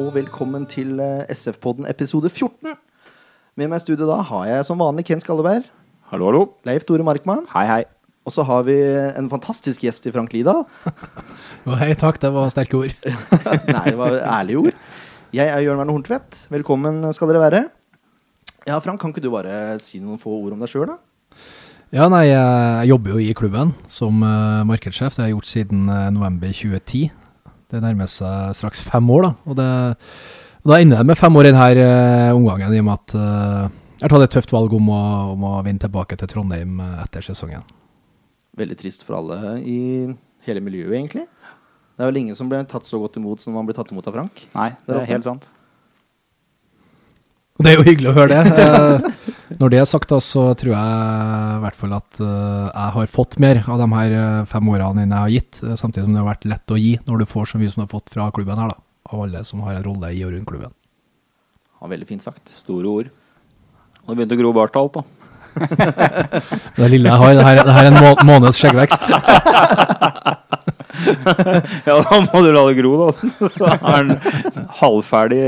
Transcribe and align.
Og 0.00 0.14
velkommen 0.14 0.64
til 0.70 0.96
eh, 1.02 1.26
SF-podden 1.34 1.84
episode 1.90 2.30
14. 2.30 2.72
Med 3.58 3.68
meg 3.68 3.80
i 3.80 3.82
studio 3.82 4.06
da 4.08 4.20
har 4.24 4.46
jeg 4.48 4.66
som 4.68 4.80
vanlig 4.80 5.04
Ken 5.08 5.20
Skalleberg, 5.22 5.66
Hallo, 6.10 6.26
hallo. 6.30 6.40
Leif 6.66 6.86
Tore 6.88 7.04
Markmann, 7.06 7.44
Hei, 7.52 7.66
hei. 7.68 7.82
og 8.26 8.32
så 8.34 8.42
har 8.48 8.64
vi 8.66 8.74
en 8.80 9.28
fantastisk 9.30 9.84
gjest 9.84 10.08
i 10.08 10.12
Frank 10.14 10.32
Lida. 10.34 10.56
Hei, 11.82 11.92
takk, 12.00 12.18
det 12.22 12.32
var 12.34 12.48
sterke 12.50 12.80
ord. 12.80 12.96
Nei, 13.76 13.84
det 13.92 13.98
var 14.00 14.16
ærlige 14.40 14.64
ord. 14.64 14.80
Jeg 15.36 15.52
er 15.52 15.62
Jørn 15.62 15.78
Werner 15.78 15.94
Horntvedt. 15.94 16.46
Velkommen 16.50 17.04
skal 17.14 17.30
dere 17.30 17.44
være. 17.44 17.62
Ja, 18.66 18.80
Frank, 18.82 18.98
kan 19.02 19.12
ikke 19.14 19.22
du 19.22 19.30
bare 19.34 19.76
si 19.82 20.00
noen 20.02 20.18
få 20.22 20.32
ord 20.40 20.56
om 20.56 20.64
deg 20.64 20.72
sjøl, 20.72 20.90
da? 20.90 20.98
Ja, 21.94 22.08
nei, 22.10 22.24
jeg 22.30 22.90
jobber 22.90 23.14
jo 23.16 23.22
i 23.22 23.32
klubben 23.34 23.72
som 23.90 24.20
eh, 24.26 24.60
markedssjef. 24.66 25.14
Det 25.14 25.24
har 25.24 25.30
jeg 25.30 25.36
gjort 25.38 25.52
siden 25.52 25.86
eh, 25.90 26.08
november 26.14 26.50
2010. 26.54 27.08
Det 27.70 27.82
nærmer 27.82 28.08
seg 28.10 28.54
straks 28.58 28.82
fem 28.82 29.10
år, 29.14 29.28
da. 29.28 29.32
Og, 29.46 29.58
det, 29.58 29.68
og 30.64 30.72
da 30.72 30.80
ender 30.82 31.02
det 31.02 31.10
med 31.12 31.18
fem 31.18 31.36
år 31.38 31.48
i 31.48 31.52
denne 31.54 31.84
uh, 31.86 32.38
omgangen, 32.38 32.74
i 32.74 32.80
og 32.82 32.88
med 32.88 32.96
at 32.96 33.14
eh, 33.14 33.76
jeg 34.00 34.06
har 34.06 34.14
tatt 34.14 34.24
et 34.24 34.34
tøft 34.38 34.54
valg 34.54 34.72
om 34.72 34.90
å, 34.90 35.02
om 35.34 35.42
å 35.44 35.52
vinne 35.66 35.82
tilbake 35.82 36.16
til 36.16 36.30
Trondheim 36.30 36.78
eh, 36.80 36.98
etter 37.04 37.24
sesongen. 37.24 37.62
Veldig 38.58 38.78
trist 38.80 39.04
for 39.06 39.20
alle 39.20 39.58
i 39.60 39.78
hele 40.46 40.62
miljøet, 40.64 40.94
egentlig. 40.96 41.26
Det 41.94 42.06
er 42.06 42.08
vel 42.08 42.20
ingen 42.22 42.38
som 42.38 42.48
ble 42.48 42.62
tatt 42.68 42.88
så 42.88 42.98
godt 43.02 43.18
imot 43.20 43.42
som 43.44 43.54
man 43.54 43.68
blir 43.68 43.76
tatt 43.76 43.92
imot 43.92 44.08
av 44.08 44.16
Frank. 44.16 44.42
Nei, 44.56 44.70
det 44.86 44.96
er 44.96 45.10
helt 45.12 45.28
sant. 45.28 45.44
Og 47.60 47.64
det 47.66 47.74
er 47.74 47.76
jo 47.76 47.84
hyggelig 47.84 48.08
å 48.08 48.16
høre 48.16 48.40
det. 48.40 48.56
Eh, 48.56 48.96
når 49.60 49.68
det 49.72 49.78
er 49.82 49.88
sagt, 49.88 50.08
da, 50.08 50.16
så 50.24 50.56
tror 50.56 50.72
jeg 50.72 50.80
i 50.80 51.60
hvert 51.60 51.76
fall 51.76 51.92
at 51.92 52.16
eh, 52.24 52.68
jeg 52.70 52.92
har 52.94 53.10
fått 53.12 53.36
mer 53.44 53.60
av 53.68 53.76
de 53.82 53.88
her 53.92 54.14
eh, 54.16 54.48
fem 54.48 54.64
årene 54.72 55.04
enn 55.04 55.12
jeg 55.12 55.24
har 55.26 55.34
gitt. 55.34 55.60
samtidig 55.76 56.06
som 56.06 56.14
det 56.16 56.22
har 56.22 56.30
vært 56.30 56.48
lett 56.48 56.72
å 56.72 56.80
gi 56.80 56.96
når 57.04 57.20
du 57.20 57.26
får 57.28 57.44
så 57.50 57.60
mye 57.60 57.68
som 57.68 57.82
du 57.82 57.84
har 57.84 57.92
fått 57.92 58.08
fra 58.14 58.32
klubben 58.32 58.56
her, 58.62 58.72
da. 58.72 58.80
Av 59.12 59.20
alle 59.26 59.44
som 59.44 59.60
har 59.66 59.76
en 59.76 59.84
rolle 59.84 60.08
i 60.16 60.24
og 60.24 60.32
rundt 60.32 60.48
klubben. 60.48 60.72
Ja, 61.76 61.84
veldig 61.92 62.08
fint 62.08 62.24
sagt. 62.24 62.48
Store 62.62 62.88
ord. 62.88 63.12
Og 64.06 64.08
det 64.08 64.16
begynte 64.22 64.36
å 64.38 64.40
gro 64.40 64.56
bart 64.56 64.72
alt, 64.80 64.96
da. 64.96 65.04
Det 66.80 66.88
lille 66.94 67.12
jeg 67.12 67.20
har, 67.20 67.30
det 67.36 67.44
her, 67.44 67.60
det 67.66 67.74
her 67.76 67.84
er 67.84 67.92
en 67.92 68.00
må 68.00 68.16
måneds 68.24 68.56
skjeggvekst. 68.62 69.04
ja, 71.90 72.00
da 72.08 72.14
må 72.24 72.36
du 72.40 72.48
la 72.56 72.64
det 72.70 72.80
gro, 72.80 72.92
da. 73.04 73.08
Så 73.58 73.64
er 73.68 74.00
den 74.08 74.16
halvferdig 74.80 75.44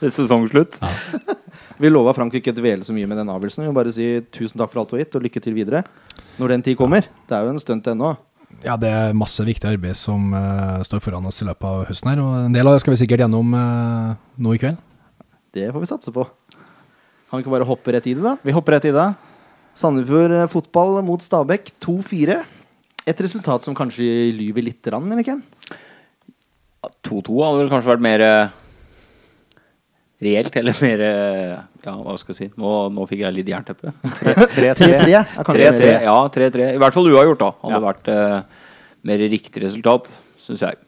sesongslutt. 0.16 0.78
Vi 1.82 1.90
lova 1.90 2.14
Frankrike 2.16 2.44
ikke 2.44 2.54
å 2.54 2.60
dvele 2.60 2.86
så 2.86 2.94
mye 2.96 3.08
med 3.08 3.20
den 3.20 3.32
avgjørelsen. 3.32 3.64
Vi 3.64 3.70
må 3.70 3.76
bare 3.76 3.92
si 3.94 4.08
tusen 4.34 4.60
takk 4.60 4.72
for 4.72 4.82
alt 4.82 4.92
du 4.92 4.96
har 4.96 5.04
gitt, 5.04 5.18
og 5.18 5.26
lykke 5.26 5.42
til 5.44 5.56
videre. 5.56 5.84
Når 6.40 6.56
den 6.56 6.64
tid 6.66 6.78
kommer. 6.80 7.08
Det 7.28 7.36
er 7.36 7.46
jo 7.46 7.54
en 7.54 7.62
stunt 7.62 7.88
ennå. 7.92 8.14
Ja, 8.64 8.76
det 8.80 8.88
er 8.88 9.16
masse 9.16 9.44
viktig 9.44 9.68
arbeid 9.68 9.98
som 9.98 10.30
uh, 10.32 10.80
står 10.86 11.02
foran 11.04 11.26
oss 11.28 11.42
i 11.42 11.48
løpet 11.48 11.66
av 11.68 11.86
høsten 11.90 12.12
her. 12.12 12.22
Og 12.24 12.34
en 12.46 12.54
del 12.54 12.68
av 12.68 12.76
det 12.76 12.82
skal 12.84 12.94
vi 12.94 13.00
sikkert 13.02 13.24
gjennom 13.26 13.56
uh, 13.56 14.16
nå 14.40 14.56
i 14.56 14.60
kveld. 14.62 14.80
Det 15.56 15.70
får 15.72 15.82
vi 15.82 15.88
satse 15.88 16.12
på. 16.12 16.24
Kan 17.26 17.40
vi 17.40 17.44
ikke 17.44 17.56
bare 17.56 17.68
hoppe 17.68 17.94
rett 17.94 18.06
i 18.08 18.14
det, 18.16 18.22
da? 18.24 18.36
Vi 18.44 18.54
hopper 18.54 18.76
rett 18.76 18.88
i 18.88 18.94
det. 18.94 19.06
Sandefjord 19.76 20.32
eh, 20.32 20.46
fotball 20.48 21.00
mot 21.04 21.22
Stabæk 21.22 21.74
2-4. 21.84 22.38
Et 23.06 23.20
resultat 23.22 23.66
som 23.66 23.76
kanskje 23.76 24.04
lyver 24.34 24.64
litt, 24.64 24.86
eller 24.88 25.26
Ken? 25.26 25.42
2-2 27.06 27.34
hadde 27.42 27.60
vel 27.60 27.70
kanskje 27.72 27.90
vært 27.92 28.04
mer 28.04 28.24
eh, 28.24 28.54
reelt, 30.22 30.54
eller 30.56 30.76
mer 30.80 31.02
eh, 31.04 31.56
Ja, 31.86 31.92
hva 32.02 32.14
skal 32.18 32.32
jeg 32.34 32.38
si. 32.38 32.46
Nå, 32.60 32.70
nå 32.94 33.04
fikk 33.10 33.20
jeg 33.26 33.34
litt 33.36 33.50
jernteppe. 33.52 33.92
3-3. 34.22 34.72
3-3 34.78 35.12
er 35.12 35.44
kanskje 35.44 35.90
Ja, 36.06 36.16
3-3. 36.32 36.70
I 36.74 36.80
hvert 36.80 36.96
fall 36.96 37.10
uavgjort, 37.12 37.42
da. 37.42 37.50
Hadde 37.62 37.76
Ja. 37.76 37.84
vært 37.84 38.08
uh, 38.08 38.64
mer 39.06 39.18
riktig 39.30 39.62
resultat, 39.66 40.08
syns 40.42 40.64
jeg. 40.64 40.80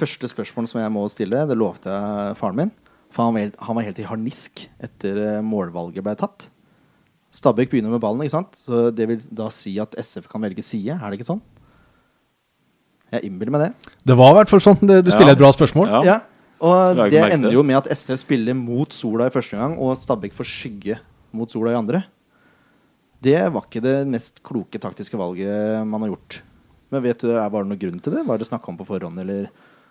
Første 0.00 0.28
spørsmål 0.30 0.68
som 0.70 0.80
jeg 0.80 0.92
må 0.94 1.02
stille, 1.12 1.42
det 1.48 1.56
lovte 1.58 1.90
jeg 1.92 2.36
faren 2.40 2.56
min. 2.60 2.70
For 3.10 3.26
han 3.26 3.34
var 3.34 3.42
helt, 3.42 3.56
han 3.66 3.76
var 3.76 3.82
helt 3.88 3.98
i 3.98 4.06
harnisk 4.06 4.66
etter 4.86 5.16
eh, 5.18 5.40
målvalget 5.42 6.04
ble 6.06 6.12
tatt. 6.20 6.46
Stabæk 7.34 7.72
begynner 7.72 7.90
med 7.90 8.00
ballen, 8.02 8.22
ikke 8.22 8.36
sant? 8.36 8.54
Så 8.66 8.90
det 8.94 9.08
vil 9.10 9.18
da 9.34 9.48
si 9.54 9.72
at 9.82 9.96
SF 9.98 10.28
kan 10.30 10.42
velge 10.46 10.62
side, 10.62 10.94
er 10.94 11.10
det 11.10 11.18
ikke 11.18 11.26
sånn? 11.32 11.42
Jeg 13.10 13.26
innbiller 13.26 13.50
meg 13.56 13.64
det. 13.64 13.90
Det 14.06 14.14
var 14.18 14.30
i 14.30 14.38
hvert 14.38 14.52
fall 14.52 14.62
sånn. 14.62 14.78
Du 14.86 15.10
stiller 15.10 15.32
Ja. 15.32 15.34
et 15.34 15.42
bra 15.42 15.50
spørsmål. 15.50 15.90
Ja. 15.90 16.00
Ja. 16.06 16.18
Og 16.60 16.98
det 17.10 17.22
ender 17.32 17.54
jo 17.54 17.62
med 17.64 17.78
at 17.80 17.88
SF 17.96 18.20
spiller 18.26 18.54
mot 18.58 18.92
sola 18.92 19.26
i 19.30 19.32
første 19.32 19.56
gang, 19.56 19.78
og 19.80 19.96
Stabæk 19.96 20.34
får 20.36 20.48
skygge 20.48 20.98
mot 21.32 21.50
sola 21.52 21.72
i 21.72 21.78
andre. 21.78 22.02
Det 23.20 23.36
var 23.52 23.64
ikke 23.66 23.82
det 23.84 23.96
mest 24.08 24.40
kloke 24.44 24.80
taktiske 24.80 25.16
valget 25.20 25.86
man 25.88 26.00
har 26.04 26.12
gjort. 26.14 26.40
Men 26.90 27.02
vet 27.04 27.20
du, 27.22 27.28
Var 27.32 27.50
det 27.50 27.68
noen 27.70 27.78
grunn 27.80 28.00
til 28.02 28.12
det? 28.16 28.26
Var 28.26 28.38
det 28.40 28.48
snakka 28.48 28.72
om 28.72 28.78
på 28.80 28.86
forhånd, 28.88 29.20
eller? 29.22 29.50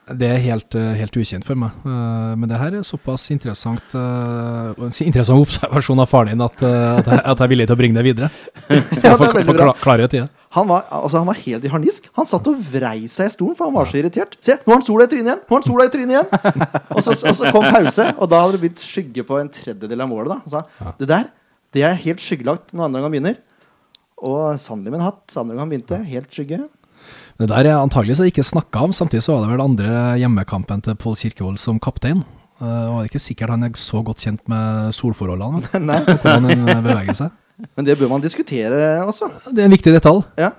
Det 0.09 0.25
er 0.25 0.39
helt, 0.41 0.73
eh, 0.73 0.95
helt 0.97 1.13
ukjent 1.21 1.45
for 1.45 1.53
meg. 1.55 1.69
Eh, 1.85 2.35
Men 2.35 2.49
det 2.49 2.57
her 2.57 2.73
er 2.79 2.81
såpass 2.83 3.29
interessant 3.31 3.93
eh, 3.93 4.73
interessant 5.05 5.39
observasjon 5.45 5.99
av 6.01 6.09
faren 6.09 6.33
din 6.33 6.41
at, 6.41 6.63
at, 6.63 7.05
jeg, 7.05 7.21
at 7.25 7.37
jeg 7.37 7.45
er 7.45 7.51
villig 7.53 7.67
til 7.69 7.75
å 7.77 7.81
bringe 7.81 7.97
det 7.99 8.05
videre. 8.09 8.29
For, 8.29 9.43
bra. 9.43 9.53
kla- 9.53 9.77
klarhet 9.83 10.13
i 10.17 10.23
det. 10.23 10.29
Han 10.57 10.69
var, 10.69 10.87
altså, 10.89 11.19
han 11.19 11.27
var 11.29 11.37
helt 11.43 11.65
i 11.65 11.69
harnisk. 11.69 12.07
Han 12.17 12.25
satt 12.25 12.47
og 12.49 12.61
vrei 12.71 13.03
seg 13.11 13.29
i 13.29 13.33
stolen, 13.35 13.57
for 13.57 13.69
han 13.69 13.75
var 13.75 13.89
så 13.89 13.99
irritert. 13.99 14.33
Se, 14.41 14.55
nå 14.63 14.73
har 14.73 14.79
han 14.79 14.85
sola 14.87 15.05
i 15.05 15.11
trynet 15.11 15.29
igjen! 15.29 15.43
Nå 15.43 15.53
har 15.53 15.61
han 15.61 15.67
sola 15.67 15.85
i 15.85 15.91
trynet 15.93 16.15
igjen! 16.15 16.31
og, 16.95 17.03
så, 17.05 17.13
og 17.13 17.35
så 17.37 17.51
kom 17.53 17.67
pause, 17.69 18.07
og 18.15 18.31
da 18.31 18.39
hadde 18.41 18.57
det 18.57 18.63
begynt 18.63 18.81
skygge 18.81 19.25
på 19.27 19.37
en 19.37 19.51
tredjedel 19.53 20.05
av 20.05 20.09
målet. 20.09 20.33
Da. 20.33 20.39
Han 20.47 20.55
sa 20.55 20.95
det 20.97 21.11
der 21.11 21.29
det 21.75 21.85
er 21.85 22.01
helt 22.01 22.21
skyggelagt 22.23 22.73
når 22.73 22.87
andre 22.87 23.01
gang 23.03 23.13
begynner. 23.13 23.37
Og 24.25 24.57
sannelig 24.59 24.91
med 24.91 24.99
en 24.99 25.05
hatt. 25.05 25.21
så 25.29 25.43
Andre 25.43 25.59
gang 25.59 25.69
begynte, 25.69 26.01
helt 26.03 26.33
skygge. 26.33 26.63
Det 27.39 27.47
der 27.47 27.69
er 27.69 27.77
antageligvis 27.79 28.25
ikke 28.25 28.43
snakka 28.43 28.87
om. 28.87 28.95
Samtidig 28.95 29.23
så 29.23 29.37
var 29.37 29.45
det 29.45 29.53
vel 29.53 29.63
andre 29.63 30.17
hjemmekampen 30.19 30.81
til 30.83 30.97
Pål 30.99 31.15
Kirkevold 31.21 31.59
som 31.61 31.79
kaptein. 31.79 32.23
Uh, 32.59 32.89
og 32.89 32.95
det 32.97 33.03
er 33.05 33.11
ikke 33.13 33.23
sikkert 33.23 33.53
han 33.53 33.63
er 33.63 33.77
så 33.79 34.01
godt 34.03 34.25
kjent 34.25 34.41
med 34.51 34.89
solforholdene. 34.97 35.61
Nei, 35.89 36.01
Hvordan 36.09 36.49
han 36.49 36.65
eh, 36.65 36.81
beveger 36.83 37.15
seg. 37.21 37.37
Men 37.75 37.87
det 37.87 37.97
bør 37.99 38.11
man 38.11 38.23
diskutere 38.23 38.99
også. 39.03 39.29
Det 39.51 39.63
er 39.63 39.69
en 39.69 39.75
viktig 39.75 39.93
detalj. 39.95 40.23
Ja. 40.39 40.51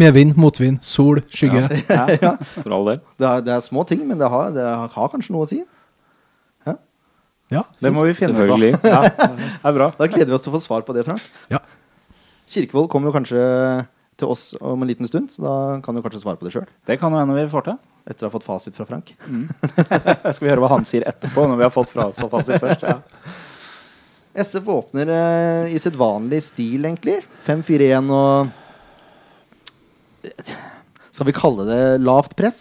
Medvind, 0.00 0.36
motvind, 0.38 0.78
sol, 0.86 1.20
skygge. 1.34 1.66
Ja, 1.90 2.36
for 2.54 2.74
all 2.74 2.88
del. 2.92 3.02
Det 3.18 3.28
er, 3.28 3.44
det 3.46 3.54
er 3.56 3.62
små 3.64 3.84
ting, 3.86 4.02
men 4.06 4.18
det 4.20 4.30
har, 4.30 4.50
det 4.54 4.64
har 4.64 5.12
kanskje 5.12 5.34
noe 5.34 5.46
å 5.46 5.50
si. 5.50 5.62
Ja. 7.50 7.64
Det 7.82 7.90
må 7.90 8.04
vi 8.06 8.14
finne 8.14 8.36
ut 8.36 8.44
av. 8.44 8.46
Selvfølgelig. 8.46 8.78
Ja, 8.94 9.00
det 9.10 9.70
er 9.70 9.74
bra. 9.76 9.88
Da 9.98 10.06
gleder 10.10 10.30
vi 10.30 10.36
oss 10.36 10.44
til 10.46 10.52
å 10.52 10.56
få 10.56 10.62
svar 10.62 10.84
på 10.86 10.94
det, 10.96 11.04
Frank. 11.08 11.24
ja. 11.50 11.58
Kirkevold 12.50 12.88
kommer 12.90 13.10
jo 13.10 13.14
kanskje 13.14 13.40
til 14.18 14.30
oss 14.32 14.48
om 14.58 14.82
en 14.82 14.88
liten 14.90 15.06
stund, 15.06 15.28
så 15.30 15.42
da 15.44 15.52
kan 15.84 15.94
du 15.94 16.02
kanskje 16.02 16.22
svare 16.24 16.38
på 16.40 16.46
det 16.48 16.50
sjøl. 16.54 16.64
Det 16.86 16.96
kan 16.98 17.14
jo 17.14 17.20
hende 17.20 17.36
vi 17.36 17.44
får 17.50 17.68
til. 17.68 17.76
Etter 18.10 18.26
å 18.26 18.30
ha 18.30 18.34
fått 18.34 18.46
fasit 18.46 18.74
fra 18.74 18.86
Frank. 18.88 19.12
Skal 20.34 20.42
vi 20.42 20.50
høre 20.50 20.64
hva 20.64 20.72
han 20.72 20.86
sier 20.88 21.06
etterpå, 21.06 21.44
når 21.46 21.60
vi 21.60 21.66
har 21.68 21.74
fått 21.74 21.92
fra 21.92 22.08
oss 22.10 22.18
fasit 22.32 22.58
først? 22.58 22.86
Ja. 22.86 22.98
SF 24.34 24.68
åpner 24.70 25.08
eh, 25.10 25.72
i 25.74 25.78
sitt 25.82 25.96
vanlige 25.98 26.44
stil, 26.52 26.84
egentlig. 26.86 27.16
5-4-1 27.46 28.10
og 28.14 28.52
Skal 31.10 31.26
vi 31.26 31.34
kalle 31.36 31.64
det 31.68 31.80
lavt 32.04 32.36
press? 32.38 32.60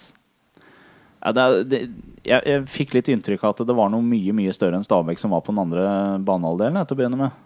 Ja, 1.20 1.34
det, 1.36 1.44
er- 1.44 1.68
det, 1.70 1.80
jeg, 2.26 2.42
jeg 2.48 2.64
fikk 2.72 2.94
litt 2.98 3.10
inntrykk 3.12 3.44
av 3.46 3.54
at 3.56 3.62
det 3.68 3.76
var 3.78 3.92
noe 3.92 4.04
mye 4.06 4.34
mye 4.36 4.54
større 4.56 4.80
enn 4.80 4.86
Stabæk 4.86 5.20
som 5.22 5.34
var 5.36 5.44
på 5.46 5.54
den 5.54 5.62
andre 5.66 5.84
banehalvdelen. 6.26 6.80
til 6.88 6.96
å 6.96 7.00
begynne 7.02 7.20
med. 7.20 7.38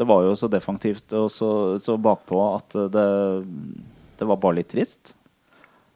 Det 0.00 0.06
var 0.08 0.24
jo 0.24 0.34
så 0.38 0.48
defensivt 0.50 1.12
og 1.18 1.28
så, 1.32 1.50
så 1.82 1.96
bakpå 2.00 2.38
at 2.56 2.76
det, 2.94 3.06
det 4.20 4.28
var 4.28 4.38
bare 4.40 4.58
litt 4.60 4.70
trist. 4.72 5.14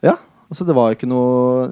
Ja. 0.05 0.17
Altså, 0.51 0.67
det 0.69 0.75
var 0.77 0.93
ikke 0.93 1.09
noe 1.09 1.71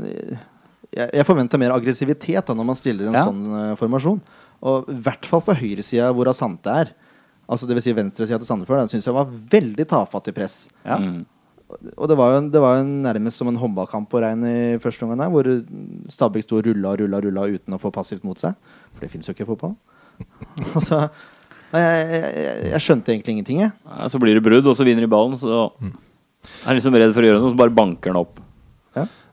Jeg, 0.93 1.08
jeg 1.12 1.26
forventa 1.29 1.58
mer 1.61 1.75
aggressivitet 1.75 2.47
da 2.49 2.55
når 2.56 2.67
man 2.70 2.76
stiller 2.79 3.08
en 3.11 3.17
Ja. 3.19 3.25
sånn 3.29 3.43
uh, 3.53 3.75
formasjon. 3.81 4.19
Og 4.62 4.91
i 4.93 4.97
hvert 5.05 5.26
fall 5.29 5.43
på 5.44 5.56
høyresida 5.59 6.11
hvor 6.14 6.31
Asante 6.31 6.75
er. 6.85 6.93
Altså 7.50 7.67
Dvs. 7.69 7.85
Si 7.85 7.94
venstresida 7.97 8.38
til 8.41 8.49
Sandefjord. 8.49 8.85
Den 8.85 8.93
syns 8.93 9.09
jeg 9.09 9.17
var 9.17 9.31
veldig 9.31 9.87
tafatt 9.91 10.31
i 10.31 10.35
press. 10.37 10.56
Ja. 10.87 10.99
Mm. 11.03 11.23
Og 11.97 12.09
det 12.11 12.17
var 12.20 12.35
jo, 12.35 12.41
det 12.53 12.61
var 12.61 12.79
jo 12.79 12.85
nærmest 12.85 13.41
som 13.41 13.49
en 13.49 13.56
håndballkamp 13.56 14.11
på 14.12 14.20
rein 14.20 14.43
i 14.44 14.56
første 14.82 15.06
omgang, 15.06 15.23
der, 15.23 15.31
hvor 15.32 15.47
Stabæk 16.12 16.44
sto 16.44 16.59
og 16.59 16.67
rulla 16.67 16.93
og 16.93 17.00
rulla, 17.00 17.20
rulla 17.25 17.47
uten 17.49 17.76
å 17.76 17.81
få 17.81 17.91
passivt 17.94 18.26
mot 18.29 18.38
seg. 18.38 18.59
For 18.93 19.05
det 19.06 19.11
fins 19.12 19.29
jo 19.29 19.35
ikke 19.35 19.47
i 19.47 19.49
fotball. 19.49 19.73
altså, 20.76 21.06
jeg, 21.73 21.81
jeg, 21.81 22.32
jeg, 22.44 22.70
jeg 22.75 22.85
skjønte 22.85 23.15
egentlig 23.15 23.37
ingenting, 23.38 23.62
jeg. 23.65 23.73
Ja, 23.88 24.08
Så 24.12 24.20
blir 24.20 24.37
det 24.37 24.44
brudd, 24.44 24.69
og 24.69 24.76
så 24.76 24.85
vinner 24.87 25.05
de 25.05 25.11
ballen. 25.11 25.38
Så 25.41 25.49
er 25.49 26.67
han 26.67 26.76
liksom 26.76 27.00
redd 27.00 27.17
for 27.17 27.25
å 27.25 27.31
gjøre 27.31 27.41
noe, 27.41 27.55
så 27.55 27.62
bare 27.65 27.76
banker 27.81 28.12
han 28.12 28.20
opp. 28.20 28.43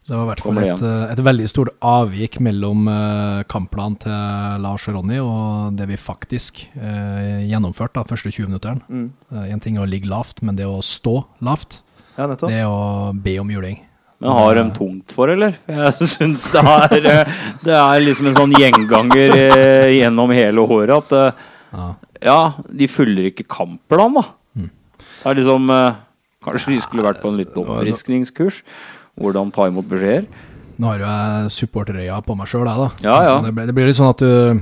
Det 0.10 0.18
var 0.18 0.24
i 0.24 0.30
hvert 0.32 0.42
fall 0.42 0.60
et, 0.64 0.82
eh, 0.82 1.12
et 1.14 1.20
veldig 1.22 1.48
stort 1.52 1.70
avvik 1.86 2.40
mellom 2.42 2.88
uh, 2.90 3.44
kampplanen 3.52 3.98
til 4.02 4.64
Lars 4.64 4.88
og 4.90 4.96
Ronny 4.98 5.20
og 5.22 5.76
det 5.78 5.86
vi 5.92 6.00
faktisk 6.02 6.64
eh, 6.74 7.46
gjennomførte 7.46 8.00
da, 8.00 8.08
første 8.10 8.32
20 8.34 8.50
minutteren. 8.50 8.82
Mm. 8.90 9.12
en 9.46 9.62
ting 9.62 9.78
er 9.78 9.86
å 9.86 9.90
ligge 9.90 10.10
lavt, 10.10 10.42
men 10.42 10.58
det 10.58 10.66
å 10.66 10.82
stå 10.82 11.20
lavt, 11.46 11.84
Ja, 12.18 12.26
det 12.26 12.50
er 12.50 12.66
å 12.66 13.14
be 13.14 13.38
om 13.40 13.54
juling. 13.54 13.78
Men 14.20 14.36
har 14.36 14.58
de 14.58 14.66
tungt 14.76 15.14
for, 15.16 15.32
eller? 15.32 15.56
Jeg 15.70 16.10
syns 16.12 16.50
det 16.52 16.60
er 16.60 17.06
eh, 17.08 17.38
Det 17.64 17.76
er 17.78 18.04
liksom 18.04 18.28
en 18.28 18.36
sånn 18.36 18.56
gjenganger 18.58 19.36
eh, 19.38 19.94
gjennom 19.96 20.34
hele 20.36 20.66
året 20.66 20.98
at 20.98 21.16
eh, 21.16 21.48
Ja. 21.70 21.88
Ja, 22.20 22.40
de 22.68 22.88
følger 22.92 23.30
ikke 23.30 23.46
kampplanen, 23.48 24.18
da. 24.20 24.66
Det 25.22 25.30
er 25.32 25.38
liksom 25.40 25.70
eh, 25.72 26.00
Kanskje 26.44 26.74
de 26.74 26.82
skulle 26.84 27.06
vært 27.06 27.22
på 27.24 27.32
en 27.32 27.40
liten 27.40 27.62
oppfriskningskurs. 27.62 28.62
Hvordan 29.20 29.52
ta 29.56 29.68
imot 29.68 29.88
beskjeder. 29.92 30.26
Nå 30.80 30.88
har 30.88 31.00
jo 31.02 31.06
jeg 31.12 31.52
supporterøya 31.60 32.22
på 32.24 32.36
meg 32.40 32.48
sjøl, 32.48 32.68
jeg, 32.68 32.78
da. 32.80 32.90
Ja, 33.04 33.16
ja. 33.28 33.40
Det, 33.44 33.54
blir, 33.56 33.66
det 33.68 33.74
blir 33.76 33.90
litt 33.92 33.98
sånn 34.00 34.14
at 34.14 34.22
du 34.24 34.62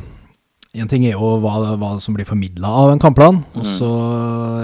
En 0.77 0.85
ting 0.91 1.05
er 1.07 1.15
jo 1.15 1.39
hva, 1.41 1.73
hva 1.79 1.87
som 2.03 2.13
blir 2.13 2.25
formidla 2.27 2.69
av 2.69 2.91
en 2.91 2.99
kampplan, 3.01 3.39
og 3.55 3.63
Mm. 3.63 3.69
så 3.79 3.87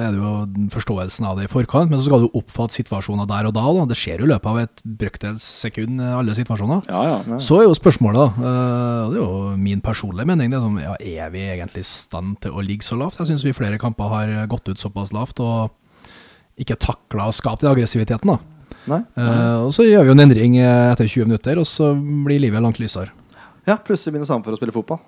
er 0.04 0.12
det 0.13 0.19
jo 0.19 0.34
forståelsen 0.75 1.25
av 1.25 1.40
det 1.40 1.45
i 1.48 1.50
forkant, 1.50 1.90
men 1.90 1.98
så 1.98 2.06
skal 2.06 2.22
du 2.22 2.36
oppfatte 2.38 2.75
situasjoner 2.75 3.25
der 3.25 3.48
og 3.50 3.54
da. 3.56 3.63
da. 3.80 3.86
Det 3.90 3.98
skjer 3.98 4.19
jo 4.22 4.28
i 4.28 4.30
løpet 4.30 4.45
av 4.51 4.60
et 4.62 4.84
brøkdels 4.86 5.42
sekund, 5.42 6.01
eh, 6.04 6.13
alle 6.19 6.36
situasjoner. 6.38 6.84
Ja, 6.92 7.01
ja. 7.25 7.39
Så 7.42 7.57
er 7.62 7.66
jo 7.66 7.74
spørsmålet, 7.74 8.19
da, 8.19 8.46
eh, 8.46 9.00
og 9.07 9.13
det 9.16 9.18
er 9.18 9.25
jo 9.25 9.57
min 9.57 9.81
personlige 9.81 10.28
mening, 10.30 10.51
det 10.54 10.60
er 10.60 10.68
sånn, 10.68 10.78
ja, 10.84 10.94
er 11.25 11.31
vi 11.34 11.39
egentlig 11.50 11.81
i 11.81 11.89
stand 11.96 12.38
til 12.46 12.51
å 12.51 12.62
ligge 12.62 12.86
så 12.86 13.00
lavt? 13.00 13.18
Jeg 13.18 13.31
syns 13.31 13.44
vi 13.48 13.50
i 13.50 13.57
flere 13.57 13.80
kamper 13.81 14.13
har 14.13 14.36
gått 14.51 14.69
ut 14.69 14.78
såpass 14.78 15.13
lavt 15.18 15.39
og 15.42 15.72
ikke 16.62 16.78
takla 16.78 17.31
å 17.31 17.34
skape 17.34 17.62
den 17.66 17.74
aggressiviteten. 17.74 18.28
da. 18.36 18.38
Nei? 18.90 19.00
Uh, 19.16 19.66
og 19.68 19.72
så 19.76 19.86
gjør 19.88 20.04
vi 20.04 20.12
jo 20.12 20.16
en 20.18 20.24
endring 20.26 20.58
eh, 20.60 20.92
etter 20.92 21.08
20 21.08 21.30
minutter, 21.30 21.60
og 21.62 21.68
så 21.70 21.94
blir 21.96 22.42
livet 22.44 22.64
langt 22.64 22.82
lysere. 22.82 23.14
Ja, 23.64 23.78
plutselig 23.80 24.12
begynner 24.12 24.28
Sandefjord 24.28 24.58
å 24.58 24.60
spille 24.60 24.76
fotball. 24.76 25.00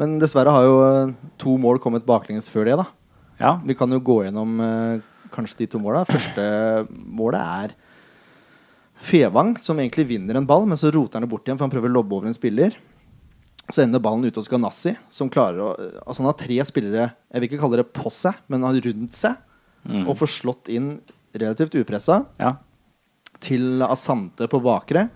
Men 0.00 0.18
dessverre 0.20 0.52
har 0.52 0.66
jo 0.66 0.76
eh, 0.84 1.14
to 1.40 1.56
mål 1.60 1.80
kommet 1.82 2.06
baklengs 2.08 2.50
før 2.52 2.68
det, 2.68 2.76
da. 2.82 2.88
Ja. 3.40 3.56
Vi 3.64 3.76
kan 3.78 3.90
jo 3.90 4.02
gå 4.04 4.20
gjennom 4.26 4.58
uh, 4.62 5.02
kanskje 5.34 5.64
de 5.64 5.70
to 5.72 5.80
måla. 5.82 6.04
Første 6.06 6.44
målet 6.92 7.40
er 7.40 7.72
Fevang, 9.04 9.56
som 9.60 9.80
egentlig 9.82 10.06
vinner 10.12 10.38
en 10.38 10.46
ball, 10.48 10.68
men 10.68 10.78
så 10.80 10.92
roter 10.94 11.18
han 11.18 11.26
det 11.26 11.32
bort 11.32 11.48
igjen, 11.48 11.58
for 11.58 11.66
han 11.66 11.72
prøver 11.72 11.90
å 11.90 11.96
lobbe 11.96 12.14
over 12.16 12.30
en 12.30 12.36
spiller. 12.36 12.76
Så 13.64 13.82
ender 13.82 14.02
ballen 14.04 14.28
ute 14.28 14.38
hos 14.40 14.48
Ganassi, 14.52 14.92
som 15.08 15.30
klarer 15.32 15.64
å 15.64 15.72
Altså, 16.04 16.20
han 16.20 16.28
har 16.28 16.38
tre 16.40 16.60
spillere, 16.68 17.08
jeg 17.32 17.42
vil 17.42 17.50
ikke 17.50 17.62
kalle 17.64 17.80
det 17.80 17.88
på 17.96 18.12
seg, 18.12 18.38
men 18.52 18.64
han 18.64 18.78
rundt 18.84 19.16
seg, 19.16 19.40
og 20.04 20.14
får 20.20 20.30
slått 20.32 20.70
inn 20.72 20.94
relativt 21.34 21.74
upressa 21.76 22.22
ja. 22.40 22.54
Til 23.42 23.82
Asante 23.86 24.48
på 24.50 24.60
bakre, 24.64 25.08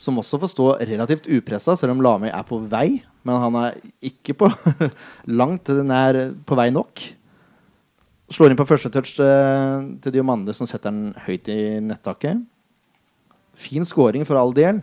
som 0.00 0.18
også 0.20 0.38
får 0.40 0.52
stå 0.54 0.66
relativt 0.88 1.28
upressa, 1.28 1.74
selv 1.76 1.92
om 1.94 2.02
Lamøy 2.04 2.30
er 2.32 2.44
på 2.48 2.58
vei. 2.70 3.02
Men 3.26 3.40
han 3.42 3.56
er 3.60 3.80
ikke 4.10 4.36
på 4.40 4.48
langt 5.40 5.68
nær 5.84 6.20
på 6.48 6.56
vei 6.58 6.70
nok. 6.72 7.02
Slår 8.30 8.52
inn 8.52 8.60
på 8.60 8.68
første 8.68 8.90
touch 8.94 9.18
eh, 9.20 9.86
til 10.00 10.14
Diomande, 10.14 10.54
som 10.56 10.68
setter 10.68 10.92
den 10.92 11.14
høyt 11.26 11.50
i 11.50 11.60
nettaket. 11.84 12.40
Fin 13.58 13.84
scoring 13.84 14.24
for 14.24 14.40
all 14.40 14.54
del, 14.56 14.80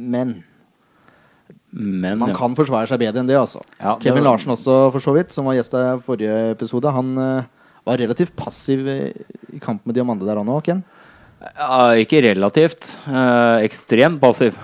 men 0.00 0.40
Men 1.70 2.18
man 2.18 2.32
ja. 2.32 2.34
kan 2.34 2.56
forsvare 2.58 2.88
seg 2.90 2.98
bedre 2.98 3.20
enn 3.22 3.28
det, 3.28 3.36
altså. 3.38 3.60
Ja, 3.78 3.94
det 3.94 4.02
Kevin 4.02 4.24
var- 4.24 4.32
Larsen 4.32 4.50
også, 4.50 4.90
for 4.90 4.98
så 5.04 5.12
vidt, 5.14 5.30
som 5.30 5.46
var 5.46 5.54
gjest 5.54 5.76
i 5.78 5.84
forrige 6.02 6.50
episode, 6.56 6.90
han 6.90 7.12
uh, 7.18 7.44
var 7.86 8.00
relativt 8.00 8.34
passiv 8.34 8.88
i 8.88 8.98
kampen 9.06 9.60
kamp 9.60 9.86
med 9.86 9.94
Diomande 9.94 10.26
der 10.26 10.40
òg, 10.40 10.64
Ken. 10.66 10.82
Ja, 11.40 11.94
ikke 11.96 12.20
relativt. 12.24 12.94
Eh, 13.08 13.64
ekstremt 13.64 14.20
passiv, 14.20 14.56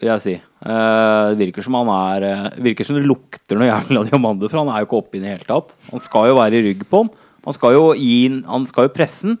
vil 0.00 0.08
jeg 0.08 0.22
si. 0.24 0.34
Eh, 0.36 1.24
det 1.34 1.40
virker 1.42 1.64
som 1.66 1.76
han 1.76 1.90
er 1.92 2.24
eh, 2.24 2.46
virker 2.64 2.88
som 2.88 2.96
det 2.96 3.04
lukter 3.04 3.58
noe 3.60 3.68
jævlig 3.68 4.06
diamanter, 4.10 4.48
for 4.52 4.62
han 4.62 4.70
er 4.72 4.80
jo 4.82 4.88
ikke 4.88 5.00
oppe 5.02 5.18
i 5.18 5.22
det 5.24 5.34
hele 5.34 5.48
tatt. 5.48 5.74
Han 5.90 6.02
skal 6.02 6.30
jo 6.30 6.38
være 6.40 6.56
i 6.60 6.64
rygg 6.70 6.86
på 6.88 7.02
han. 7.04 7.12
Han 7.46 7.54
skal 7.54 7.76
jo 7.76 7.84
inn- 7.94 8.42
Han 8.48 8.64
skal 8.66 8.88
jo 8.88 8.94
presse 8.96 9.28
han. 9.28 9.36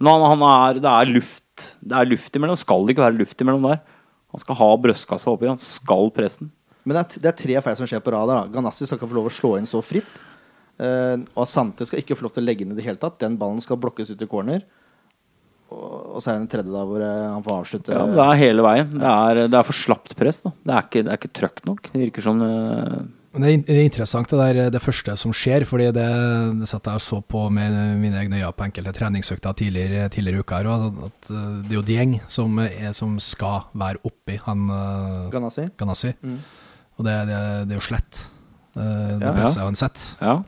Men 0.00 0.14
han, 0.16 0.24
han 0.32 0.46
er, 0.48 0.80
det 0.80 0.88
er 0.90 1.10
luft 1.12 1.66
Det 1.84 1.92
er 2.00 2.08
luft 2.08 2.32
imellom. 2.38 2.56
Det 2.56 2.64
skal 2.64 2.88
ikke 2.88 3.04
være 3.04 3.18
luft 3.20 3.44
imellom 3.44 3.68
der. 3.68 3.82
Han 4.32 4.40
skal 4.40 4.56
ha 4.56 4.70
brystkassa 4.80 5.28
oppi. 5.34 5.50
Han 5.50 5.60
skal 5.60 6.08
presse 6.16 6.40
den. 6.40 6.50
Men 6.88 6.96
det 6.96 7.02
er, 7.02 7.20
det 7.20 7.28
er 7.28 7.36
tre 7.36 7.60
feil 7.66 7.76
som 7.76 7.86
skjer 7.90 8.00
på 8.00 8.14
rad. 8.14 8.32
Ganassi 8.54 8.86
skal 8.88 8.96
ikke 8.96 9.10
få 9.10 9.18
lov 9.20 9.28
å 9.28 9.34
slå 9.36 9.50
inn 9.60 9.68
så 9.68 9.82
fritt. 9.84 10.22
Eh, 10.80 11.18
og 11.36 11.42
Asante 11.44 11.84
skal 11.84 12.00
ikke 12.00 12.16
få 12.16 12.24
lov 12.24 12.32
til 12.32 12.40
å 12.42 12.46
legge 12.48 12.64
ned 12.64 12.78
i 12.78 12.80
det 12.80 12.86
hele 12.88 13.02
tatt. 13.02 13.18
Den 13.20 13.36
ballen 13.36 13.60
skal 13.60 13.76
blokkes 13.82 14.14
ut 14.14 14.24
i 14.24 14.28
corner. 14.30 14.64
Og, 15.70 16.18
så 16.20 16.32
er 16.32 16.36
det 16.36 16.42
en 16.42 16.50
tredje 16.50 16.72
da 16.74 16.82
hvor 16.88 17.04
eh, 17.04 17.22
han 17.30 17.44
får 17.46 17.56
avslutte. 17.62 17.94
Ja, 17.94 18.02
det 18.10 18.24
er 18.26 18.40
hele 18.40 18.64
veien. 18.66 18.90
Det 18.96 19.12
er, 19.14 19.40
det 19.52 19.58
er 19.60 19.66
for 19.66 19.76
slapt 19.76 20.16
press. 20.18 20.42
Da. 20.44 20.52
Det 20.66 20.74
er 20.74 20.84
ikke, 20.86 21.02
det 21.06 21.12
er 21.12 21.20
ikke 21.20 21.32
trøkk 21.40 21.62
nok. 21.68 21.90
Det 21.92 22.02
virker 22.02 22.26
som 22.26 22.42
eh, 22.44 22.96
Men 23.36 23.44
det 23.46 23.52
er, 23.52 23.62
er 23.76 23.86
interessant 23.86 24.32
det 24.32 24.40
der, 24.40 24.72
det 24.74 24.82
første 24.82 25.14
som 25.20 25.34
skjer, 25.36 25.64
fordi 25.68 25.90
det, 25.96 26.06
det 26.60 26.70
satt 26.70 26.90
jeg 26.90 27.00
og 27.00 27.04
så 27.04 27.20
på 27.22 27.44
med 27.54 27.76
mine 28.00 28.18
egne 28.22 28.40
øyne 28.40 28.52
på 28.56 28.66
enkelte 28.66 28.94
treningsøkter 28.98 29.54
tidligere, 29.60 30.08
tidligere 30.12 30.44
her, 30.50 30.70
at 31.06 31.30
eh, 31.30 31.46
det 31.68 31.74
er 31.74 31.78
jo 31.78 31.86
Dieng 31.92 32.16
som, 32.26 32.58
er, 32.66 32.90
som 32.96 33.14
skal 33.22 33.68
være 33.78 34.02
oppi 34.10 34.40
han 34.48 34.66
Ganassi. 35.30 35.68
Ganassi. 35.78 36.14
Mm. 36.22 36.40
Og 36.98 37.06
det, 37.06 37.14
det, 37.30 37.44
det 37.70 37.76
er 37.76 37.78
jo 37.78 37.86
slett. 37.86 38.24
det 38.74 39.22
Ja. 39.22 39.30
presset 39.36 39.62
han 39.64 39.78
setter. 39.78 40.10
Ja. 40.20 40.40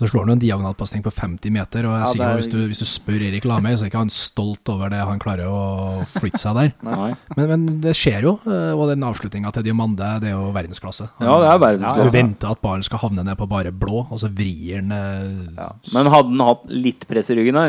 Så 0.00 0.08
slår 0.08 0.24
han 0.24 0.32
en 0.32 0.40
diagonalpasning 0.40 1.02
på 1.04 1.10
50 1.12 1.52
meter, 1.52 1.84
og 1.84 1.92
jeg 1.92 2.00
er 2.00 2.12
sikker 2.14 2.30
på 2.30 2.38
hvis, 2.40 2.48
du, 2.48 2.58
hvis 2.70 2.80
du 2.80 2.86
spør 2.88 3.24
Erik 3.26 3.44
Lamøy, 3.44 3.74
så 3.76 3.84
er 3.84 3.90
ikke 3.90 4.00
han 4.00 4.12
stolt 4.14 4.70
over 4.72 4.88
det 4.88 5.02
han 5.04 5.20
klarer 5.20 5.50
å 5.50 6.06
flytte 6.08 6.40
seg 6.40 6.56
der. 6.56 6.70
Men, 7.36 7.44
men 7.50 7.66
det 7.84 7.92
skjer 7.98 8.24
jo, 8.24 8.32
eh, 8.48 8.72
og 8.72 8.88
den 8.90 9.04
avslutninga 9.06 9.52
til 9.54 9.64
Diomande, 9.68 10.08
det 10.22 10.30
er 10.30 10.34
jo 10.38 10.48
verdensklasse. 10.54 11.10
Ja, 11.20 11.36
det 11.42 11.68
er 11.68 12.00
Du 12.00 12.10
venter 12.12 12.54
at 12.54 12.62
ballen 12.64 12.84
skal 12.86 13.02
havne 13.04 13.24
ned 13.26 13.36
på 13.38 13.48
bare 13.50 13.72
blå, 13.72 14.06
og 14.08 14.22
så 14.22 14.30
vrir 14.32 14.80
den 14.80 14.94
eh, 14.96 15.52
ja. 15.58 15.68
Men 15.94 16.10
hadde 16.10 16.32
han 16.32 16.48
hatt 16.48 16.66
litt 16.72 17.06
press 17.10 17.30
i 17.32 17.38
ryggen 17.38 17.60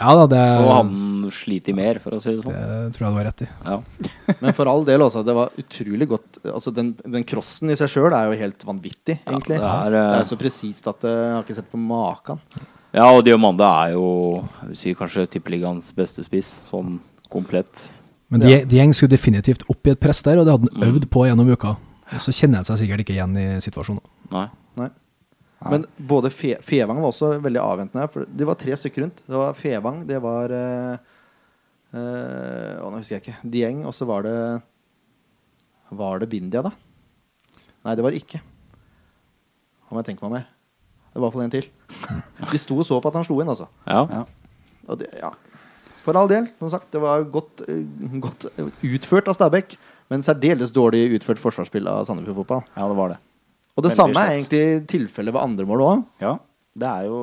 der, 0.00 0.14
da, 0.18 0.26
det, 0.26 0.38
så 0.58 0.70
han 0.74 0.88
sliter 1.30 1.74
mer, 1.78 1.98
for 2.02 2.16
å 2.16 2.20
si 2.20 2.32
det 2.34 2.42
sånn. 2.42 2.52
det 2.56 2.92
tror 2.96 3.04
jeg 3.06 3.12
du 3.14 3.18
har 3.20 3.26
rett 3.28 3.42
i. 3.44 3.48
Ja. 3.64 3.76
Men 4.42 4.56
for 4.56 4.66
all 4.72 4.82
del 4.88 5.04
også, 5.06 5.22
det 5.24 5.34
var 5.36 5.52
utrolig 5.60 6.08
godt 6.10 6.40
Altså 6.50 6.72
Den, 6.74 6.94
den 7.04 7.22
crossen 7.24 7.70
i 7.70 7.76
seg 7.78 7.88
sjøl 7.92 8.12
er 8.12 8.26
jo 8.32 8.38
helt 8.40 8.64
vanvittig, 8.66 9.20
egentlig. 9.22 9.60
det 9.60 9.68
er, 9.70 9.90
det 9.94 10.00
eh, 10.02 10.16
er 10.18 10.24
så 10.32 10.38
presist 10.40 10.88
at 10.90 11.04
eh, 11.06 11.14
jeg 11.14 11.34
har 11.36 11.44
ikke 11.46 11.58
sett 11.60 11.70
på 11.70 11.78
maken. 11.78 12.40
ja, 12.94 13.06
og 13.14 13.22
Diomande 13.26 13.64
er 13.84 13.94
jo 13.94 14.08
jeg 14.42 14.72
vil 14.72 14.80
si 14.82 14.94
kanskje 14.98 15.28
tippeligaens 15.36 15.92
beste 15.94 16.24
spiss, 16.26 16.50
sånn 16.66 16.98
komplett. 17.30 17.90
Men 18.30 18.42
Ja. 18.42 18.58
gjeng 18.66 18.92
skulle 18.94 19.14
definitivt 19.14 19.62
opp 19.70 19.86
i 19.86 19.90
et 19.94 20.00
press 20.02 20.22
der, 20.26 20.38
og 20.42 20.46
det 20.46 20.52
hadde 20.56 20.70
han 20.74 20.82
Mm. 20.82 20.88
øvd 20.90 21.06
på 21.10 21.26
gjennom 21.28 21.50
uka. 21.54 21.76
Så 22.18 22.34
kjenner 22.34 22.56
han 22.62 22.64
seg 22.66 22.78
sikkert 22.82 23.00
ikke 23.06 23.14
igjen 23.14 23.36
i 23.38 23.46
situasjonen. 23.62 24.02
Nei. 24.30 24.48
Nei. 24.76 24.88
Men 25.70 25.86
både 25.96 26.30
Fe 26.32 26.56
Fevang 26.64 27.00
var 27.00 27.10
også 27.10 27.34
veldig 27.42 27.60
avventende. 27.62 28.06
For 28.12 28.28
det 28.28 28.48
var 28.48 28.58
tre 28.60 28.76
stykker 28.76 29.04
rundt. 29.04 29.22
Det 29.24 29.40
var 29.40 29.56
Fevang, 29.58 30.02
det 30.08 30.20
var 30.24 30.52
eh, 30.52 31.12
eh, 31.94 32.82
Å, 32.82 32.90
nå 32.90 33.00
husker 33.00 33.16
jeg 33.16 33.24
ikke. 33.24 33.36
Dieng, 33.54 33.84
og 33.88 33.94
så 33.96 34.08
var 34.08 34.26
det 34.26 34.36
Var 35.94 36.20
det 36.20 36.28
Bindia, 36.32 36.64
da? 36.66 36.74
Nei, 37.84 37.94
det 37.96 38.04
var 38.04 38.14
det 38.14 38.20
ikke. 38.24 38.40
Nå 39.84 39.94
må 39.96 40.02
jeg 40.02 40.12
tenke 40.12 40.26
meg 40.26 40.38
mer. 40.38 40.46
Det 41.14 41.20
var 41.20 41.22
i 41.22 41.26
hvert 41.28 41.36
fall 41.36 41.46
en 41.46 41.54
til. 41.54 41.66
De 42.52 42.60
sto 42.60 42.78
og 42.80 42.86
så 42.88 43.00
på 43.00 43.10
at 43.12 43.18
han 43.20 43.26
slo 43.26 43.36
inn, 43.40 43.50
altså. 43.52 43.68
Ja. 43.86 44.04
Ja. 44.10 44.22
Og 44.88 45.00
det, 45.00 45.10
ja. 45.20 45.30
For 46.04 46.16
all 46.20 46.28
del, 46.28 46.48
som 46.60 46.72
sagt. 46.72 46.90
Det 46.92 47.00
var 47.00 47.24
godt, 47.32 47.64
eh, 47.68 47.84
godt 48.20 48.48
utført 48.84 49.30
av 49.30 49.36
Stabæk, 49.38 49.78
men 50.12 50.24
særdeles 50.26 50.74
dårlig 50.74 51.06
utført 51.16 51.40
forsvarsspill 51.40 51.88
av 51.88 52.04
Sandefjord 52.08 52.42
Fotball. 52.42 52.66
ja, 52.74 52.88
det 52.90 52.98
var 52.98 53.14
det. 53.14 53.20
Og 53.74 53.82
det 53.82 53.92
samme 53.94 54.20
er 54.22 54.36
egentlig 54.38 54.64
tilfellet 54.90 55.34
ved 55.34 55.42
andre 55.42 55.64
mål 55.66 55.80
òg. 55.82 56.02
Ja. 56.22 56.36
Det 56.74 56.88
er 56.90 57.04
jo, 57.06 57.18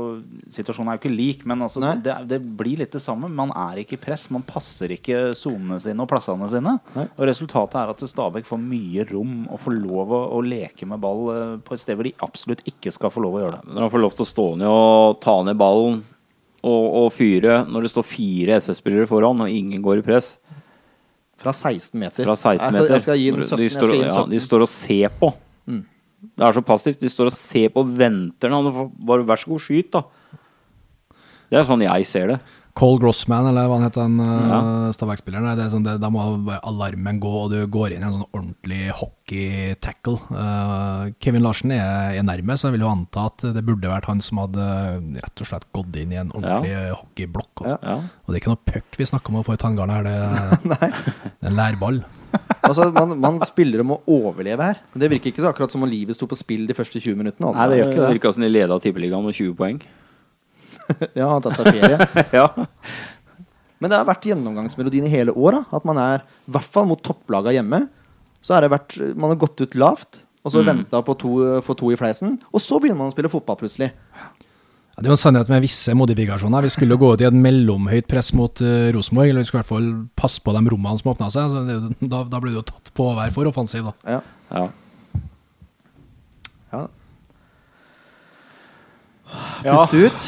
situasjonen 0.48 0.88
er 0.94 0.96
jo 0.96 1.02
ikke 1.02 1.12
lik, 1.12 1.42
men 1.50 1.60
altså, 1.66 1.82
det, 2.00 2.14
det 2.30 2.38
blir 2.56 2.78
litt 2.80 2.94
det 2.96 3.02
samme. 3.04 3.28
Man 3.28 3.50
er 3.52 3.82
ikke 3.82 3.98
i 3.98 4.00
press. 4.00 4.30
Man 4.32 4.46
passer 4.48 4.94
ikke 4.96 5.34
sonene 5.36 5.76
sine 5.84 6.00
og 6.00 6.08
plassene 6.08 6.48
sine. 6.52 6.78
Nei. 6.96 7.04
Og 7.18 7.28
Resultatet 7.28 7.76
er 7.82 7.92
at 7.92 8.04
Stabæk 8.08 8.48
får 8.48 8.62
mye 8.64 9.04
rom 9.12 9.34
og 9.52 9.60
får 9.60 9.76
lov 9.76 10.14
å, 10.16 10.22
å 10.38 10.40
leke 10.46 10.88
med 10.88 11.04
ball 11.04 11.26
eh, 11.36 11.58
på 11.68 11.76
et 11.76 11.84
sted 11.84 12.00
hvor 12.00 12.08
de 12.08 12.14
absolutt 12.24 12.64
ikke 12.72 12.94
skal 12.96 13.12
få 13.12 13.26
lov 13.26 13.36
å 13.36 13.44
gjøre 13.44 13.60
det. 13.60 13.74
Når 13.76 13.86
han 13.88 13.94
får 13.98 14.04
lov 14.06 14.16
til 14.16 14.24
å 14.28 14.32
stå 14.32 14.48
ned 14.64 14.72
og 14.72 15.20
ta 15.28 15.36
ned 15.44 15.60
ballen 15.60 16.00
og, 16.64 16.82
og 17.04 17.12
fyre 17.20 17.62
når 17.68 17.88
det 17.90 17.92
står 17.98 18.08
fire 18.08 18.60
SS-spillere 18.64 19.10
foran 19.12 19.44
og 19.44 19.52
ingen 19.52 19.84
går 19.84 20.00
i 20.00 20.06
press 20.06 20.36
Fra 21.42 21.52
16 21.52 21.98
meter. 22.00 22.24
fra 22.24 22.36
16 22.38 22.56
Jeg 22.56 22.60
skal- 22.62 22.76
meter 22.80 22.94
Jeg 22.96 23.02
skal 23.10 23.18
gi 23.20 23.32
den 23.36 23.44
17. 23.44 23.58
De 23.66 23.70
står, 23.76 23.96
ja, 24.06 24.26
de 24.32 24.40
står 24.48 24.64
og 24.64 24.70
ser 24.80 25.10
på. 25.20 25.34
Det 26.22 26.46
er 26.48 26.54
så 26.58 26.62
passivt. 26.66 27.02
De 27.02 27.10
står 27.10 27.32
og 27.32 27.36
ser 27.36 27.70
på 27.74 27.82
og 27.84 27.94
venter. 27.98 28.54
Han 28.54 28.72
får 28.76 28.90
bare 29.10 29.26
vær 29.28 29.42
så 29.42 29.50
god, 29.54 29.64
skyt, 29.66 29.92
da. 29.96 30.04
Det 31.52 31.60
er 31.60 31.68
sånn 31.68 31.82
jeg 31.84 32.06
ser 32.08 32.28
det. 32.36 32.40
Cole 32.78 33.02
Grossman, 33.02 33.50
eller 33.50 33.66
hva 33.68 33.76
han 33.82 33.84
heter, 33.84 34.06
den 34.08 34.22
Ja. 34.48 34.60
uh, 34.88 34.92
Stabæk-spilleren. 34.96 35.50
er 35.60 35.68
sånn, 35.74 35.84
Da 35.84 36.10
må 36.10 36.22
alarmen 36.64 37.20
gå, 37.20 37.28
og 37.28 37.50
du 37.52 37.68
går 37.68 37.92
inn 37.92 38.04
i 38.04 38.08
en 38.08 38.14
sånn 38.14 38.30
ordentlig 38.32 38.94
hockey-tackle. 38.96 40.16
Uh, 40.32 41.12
Kevin 41.20 41.44
Larsen 41.44 41.72
er, 41.76 42.16
er 42.16 42.24
nærme, 42.24 42.56
så 42.56 42.70
jeg 42.70 42.78
vil 42.78 42.86
jo 42.86 42.94
anta 42.94 43.26
at 43.28 43.44
det 43.58 43.66
burde 43.68 43.92
vært 43.92 44.08
han 44.08 44.22
som 44.24 44.40
hadde 44.40 44.64
uh, 44.64 45.20
rett 45.20 45.44
og 45.44 45.50
slett 45.52 45.68
gått 45.76 46.00
inn 46.00 46.14
i 46.16 46.22
en 46.22 46.32
ordentlig 46.32 46.96
hockeyblokk. 46.96 47.66
Altså. 47.66 47.78
Ja. 47.84 47.98
Og 48.24 48.32
det 48.32 48.38
er 48.40 48.42
ikke 48.46 48.54
noe 48.56 48.72
puck 48.72 48.98
vi 49.02 49.10
snakker 49.12 49.34
om 49.36 49.42
å 49.42 49.46
få 49.50 49.58
i 49.60 49.62
tanngarnet 49.68 50.00
her, 50.00 50.04
det, 50.08 50.72
det 50.72 50.80
er 50.80 51.14
en 51.52 51.60
lærball. 51.60 52.04
Altså, 52.72 52.86
man, 52.94 53.16
man 53.20 53.40
spiller 53.44 53.82
om 53.84 53.96
å 53.96 54.02
overleve 54.08 54.64
her. 54.64 54.78
Men 54.94 55.02
det 55.04 55.10
virker 55.12 55.32
ikke 55.32 55.42
så 55.44 55.50
akkurat 55.50 55.74
som 55.74 55.82
om 55.84 55.90
livet 55.90 56.16
sto 56.16 56.28
på 56.30 56.38
spill 56.40 56.68
de 56.70 56.76
første 56.78 57.02
20 57.02 57.18
minuttene. 57.20 57.50
Altså. 57.50 57.64
Nei, 57.66 57.70
det 57.74 57.80
gjør 57.82 57.90
ikke 57.92 58.02
det. 58.04 58.12
Virka 58.16 58.32
som 58.38 58.46
de 58.46 58.50
leda 58.54 58.78
Tippeligaen 58.84 59.26
med 59.26 59.36
20 59.36 59.56
poeng. 59.60 59.82
Ja, 61.18 61.26
han 61.32 61.38
har 61.40 61.44
tatt 61.46 61.60
seg 61.62 61.78
ferie. 61.80 61.98
ja. 62.40 62.46
Men 63.82 63.90
det 63.92 63.98
har 63.98 64.08
vært 64.08 64.26
gjennomgangsmelodien 64.30 65.08
i 65.08 65.12
hele 65.12 65.34
år. 65.34 65.58
da. 65.58 65.62
At 65.80 65.88
man 65.88 66.00
er, 66.02 66.24
i 66.48 66.54
hvert 66.56 66.68
fall 66.76 66.88
mot 66.90 67.02
topplaga 67.04 67.54
hjemme, 67.56 67.86
så 68.46 68.56
har 68.58 68.66
det 68.66 68.72
vært 68.74 68.98
Man 69.16 69.32
har 69.34 69.40
gått 69.42 69.62
ut 69.64 69.76
lavt, 69.80 70.24
og 70.46 70.54
så 70.54 70.62
Mm. 70.62 70.70
venta 70.72 71.02
på 71.06 71.14
to, 71.22 71.32
få 71.66 71.76
to 71.78 71.92
i 71.94 71.98
fleisen, 72.00 72.40
og 72.52 72.62
så 72.62 72.80
begynner 72.82 72.98
man 73.04 73.12
å 73.12 73.14
spille 73.16 73.30
fotball 73.30 73.58
plutselig. 73.62 73.92
Ja, 75.02 75.04
Det 75.04 75.10
er 75.10 75.16
jo 75.16 75.18
en 75.18 75.24
sannhet 75.26 75.50
med 75.50 75.64
visse 75.66 75.94
modifikasjoner. 75.98 76.62
Vi 76.62 76.70
skulle 76.70 76.98
gå 77.02 77.08
ut 77.16 77.22
i 77.24 77.26
et 77.26 77.34
mellomhøyt 77.34 78.06
press 78.08 78.30
mot 78.38 78.62
uh, 78.62 78.92
Rosenborg. 78.94 79.32
Eller 79.32 79.42
vi 79.42 79.48
skulle 79.50 79.62
i 79.62 79.64
hvert 79.64 79.72
fall 79.74 79.88
passe 80.16 80.44
på 80.46 80.54
de 80.54 80.62
rommene 80.70 81.02
som 81.02 81.10
åpna 81.16 81.30
seg. 81.34 81.50
Så 81.50 81.64
det, 81.66 82.10
da, 82.12 82.22
da 82.30 82.40
ble 82.44 82.52
det 82.54 82.60
jo 82.62 82.68
tatt 82.70 82.92
på 82.94 83.08
å 83.10 83.16
være 83.18 83.34
for 83.34 83.50
offensiv, 83.50 83.90
da. 83.90 83.94
Ja. 84.06 84.22
Ja. 84.54 84.68
ja. 86.76 86.84
Ja. 89.66 89.76
Pust 89.88 89.94
ut. 89.98 90.20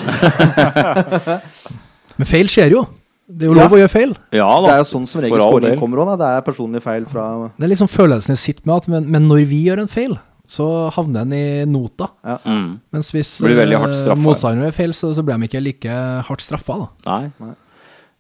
Men 2.18 2.30
feil 2.30 2.50
skjer 2.52 2.74
jo. 2.74 2.84
Det 3.28 3.48
er 3.48 3.50
jo 3.54 3.56
Ja. 3.56 3.64
lov 3.64 3.74
å 3.74 3.80
gjøre 3.80 3.90
feil. 3.92 4.12
ja 4.36 4.48
Det 4.66 4.72
er 4.74 4.78
jo 4.82 4.88
sånn 4.90 5.08
som 5.08 5.22
regel 5.24 5.38
For 5.38 5.44
all 5.46 5.52
scoring 5.54 5.70
del. 5.72 5.80
kommer 5.80 6.02
òg. 6.04 6.18
Det 6.20 6.28
er 6.28 6.42
personlig 6.46 6.82
feil 6.84 7.06
fra 7.10 7.50
Det 7.58 7.64
er 7.66 7.72
liksom 7.72 7.90
følelsen 7.90 8.34
jeg 8.36 8.42
sitter 8.42 8.64
med, 8.68 8.76
at 8.76 8.88
men, 8.92 9.08
men 9.12 9.28
når 9.30 9.46
vi 9.50 9.64
gjør 9.70 9.80
en 9.86 9.88
feil, 9.92 10.18
så 10.54 10.68
havner 10.94 11.26
en 11.26 11.34
i 11.36 11.46
nota. 11.70 12.12
Mm. 12.46 12.80
Mens 12.94 13.10
hvis 13.16 13.36
eh, 13.42 13.64
straffa. 13.66 14.20
motstanderen 14.22 14.68
gjør 14.68 14.76
feil, 14.78 14.96
så, 14.98 15.10
så 15.18 15.26
blir 15.26 15.42
de 15.42 15.50
ikke 15.50 15.64
like 15.64 16.00
hardt 16.30 16.46
straffa, 16.46 16.78
da. 16.84 16.90
Nei. 17.10 17.32
Nei. 17.42 17.56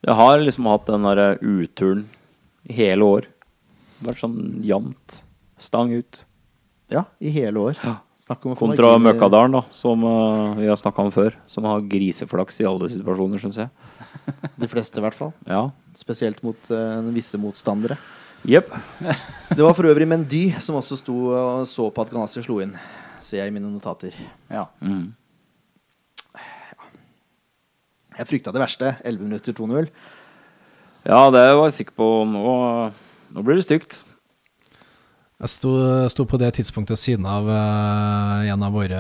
Jeg 0.04 0.20
har 0.20 0.42
liksom 0.42 0.68
hatt 0.68 0.90
den 0.90 1.06
derre 1.08 1.28
uturen 1.40 2.08
i 2.68 2.76
hele 2.82 3.08
år. 3.08 3.28
Vært 4.04 4.24
sånn 4.24 4.40
jevnt. 4.66 5.22
Stang 5.62 5.94
ut. 5.94 6.24
Ja, 6.92 7.06
i 7.24 7.32
hele 7.34 7.70
år. 7.70 7.78
Ja. 7.84 8.02
Om 8.34 8.56
Kontra 8.56 8.94
Møkkadalen, 9.04 9.58
da, 9.58 9.62
som 9.76 10.04
uh, 10.08 10.56
vi 10.56 10.68
har 10.70 10.80
snakka 10.80 11.04
om 11.04 11.12
før. 11.12 11.36
Som 11.48 11.68
har 11.68 11.84
griseflaks 11.92 12.62
i 12.64 12.68
alle 12.68 12.88
situasjoner, 12.92 13.42
syns 13.44 13.60
jeg. 13.60 13.72
De 14.62 14.70
fleste, 14.72 15.00
i 15.00 15.04
hvert 15.04 15.18
fall. 15.18 15.34
Ja. 15.48 15.66
Spesielt 15.98 16.40
mot 16.46 16.72
uh, 16.72 17.04
visse 17.16 17.40
motstandere. 17.40 18.00
Jepp. 18.44 18.72
Det 19.56 19.64
var 19.64 19.76
for 19.78 19.88
øvrig 19.88 20.08
Mendy 20.10 20.46
som 20.64 20.80
også 20.80 20.98
sto 21.00 21.16
og 21.32 21.68
så 21.70 21.88
på 21.94 22.04
at 22.04 22.12
Ganassi 22.12 22.44
slo 22.44 22.60
inn. 22.64 22.74
Ser 23.24 23.44
jeg 23.44 23.52
i 23.52 23.56
mine 23.56 23.70
notater. 23.72 24.16
Ja. 24.52 24.66
Mm. 24.84 25.14
Jeg 28.18 28.30
frykta 28.30 28.54
det 28.54 28.62
verste. 28.62 28.96
11 29.06 29.30
minutter 29.30 29.56
2-0. 29.56 29.88
Ja, 31.06 31.28
det 31.34 31.46
var 31.56 31.70
jeg 31.70 31.78
sikker 31.80 31.96
på. 32.00 32.10
Nå, 32.30 32.50
nå 33.36 33.46
blir 33.46 33.60
det 33.60 33.68
stygt. 33.68 34.04
Jeg 35.44 35.52
sto, 35.52 35.72
sto 36.08 36.24
på 36.30 36.38
det 36.40 36.54
tidspunktet 36.56 37.00
siden 37.02 37.26
av 37.28 37.50
uh, 37.50 38.46
en 38.48 38.62
av 38.64 38.72
våre 38.72 39.00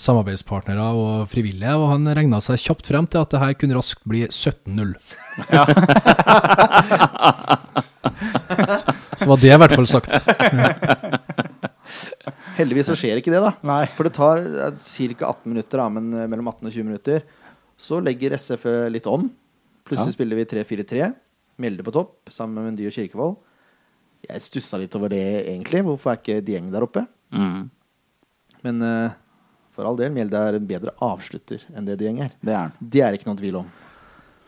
samarbeidspartnere 0.00 0.86
og 0.96 1.26
frivillige, 1.28 1.74
og 1.76 1.90
han 1.90 2.08
regna 2.16 2.40
seg 2.44 2.62
kjapt 2.62 2.88
frem 2.88 3.08
til 3.10 3.20
at 3.20 3.34
det 3.34 3.42
her 3.42 3.52
kunne 3.60 3.76
raskt 3.76 4.06
bli 4.08 4.22
17-0. 4.30 4.96
Så 9.20 9.28
var 9.30 9.40
det 9.42 9.52
i 9.52 9.58
hvert 9.60 9.74
fall 9.76 9.88
sagt. 9.90 10.16
Heldigvis 12.56 12.88
så 12.88 12.96
skjer 12.98 13.20
ikke 13.20 13.32
det, 13.34 13.40
da. 13.44 13.52
Nei. 13.68 13.82
For 13.96 14.08
det 14.08 14.14
tar 14.16 14.42
ca. 14.42 14.70
18 14.78 15.52
minutter, 15.52 15.80
da, 15.82 15.88
men 15.92 16.08
eh, 16.16 16.28
mellom 16.30 16.48
18 16.50 16.70
og 16.70 16.72
20 16.72 16.88
minutter. 16.88 17.26
Så 17.76 17.98
legger 18.00 18.34
SF 18.36 18.64
litt 18.92 19.06
om. 19.10 19.28
Plutselig 19.86 20.14
Ja. 20.14 20.16
spiller 20.16 20.40
vi 20.40 20.46
3-4-3. 20.48 21.10
Mjelde 21.60 21.84
på 21.86 21.92
topp 21.94 22.32
sammen 22.32 22.56
med 22.56 22.70
Mendy 22.70 22.88
og 22.88 22.96
Kirkevold. 22.96 23.36
Jeg 24.26 24.42
stussa 24.42 24.80
litt 24.80 24.96
over 24.98 25.12
det, 25.12 25.22
egentlig. 25.46 25.84
Hvorfor 25.86 26.12
er 26.14 26.18
ikke 26.20 26.40
Dieng 26.44 26.72
der 26.72 26.84
oppe? 26.88 27.04
Mm. 27.30 27.68
Men 28.64 28.82
uh, 28.82 29.12
for 29.76 29.86
all 29.86 29.98
del, 30.00 30.10
Mjelde 30.16 30.40
er 30.48 30.56
en 30.58 30.66
bedre 30.66 30.96
avslutter 31.04 31.62
enn 31.76 31.86
det 31.86 31.98
Dieng 32.00 32.22
er. 32.24 32.32
Det 32.40 32.56
er. 32.56 32.72
Det 32.80 33.04
er 33.04 33.16
ikke 33.16 33.28
noen 33.28 33.38
tvil 33.40 33.60
om. 33.60 33.68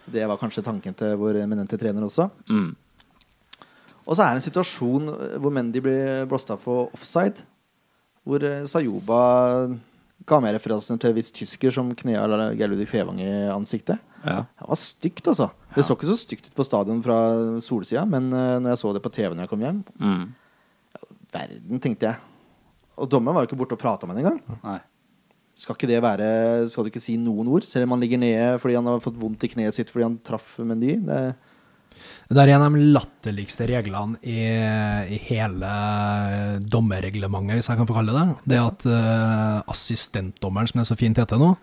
Det 0.09 0.25
var 0.27 0.41
kanskje 0.41 0.65
tanken 0.65 0.97
til 0.97 1.13
vår 1.21 1.43
eminente 1.45 1.77
trener 1.79 2.03
også. 2.09 2.31
Mm. 2.49 2.71
Og 4.09 4.17
så 4.17 4.25
er 4.25 4.33
det 4.33 4.41
en 4.41 4.47
situasjon 4.49 5.11
hvor 5.43 5.53
Mendy 5.53 5.83
blir 5.85 6.25
blåst 6.31 6.49
av 6.55 6.63
for 6.65 6.89
offside. 6.97 7.45
Hvor 8.25 8.45
eh, 8.45 8.65
Sayoba 8.69 9.21
ga 10.29 10.41
med 10.43 10.57
referansen 10.57 10.99
til 11.01 11.13
en 11.13 11.17
viss 11.17 11.31
tysker 11.33 11.73
som 11.73 11.93
knea 11.97 12.25
Gerludi 12.59 12.87
Fevang 12.89 13.21
i 13.23 13.31
ansiktet. 13.53 14.01
Ja. 14.25 14.43
Det 14.59 14.69
var 14.69 14.81
stygt, 14.81 15.29
altså. 15.31 15.51
Det 15.77 15.85
så 15.87 15.95
ikke 15.95 16.11
så 16.11 16.17
stygt 16.19 16.49
ut 16.49 16.57
på 16.57 16.67
stadion 16.67 17.03
fra 17.05 17.19
solsida, 17.65 18.05
men 18.09 18.33
eh, 18.33 18.57
når 18.65 18.75
jeg 18.75 18.83
så 18.83 18.93
det 18.97 19.05
på 19.05 19.13
TV 19.15 19.35
når 19.35 19.47
jeg 19.47 19.53
kom 19.55 19.67
hjem 19.67 19.83
Mm. 20.01 20.29
Verden, 21.29 21.81
tenkte 21.85 22.07
jeg. 22.09 22.17
Og 22.97 23.09
dommeren 23.13 23.37
var 23.37 23.45
jo 23.45 23.51
ikke 23.51 23.59
borte 23.61 23.77
og 23.77 23.83
prata 23.83 24.09
med 24.09 24.17
henne 24.17 24.39
engang. 24.39 24.81
Skal 25.59 25.77
ikke 25.77 25.91
det 25.91 25.99
være 26.01 26.29
Skal 26.71 26.87
du 26.87 26.89
ikke 26.89 27.03
si 27.03 27.19
noen 27.21 27.51
ord? 27.53 27.67
Selv 27.69 27.85
om 27.85 27.93
han 27.97 28.01
ligger 28.01 28.21
nede 28.23 28.59
fordi 28.63 28.79
han 28.79 28.89
har 28.89 29.03
fått 29.05 29.19
vondt 29.21 29.45
i 29.45 29.51
kneet 29.53 29.77
sitt 29.77 29.91
fordi 29.93 30.07
han 30.07 30.17
traff 30.25 30.55
Mendy. 30.63 30.95
Det, 31.05 31.19
Det 32.29 32.43
er 32.43 32.51
en 32.53 32.63
av 32.67 32.75
de 32.77 32.91
latterligste 32.93 33.65
reglene 33.71 34.19
i, 34.21 34.43
i 35.17 35.19
hele 35.31 35.71
dommerreglementet, 36.61 37.57
hvis 37.57 37.71
jeg 37.71 37.81
kan 37.81 37.89
få 37.89 37.97
kalle 37.97 38.13
det 38.13 38.21
det. 38.21 38.53
Det 38.53 38.59
at 38.61 38.85
uh, 38.93 39.63
assistentdommeren, 39.73 40.69
som 40.69 40.83
det 40.83 40.89
så 40.91 40.99
fint 41.01 41.21
heter 41.21 41.41
nå, 41.41 41.55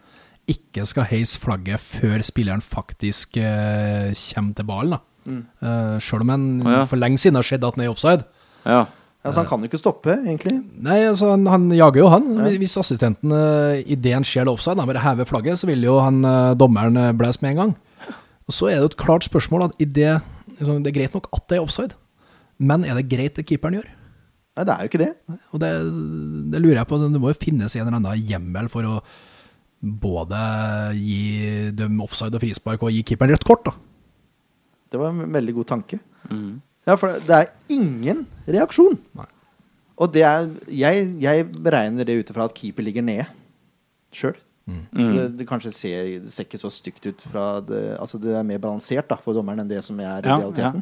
ikke 0.50 0.86
skal 0.90 1.08
heise 1.10 1.42
flagget 1.42 1.82
før 1.82 2.26
spilleren 2.26 2.66
faktisk 2.66 3.38
uh, 3.38 4.10
kommer 4.34 4.58
til 4.58 4.70
ballen. 4.72 5.06
Mm. 5.26 5.42
Uh, 5.62 5.96
Sjøl 6.02 6.26
om 6.26 6.34
en 6.34 6.50
oh, 6.66 6.74
ja. 6.80 6.84
for 6.90 7.02
lenge 7.02 7.22
siden 7.22 7.38
har 7.38 7.46
sett 7.46 7.66
at 7.66 7.78
han 7.78 7.86
er 7.86 7.94
offside. 7.94 8.26
ja. 8.66 8.86
altså, 9.22 9.40
han 9.42 9.48
kan 9.50 9.62
jo 9.62 9.70
ikke 9.70 9.82
stoppe, 9.82 10.18
egentlig. 10.18 10.58
Nei, 10.86 11.00
altså 11.06 11.32
han, 11.36 11.46
han 11.50 11.70
jager 11.74 12.04
jo 12.04 12.12
han. 12.14 12.30
Hvis 12.58 12.78
assistenten 12.82 13.34
uh, 13.34 13.78
idet 13.86 14.18
han 14.18 14.26
ser 14.26 14.50
det 14.50 14.58
offside, 14.58 14.82
han 14.82 14.90
bare 14.90 15.06
hever 15.06 15.30
flagget, 15.30 15.62
så 15.62 15.70
vil 15.70 15.86
jo 15.86 16.00
han 16.02 16.26
eh, 16.26 16.54
dommeren 16.58 16.98
blæse 17.18 17.46
med 17.46 17.54
en 17.54 17.62
gang. 17.68 17.82
Og 18.46 18.54
Så 18.54 18.70
er 18.70 18.78
det 18.78 18.86
jo 18.86 18.92
et 18.94 19.02
klart 19.02 19.26
spørsmål 19.26 19.70
at 19.70 19.78
i 19.82 19.88
det, 19.90 20.12
liksom, 20.60 20.84
det 20.86 20.92
er 20.92 20.98
greit 21.00 21.16
nok 21.18 21.30
at 21.34 21.48
det 21.50 21.58
er 21.58 21.66
offside, 21.66 21.98
men 22.62 22.86
er 22.86 22.98
det 23.00 23.10
greit 23.12 23.38
det 23.40 23.46
keeperen 23.50 23.80
gjør? 23.80 23.88
Nei, 24.56 24.64
det 24.64 24.72
er 24.74 24.84
jo 24.86 24.92
ikke 24.92 25.02
det. 25.02 25.10
Og 25.52 25.60
det, 25.60 25.70
det 26.54 26.62
lurer 26.64 26.80
jeg 26.80 26.88
på. 26.88 27.00
Det 27.02 27.20
må 27.20 27.32
jo 27.34 27.40
finnes 27.42 27.74
en 27.76 27.82
eller 27.84 27.98
annen 27.98 28.22
hjemmel 28.30 28.70
for 28.72 28.88
å 28.88 28.94
både 30.06 30.38
gi 30.96 31.72
dem 31.76 32.00
offside 32.06 32.38
og 32.38 32.44
frispark 32.46 32.86
og 32.86 32.94
gi 32.96 33.04
keeperen 33.04 33.36
rødt 33.36 33.48
kort. 33.50 33.66
da. 33.68 33.74
Det 34.94 35.02
var 35.02 35.12
en 35.12 35.34
veldig 35.36 35.58
god 35.58 35.68
tanke. 35.74 36.00
Mm. 36.30 36.62
Ja, 36.88 36.96
for 37.02 37.20
det 37.28 37.36
er 37.36 37.52
ingen 37.74 38.24
reaksjon. 38.48 38.96
Nei. 39.18 39.28
Og 39.96 40.12
det 40.12 40.26
er 40.28 40.50
Jeg, 40.72 41.06
jeg 41.24 41.46
beregner 41.52 42.08
det 42.08 42.18
ut 42.20 42.32
ifra 42.32 42.48
at 42.50 42.56
keeper 42.56 42.84
ligger 42.84 43.04
nede 43.06 43.28
sjøl. 44.16 44.36
Så 44.66 45.08
det, 45.14 45.24
det 45.38 45.46
kanskje 45.46 45.72
ser, 45.76 46.08
det 46.24 46.32
ser 46.34 46.48
ikke 46.48 46.58
så 46.58 46.72
stygt 46.74 47.06
ut 47.06 47.22
fra 47.30 47.60
det 47.62 47.82
Altså 48.02 48.18
det 48.18 48.32
er 48.34 48.46
mer 48.48 48.58
balansert 48.64 49.06
da 49.12 49.18
for 49.22 49.38
dommeren 49.38 49.62
enn 49.62 49.70
det 49.70 49.84
som 49.86 50.00
er 50.02 50.26
Ja, 50.26 50.40
realiteten. 50.40 50.82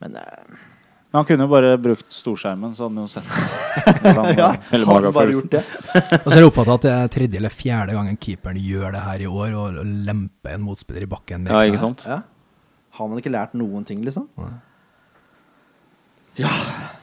Men 0.00 0.16
eh, 0.16 0.54
Men 1.12 1.18
han 1.20 1.26
kunne 1.28 1.44
jo 1.44 1.50
bare 1.52 1.74
brukt 1.76 2.08
storskjermen, 2.08 2.72
så 2.72 2.86
hadde 2.86 2.96
han 2.96 3.04
jo 3.04 3.12
sett 3.12 3.28
hvordan 4.00 4.38
ja, 4.38 5.10
bare 5.12 5.34
gjort 5.34 5.52
det? 5.52 5.60
Og 6.22 6.28
så 6.30 6.38
er 6.38 6.40
det 6.40 6.48
oppfattet 6.48 6.72
at 6.78 6.86
det 6.86 6.92
er 6.96 7.12
tredje 7.18 7.40
eller 7.42 7.52
fjerde 7.52 7.96
gangen 7.98 8.16
keeperen 8.16 8.56
gjør 8.64 8.96
det 8.96 9.04
her 9.04 9.26
i 9.26 9.28
år, 9.28 9.52
og 9.60 9.82
lemper 10.08 10.56
en 10.56 10.64
motspiller 10.64 11.04
i 11.04 11.10
bakken. 11.12 11.50
ja, 11.52 11.64
ikke 11.68 11.82
sant? 11.84 12.06
Ja. 12.08 12.22
Har 12.96 13.08
man 13.12 13.20
ikke 13.20 13.32
lært 13.32 13.52
noen 13.52 13.84
ting, 13.88 14.00
liksom? 14.08 14.30
Ja 16.40 16.48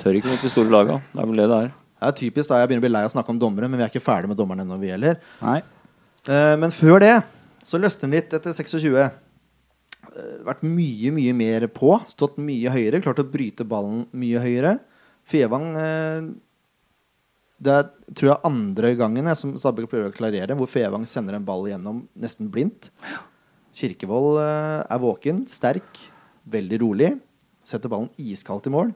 Tør 0.01 0.17
ikke 0.17 0.31
mot 0.31 0.41
de 0.41 0.49
store 0.49 0.73
laga. 0.73 1.01
Det 1.13 1.21
er 1.21 1.29
vel 1.29 1.41
det 1.43 1.49
det 1.51 1.57
er. 1.67 1.73
Det 1.99 2.07
er 2.07 2.15
typisk 2.17 2.49
da 2.49 2.61
jeg 2.61 2.69
begynner 2.69 2.81
å 2.81 2.87
bli 2.87 2.91
lei 2.95 3.01
av 3.05 3.11
å 3.11 3.13
snakke 3.13 3.33
om 3.33 3.39
dommere, 3.41 3.67
men 3.69 3.77
vi 3.77 3.85
er 3.85 3.91
ikke 3.91 4.01
ferdig 4.01 4.31
med 4.31 4.39
dommerne 4.39 4.63
ennå, 4.65 4.77
vi 4.79 4.89
heller. 4.93 5.19
Nei. 5.43 5.59
Eh, 6.27 6.55
men 6.59 6.73
før 6.73 6.99
det 7.03 7.15
så 7.65 7.79
løsner 7.79 8.07
den 8.07 8.17
litt 8.17 8.35
etter 8.35 8.55
26. 8.55 8.97
Eh, 8.99 10.35
vært 10.47 10.65
mye, 10.65 11.13
mye 11.15 11.33
mer 11.37 11.67
på. 11.71 11.93
Stått 12.09 12.39
mye 12.41 12.73
høyere. 12.73 13.01
Klart 13.03 13.21
å 13.23 13.27
bryte 13.29 13.67
ballen 13.67 14.05
mye 14.11 14.41
høyere. 14.43 14.77
Fevang 15.29 15.71
eh, 15.77 16.29
Det 17.59 17.73
er 17.75 17.89
tror 18.15 18.31
jeg 18.31 18.47
andre 18.47 18.93
gangen 18.97 19.27
jeg, 19.29 19.37
som 19.37 19.51
Stabæk 19.59 19.89
prøver 19.91 20.09
å 20.09 20.15
klarere, 20.15 20.55
hvor 20.57 20.69
Fevang 20.71 21.03
sender 21.05 21.35
en 21.37 21.45
ball 21.45 21.67
gjennom 21.69 22.05
nesten 22.17 22.47
blindt. 22.49 22.89
Kirkevold 23.77 24.39
er 24.41 25.01
våken, 25.03 25.43
sterk, 25.47 25.99
veldig 26.49 26.79
rolig. 26.81 27.11
Setter 27.67 27.91
ballen 27.91 28.09
iskaldt 28.17 28.65
i 28.65 28.73
mål. 28.73 28.89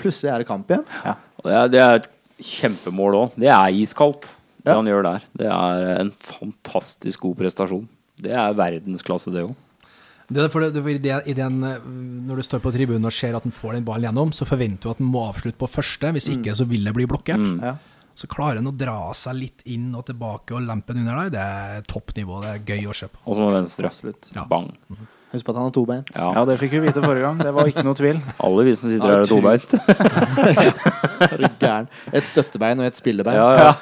Plutselig 0.00 0.32
er 0.32 0.42
det 0.42 0.48
kamp 0.48 0.72
igjen. 0.72 0.82
Ja. 1.04 1.14
Det 1.44 1.54
er, 1.54 1.70
det 1.70 1.82
er 1.82 2.00
et 2.00 2.08
kjempemål 2.42 3.18
òg. 3.20 3.36
Det 3.38 3.50
er 3.52 3.78
iskaldt, 3.78 4.32
det 4.62 4.70
Ja. 4.70 4.76
han 4.78 4.86
gjør 4.86 5.02
der. 5.02 5.22
Det 5.38 5.46
er 5.50 6.00
en 6.00 6.10
fantastisk 6.12 7.20
god 7.26 7.36
prestasjon. 7.42 7.88
Det 8.22 8.30
er 8.32 8.54
verdensklasse, 8.54 9.32
det 9.34 9.42
òg. 9.48 9.54
Det 10.32 10.44
er 10.44 10.48
for 10.48 10.60
det, 10.64 10.72
det, 10.78 11.02
det, 11.02 11.16
i 11.28 11.34
den, 11.36 11.58
når 12.26 12.36
du 12.38 12.42
står 12.46 12.60
på 12.64 12.70
tribunen 12.72 13.04
og 13.04 13.12
ser 13.12 13.34
at 13.36 13.42
han 13.44 13.52
får 13.52 13.74
den 13.76 13.84
ballen 13.84 14.06
gjennom, 14.06 14.30
så 14.32 14.46
forventer 14.48 14.86
du 14.86 14.90
at 14.94 15.00
han 15.02 15.10
må 15.12 15.26
avslutte 15.28 15.58
på 15.60 15.68
første. 15.68 16.12
Hvis 16.14 16.30
ikke, 16.32 16.54
så 16.56 16.64
vil 16.70 16.86
det 16.88 16.94
bli 16.96 17.04
blokkert. 17.10 17.42
Ja. 17.60 17.74
Så 18.14 18.28
klarer 18.28 18.60
han 18.60 18.68
å 18.70 18.72
dra 18.76 19.10
seg 19.16 19.34
litt 19.40 19.62
inn 19.72 19.90
og 19.96 20.06
tilbake 20.08 20.54
og 20.56 20.62
lempe 20.64 20.94
den 20.94 21.02
under 21.08 21.28
der. 21.28 21.34
Det 21.34 21.42
er 21.42 21.82
topp 21.90 22.14
nivå. 22.16 22.40
Det 22.44 22.50
er 22.54 22.64
gøy 22.76 22.88
å 22.92 22.94
se 22.96 23.08
på. 23.12 23.18
Og 23.26 23.36
så 23.36 23.44
med 23.44 23.56
venstre. 23.58 23.90
Absolutt. 23.90 24.30
Ja. 24.36 24.44
Bang. 24.48 24.70
Husk 25.32 25.46
på 25.46 25.52
at 25.54 25.56
han 25.56 25.64
har 25.64 25.72
to 25.72 25.82
bein. 25.88 26.02
Ja. 26.12 26.26
Ja, 26.36 26.42
det 26.44 26.58
fikk 26.60 26.74
vi 26.76 26.80
vite 26.84 27.00
forrige 27.00 27.24
gang. 27.24 27.38
Det 27.40 27.52
var 27.56 27.68
ikke 27.70 27.82
noe 27.86 27.96
tvil. 27.96 28.18
Alle 28.44 28.64
vi 28.66 28.74
som 28.76 28.90
sitter 28.92 29.08
her, 29.08 29.22
er 29.22 29.30
tobeint. 29.30 29.72
Er 31.22 31.38
du 31.38 31.46
gæren? 31.62 31.86
Et 32.12 32.26
støttebein 32.26 32.80
og 32.82 32.88
et 32.90 32.98
spillebein. 32.98 33.36
Ja, 33.38 33.70
ja. 33.70 33.72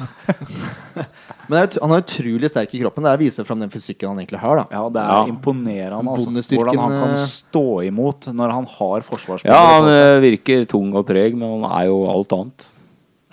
Men 1.50 1.57
det 1.57 1.62
er 1.64 1.80
han 1.83 1.95
er 1.97 2.02
utrolig 2.04 2.50
sterk 2.52 2.75
i 2.76 2.83
kroppen. 2.85 3.02
Det 3.02 3.11
er 3.11 3.19
viser 3.25 3.47
fram 3.49 3.59
den 3.64 3.73
fysikken 3.73 4.12
han 4.12 4.21
egentlig 4.23 4.38
har. 4.45 4.61
da 4.61 4.66
Ja, 4.76 4.83
det 4.95 5.02
er 5.02 5.16
Ja. 5.16 5.25
imponerende 5.33 6.12
altså, 6.14 6.30
hvordan 6.54 6.78
han 6.78 6.95
kan 7.00 7.16
eh, 7.16 7.25
stå 7.33 7.64
imot 7.88 8.28
når 8.30 8.54
han 8.54 8.69
har 8.76 9.00
forsvarsspillere. 9.09 9.57
ja, 9.57 9.80
han 9.80 9.90
eh, 9.90 10.21
virker 10.23 10.69
tung 10.71 10.95
og 10.95 11.09
treg, 11.09 11.35
men 11.35 11.57
han 11.64 11.66
er 11.80 11.88
jo 11.90 11.99
alt 12.12 12.37
annet. 12.38 12.69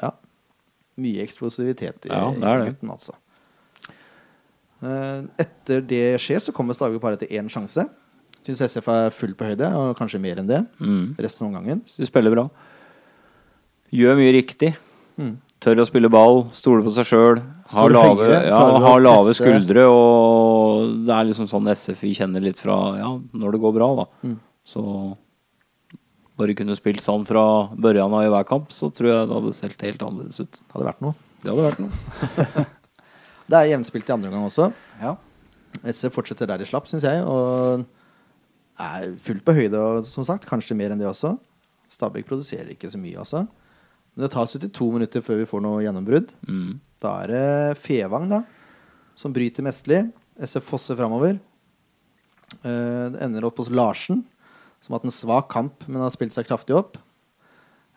Ja. 0.02 0.12
Mye 0.98 1.22
eksplosivitet 1.28 2.10
i, 2.10 2.14
Ja, 2.16 2.32
det 2.34 2.44
er 2.56 2.64
i 2.66 2.72
gutten, 2.72 2.90
altså. 2.98 3.14
Eh, 4.82 5.22
Etter 5.46 5.82
det 5.86 6.04
skjer, 6.22 6.42
så 6.42 6.54
kommer 6.54 6.74
Stabæk 6.78 7.02
bare 7.02 7.18
til 7.22 7.30
én 7.38 7.50
sjanse. 7.50 7.86
Syns 8.48 8.62
SF 8.64 8.86
er 8.94 9.10
full 9.12 9.34
på 9.36 9.44
høyde, 9.50 9.68
og 9.76 9.98
kanskje 10.00 10.22
mer 10.24 10.40
enn 10.40 10.48
det. 10.48 10.62
Mm. 10.80 11.18
Resten 11.20 11.44
av 11.44 11.50
omgangen. 11.50 11.82
Du 12.00 12.06
spiller 12.08 12.32
bra. 12.32 12.46
Gjør 13.92 14.16
mye 14.16 14.32
riktig. 14.38 14.70
Mm. 15.20 15.34
Tør 15.64 15.82
å 15.82 15.88
spille 15.90 16.08
ball, 16.14 16.46
stole 16.56 16.86
på 16.86 16.94
seg 16.96 17.10
sjøl. 17.10 17.42
Har 17.74 17.92
lave, 17.92 18.30
ja, 18.46 18.62
har 18.86 19.04
lave 19.04 19.34
skuldre. 19.36 19.84
Og 19.92 20.96
det 21.04 21.16
er 21.16 21.28
liksom 21.28 21.50
sånn 21.52 21.68
SF 21.74 22.06
vi 22.06 22.14
kjenner 22.16 22.46
litt 22.46 22.62
fra 22.62 22.78
Ja, 23.02 23.12
når 23.36 23.58
det 23.58 23.62
går 23.66 23.76
bra, 23.76 23.90
da. 24.00 24.08
Mm. 24.24 24.38
Så 24.68 24.86
bare 26.38 26.56
kunne 26.56 26.78
spilt 26.78 27.04
sånn 27.04 27.28
fra 27.28 27.44
børjan 27.74 28.16
av 28.16 28.28
i 28.30 28.32
hver 28.32 28.48
kamp, 28.48 28.72
så 28.72 28.92
tror 28.94 29.12
jeg 29.12 29.28
det 29.28 29.40
hadde 29.42 29.56
sett 29.58 29.88
helt 29.90 30.08
annerledes 30.08 30.40
ut. 30.46 30.64
Hadde 30.72 30.90
vært 30.94 31.04
noe. 31.04 31.20
Det 31.44 31.52
hadde 31.52 31.68
vært 31.68 31.84
noe. 31.84 32.68
Det 33.48 33.56
er 33.56 33.70
jevnspilt 33.72 34.10
i 34.10 34.12
andre 34.12 34.28
omgang 34.28 34.48
også. 34.50 34.66
Ja. 35.00 35.14
SF 35.88 36.18
fortsetter 36.18 36.50
der 36.50 36.60
de 36.60 36.66
slapp, 36.68 36.90
syns 36.92 37.06
jeg. 37.08 37.22
Og 37.24 37.86
er 38.82 39.14
fullt 39.24 39.46
på 39.46 39.56
høyde, 39.58 39.84
som 40.06 40.26
sagt. 40.28 40.48
Kanskje 40.50 40.78
mer 40.78 40.94
enn 40.94 41.02
det 41.02 41.10
også. 41.10 41.36
Stabæk 41.90 42.28
produserer 42.30 42.74
ikke 42.74 42.92
så 42.92 43.00
mye, 43.02 43.18
altså. 43.22 43.46
Men 44.14 44.26
det 44.26 44.34
tar 44.34 44.50
72 44.50 44.92
minutter 44.94 45.24
før 45.26 45.42
vi 45.42 45.50
får 45.50 45.64
noe 45.64 45.82
gjennombrudd. 45.86 46.34
Mm. 46.50 46.78
Da 47.02 47.14
er 47.24 47.34
det 47.34 47.82
Fevang 47.82 48.30
da 48.32 48.44
som 49.18 49.34
bryter 49.34 49.66
mestlig 49.66 50.04
SF 50.38 50.70
Fosse 50.70 50.96
framover. 50.98 51.40
Eh, 52.62 53.06
det 53.14 53.22
ender 53.26 53.48
opp 53.48 53.58
hos 53.62 53.72
Larsen, 53.74 54.22
som 54.82 54.94
har 54.94 55.02
hatt 55.02 55.10
en 55.10 55.16
svak 55.16 55.50
kamp, 55.52 55.88
men 55.90 56.04
har 56.04 56.14
spilt 56.14 56.36
seg 56.36 56.48
kraftig 56.50 56.78
opp. 56.78 57.00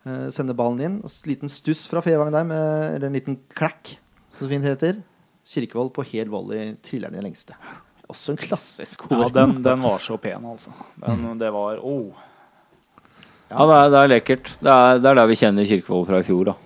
Eh, 0.01 0.27
sender 0.33 0.57
ballen 0.57 0.81
inn. 0.81 0.97
Liten 1.29 1.51
stuss 1.51 1.85
fra 1.89 2.01
Fevang 2.01 2.33
der, 2.33 2.47
med, 2.47 2.95
eller 2.95 3.09
en 3.09 3.19
liten 3.19 3.37
klakk, 3.53 3.95
som 4.33 4.47
det 4.47 4.55
fint 4.55 4.69
heter. 4.71 5.01
Kirkevold 5.51 5.93
på 5.93 6.05
hel 6.09 6.31
volley 6.33 6.75
triller 6.85 7.13
den 7.13 7.21
i 7.21 7.27
lengste. 7.29 7.57
Også 8.11 8.33
en 8.33 8.41
klasseskår. 8.41 9.15
ja 9.23 9.29
den, 9.39 9.61
den 9.63 9.85
var 9.87 10.03
så 10.03 10.17
pen, 10.21 10.43
altså. 10.53 10.73
Den, 10.99 11.23
det 11.39 11.51
var 11.55 11.79
oh. 11.79 12.11
Ja, 13.51 13.65
det 13.67 13.77
er, 13.77 13.89
det 13.91 14.01
er 14.01 14.11
lekkert. 14.13 14.51
Det 14.59 14.73
er, 14.73 14.99
det 15.01 15.09
er 15.11 15.17
der 15.19 15.31
vi 15.31 15.39
kjenner 15.39 15.67
Kirkevold 15.67 16.05
fra 16.07 16.21
i 16.21 16.27
fjor, 16.27 16.51
da. 16.51 16.57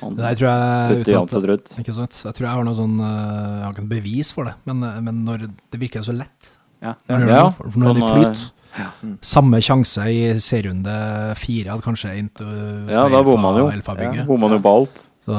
Han 0.00 0.16
Det 0.16 0.24
der 0.24 0.38
tror 0.38 0.48
jeg 0.48 1.02
uten 1.02 1.52
at, 1.52 1.76
ikke 1.82 1.94
sant? 1.94 2.18
Jeg 2.24 2.34
tror 2.36 2.46
jeg 2.46 2.56
har 2.56 2.64
noe 2.66 2.76
sånn 2.78 2.96
eh, 2.96 3.52
Jeg 3.58 3.66
har 3.66 3.74
ikke 3.74 3.84
noe 3.84 3.92
bevis 3.92 4.32
for 4.34 4.48
det, 4.48 4.54
men, 4.68 4.82
eh, 4.88 4.98
men 5.04 5.22
når 5.26 5.46
det 5.46 5.80
virker 5.82 6.04
så 6.06 6.14
lett 6.16 6.50
Ja. 6.82 6.94
når, 7.10 7.28
Ja, 7.28 7.44
for, 7.52 7.68
for 7.68 7.82
når 7.82 7.98
det 7.98 8.08
flyter 8.08 8.44
ja. 8.80 8.88
flyter 8.96 9.28
Samme 9.34 9.60
sjanse 9.64 10.06
i 10.08 10.22
serierunde 10.40 10.96
fire 11.38 11.76
kanskje 11.84 12.14
uh, 12.40 12.88
Ja, 12.88 13.04
da 13.12 13.20
bomma 13.26 13.52
han 13.52 13.60
jo. 13.60 13.70
Elfa-bygget. 13.76 14.24
Jo 14.24 14.60
på 14.64 14.72
alt. 14.72 15.02
Så 15.22 15.38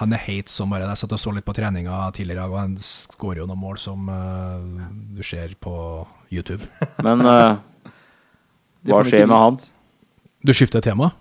han 0.00 0.14
er 0.16 0.22
heit 0.24 0.50
som 0.50 0.72
bare 0.72 0.88
det. 0.88 0.96
Jeg 0.96 1.04
satt 1.04 1.14
og 1.14 1.22
så 1.22 1.32
litt 1.34 1.46
på 1.46 1.54
treninga 1.54 2.02
tidligere 2.16 2.40
i 2.40 2.42
dag, 2.42 2.54
og 2.54 2.58
han 2.64 2.72
skårer 2.82 3.44
jo 3.44 3.48
noen 3.50 3.62
mål 3.62 3.78
som 3.78 4.08
uh, 4.10 4.58
du 5.14 5.22
ser 5.26 5.54
på 5.62 5.74
YouTube. 6.34 6.66
Men 7.06 7.22
uh, 7.22 7.60
hva 8.90 9.02
skjer 9.06 9.28
med 9.30 9.36
han? 9.38 9.60
Du 10.42 10.54
skifter 10.56 10.82
tema? 10.82 11.12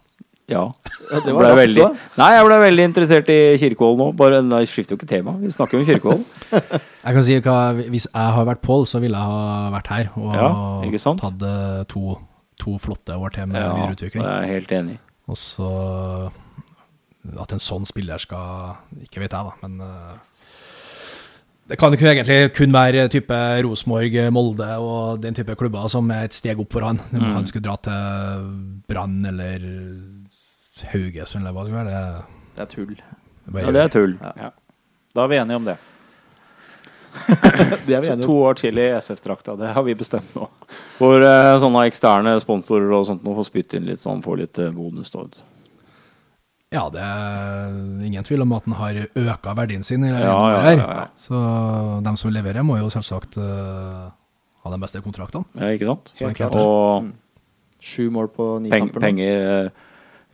Ja. 0.50 0.64
Ja, 1.12 1.20
det 1.22 1.34
var 1.34 1.44
ble 1.44 1.50
raskt 1.52 1.60
veldig, 1.60 1.84
nei, 2.18 2.30
jeg 2.34 2.46
ble 2.48 2.56
veldig 2.64 2.86
interessert 2.90 3.28
i 3.30 3.38
Kirkevold 3.62 4.00
nå. 4.02 4.08
Bare, 4.18 4.40
nei, 4.42 4.64
skifter 4.70 4.96
jo 4.96 5.00
ikke 5.00 5.10
tema. 5.12 5.36
Vi 5.38 5.52
snakker 5.54 5.78
jo 5.78 5.84
om 5.84 5.88
Kirkevold. 5.90 6.24
Jeg 7.06 7.16
kan 7.16 7.26
si 7.26 7.38
hva, 7.46 7.58
Hvis 7.78 8.08
jeg 8.10 8.34
har 8.36 8.48
vært 8.50 8.62
Pål, 8.66 8.88
så 8.90 9.00
ville 9.00 9.18
jeg 9.18 9.38
ha 9.40 9.70
vært 9.72 9.92
her 9.94 10.10
og 10.20 10.34
Ja, 10.36 11.14
tatt 11.22 11.46
eh, 11.48 11.78
to, 11.90 12.18
to 12.60 12.74
flotte 12.82 13.16
år 13.16 13.32
til 13.38 13.48
med 13.48 13.62
Ja, 13.62 13.70
det 13.70 13.78
videreutvikling. 13.78 14.26
er 14.26 14.44
jeg 14.44 14.58
helt 14.58 14.74
enig 14.76 14.98
i. 14.98 15.00
Og 15.30 15.40
så 15.40 15.70
At 17.38 17.52
en 17.54 17.60
sånn 17.62 17.86
spiller 17.86 18.18
skal 18.18 18.76
Ikke 19.04 19.20
vet 19.22 19.32
jeg, 19.32 19.46
da, 19.46 19.52
men 19.62 19.82
eh, 19.82 20.18
det 21.70 21.78
kan 21.78 21.94
ikke 21.94 22.08
egentlig 22.10 22.54
kun 22.58 22.72
være 22.74 23.04
type 23.14 23.38
Rosenborg, 23.62 24.16
Molde 24.34 24.70
og 24.82 25.20
den 25.22 25.36
type 25.38 25.54
klubber 25.56 25.86
som 25.94 26.10
er 26.10 26.24
et 26.26 26.34
steg 26.34 26.58
opp 26.60 26.72
for 26.74 26.82
han. 26.82 26.98
Om 27.14 27.20
Mm. 27.22 27.34
han 27.36 27.46
skulle 27.46 27.62
dra 27.68 27.76
til 27.78 28.48
Brann 28.90 29.20
eller 29.30 29.60
Haugesund 30.90 31.44
eller 31.46 31.54
hva 31.54 31.66
det 31.66 31.70
skulle 31.70 31.86
være. 31.86 31.94
Det, 31.94 32.26
Det 32.56 32.62
er 32.64 32.72
tull. 32.74 32.96
det 32.96 33.54
bare 33.54 33.64
Ja, 33.68 33.72
det 33.72 33.84
er 33.84 33.94
tull. 33.94 34.18
Ja. 34.42 34.50
Da 35.14 35.24
er 35.24 35.28
vi 35.28 35.36
enige 35.38 35.56
om 35.62 35.66
det. 35.70 35.78
Det 37.88 37.96
er 37.96 38.02
vi 38.02 38.08
To, 38.08 38.14
om. 38.14 38.22
to 38.22 38.36
år 38.46 38.54
til 38.60 38.78
i 38.78 38.88
SF-drakta. 39.00 39.56
Det 39.58 39.70
har 39.74 39.84
vi 39.84 39.94
bestemt 39.98 40.34
nå. 40.38 40.48
Hvor 41.00 41.22
eh, 41.22 41.54
sånne 41.62 41.86
eksterne 41.90 42.34
sponsorer 42.42 42.92
og 42.98 43.06
sånt 43.06 43.24
nå 43.26 43.34
får 43.38 43.48
spytte 43.50 43.78
inn 43.80 43.86
litt 43.90 44.00
sånn, 44.02 44.22
får 44.26 44.38
litt 44.44 44.60
eh, 44.62 44.70
bonus. 44.76 45.10
Da. 45.14 45.24
Ja, 46.70 46.84
det 46.94 47.02
er 47.02 47.70
ingen 48.06 48.26
tvil 48.28 48.44
om 48.46 48.52
at 48.54 48.68
den 48.68 48.76
har 48.78 48.98
øka 49.18 49.56
verdien 49.58 49.84
sin. 49.84 50.04
i 50.06 50.12
Ja, 50.12 50.20
ja, 50.22 50.60
her. 50.62 50.78
ja, 50.78 50.90
ja. 51.00 51.06
Så 51.18 51.40
de 52.06 52.14
som 52.22 52.32
leverer, 52.34 52.62
må 52.64 52.78
jo 52.78 52.92
selvsagt 52.94 53.40
uh, 53.42 54.12
ha 54.64 54.74
de 54.76 54.80
beste 54.82 55.02
kontraktene. 55.02 55.50
Ja, 55.58 55.72
ikke 55.74 55.90
sant? 55.90 56.12
Så 56.14 56.30
enkelt. 56.30 56.60
Og 56.62 57.10
Sju 57.80 58.10
mål 58.12 58.28
på 58.36 58.46
ni 58.62 58.70
peng, 58.70 58.90
kamper 58.90 59.00
penger 59.06 59.38
eh, 59.40 59.70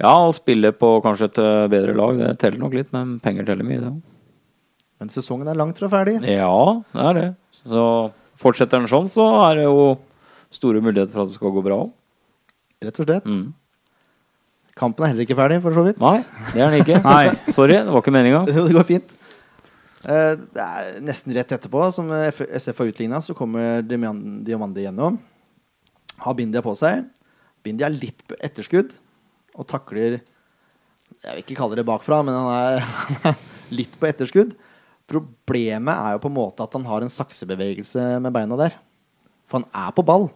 Ja, 0.01 0.15
å 0.25 0.31
spille 0.33 0.71
på 0.73 0.87
kanskje 1.05 1.27
et 1.29 1.37
eh, 1.43 1.67
bedre 1.69 1.93
lag, 1.93 2.17
det 2.17 2.31
teller 2.41 2.57
nok 2.63 2.73
litt, 2.73 2.89
men 2.95 3.19
penger 3.21 3.45
teller 3.45 3.67
mye, 3.67 3.83
det 3.83 3.91
òg. 3.91 3.99
Men 4.99 5.11
sesongen 5.13 5.51
er 5.51 5.59
langt 5.59 5.77
fra 5.77 5.91
ferdig. 5.91 6.15
Ja, 6.25 6.81
det 6.95 7.03
er 7.05 7.19
det. 7.19 7.27
Så 7.61 7.83
fortsetter 8.41 8.81
den 8.81 8.89
sånn, 8.89 9.11
så 9.13 9.27
er 9.45 9.59
det 9.59 9.67
jo 9.67 9.85
store 10.55 10.81
muligheter 10.81 11.13
for 11.13 11.25
at 11.25 11.29
det 11.31 11.37
skal 11.37 11.53
gå 11.53 11.63
bra 11.67 11.77
òg. 11.85 11.93
Rett 12.83 12.99
og 13.03 13.07
slett. 13.11 13.29
Mm. 13.29 13.45
Kampen 14.75 15.05
er 15.05 15.13
heller 15.13 15.23
ikke 15.23 15.37
ferdig, 15.39 15.61
for 15.63 15.75
så 15.75 15.85
vidt. 15.85 15.99
Nei, 16.03 16.17
det 16.51 16.59
er 16.61 16.73
den 16.73 16.81
ikke. 16.83 16.97
Nei. 17.05 17.29
Sorry, 17.55 17.77
det 17.77 17.93
var 17.93 18.01
ikke 18.03 18.11
meninga. 18.15 18.41
Det 18.51 18.65
går 18.75 18.87
fint. 18.89 19.13
Eh, 20.03 20.33
Det 20.35 20.65
er 20.65 20.97
nesten 21.05 21.33
rett 21.37 21.53
etterpå, 21.55 21.85
som 21.95 22.11
SF 22.11 22.81
har 22.83 22.91
utligna, 22.91 23.21
så 23.23 23.35
kommer 23.37 23.79
Diamandi 23.87 24.83
gjennom. 24.83 25.17
Har 26.25 26.35
Bindia 26.37 26.61
på 26.63 26.75
seg. 26.79 27.05
Bindia 27.65 27.87
er 27.87 27.95
litt 27.95 28.21
på 28.27 28.35
etterskudd 28.45 28.93
og 29.55 29.65
takler 29.71 30.19
Jeg 30.19 31.31
vil 31.31 31.41
ikke 31.41 31.55
kalle 31.57 31.77
det 31.79 31.85
bakfra, 31.87 32.19
men 32.27 32.35
han 32.35 32.51
er, 32.51 32.83
han 33.23 33.31
er 33.31 33.73
litt 33.79 33.95
på 33.99 34.07
etterskudd. 34.11 34.53
Problemet 35.09 35.95
er 35.95 36.15
jo 36.17 36.21
på 36.25 36.29
en 36.31 36.35
måte 36.37 36.65
at 36.67 36.75
han 36.75 36.85
har 36.89 37.03
en 37.05 37.11
saksebevegelse 37.13 38.03
med 38.23 38.33
beina 38.35 38.57
der. 38.59 38.75
For 39.49 39.61
han 39.61 39.67
er 39.87 39.95
på 39.95 40.03
ball. 40.05 40.27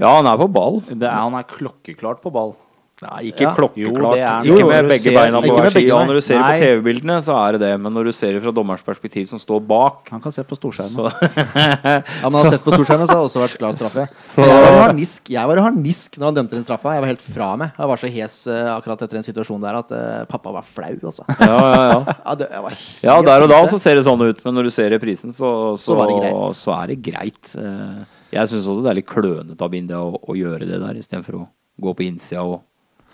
Ja, 0.00 0.16
han 0.16 0.26
er 0.30 0.38
på 0.40 0.48
ball. 0.50 0.80
Det 0.88 1.04
er, 1.06 1.12
han 1.18 1.36
er 1.38 1.46
klokkeklart 1.50 2.22
på 2.24 2.32
ball. 2.34 2.54
Nei, 3.02 3.32
ikke 3.32 3.42
Ja. 3.42 3.52
klokkeklart. 3.56 4.44
Jo, 4.46 4.54
ikke 4.56 4.68
med 4.68 4.88
begge 4.92 5.02
ser- 5.10 5.16
beina 5.18 5.40
på 5.42 5.56
hver 5.56 5.70
side. 5.74 5.90
når 6.06 6.14
du 6.14 6.20
ser 6.20 6.38
Nei. 6.38 6.50
på 6.52 6.62
TV-bildene, 6.62 7.16
så 7.26 7.34
er 7.48 7.52
det 7.52 7.60
det. 7.64 7.70
Men 7.80 7.92
når 7.94 8.04
du 8.04 8.12
ser 8.12 8.32
det 8.32 8.42
fra 8.44 8.52
dommerens 8.54 8.82
perspektiv, 8.86 9.26
som 9.28 9.38
står 9.42 9.60
bak 9.66 10.08
Han 10.10 10.20
kan 10.20 10.32
se 10.32 10.42
på 10.44 10.54
storskjermen. 10.54 10.94
så, 10.94 11.10
Ja, 11.84 12.28
men 12.30 12.32
han 12.32 12.44
har 12.44 12.50
sett 12.52 12.62
på 12.64 12.72
storskjermen, 12.76 13.06
så 13.06 13.16
har 13.16 13.22
det 13.22 13.28
også 13.30 13.42
vært 13.42 13.58
klar 13.58 13.72
straffe. 13.74 14.08
Så- 14.20 14.46
Jeg 14.46 14.62
var 14.62 14.72
i 14.72 14.82
harnisk 14.86 15.30
Jeg 15.30 15.46
var 15.48 15.56
harnisk 15.56 16.18
når 16.18 16.24
han 16.30 16.34
dømte 16.34 16.50
den 16.56 16.62
straffa. 16.62 16.94
Jeg 16.94 17.00
var 17.02 17.08
helt 17.12 17.22
fra 17.22 17.56
meg. 17.56 17.72
Jeg 17.78 17.88
var 17.88 17.96
så 17.96 18.08
hes 18.12 18.46
eh, 18.46 18.70
akkurat 18.76 19.02
etter 19.02 19.16
en 19.16 19.26
situasjon 19.26 19.60
der 19.60 19.74
at 19.82 19.90
uh, 19.92 20.24
pappa 20.30 20.52
var 20.52 20.62
flau, 20.62 20.94
altså. 21.02 21.24
Ja, 21.40 21.46
ja, 21.46 21.84
ja. 21.90 22.14
Ja, 22.26 22.34
det, 22.34 22.48
var 22.62 22.72
ja, 23.02 23.22
der 23.22 23.42
og 23.42 23.48
da 23.50 23.60
så 23.66 23.78
ser 23.82 23.96
det 23.98 24.04
sånn 24.06 24.22
ut, 24.22 24.44
men 24.44 24.54
når 24.54 24.64
du 24.68 24.70
ser 24.70 24.90
reprisen, 24.94 25.32
så, 25.34 25.76
så, 25.76 25.96
Så 25.98 26.54
så 26.54 26.82
er 26.82 26.86
det 26.94 27.02
greit. 27.02 27.54
Eh, 27.58 28.04
Jeg 28.32 28.48
syns 28.48 28.64
også 28.66 28.82
det 28.84 28.90
er 28.90 28.94
litt 29.02 29.06
klønete 29.10 29.60
av 29.60 29.70
Bindia 29.72 29.98
å, 30.00 30.14
å 30.16 30.32
gjøre 30.38 30.64
det 30.68 30.78
der, 30.80 30.94
istedenfor 31.00 31.34
å 31.42 31.48
gå 31.82 31.92
på 31.98 32.04
innsida 32.06 32.40
og 32.44 32.62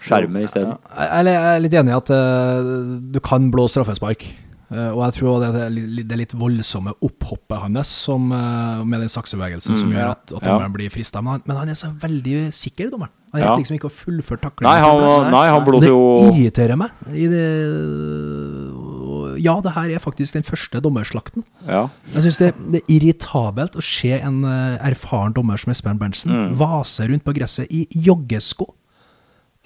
skjerme 0.01 0.43
isteden. 0.45 0.77
Jeg 0.97 1.37
er 1.37 1.61
litt 1.61 1.73
enig 1.75 1.93
i 1.95 1.97
at 1.97 2.11
eh, 2.11 2.63
du 3.13 3.21
kan 3.21 3.51
blå 3.51 3.69
straffespark. 3.69 4.25
Eh, 4.71 4.91
og 4.93 5.01
jeg 5.07 5.13
tror 5.23 5.41
det 5.41 5.49
er 5.65 5.71
det 6.05 6.17
litt 6.21 6.33
voldsomme 6.37 6.93
opphoppet 7.01 7.57
hans 7.63 7.89
som, 7.89 8.27
eh, 8.33 8.85
med 8.85 9.01
den 9.01 9.09
saksebevegelsen 9.09 9.75
som 9.81 9.89
Mm, 9.89 9.95
gjør 9.97 10.11
at, 10.11 10.33
at, 10.37 10.43
dommeren 10.45 10.69
Ja. 10.69 10.77
blir 10.77 10.91
frista. 10.93 11.23
Men, 11.23 11.31
han- 11.33 11.43
men 11.47 11.57
han 11.57 11.69
er 11.71 11.75
så 11.75 11.89
veldig 11.99 12.53
sikker, 12.53 12.91
dommeren. 12.91 13.09
Han 13.33 13.41
Ja. 13.43 13.55
liksom 13.57 13.77
ikke 13.79 13.89
å 13.89 13.93
fullføre 13.93 14.41
taklingen. 14.41 14.69
Nei, 14.69 14.81
han, 14.81 15.31
nei, 15.33 15.47
han 15.49 15.65
blåser 15.65 15.89
det 15.89 16.37
irriterer 16.37 16.77
meg. 16.77 16.91
I 17.09 17.27
det, 17.29 17.49
ja, 19.43 19.61
det 19.61 19.73
her 19.77 19.91
er 19.95 19.99
faktisk 20.03 20.35
den 20.35 20.43
første 20.47 20.81
dommerslakten. 20.85 21.45
Ja. 21.67 21.87
Jeg 22.15 22.23
syns 22.27 22.39
det, 22.39 22.51
det 22.73 22.83
er 22.83 22.95
irritabelt 22.99 23.77
å 23.79 23.83
se 23.85 24.13
en 24.21 24.43
erfaren 24.45 25.35
dommer 25.37 25.57
som 25.61 25.71
Espen 25.73 25.99
Berntsen 26.01 26.31
Mm. 26.33 26.55
vase 26.59 27.07
rundt 27.09 27.25
på 27.25 27.35
gresset 27.37 27.67
i 27.71 27.87
joggesko. 27.95 28.67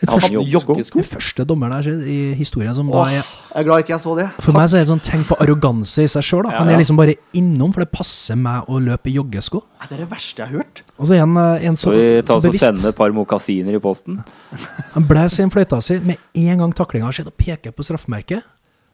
Første, 0.02 0.40
joggesko? 0.50 1.02
første 1.06 1.44
dommeren 1.46 1.84
jeg 1.84 1.98
i 2.10 2.16
historien 2.34 2.74
som 2.74 2.88
da 2.90 2.98
Åh, 2.98 3.10
er 3.12 3.14
jeg 3.20 3.26
er 3.60 3.66
glad 3.68 3.82
ikke 3.84 3.92
jeg 3.94 4.02
så 4.02 4.14
det. 4.18 4.24
For 4.42 4.56
meg 4.56 4.70
så 4.70 4.78
er 4.78 4.82
det 4.82 4.90
sånn 4.90 5.02
tenk 5.04 5.28
på 5.28 5.36
arroganse 5.44 6.02
i 6.02 6.10
seg 6.10 6.24
sjøl. 6.26 6.48
Han 6.50 6.70
er 6.70 6.74
ja. 6.74 6.80
liksom 6.80 6.98
bare 6.98 7.14
innom, 7.38 7.70
for 7.74 7.84
det 7.84 7.92
passer 7.94 8.38
meg 8.40 8.66
å 8.66 8.80
løpe 8.82 9.12
i 9.12 9.14
joggesko. 9.18 9.60
Nei, 9.78 9.88
Det 9.90 9.96
er 9.98 10.02
det 10.02 10.08
verste 10.10 10.42
jeg 10.42 10.48
har 10.48 10.62
hørt. 10.62 10.82
Og 10.96 11.06
så 11.06 11.14
er 11.16 11.22
han 11.22 11.36
eh, 11.38 11.68
en 11.68 11.78
så, 11.78 11.92
Skal 11.92 11.98
vi 11.98 12.24
tar 12.26 12.40
så 12.40 12.48
bevisst. 12.48 12.66
sende 12.66 12.90
et 12.90 12.98
par 12.98 13.14
mokasiner 13.14 13.78
i 13.78 13.82
posten? 13.82 14.18
Han 14.96 15.06
blåser 15.06 15.46
inn 15.46 15.54
fløyta 15.54 15.78
si 15.84 16.00
med 16.02 16.18
en 16.42 16.64
gang 16.64 16.74
taklinga 16.76 17.06
har 17.08 17.16
skjedd, 17.16 17.30
og 17.30 17.38
peker 17.38 17.74
på 17.76 17.86
straffemerket. 17.86 18.42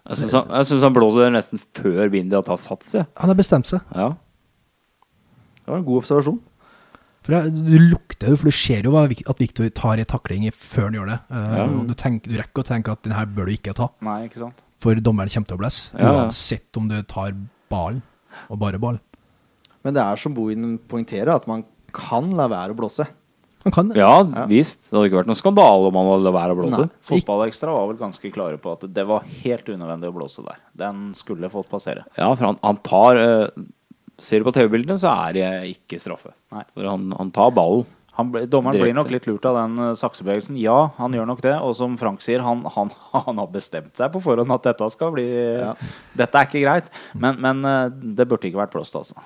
Jeg 0.09 0.23
syns 0.23 0.85
han, 0.85 0.94
blåser 0.97 1.29
nesten 1.35 1.61
før 1.77 2.09
Bindi 2.12 2.37
har 2.37 2.44
tatt 2.47 2.62
sats. 2.62 2.94
jeg. 2.97 3.09
Han 3.21 3.29
har 3.29 3.37
bestemt 3.37 3.68
seg. 3.68 3.83
Ja. 3.92 4.14
Det 5.61 5.73
var 5.75 5.83
en 5.83 5.85
god 5.85 6.01
observasjon. 6.01 6.38
For 7.29 7.37
jeg, 7.37 7.53
Du 7.61 7.75
lukter 7.93 8.31
jo, 8.33 8.38
for 8.41 8.49
du 8.49 8.57
ser 8.57 8.87
jo 8.88 8.95
at 8.97 9.38
Victor 9.43 9.69
tar 9.77 10.01
i 10.01 10.07
takling 10.09 10.47
før 10.57 10.88
han 10.88 10.97
gjør 10.97 11.11
det. 11.12 11.19
Eh, 11.29 11.57
Ja. 11.59 11.67
og 11.69 11.87
du, 11.91 11.95
tenker, 11.95 12.33
du 12.33 12.38
rekker 12.41 12.64
å 12.64 12.69
tenke 12.71 12.95
at 12.97 13.03
den 13.05 13.12
her 13.12 13.27
bør 13.29 13.47
du 13.51 13.53
ikke 13.53 13.75
ta, 13.77 13.91
Nei, 14.01 14.23
ikke 14.31 14.41
sant? 14.47 14.62
for 14.81 14.95
dommeren 14.97 15.29
kommer 15.29 15.47
til 15.53 15.59
å 15.59 15.61
blesse. 15.61 15.93
Ja, 15.93 16.07
ja. 16.09 16.25
Uansett 16.25 16.77
om 16.81 16.88
du 16.88 16.97
tar 17.03 17.35
ballen, 17.69 18.01
og 18.49 18.59
bare 18.59 18.79
ballen. 18.81 19.01
Men 19.85 19.95
det 19.95 20.03
er 20.03 20.17
som 20.17 20.33
Bohin 20.35 20.79
poengterer, 20.88 21.35
at 21.37 21.47
man 21.47 21.64
kan 21.93 22.31
la 22.37 22.49
være 22.49 22.73
å 22.73 22.77
blåse. 22.79 23.07
Man 23.64 23.73
kan 23.75 23.88
det. 23.91 23.99
Ja, 23.99 24.23
visst. 24.49 24.87
Det 24.88 24.95
hadde 24.97 25.09
ikke 25.11 25.19
vært 25.21 25.29
noen 25.29 25.37
skandale 25.38 25.88
om 25.91 25.97
han 25.99 26.07
hadde 26.12 26.25
latt 26.25 26.35
være 26.38 26.55
å 26.55 26.59
blåse. 26.61 26.85
Nei. 26.87 27.01
Fotballekstra 27.11 27.73
var 27.75 27.88
vel 27.91 27.99
ganske 28.01 28.31
klare 28.33 28.57
på 28.62 28.73
at 28.73 28.87
det 28.95 29.05
var 29.09 29.27
helt 29.43 29.67
unødvendig 29.69 30.09
å 30.09 30.14
blåse 30.14 30.45
der. 30.47 30.61
Den 30.79 31.12
skulle 31.19 31.51
fått 31.53 31.69
passere. 31.69 32.05
Ja, 32.17 32.31
for 32.38 32.47
han, 32.53 32.59
han 32.62 32.79
tar 32.87 33.19
eh, 33.21 33.49
Ser 34.19 34.43
du 34.43 34.49
på 34.49 34.55
TV-bildene, 34.57 34.99
så 34.99 35.13
er 35.29 35.37
det 35.37 35.47
ikke 35.77 36.01
straffe. 36.03 36.33
Nei. 36.55 36.65
For 36.75 36.89
han, 36.91 37.07
han 37.15 37.31
tar 37.35 37.53
ballen. 37.55 37.87
Han 38.19 38.33
dommeren 38.51 38.75
Direkte. 38.75 38.83
blir 38.83 38.95
nok 38.97 39.11
litt 39.15 39.27
lurt 39.31 39.45
av 39.47 39.55
den 39.61 39.79
eh, 39.79 39.93
saksebevegelsen. 39.95 40.57
Ja, 40.59 40.89
han 40.97 41.15
gjør 41.15 41.29
nok 41.31 41.43
det. 41.45 41.53
Og 41.63 41.77
som 41.79 41.95
Frank 42.01 42.25
sier, 42.25 42.43
han, 42.43 42.65
han, 42.75 42.91
han 43.29 43.39
har 43.39 43.51
bestemt 43.53 43.95
seg 43.99 44.11
på 44.15 44.23
forhånd 44.25 44.51
at 44.57 44.67
dette 44.67 44.89
skal 44.91 45.13
bli 45.15 45.29
Dette 46.19 46.41
er 46.41 46.49
ikke 46.49 46.65
greit. 46.65 46.89
Men, 47.15 47.39
men 47.45 47.63
eh, 47.63 47.85
det 48.19 48.27
burde 48.27 48.51
ikke 48.51 48.59
vært 48.65 48.75
blåst, 48.75 48.99
altså. 48.99 49.23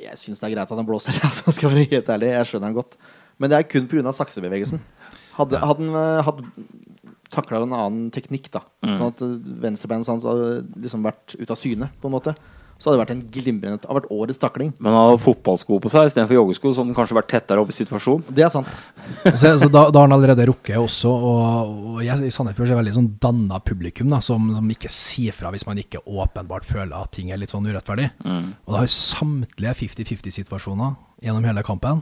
Jeg 0.00 0.14
syns 0.16 0.38
det 0.40 0.46
er 0.46 0.54
greit 0.54 0.70
at 0.70 0.78
han 0.78 0.86
blåser, 0.86 1.18
altså, 1.26 1.50
skal 1.56 1.74
være 1.74 1.88
helt 1.90 2.14
ærlig. 2.14 2.30
Jeg 2.36 2.52
skjønner 2.52 2.70
han 2.70 2.78
godt. 2.78 2.94
Men 3.42 3.50
det 3.50 3.58
er 3.58 3.66
kun 3.66 3.90
pga. 3.90 4.14
saksebevegelsen. 4.14 4.84
Hadde, 5.34 5.58
hadde 5.58 5.90
han 5.90 5.98
eh, 5.98 6.22
hadde 6.28 6.46
takla 7.34 7.64
en 7.64 7.74
annen 7.74 8.06
teknikk, 8.14 8.48
da, 8.54 8.62
sånn 8.82 9.12
at 9.12 9.20
venstrebeinet 9.62 10.08
hans 10.10 10.24
hadde 10.26 10.64
liksom 10.82 11.04
vært 11.06 11.36
ute 11.38 11.54
av 11.54 11.58
syne, 11.58 11.86
på 12.02 12.10
en 12.10 12.14
måte, 12.16 12.34
så 12.80 12.88
hadde 12.88 12.96
det 12.96 13.02
vært 13.02 13.10
en 13.12 13.22
glimrende 13.34 13.78
Det 13.82 13.88
hadde 13.90 13.98
vært 14.00 14.12
årets 14.16 14.40
takling. 14.40 14.70
Men 14.80 14.94
han 14.96 15.10
hadde 15.10 15.20
fotballsko 15.20 15.78
på 15.84 15.90
seg 15.92 16.08
istedenfor 16.08 16.38
joggesko, 16.38 16.70
så 16.72 16.80
hadde 16.80 16.90
han 16.94 16.96
kanskje 16.96 17.16
vært 17.18 17.28
tettere 17.34 17.60
opp 17.60 17.70
i 17.72 17.76
situasjonen. 17.76 18.24
Det 18.32 18.46
er 18.46 18.52
sant. 18.54 18.80
Så, 19.40 19.50
så 19.60 19.68
da, 19.68 19.82
da 19.92 20.00
har 20.00 20.06
han 20.08 20.14
allerede 20.16 20.46
rukket 20.48 20.78
også, 20.80 21.10
og, 21.10 21.74
og 21.94 21.98
jeg 22.06 22.24
i 22.24 22.30
Sandefjord 22.32 22.68
er 22.68 22.72
det 22.72 22.78
veldig 22.80 22.94
sånn 22.96 23.08
danna 23.20 23.58
publikum 23.64 24.08
da, 24.12 24.20
som, 24.24 24.48
som 24.56 24.70
ikke 24.72 24.88
sier 24.92 25.34
fra 25.36 25.50
hvis 25.52 25.66
man 25.68 25.80
ikke 25.82 26.00
åpenbart 26.06 26.64
føler 26.68 26.94
at 26.96 27.12
ting 27.16 27.32
er 27.34 27.40
litt 27.42 27.52
sånn 27.52 27.66
urettferdig. 27.68 28.08
Og 28.24 28.70
da 28.74 28.80
har 28.84 28.90
samtlige 28.94 29.74
50-50-situasjoner 29.82 30.96
gjennom 31.24 31.44
hele 31.50 31.64
kampen 31.66 32.00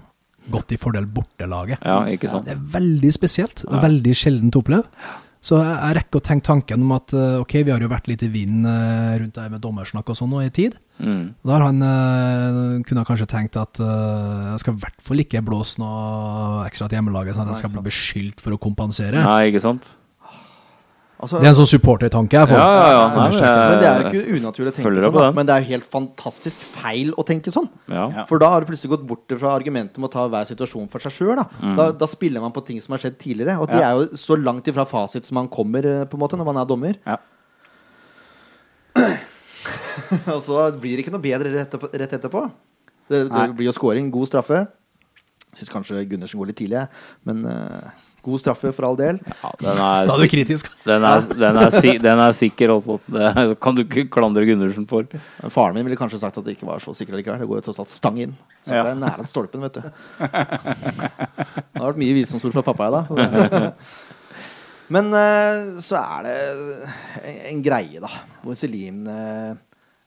gått 0.48 0.72
i 0.72 0.78
fordel 0.80 1.04
bortelaget. 1.12 1.82
Ja, 1.84 2.02
ikke 2.08 2.30
sant? 2.32 2.46
Det 2.48 2.54
er 2.54 2.62
veldig 2.72 3.10
spesielt, 3.12 3.64
Ja. 3.68 3.80
veldig 3.84 4.14
sjeldent 4.16 4.56
å 4.56 4.62
oppleve. 4.62 4.84
Så 5.48 5.56
jeg, 5.62 5.76
jeg 5.80 5.96
rekker 5.96 6.20
å 6.20 6.24
tenke 6.24 6.44
tanken 6.44 6.84
om 6.84 6.90
at 6.96 7.14
eh, 7.16 7.38
ok, 7.40 7.54
vi 7.64 7.72
har 7.72 7.80
jo 7.80 7.88
vært 7.88 8.08
litt 8.10 8.24
i 8.26 8.30
vinden 8.32 8.68
eh, 8.68 9.14
rundt 9.22 9.36
det 9.36 9.44
her 9.46 9.52
med 9.54 9.62
dommersnakk 9.64 10.10
og 10.12 10.18
sånn 10.18 10.30
nå 10.34 10.42
i 10.44 10.50
tid. 10.52 10.76
Mm. 10.98 11.22
Da 11.46 11.54
har 11.54 11.64
han 11.64 11.84
eh, 11.86 12.58
kunne 12.88 13.06
kanskje 13.08 13.28
tenkt 13.30 13.56
at 13.60 13.80
jeg 13.80 14.58
skal 14.64 14.76
i 14.76 14.82
hvert 14.82 15.04
fall 15.04 15.22
ikke 15.24 15.44
blåse 15.46 15.80
noe 15.80 16.66
ekstra 16.66 16.90
til 16.90 17.00
hjemmelaget, 17.00 17.38
sånn 17.38 17.46
at 17.46 17.54
jeg 17.54 17.62
skal 17.62 17.76
bli 17.78 17.86
beskyldt 17.86 18.44
for 18.44 18.56
å 18.56 18.60
kompensere. 18.60 19.22
Nei, 19.24 19.48
ikke 19.52 19.64
sant? 19.64 19.88
Altså, 21.18 21.40
Det 21.42 21.48
er 21.48 21.50
en 21.50 21.56
sånn 21.58 21.66
supportertanke 21.66 22.36
jeg 22.38 22.46
får. 22.46 22.58
Ja, 22.60 22.74
ja, 22.78 22.90
ja. 22.94 23.06
Men 23.18 23.32
det 23.80 23.86
er 23.88 23.96
jo 23.98 24.08
ikke 24.20 24.36
unaturlig 24.38 24.70
å 24.70 24.74
tenke 24.76 25.00
sånn, 25.02 25.16
da. 25.16 25.30
men 25.34 25.48
det 25.48 25.54
er 25.56 25.64
jo 25.64 25.68
helt 25.72 25.86
fantastisk 25.90 26.60
feil 26.76 27.10
å 27.18 27.24
tenke 27.26 27.50
sånn. 27.50 27.66
For 28.30 28.38
da 28.38 28.52
har 28.52 28.62
du 28.62 28.68
plutselig 28.70 28.92
gått 28.92 29.06
bort 29.08 29.34
fra 29.40 29.50
argumentet 29.58 29.98
om 29.98 30.06
å 30.06 30.10
ta 30.12 30.28
hver 30.30 30.46
situasjon 30.46 30.86
for 30.92 31.02
seg 31.02 31.16
sjøl. 31.16 31.34
Da. 31.40 31.48
Mm. 31.58 31.74
Da, 31.80 31.88
da 32.04 32.06
spiller 32.06 32.44
man 32.44 32.54
på 32.54 32.62
ting 32.68 32.78
som 32.84 32.94
har 32.94 33.02
skjedd 33.02 33.18
tidligere. 33.18 33.58
Og 33.58 33.66
det 33.66 33.80
Ja. 33.82 33.90
er 33.90 33.98
jo 33.98 34.14
så 34.14 34.38
langt 34.38 34.70
ifra 34.70 34.86
fasit 34.86 35.26
som 35.26 35.34
man 35.42 35.48
kommer 35.50 35.82
eh, 35.84 36.04
på 36.06 36.14
en 36.14 36.22
måte 36.22 36.38
når 36.38 36.46
man 36.52 36.62
er 36.62 36.70
dommer. 36.70 36.94
Ja. 37.04 37.18
Og 40.34 40.40
så 40.44 40.70
blir 40.78 40.96
det 40.96 41.04
ikke 41.04 41.14
noe 41.14 41.22
bedre 41.24 41.50
rett 41.52 41.66
etterpå. 41.66 41.90
Rett 41.98 42.14
etterpå. 42.14 42.44
Det, 43.08 43.24
det 43.26 43.44
blir 43.58 43.66
jo 43.68 43.74
scoring. 43.74 44.10
God 44.14 44.28
straffe. 44.30 44.66
Syns 45.56 45.70
kanskje 45.72 46.04
Gundersen 46.08 46.38
går 46.38 46.50
litt 46.52 46.58
tidlig, 46.60 46.82
men 47.26 47.42
eh, 47.48 47.88
god 48.26 48.40
straffe 48.42 48.72
for 48.74 48.84
all 48.88 48.96
del. 48.98 49.18
Ja, 49.42 49.50
den 49.60 49.78
er, 49.78 50.06
Da 50.08 50.14
er 50.16 50.22
du 50.24 50.28
kritisk. 50.32 50.68
den 50.84 51.04
er, 51.06 51.20
den 51.30 51.56
er, 51.62 51.70
den 52.02 52.22
er 52.24 52.32
sikker 52.36 52.72
altså. 52.74 52.98
Det 53.06 53.58
kan 53.62 53.76
du 53.78 53.84
ikke 53.84 54.06
klandre 54.12 54.44
Gundersen 54.48 54.86
for. 54.90 55.06
Faren 55.54 55.74
min 55.78 55.86
ville 55.86 55.96
kanskje 56.00 56.18
sagt 56.20 56.36
at 56.40 56.44
det 56.48 56.56
ikke 56.56 56.66
var 56.68 56.82
så 56.82 56.92
sikkert 56.98 57.20
likevel. 57.20 57.40
Det 57.40 57.48
går 57.48 57.60
jo 57.62 57.66
tross 57.68 57.80
alt 57.84 57.92
stang 57.94 58.18
inn. 58.24 58.34
Så 58.66 58.74
Ja. 58.74 58.82
det 58.88 58.96
er 58.96 59.00
nære 59.04 59.26
stolpen, 59.30 59.62
vet 59.64 59.78
du. 59.78 59.82
Det 59.88 61.80
har 61.80 61.88
vært 61.92 62.00
mye 62.02 62.16
visdomsord 62.18 62.52
fra 62.56 62.64
pappa 62.66 62.88
i 62.88 62.94
dag. 62.98 63.72
Men 64.88 65.10
eh, 65.12 65.58
så 65.84 65.98
er 66.00 66.22
det 66.24 66.36
en, 67.22 67.40
en 67.52 67.62
greie, 67.64 68.00
da, 68.00 68.08
hvor 68.42 68.56
Selim 68.56 69.02
eh, 69.12 69.50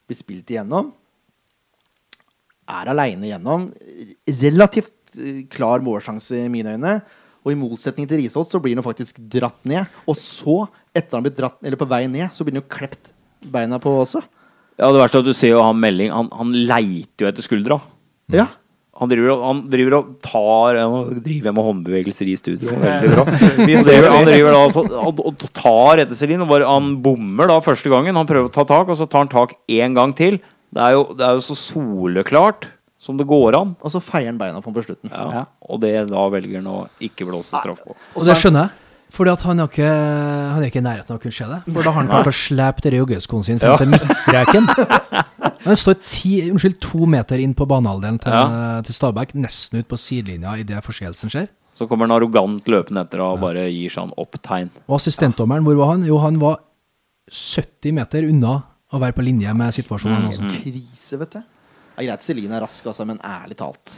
blir 0.10 0.18
spilt 0.18 0.50
igjennom. 0.50 0.90
Er 2.72 2.90
aleine 2.94 3.28
igjennom. 3.30 3.68
Relativt 4.42 4.94
eh, 5.20 5.44
klar 5.54 5.84
målsjanse 5.86 6.46
i 6.46 6.50
mine 6.50 6.74
øyne. 6.78 6.96
Og 7.42 7.52
i 7.54 7.58
motsetning 7.58 8.06
til 8.10 8.22
Risholt 8.22 8.52
så 8.52 8.60
blir 8.62 8.78
han 8.78 8.86
faktisk 8.86 9.18
dratt 9.34 9.58
ned. 9.66 9.90
Og 10.06 10.18
så, 10.20 10.60
etter 10.94 11.18
han 11.18 11.26
blir 11.26 11.34
dratt, 11.38 11.58
eller 11.66 11.80
på 11.80 11.88
vei 11.90 12.04
ned, 12.12 12.30
så 12.36 12.46
blir 12.46 12.58
han 12.58 12.62
jo 12.62 12.70
klept 12.70 13.10
beina 13.52 13.80
på 13.82 13.94
også. 14.04 14.22
Ja, 14.78 14.90
det 14.94 15.02
verste 15.02 15.20
er 15.20 15.24
at 15.26 15.30
du 15.30 15.36
ser 15.38 15.52
jo 15.52 15.62
han 15.62 15.78
melding 15.78 16.10
Han, 16.14 16.30
han 16.34 16.52
leiter 16.56 17.26
jo 17.26 17.30
etter 17.30 17.46
skuldra. 17.46 17.80
Ja. 18.34 18.48
Han 19.02 19.10
driver, 19.10 19.32
og- 19.34 19.44
han 19.48 19.60
driver 19.70 19.96
og 19.98 20.08
tar 20.22 20.78
Nå 20.78 21.02
driver 21.24 21.50
jeg 21.50 21.56
med 21.58 21.66
håndbevegelser 21.66 22.30
i 22.30 22.36
studio. 22.38 22.70
Veldig 22.86 23.12
bra. 23.16 23.26
Vi 23.66 23.78
ser 23.82 24.06
han 24.10 24.26
driver 24.30 24.54
da 24.54 24.62
altså, 24.68 24.84
og, 25.02 25.22
og 25.26 25.46
tar 25.58 26.04
etter 26.04 26.18
Celine. 26.18 26.46
Og 26.46 26.52
bare, 26.54 26.70
han 26.70 26.96
bommer 27.02 27.50
da 27.50 27.58
første 27.66 27.90
gangen. 27.94 28.18
Han 28.18 28.30
prøver 28.30 28.50
å 28.50 28.54
ta 28.54 28.66
tak, 28.70 28.90
og 28.94 29.00
så 29.00 29.10
tar 29.10 29.26
han 29.26 29.34
tak 29.34 29.56
én 29.72 29.98
gang 29.98 30.14
til. 30.18 30.38
Det 30.72 30.82
er, 30.86 30.94
jo, 30.96 31.08
det 31.18 31.26
er 31.26 31.40
jo 31.40 31.44
så 31.50 31.58
soleklart 31.58 32.70
som 33.02 33.18
det 33.18 33.26
går 33.30 33.58
an. 33.58 33.74
Og 33.82 33.94
så 33.94 34.02
feier 34.04 34.30
han 34.30 34.38
beina 34.38 34.62
på 34.62 34.70
ham 34.70 34.78
på 34.78 34.86
slutten. 34.86 35.10
Ja. 35.10 35.26
Ja. 35.40 35.44
Og 35.74 35.82
det 35.82 35.96
da 36.12 36.28
velger 36.34 36.60
han 36.62 36.70
å 36.70 36.78
ikke 37.02 37.26
blåse 37.30 37.58
straff 37.58 37.82
på. 37.82 37.98
Og 37.98 38.28
det 38.28 38.38
skjønner 38.38 38.68
jeg. 38.68 38.78
Fordi 39.12 39.32
at 39.34 39.42
han, 39.44 39.60
har 39.60 39.68
ikke, 39.68 39.88
han 39.92 40.62
er 40.62 40.70
ikke 40.70 40.80
i 40.80 40.84
nærheten 40.86 41.12
av 41.12 41.18
å 41.18 41.22
kunne 41.22 41.36
se 41.36 41.48
det. 41.50 41.58
For 41.68 41.84
da 41.84 41.92
har 41.92 41.98
han 42.00 42.12
klart 42.14 42.30
å 42.32 42.36
slepe 42.36 42.84
denne 42.86 43.02
joggeskoen 43.02 43.44
sin 43.44 43.60
frem 43.60 43.74
til 43.82 43.90
midtstreken. 43.92 44.70
Han 45.62 45.78
står 45.78 45.98
ti, 46.02 46.30
unnskyld, 46.50 46.78
to 46.82 47.06
meter 47.06 47.38
inn 47.38 47.52
på 47.54 47.68
banehalvdelen 47.70 48.16
til, 48.24 48.54
til 48.88 48.96
Stabæk, 48.98 49.36
nesten 49.38 49.84
ut 49.84 49.90
på 49.92 50.00
sidelinja 50.00 50.56
idet 50.58 50.80
forseelsen 50.82 51.30
skjer. 51.30 51.52
Så 51.78 51.86
kommer 51.90 52.08
han 52.08 52.16
arrogant 52.16 52.66
løpende 52.70 53.04
etter 53.06 53.22
og 53.22 53.40
bare 53.44 53.68
gir 53.70 53.94
sånn 53.94 54.10
opptegn. 54.22 54.72
Og 54.88 54.98
assistentdommeren, 54.98 55.62
hvor 55.68 55.78
var 55.78 55.94
han? 55.94 56.08
Jo, 56.08 56.18
han 56.24 56.40
var 56.42 56.64
70 57.30 57.94
meter 58.00 58.26
unna 58.26 58.56
å 58.90 59.02
være 59.02 59.16
på 59.20 59.28
linje 59.28 59.54
med 59.58 59.78
situasjonen. 59.78 60.32
Altså. 60.32 60.50
Krise, 60.64 61.20
vet 61.22 61.38
du. 61.38 61.44
Det 61.92 62.04
er 62.04 62.10
greit 62.10 62.26
Celine 62.26 62.58
er 62.58 62.64
rask, 62.64 62.86
altså, 62.88 63.06
men 63.08 63.20
ærlig 63.26 63.58
talt. 63.60 63.94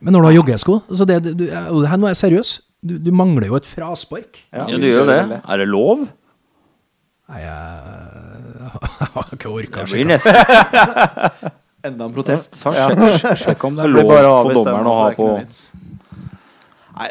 Men 0.00 0.14
når 0.16 0.22
du 0.22 0.28
har 0.30 0.36
joggesko 0.38 0.80
så 0.96 1.06
det, 1.08 1.18
du, 1.26 1.32
du, 1.36 1.46
Her 1.50 1.98
nå 2.00 2.08
er 2.08 2.14
jeg 2.14 2.22
seriøs. 2.22 2.52
Du, 2.80 2.94
du 2.96 3.10
mangler 3.12 3.50
jo 3.50 3.58
et 3.58 3.66
fraspark. 3.68 4.38
Ja, 4.54 4.64
du 4.64 4.86
gjør 4.86 5.02
jo 5.02 5.06
det. 5.10 5.40
Er 5.44 5.60
det 5.60 5.66
lov? 5.68 6.06
Nei, 7.30 7.42
jeg, 7.44 8.70
har 9.14 9.34
ikke 9.36 9.52
orka 9.52 9.84
å 9.84 9.90
sjekke. 9.90 10.16
Enda 11.90 12.08
en 12.08 12.14
protest. 12.14 12.56
Ta 12.60 12.72
sjekk, 12.76 13.36
sjekk 13.40 13.66
om 13.68 13.76
det 13.78 13.86
er 13.86 13.92
lov 13.94 14.10
for 14.10 14.56
dommeren 14.56 14.88
å 14.90 14.94
ha 14.96 15.10
på. 15.16 15.28
Nei, 16.96 17.10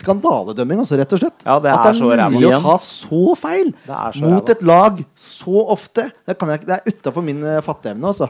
skandaledømming, 0.00 0.82
altså, 0.82 0.98
rett 1.00 1.14
og 1.16 1.22
slett. 1.22 1.44
Ja, 1.46 1.58
det 1.62 1.72
At 1.72 1.86
det 1.86 2.08
er 2.08 2.24
er 2.26 2.32
mulig 2.32 2.50
å 2.50 2.62
ta 2.64 2.78
så 2.82 3.36
feil 3.38 3.72
Det 3.84 3.98
er 3.98 4.16
så 4.16 4.24
mot 4.24 4.40
ræva. 4.40 4.56
et 4.56 4.64
lag 4.72 5.04
så 5.28 5.66
ofte. 5.76 6.08
Det, 6.24 6.36
kan 6.40 6.52
jeg, 6.54 6.64
det 6.68 6.78
er 6.78 6.92
utafor 6.92 7.24
min 7.28 7.44
uh, 7.44 7.60
fatteevne, 7.64 8.12
altså. 8.12 8.28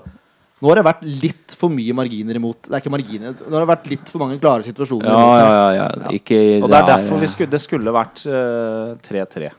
Nå 0.63 0.71
har 0.71 0.79
det 0.79 0.85
vært 0.87 1.01
litt 1.03 1.55
for 1.59 1.73
mye 1.75 1.95
marginer 1.99 2.39
imot. 2.39 2.69
Det 2.69 2.77
er 2.77 2.83
ikke 2.85 2.93
marginer. 2.95 3.33
Nå 3.35 3.51
har 3.57 3.65
det 3.65 3.71
vært 3.73 3.89
litt 3.91 4.13
for 4.15 4.23
mange 4.23 4.37
klare 4.39 4.63
situasjoner. 4.63 5.09
Ja, 5.11 5.19
imot 5.19 5.41
ja, 5.43 5.65
ja. 5.75 5.87
ja. 6.05 6.13
Ikke, 6.15 6.39
Og 6.63 6.69
det 6.71 6.79
er 6.79 6.87
derfor 6.93 7.19
vi 7.23 7.31
skulle, 7.33 7.51
det 7.51 7.61
skulle 7.65 7.95
vært 7.97 8.23
eh, 8.31 8.93
3-3. 9.09 9.51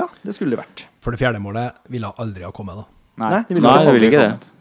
ja, 0.00 0.06
det 0.24 0.34
skulle 0.38 0.56
det 0.56 0.60
vært. 0.62 0.86
For 1.04 1.12
det 1.14 1.20
fjerde 1.20 1.40
målet 1.44 1.76
ville 1.92 2.08
aldri 2.16 2.46
ha 2.48 2.52
kommet, 2.56 2.80
da. 2.80 2.86
Nei, 3.26 3.42
det 3.48 3.56
ville 3.58 3.68
Nei, 3.68 3.76
ikke 3.76 3.86
det 3.90 3.96
ville 3.98 4.08
ikke 4.10 4.24
det. 4.24 4.52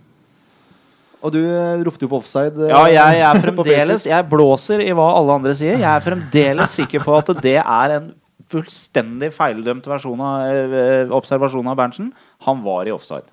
Og 1.26 1.32
du 1.34 1.40
eh, 1.42 1.80
ropte 1.88 2.06
jo 2.06 2.12
på 2.12 2.20
offside. 2.20 2.60
eh, 2.68 2.70
Ja, 2.76 2.84
jeg 2.92 3.24
er 3.26 3.40
fremdeles 3.48 4.06
Jeg 4.12 4.28
blåser 4.30 4.84
i 4.84 4.92
hva 4.96 5.08
alle 5.18 5.40
andre 5.40 5.56
sier. 5.58 5.80
Jeg 5.80 5.88
er 5.90 6.04
fremdeles 6.06 6.76
sikker 6.82 7.02
på 7.08 7.16
at 7.18 7.32
det 7.42 7.56
er 7.64 7.96
en 8.02 8.12
fullstendig 8.52 9.32
feildømt 9.34 9.88
versjon 9.90 10.20
av 10.22 10.52
eh, 10.70 11.16
observasjon 11.18 11.72
av 11.72 11.80
Berntsen. 11.80 12.12
Han 12.46 12.62
var 12.68 12.86
i 12.86 12.94
offside. 12.94 13.26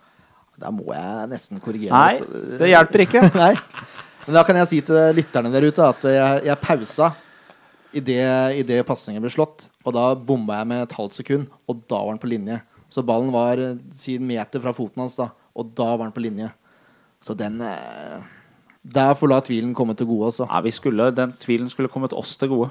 Da 0.62 0.70
må 0.74 0.92
jeg 0.94 1.28
nesten 1.32 1.60
korrigere 1.62 1.98
Nei, 1.98 2.56
det 2.60 2.70
hjelper 2.70 3.04
ikke. 3.06 3.24
Nei. 3.42 3.52
Men 4.22 4.38
da 4.38 4.44
kan 4.46 4.58
jeg 4.60 4.70
si 4.70 4.80
til 4.86 5.16
lytterne 5.18 5.50
der 5.50 5.66
ute 5.66 5.84
at 5.84 6.04
jeg, 6.06 6.42
jeg 6.46 6.62
pausa 6.62 7.10
idet 7.92 8.82
pasningen 8.88 9.22
ble 9.22 9.32
slått. 9.32 9.66
Og 9.84 9.96
da 9.96 10.12
bomma 10.14 10.60
jeg 10.60 10.70
med 10.70 10.84
et 10.86 10.94
halvt 10.96 11.18
sekund, 11.18 11.48
og 11.68 11.82
da 11.90 11.98
var 11.98 12.14
han 12.14 12.22
på 12.22 12.30
linje. 12.30 12.60
Så 12.92 13.04
ballen 13.04 13.32
var 13.34 13.58
siden 13.58 13.96
si 13.98 14.16
en 14.20 14.28
meter 14.28 14.62
fra 14.62 14.74
foten 14.76 15.02
hans, 15.02 15.16
da, 15.18 15.30
og 15.56 15.72
da 15.76 15.88
var 15.90 16.06
han 16.06 16.14
på 16.14 16.22
linje. 16.24 16.50
Så 17.22 17.34
den 17.38 17.60
eh, 17.62 18.22
Der 18.82 19.14
får 19.14 19.30
la 19.30 19.40
tvilen 19.40 19.74
komme 19.74 19.94
til 19.94 20.08
gode, 20.10 20.32
altså. 20.32 20.46
Ja, 20.50 20.70
skulle, 20.70 21.10
Den 21.14 21.34
tvilen 21.38 21.70
skulle 21.70 21.88
kommet 21.88 22.12
oss 22.12 22.36
til 22.36 22.50
gode. 22.50 22.70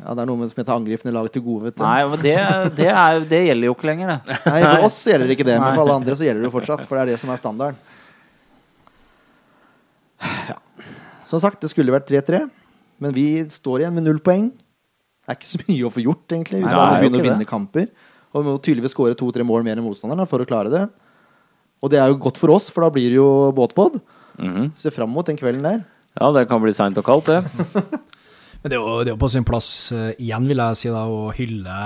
Ja, 0.00 0.14
det 0.16 0.22
er 0.22 0.28
noe 0.30 0.40
med 0.40 0.48
som 0.48 0.60
heter 0.62 0.72
angripende 0.72 1.12
lag 1.12 1.26
til 1.32 1.42
gode. 1.44 1.72
Nei, 1.82 1.98
men 2.08 2.20
det, 2.22 2.36
det, 2.78 2.88
er, 2.88 3.18
det 3.28 3.40
gjelder 3.44 3.68
jo 3.68 3.74
ikke 3.76 3.88
lenger, 3.90 4.12
det. 4.14 4.36
Nei, 4.46 4.60
for 4.64 4.86
oss 4.88 5.00
gjelder 5.10 5.28
det 5.28 5.36
ikke 5.36 5.48
det, 5.50 5.56
men 5.60 5.74
for 5.74 5.84
alle 5.84 5.96
andre 6.00 6.16
så 6.16 6.26
gjelder 6.26 6.44
det 6.44 6.48
jo 6.48 6.54
fortsatt. 6.54 6.84
For 6.88 6.96
det 6.96 7.02
er 7.02 7.12
det 7.12 7.18
som 7.20 7.32
er 7.34 7.40
standarden. 7.40 7.80
Ja. 10.48 10.56
Som 11.28 11.42
sagt, 11.44 11.60
det 11.60 11.68
skulle 11.72 11.92
vært 11.92 12.08
3-3, 12.08 12.40
men 13.04 13.14
vi 13.16 13.26
står 13.52 13.84
igjen 13.84 13.98
med 13.98 14.08
null 14.08 14.22
poeng. 14.24 14.48
Det 15.22 15.34
er 15.34 15.38
ikke 15.38 15.50
så 15.50 15.60
mye 15.66 15.86
å 15.86 15.92
få 15.92 16.02
gjort, 16.06 16.24
egentlig. 16.34 16.62
Vi 16.64 16.72
må 16.72 16.88
begynne 16.96 17.20
å 17.20 17.26
vinne 17.28 17.42
det. 17.44 17.50
kamper. 17.50 17.90
Og 18.32 18.40
vi 18.40 18.48
må 18.48 18.58
tydeligvis 18.58 18.94
skåre 18.96 19.16
to-tre 19.18 19.44
mål 19.46 19.66
mer 19.66 19.76
enn 19.76 19.84
motstanderen 19.84 20.28
for 20.30 20.42
å 20.42 20.48
klare 20.48 20.72
det. 20.72 20.86
Og 21.82 21.90
det 21.92 22.00
er 22.00 22.08
jo 22.10 22.20
godt 22.22 22.40
for 22.40 22.54
oss, 22.54 22.70
for 22.72 22.86
da 22.86 22.92
blir 22.94 23.10
det 23.10 23.18
jo 23.18 23.52
båtbod. 23.54 24.00
Mm 24.38 24.54
-hmm. 24.54 24.70
Ser 24.76 24.90
fram 24.90 25.10
mot 25.10 25.26
den 25.26 25.36
kvelden 25.36 25.62
der. 25.62 25.84
Ja, 26.20 26.32
det 26.32 26.48
kan 26.48 26.62
bli 26.62 26.72
seint 26.72 26.98
og 26.98 27.04
kaldt, 27.04 27.26
det. 27.26 27.44
Men 28.62 28.70
det 28.70 28.76
er 28.78 28.80
jo, 28.82 28.90
det 29.02 29.10
er 29.10 29.14
jo 29.16 29.18
på 29.18 29.28
sin 29.32 29.44
plass 29.46 29.68
uh, 29.90 30.12
igjen, 30.22 30.44
vil 30.46 30.60
jeg 30.62 30.76
si, 30.78 30.88
da, 30.94 31.00
å 31.10 31.32
hylle 31.34 31.78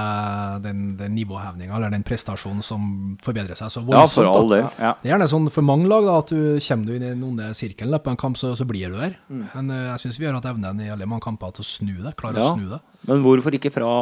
den, 0.60 0.82
den 0.98 1.14
nivåhevinga, 1.16 1.72
eller 1.78 1.94
den 1.94 2.04
prestasjonen 2.04 2.60
som 2.64 3.16
forbedrer 3.24 3.56
seg 3.56 3.70
så 3.72 3.80
Ja, 3.88 4.02
for 4.06 4.28
all 4.28 4.50
det. 4.52 4.58
del. 4.60 4.68
Ja. 4.84 4.90
Det 5.00 5.08
er 5.08 5.14
gjerne 5.14 5.28
sånn 5.32 5.48
for 5.54 5.64
mange 5.64 5.88
lag 5.88 6.04
da, 6.04 6.18
at 6.20 6.28
du 6.34 6.60
kommer 6.60 6.84
du 6.86 6.92
inn 6.98 7.06
i 7.06 7.12
den 7.14 7.24
onde 7.24 7.48
sirkelen 7.56 7.96
på 8.04 8.12
en 8.12 8.20
kamp, 8.20 8.36
så, 8.36 8.52
så 8.58 8.66
blir 8.68 8.92
du 8.92 8.98
der. 9.00 9.16
Men 9.32 9.70
uh, 9.72 9.78
jeg 9.94 10.04
syns 10.04 10.18
vi 10.20 10.28
har 10.28 10.36
hatt 10.36 10.50
evnen 10.52 10.84
i 10.84 10.90
alle 10.92 11.08
mange 11.08 11.24
kamper 11.24 11.54
til 11.56 11.64
å 11.64 11.70
snu 11.70 11.94
det. 12.04 12.12
Klare 12.20 12.42
Ja. 12.44 12.50
å 12.52 12.58
snu 12.58 12.68
det. 12.74 12.82
Men 13.08 13.22
hvorfor 13.24 13.56
ikke 13.56 13.72
fra 13.72 13.92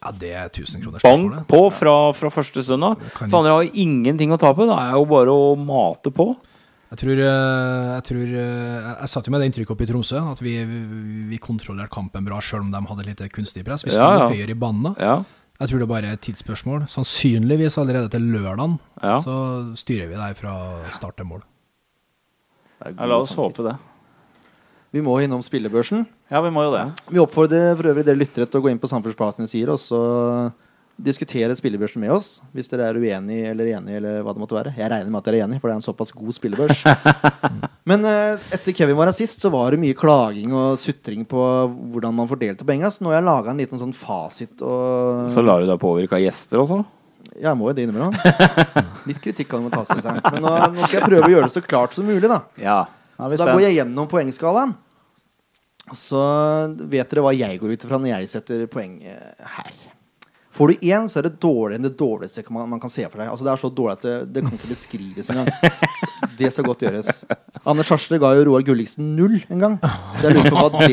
Ja, 0.00 0.10
det 0.16 0.32
er 0.32 0.48
bang 0.48 0.52
tusenkronersspørsmålet. 0.56 1.46
på 1.46 1.60
fra, 1.78 1.94
fra 2.16 2.30
første 2.32 2.62
stund 2.64 2.84
av? 2.90 2.98
For 3.14 3.38
andre 3.38 3.54
har 3.60 3.70
ingenting 3.86 4.32
å 4.34 4.38
tape. 4.40 4.66
Det 4.66 4.74
er 4.80 4.96
jo 4.98 5.04
bare 5.06 5.30
å 5.30 5.54
mate 5.60 6.10
på. 6.10 6.32
Jeg 6.94 7.00
tror, 7.00 7.18
eh, 7.18 7.86
jeg, 7.90 8.02
tror 8.06 8.32
eh, 8.38 8.84
jeg 9.00 9.10
satt 9.10 9.26
jo 9.26 9.32
med 9.34 9.40
det 9.42 9.46
inntrykket 9.50 9.74
oppe 9.74 9.82
i 9.82 9.88
Tromsø, 9.90 10.20
at 10.30 10.38
vi, 10.44 10.52
vi, 11.26 11.38
kontrollerte 11.42 11.90
kampen 11.90 12.22
bra, 12.22 12.38
selv 12.38 12.62
om 12.62 12.68
de 12.70 12.82
hadde 12.86 13.06
litt 13.08 13.22
kunstig 13.34 13.64
press. 13.66 13.82
Vi 13.82 13.90
sto 13.90 14.04
Ja, 14.04 14.20
ja. 14.20 14.28
høyere 14.30 14.54
i 14.54 14.58
banen 14.58 14.86
da. 14.86 14.92
Ja. 15.02 15.16
Jeg 15.58 15.70
tror 15.72 15.82
det 15.82 15.88
bare 15.90 16.12
er 16.12 16.18
et 16.18 16.22
tidsspørsmål. 16.22 16.84
Sannsynligvis 16.90 17.78
allerede 17.82 18.12
til 18.14 18.28
lørdagen 18.30 18.78
Ja. 19.02 19.16
så 19.22 19.74
styrer 19.74 20.06
vi 20.12 20.14
der 20.14 20.38
fra 20.38 20.54
start 20.94 21.16
til 21.18 21.26
mål. 21.26 21.42
La 22.84 23.18
oss 23.18 23.34
tanker. 23.34 23.42
håpe 23.42 23.66
det. 23.66 23.76
Vi 24.94 25.02
må 25.02 25.18
innom 25.18 25.42
spillebørsen. 25.42 26.06
Ja, 26.30 26.40
vi 26.40 26.50
må 26.54 26.62
jo 26.62 26.76
det. 26.76 26.84
Vi 27.10 27.18
oppfordrer 27.18 27.74
for 27.74 27.90
øvrig 27.90 28.06
dere 28.06 28.18
lyttere 28.22 28.46
til 28.46 28.60
å 28.60 28.62
gå 28.62 28.70
inn 28.70 28.78
på 28.78 28.86
Samferdselsplassen 28.86 29.48
sine 29.48 29.50
sider 29.50 29.74
og 29.74 29.82
så 29.82 30.00
diskutere 30.96 31.54
spillebørsen 31.58 32.02
med 32.02 32.12
oss. 32.14 32.38
Hvis 32.54 32.68
dere 32.70 32.86
er 32.90 32.98
uenig 33.00 33.40
eller 33.50 33.70
enig, 33.74 33.96
eller 33.98 34.20
hva 34.22 34.34
det 34.34 34.42
måtte 34.42 34.56
være. 34.56 34.74
Jeg 34.78 34.90
regner 34.92 35.10
med 35.10 35.20
at 35.20 35.28
dere 35.28 35.40
er 35.40 35.46
enig, 35.48 35.58
for 35.60 35.70
det 35.70 35.74
er 35.74 35.80
en 35.80 35.86
såpass 35.86 36.14
god 36.14 36.36
spillebørs. 36.36 36.84
Men 37.90 38.06
eh, 38.08 38.44
etter 38.54 38.76
Kevin 38.76 38.98
var 38.98 39.10
her 39.10 39.16
sist, 39.16 39.42
så 39.42 39.50
var 39.52 39.74
det 39.74 39.82
mye 39.82 39.96
klaging 39.98 40.54
og 40.54 40.78
sutring 40.80 41.26
på 41.28 41.40
hvordan 41.94 42.14
man 42.16 42.30
fordelte 42.30 42.66
penga. 42.68 42.92
Så 42.94 43.04
nå 43.04 43.10
har 43.10 43.18
jeg 43.18 43.28
laga 43.28 43.52
en 43.52 43.62
liten 43.64 43.82
sånn 43.82 43.94
fasit 43.96 44.62
og 44.64 45.32
Så 45.34 45.44
lar 45.44 45.64
du 45.64 45.70
deg 45.70 45.82
påvirke 45.82 46.18
av 46.18 46.22
gjester 46.24 46.62
også? 46.62 46.84
Ja, 47.34 47.50
Jeg 47.50 47.58
må 47.58 47.70
jo 47.70 47.74
det 47.76 47.88
innimellom. 47.88 48.14
Litt 49.08 49.18
kritikk 49.24 49.50
kan 49.50 49.64
man 49.64 49.74
ta 49.74 49.82
til 49.88 50.02
seg. 50.04 50.20
Men 50.30 50.44
nå, 50.44 50.54
nå 50.76 50.86
skal 50.86 51.00
jeg 51.00 51.08
prøve 51.08 51.26
å 51.26 51.32
gjøre 51.34 51.48
det 51.50 51.56
så 51.56 51.64
klart 51.64 51.96
som 51.96 52.06
mulig, 52.06 52.28
da. 52.30 52.44
Ja. 52.60 52.78
Er 53.18 53.34
Så 53.34 53.40
da 53.40 53.50
går 53.50 53.66
jeg 53.66 53.80
gjennom 53.80 54.06
poengskalaen. 54.10 54.76
Så 55.92 56.20
vet 56.88 57.10
dere 57.10 57.24
hva 57.26 57.34
jeg 57.36 57.58
går 57.60 57.74
ut 57.74 57.82
ifra 57.84 57.98
når 58.00 58.14
jeg 58.14 58.30
setter 58.30 58.64
poeng 58.72 58.96
eh, 59.04 59.50
her. 59.58 59.74
Får 60.54 60.70
du 60.70 60.74
én, 60.86 61.08
så 61.10 61.18
er 61.18 61.26
det 61.26 61.40
dårligere 61.42 61.80
enn 61.80 61.86
det 61.88 61.96
dårligste 61.98 62.44
man, 62.54 62.68
man 62.70 62.80
kan 62.82 62.92
se 62.92 63.02
for 63.10 63.18
deg. 63.18 63.30
Altså 63.32 63.46
Det 63.46 63.52
er 63.52 63.62
så 63.64 63.70
dårlig 63.74 63.96
at 63.96 64.04
det, 64.06 64.14
det 64.36 64.44
kan 64.44 64.54
ikke 64.54 64.70
beskrives 64.70 65.30
engang. 65.34 65.50
Det 66.38 66.50
skal 66.54 66.68
godt 66.68 66.84
gjøres. 66.86 67.24
Anders 67.66 67.90
Harsle 67.90 68.20
ga 68.22 68.30
jo 68.38 68.44
Roar 68.50 68.62
Gulliksen 68.66 69.16
null 69.18 69.40
en 69.50 69.64
gang. 69.64 69.74
Så 70.20 70.28
jeg 70.28 70.36
lurer 70.36 70.54
på 70.54 70.62
hva 70.62 70.70
det 70.78 70.92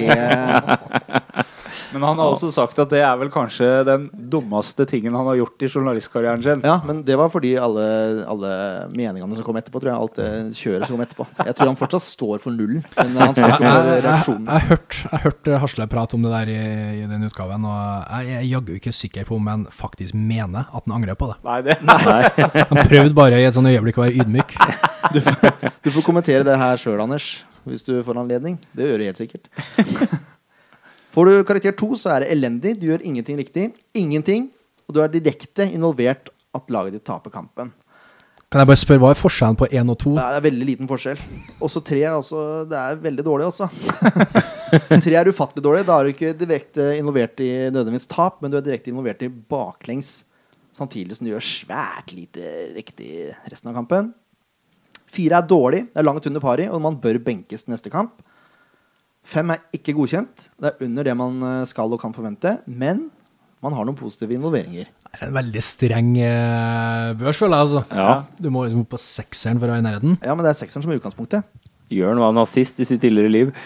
Men 1.93 2.03
han 2.07 2.19
har 2.21 2.31
også 2.34 2.51
sagt 2.53 2.79
at 2.84 2.91
det 2.93 3.01
er 3.05 3.17
vel 3.21 3.31
kanskje 3.34 3.69
den 3.88 4.07
dummeste 4.31 4.86
tingen 4.89 5.15
han 5.17 5.27
har 5.29 5.39
gjort 5.39 5.65
i 5.65 5.69
journalistkarrieren 5.71 6.43
sin. 6.45 6.62
Ja, 6.67 6.79
men 6.88 7.03
det 7.07 7.17
var 7.19 7.31
fordi 7.34 7.53
alle, 7.62 7.86
alle 8.29 8.51
meningene 8.93 9.38
som 9.39 9.45
kom 9.47 9.60
etterpå, 9.62 9.81
tror 9.84 9.91
jeg. 9.93 9.99
Alt 10.01 10.19
det 10.21 10.29
kjøret 10.60 10.88
som 10.88 10.97
kom 10.97 11.05
etterpå. 11.05 11.27
Jeg 11.45 11.57
tror 11.57 11.71
han 11.71 11.79
fortsatt 11.79 12.05
står 12.05 12.41
for 12.43 12.55
nullen. 12.55 12.84
Men 12.97 13.17
han 13.21 13.34
Jeg, 13.34 13.39
snakker 13.43 13.65
om 13.65 13.69
jeg, 13.71 13.91
jeg, 13.91 14.05
reaksjonen. 14.07 14.47
jeg 14.51 14.67
har 14.67 14.81
jeg 15.12 15.21
hørte 15.25 15.57
Hasle 15.62 15.88
prate 15.91 16.17
om 16.17 16.23
det 16.25 16.31
der 16.34 16.51
i, 16.53 16.60
i 17.01 17.05
den 17.10 17.27
utgaven, 17.27 17.65
og 17.67 18.15
jeg 18.25 18.38
er 18.39 18.45
jaggu 18.47 18.73
ikke 18.77 18.93
sikker 18.95 19.27
på 19.27 19.38
om 19.38 19.47
han 19.51 19.65
faktisk 19.73 20.15
mener 20.17 20.67
at 20.71 20.86
han 20.88 20.95
angrer 20.97 21.17
på 21.19 21.29
det. 21.31 21.38
Nei, 21.45 21.60
det 21.65 21.77
Han 22.71 22.81
prøvde 22.88 23.15
bare 23.17 23.39
i 23.41 23.45
et 23.47 23.55
sånt 23.57 23.69
øyeblikk 23.71 23.99
å 23.99 24.05
være 24.05 24.23
ydmyk. 24.23 24.55
Du 25.84 25.91
får 25.91 26.05
kommentere 26.05 26.45
det 26.47 26.57
her 26.62 26.79
sjøl, 26.81 26.99
Anders, 27.03 27.29
hvis 27.67 27.84
du 27.86 27.97
får 28.05 28.19
anledning. 28.23 28.60
Det 28.75 28.89
gjør 28.89 29.01
du 29.03 29.07
helt 29.10 29.21
sikkert. 29.21 29.49
Får 31.12 31.28
du 31.28 31.43
karakter 31.43 31.76
to, 31.76 31.91
så 32.00 32.15
er 32.15 32.24
det 32.24 32.32
elendig. 32.32 32.78
Du 32.80 32.88
gjør 32.88 33.04
ingenting 33.04 33.39
riktig. 33.39 33.69
Ingenting. 33.97 34.47
Og 34.88 34.95
du 34.95 35.02
er 35.04 35.12
direkte 35.12 35.67
involvert 35.67 36.32
at 36.56 36.71
laget 36.71 36.95
ditt 36.95 37.08
taper 37.08 37.34
kampen. 37.34 37.74
Kan 38.52 38.60
jeg 38.60 38.67
bare 38.67 38.80
spørre, 38.80 39.00
hva 39.00 39.10
er 39.13 39.19
forskjellen 39.19 39.58
på 39.60 39.67
én 39.71 39.91
og 39.91 39.95
to? 40.00 40.12
Det 40.17 40.24
er 40.24 40.43
veldig 40.43 40.65
liten 40.67 40.88
forskjell. 40.89 41.19
Også 41.63 41.80
tre, 41.88 42.02
altså. 42.10 42.39
Det 42.67 42.80
er 42.80 42.97
veldig 43.04 43.24
dårlig 43.24 43.47
også. 43.47 43.67
tre 45.06 45.15
er 45.19 45.32
ufattelig 45.32 45.63
dårlig. 45.63 45.86
Da 45.88 46.00
er 46.00 46.08
du 46.08 46.12
ikke 46.12 46.34
direkte 46.36 46.89
involvert 46.97 47.39
i 47.43 47.52
nødvendigvis 47.69 48.10
tap, 48.12 48.41
men 48.43 48.52
du 48.52 48.60
er 48.60 48.65
direkte 48.65 48.91
involvert 48.91 49.24
i 49.24 49.32
baklengs. 49.32 50.26
Samtidig 50.76 51.15
som 51.15 51.28
du 51.28 51.32
gjør 51.32 51.47
svært 51.47 52.12
lite 52.15 52.56
riktig 52.76 53.30
resten 53.52 53.71
av 53.71 53.80
kampen. 53.80 54.12
Fire 55.12 55.39
er 55.39 55.47
dårlig. 55.47 55.86
Det 55.91 56.04
er 56.04 56.08
langt 56.08 56.28
under 56.28 56.43
pari, 56.43 56.67
og 56.71 56.84
man 56.84 57.00
bør 57.04 57.19
benkes 57.24 57.63
til 57.63 57.76
neste 57.76 57.91
kamp. 57.91 58.19
Fem 59.21 59.53
er 59.53 59.62
ikke 59.75 59.93
godkjent. 59.95 60.47
Det 60.57 60.71
er 60.71 60.86
under 60.88 61.07
det 61.07 61.15
man 61.17 61.43
eh, 61.45 61.65
skal 61.69 61.93
og 61.93 62.01
kan 62.01 62.13
forvente. 62.15 62.57
Men 62.65 63.10
man 63.62 63.75
har 63.77 63.86
noen 63.86 63.97
positive 63.97 64.34
involveringer. 64.36 64.89
Det 65.12 65.19
er 65.19 65.27
en 65.27 65.36
veldig 65.36 65.62
streng 65.63 66.13
eh, 66.23 67.12
børs, 67.19 67.38
føler 67.38 67.60
jeg. 67.60 67.67
altså. 67.67 67.81
Ja. 67.91 68.23
Du 68.41 68.49
må 68.53 68.63
liksom 68.65 68.86
opp 68.86 68.93
på 68.95 69.01
sekseren 69.01 69.60
for 69.62 69.67
å 69.67 69.75
være 69.75 69.84
i 69.84 69.86
nærheten. 69.86 70.17
Ja, 70.23 70.34
men 70.34 70.45
det 70.45 70.53
er 70.53 70.60
sekseren 70.63 70.86
som 70.86 70.93
er 70.93 71.01
utgangspunktet. 71.01 71.45
Jørn 71.91 72.21
var 72.23 72.31
nazist 72.34 72.79
i 72.79 72.88
sitt 72.88 73.01
tidligere 73.03 73.31
liv. 73.31 73.51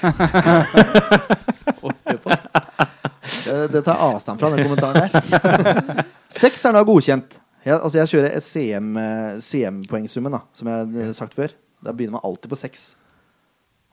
Det, 3.45 3.81
tar 3.85 3.99
avstand 4.01 4.39
fra, 4.41 4.49
den 4.53 4.65
kommentaren 4.65 5.05
der. 5.05 6.01
Seks 6.33 6.63
er 6.65 6.73
da 6.73 6.81
godkjent. 6.85 7.37
Jeg, 7.65 7.75
altså 7.77 7.99
jeg 7.99 8.09
kjører 8.11 8.41
CM-poengsummen, 8.41 9.41
CM-poengsummen, 9.45 10.35
da, 10.37 10.41
som 10.57 10.69
jeg 10.69 11.07
har 11.07 11.13
sagt 11.17 11.37
før. 11.37 11.53
Da 11.85 11.93
begynner 11.93 12.17
man 12.17 12.25
alltid 12.25 12.51
på 12.51 12.59
seks. 12.59 12.87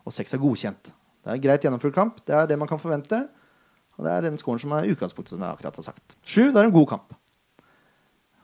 Og 0.09 0.15
seks 0.17 0.33
er 0.37 0.41
godkjent. 0.43 0.93
Det 1.23 1.31
er 1.31 1.39
en 1.39 1.45
greit 1.45 1.65
gjennomført 1.65 1.95
kamp. 1.95 2.19
Det 2.27 2.35
er 2.35 2.49
det 2.51 2.59
man 2.59 2.71
kan 2.71 2.81
forvente. 2.83 3.21
Og 3.99 4.07
det 4.07 4.13
er 4.13 4.25
den 4.27 4.39
scoren 4.41 4.61
som 4.63 4.73
er 4.75 4.89
utgangspunktet, 4.91 5.37
som 5.37 5.45
jeg 5.45 5.55
akkurat 5.55 5.79
har 5.79 5.87
sagt. 5.87 6.17
Sju, 6.25 6.49
det 6.51 6.59
er 6.59 6.67
en 6.67 6.75
god 6.75 6.89
kamp. 6.95 7.15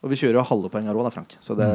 Og 0.05 0.13
vi 0.13 0.19
kjører 0.21 0.39
jo 0.39 0.47
halve 0.47 0.71
her 0.71 0.95
òg, 0.95 1.09
da, 1.09 1.15
Frank. 1.15 1.35
Så 1.43 1.57
det 1.59 1.69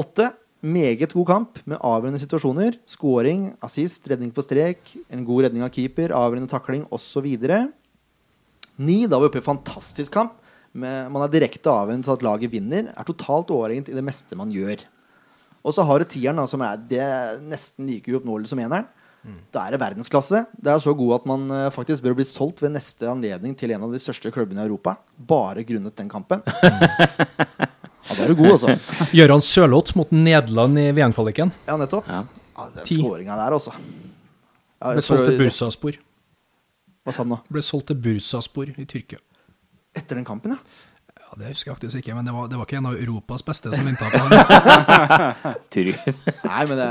Åtte, 0.00 0.32
meget 0.64 1.12
god 1.12 1.26
kamp 1.28 1.58
med 1.70 1.78
avgjørende 1.84 2.18
situasjoner. 2.18 2.78
Scoring, 2.88 3.52
assist, 3.62 4.08
redning 4.10 4.32
på 4.34 4.42
strek, 4.42 4.94
en 5.12 5.26
god 5.26 5.44
redning 5.46 5.62
av 5.62 5.70
keeper, 5.74 6.14
avgjørende 6.16 6.50
takling 6.50 6.86
osv. 6.90 7.28
Ni, 8.80 9.04
da 9.06 9.20
var 9.20 9.26
vi 9.26 9.30
oppe 9.30 9.42
i 9.42 9.44
fantastisk 9.44 10.16
kamp. 10.16 10.40
Man 10.74 11.20
er 11.22 11.30
direkte 11.30 11.70
avhengig 11.70 12.08
til 12.08 12.16
at 12.16 12.26
laget 12.26 12.50
vinner. 12.50 12.88
Er 12.90 13.06
totalt 13.06 13.52
overegent 13.54 13.92
i 13.92 13.94
det 13.94 14.02
meste 14.02 14.34
man 14.38 14.50
gjør. 14.50 14.82
Og 15.64 15.76
så 15.76 15.84
har 15.86 16.02
du 16.02 16.08
tieren, 16.10 16.40
da, 16.40 16.48
som 16.50 16.64
er 16.64 16.80
er 16.98 17.38
nesten 17.44 17.86
like 17.86 18.10
uoppnåelig 18.10 18.50
som 18.50 18.58
eneren. 18.58 18.88
Da 19.54 19.62
er 19.66 19.74
det 19.74 19.80
verdensklasse. 19.80 20.42
Det 20.60 20.72
er 20.72 20.80
så 20.84 20.92
god 20.96 21.14
at 21.16 21.26
man 21.30 21.46
eh, 21.50 21.68
faktisk 21.72 22.04
bør 22.04 22.16
bli 22.18 22.26
solgt 22.28 22.60
ved 22.64 22.74
neste 22.74 23.08
anledning 23.08 23.54
til 23.56 23.72
en 23.72 23.86
av 23.86 23.92
de 23.94 24.00
største 24.02 24.32
klubbene 24.34 24.60
i 24.60 24.68
Europa. 24.68 24.98
Bare 25.16 25.64
grunnet 25.64 25.96
den 26.00 26.10
kampen. 26.12 26.44
Ja, 28.04 28.18
da 28.18 28.24
er 28.26 28.28
du 28.28 28.36
god, 28.36 28.50
altså. 28.52 29.06
Gøran 29.16 29.40
Sørloth 29.40 29.94
mot 29.96 30.10
Nederland 30.12 30.76
i 30.76 30.90
VM-kvaliken. 30.92 31.48
Ja, 31.64 31.78
nettopp. 31.80 32.04
Ja. 32.04 32.18
Ja, 32.52 32.66
den 32.74 32.84
skåringa 32.84 33.36
der, 33.40 33.54
altså. 33.56 33.72
Ja, 34.76 34.90
Ble 34.92 35.04
solgt 35.06 35.24
til 35.30 35.38
Bursaspor. 35.40 35.96
Hva 37.04 37.14
sa 37.16 37.22
han 37.24 37.32
nå? 37.32 37.38
Ble 37.48 37.62
solgt 37.64 37.88
til 37.90 37.96
Bursaspor 38.04 38.74
i 38.76 38.84
Tyrkia. 38.84 39.22
Etter 39.96 40.20
den 40.20 40.26
kampen, 40.28 40.52
ja. 40.52 40.60
Ja, 41.16 41.30
Det 41.40 41.54
husker 41.54 41.72
jeg 41.72 41.78
faktisk 41.78 42.02
ikke, 42.02 42.18
men 42.18 42.28
det 42.28 42.36
var, 42.36 42.52
det 42.52 42.60
var 42.60 42.68
ikke 42.68 42.82
en 42.82 42.90
av 42.92 43.00
Europas 43.00 43.46
beste 43.48 43.72
som 43.72 43.88
venta 43.88 44.12
på. 44.12 44.20
Tyrkia. 45.74 46.14
Nei, 46.44 46.62
men 46.68 46.76
det, 46.84 46.90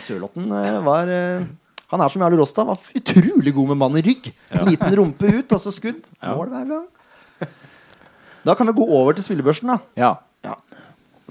Sørlotten 0.00 0.48
eh, 0.56 0.78
var 0.86 1.10
eh, 1.12 1.44
Han 1.92 2.00
er 2.00 2.12
som 2.12 2.24
Jarle 2.24 2.38
Rosta. 2.40 2.64
Var 2.68 2.90
utrolig 2.98 3.54
god 3.54 3.72
med 3.72 3.80
mann 3.82 3.98
i 4.00 4.04
rygg. 4.06 4.30
En 4.50 4.70
liten 4.70 4.96
rumpe 4.98 5.28
ut, 5.28 5.52
og 5.52 5.60
så 5.60 5.72
skudd. 5.74 6.06
Mål 6.24 6.52
hver 6.54 6.68
gang. 6.70 6.86
Da 8.42 8.54
kan 8.58 8.66
vi 8.66 8.74
gå 8.74 8.86
over 8.90 9.14
til 9.14 9.22
spillebørsen, 9.26 9.70
da. 9.70 9.78
Ja. 9.98 10.12
Ja. 10.42 10.56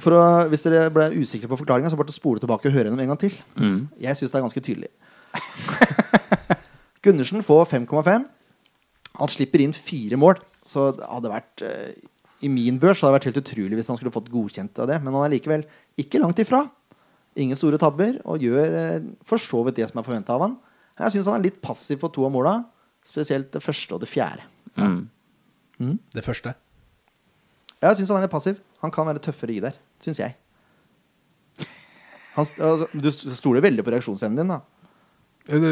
For 0.02 0.15
å, 0.15 0.21
hvis 0.52 0.63
dere 0.63 0.86
ble 0.93 1.10
usikre 1.19 1.50
på 1.52 1.58
forklaringa, 1.60 1.91
så 1.91 2.00
bare 2.00 2.13
spole 2.13 2.39
tilbake 2.41 2.69
og 2.69 2.76
høre 2.76 2.88
gjennom 2.88 3.02
en 3.04 3.12
gang 3.12 3.19
til. 3.19 3.36
Mm. 3.60 3.82
Jeg 4.00 4.17
syns 4.17 4.32
det 4.32 4.39
er 4.39 4.45
ganske 4.45 4.63
tydelig. 4.63 4.91
Gundersen 7.06 7.43
får 7.45 7.67
5,5. 7.74 8.30
Han 9.19 9.32
slipper 9.32 9.63
inn 9.63 9.76
fire 9.76 10.19
mål. 10.21 10.39
Så 10.67 10.91
det 10.95 11.08
hadde 11.10 11.34
vært 11.34 11.63
eh, 11.65 11.91
I 12.45 12.52
min 12.54 12.78
børs 12.80 13.02
hadde 13.02 13.12
det 13.12 13.17
vært 13.17 13.28
helt 13.32 13.41
utrolig 13.41 13.80
hvis 13.80 13.89
han 13.91 13.97
skulle 14.00 14.13
fått 14.13 14.30
godkjent 14.32 14.80
av 14.84 14.89
det. 14.91 15.02
Men 15.04 15.17
han 15.17 15.26
er 15.28 15.36
likevel 15.36 15.65
ikke 16.00 16.21
langt 16.21 16.39
ifra. 16.43 16.63
Ingen 17.39 17.56
store 17.56 17.80
tabber, 17.80 18.17
og 18.28 18.44
gjør 18.44 18.74
eh, 18.76 19.06
for 19.28 19.39
så 19.39 19.62
vidt 19.63 19.78
det 19.80 19.88
som 19.89 20.02
er 20.02 20.08
forventa 20.08 20.36
av 20.36 20.44
han. 20.44 20.58
Jeg 21.00 21.15
syns 21.15 21.30
han 21.32 21.39
er 21.39 21.46
litt 21.48 21.62
passiv 21.63 22.02
på 22.02 22.10
to 22.13 22.26
av 22.28 22.34
måla, 22.34 22.58
spesielt 23.08 23.54
det 23.54 23.62
første 23.63 23.96
og 23.96 24.02
det 24.04 24.10
fjerde. 24.12 24.44
Mm. 24.76 25.06
Det 26.13 26.24
første. 26.26 26.54
Jeg 27.82 27.98
syns 27.98 28.12
han 28.12 28.20
er 28.20 28.28
litt 28.28 28.34
passiv. 28.36 28.60
Han 28.84 28.91
kan 28.94 29.08
være 29.08 29.22
tøffere 29.24 29.56
i 29.56 29.62
der, 29.63 29.80
syns 30.04 30.20
jeg. 30.22 30.36
Han, 32.36 32.46
altså, 32.48 32.88
du 32.94 33.10
stoler 33.12 33.63
veldig 33.63 33.84
på 33.84 33.91
reaksjonsevnen 33.96 34.44
din, 34.44 34.54
da. 34.54 34.62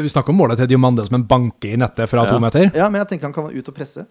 Vi 0.02 0.10
snakker 0.10 0.34
om 0.34 0.40
målet 0.40 0.58
til 0.58 0.68
Diomande 0.72 1.04
som 1.06 1.20
en 1.20 1.24
banke 1.28 1.70
i 1.70 1.78
nettet 1.78 2.10
fra 2.10 2.24
Ja. 2.26 2.32
to 2.32 2.40
meter. 2.42 2.70
Ja, 2.74 2.88
men 2.90 2.98
jeg 3.04 3.12
tenker 3.12 3.28
han 3.30 3.36
kan 3.36 3.46
være 3.46 3.60
ut 3.62 3.68
og 3.70 3.76
presse. 3.76 4.06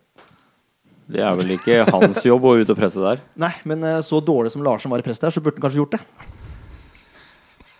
Det 1.09 1.19
er 1.25 1.35
vel 1.35 1.55
ikke 1.57 1.83
hans 1.89 2.21
jobb 2.25 2.45
å 2.45 2.55
ut 2.61 2.69
og 2.69 2.77
presse 2.77 3.01
der. 3.01 3.19
Nei, 3.43 3.51
men 3.65 3.83
eh, 3.83 3.99
så 4.05 4.21
dårlig 4.23 4.53
som 4.53 4.63
Larsen 4.63 4.93
var 4.93 5.01
i 5.01 5.05
press 5.05 5.19
der, 5.19 5.33
så 5.33 5.41
burde 5.43 5.57
han 5.59 5.65
kanskje 5.67 5.81
gjort 5.81 5.97
det. 5.97 6.01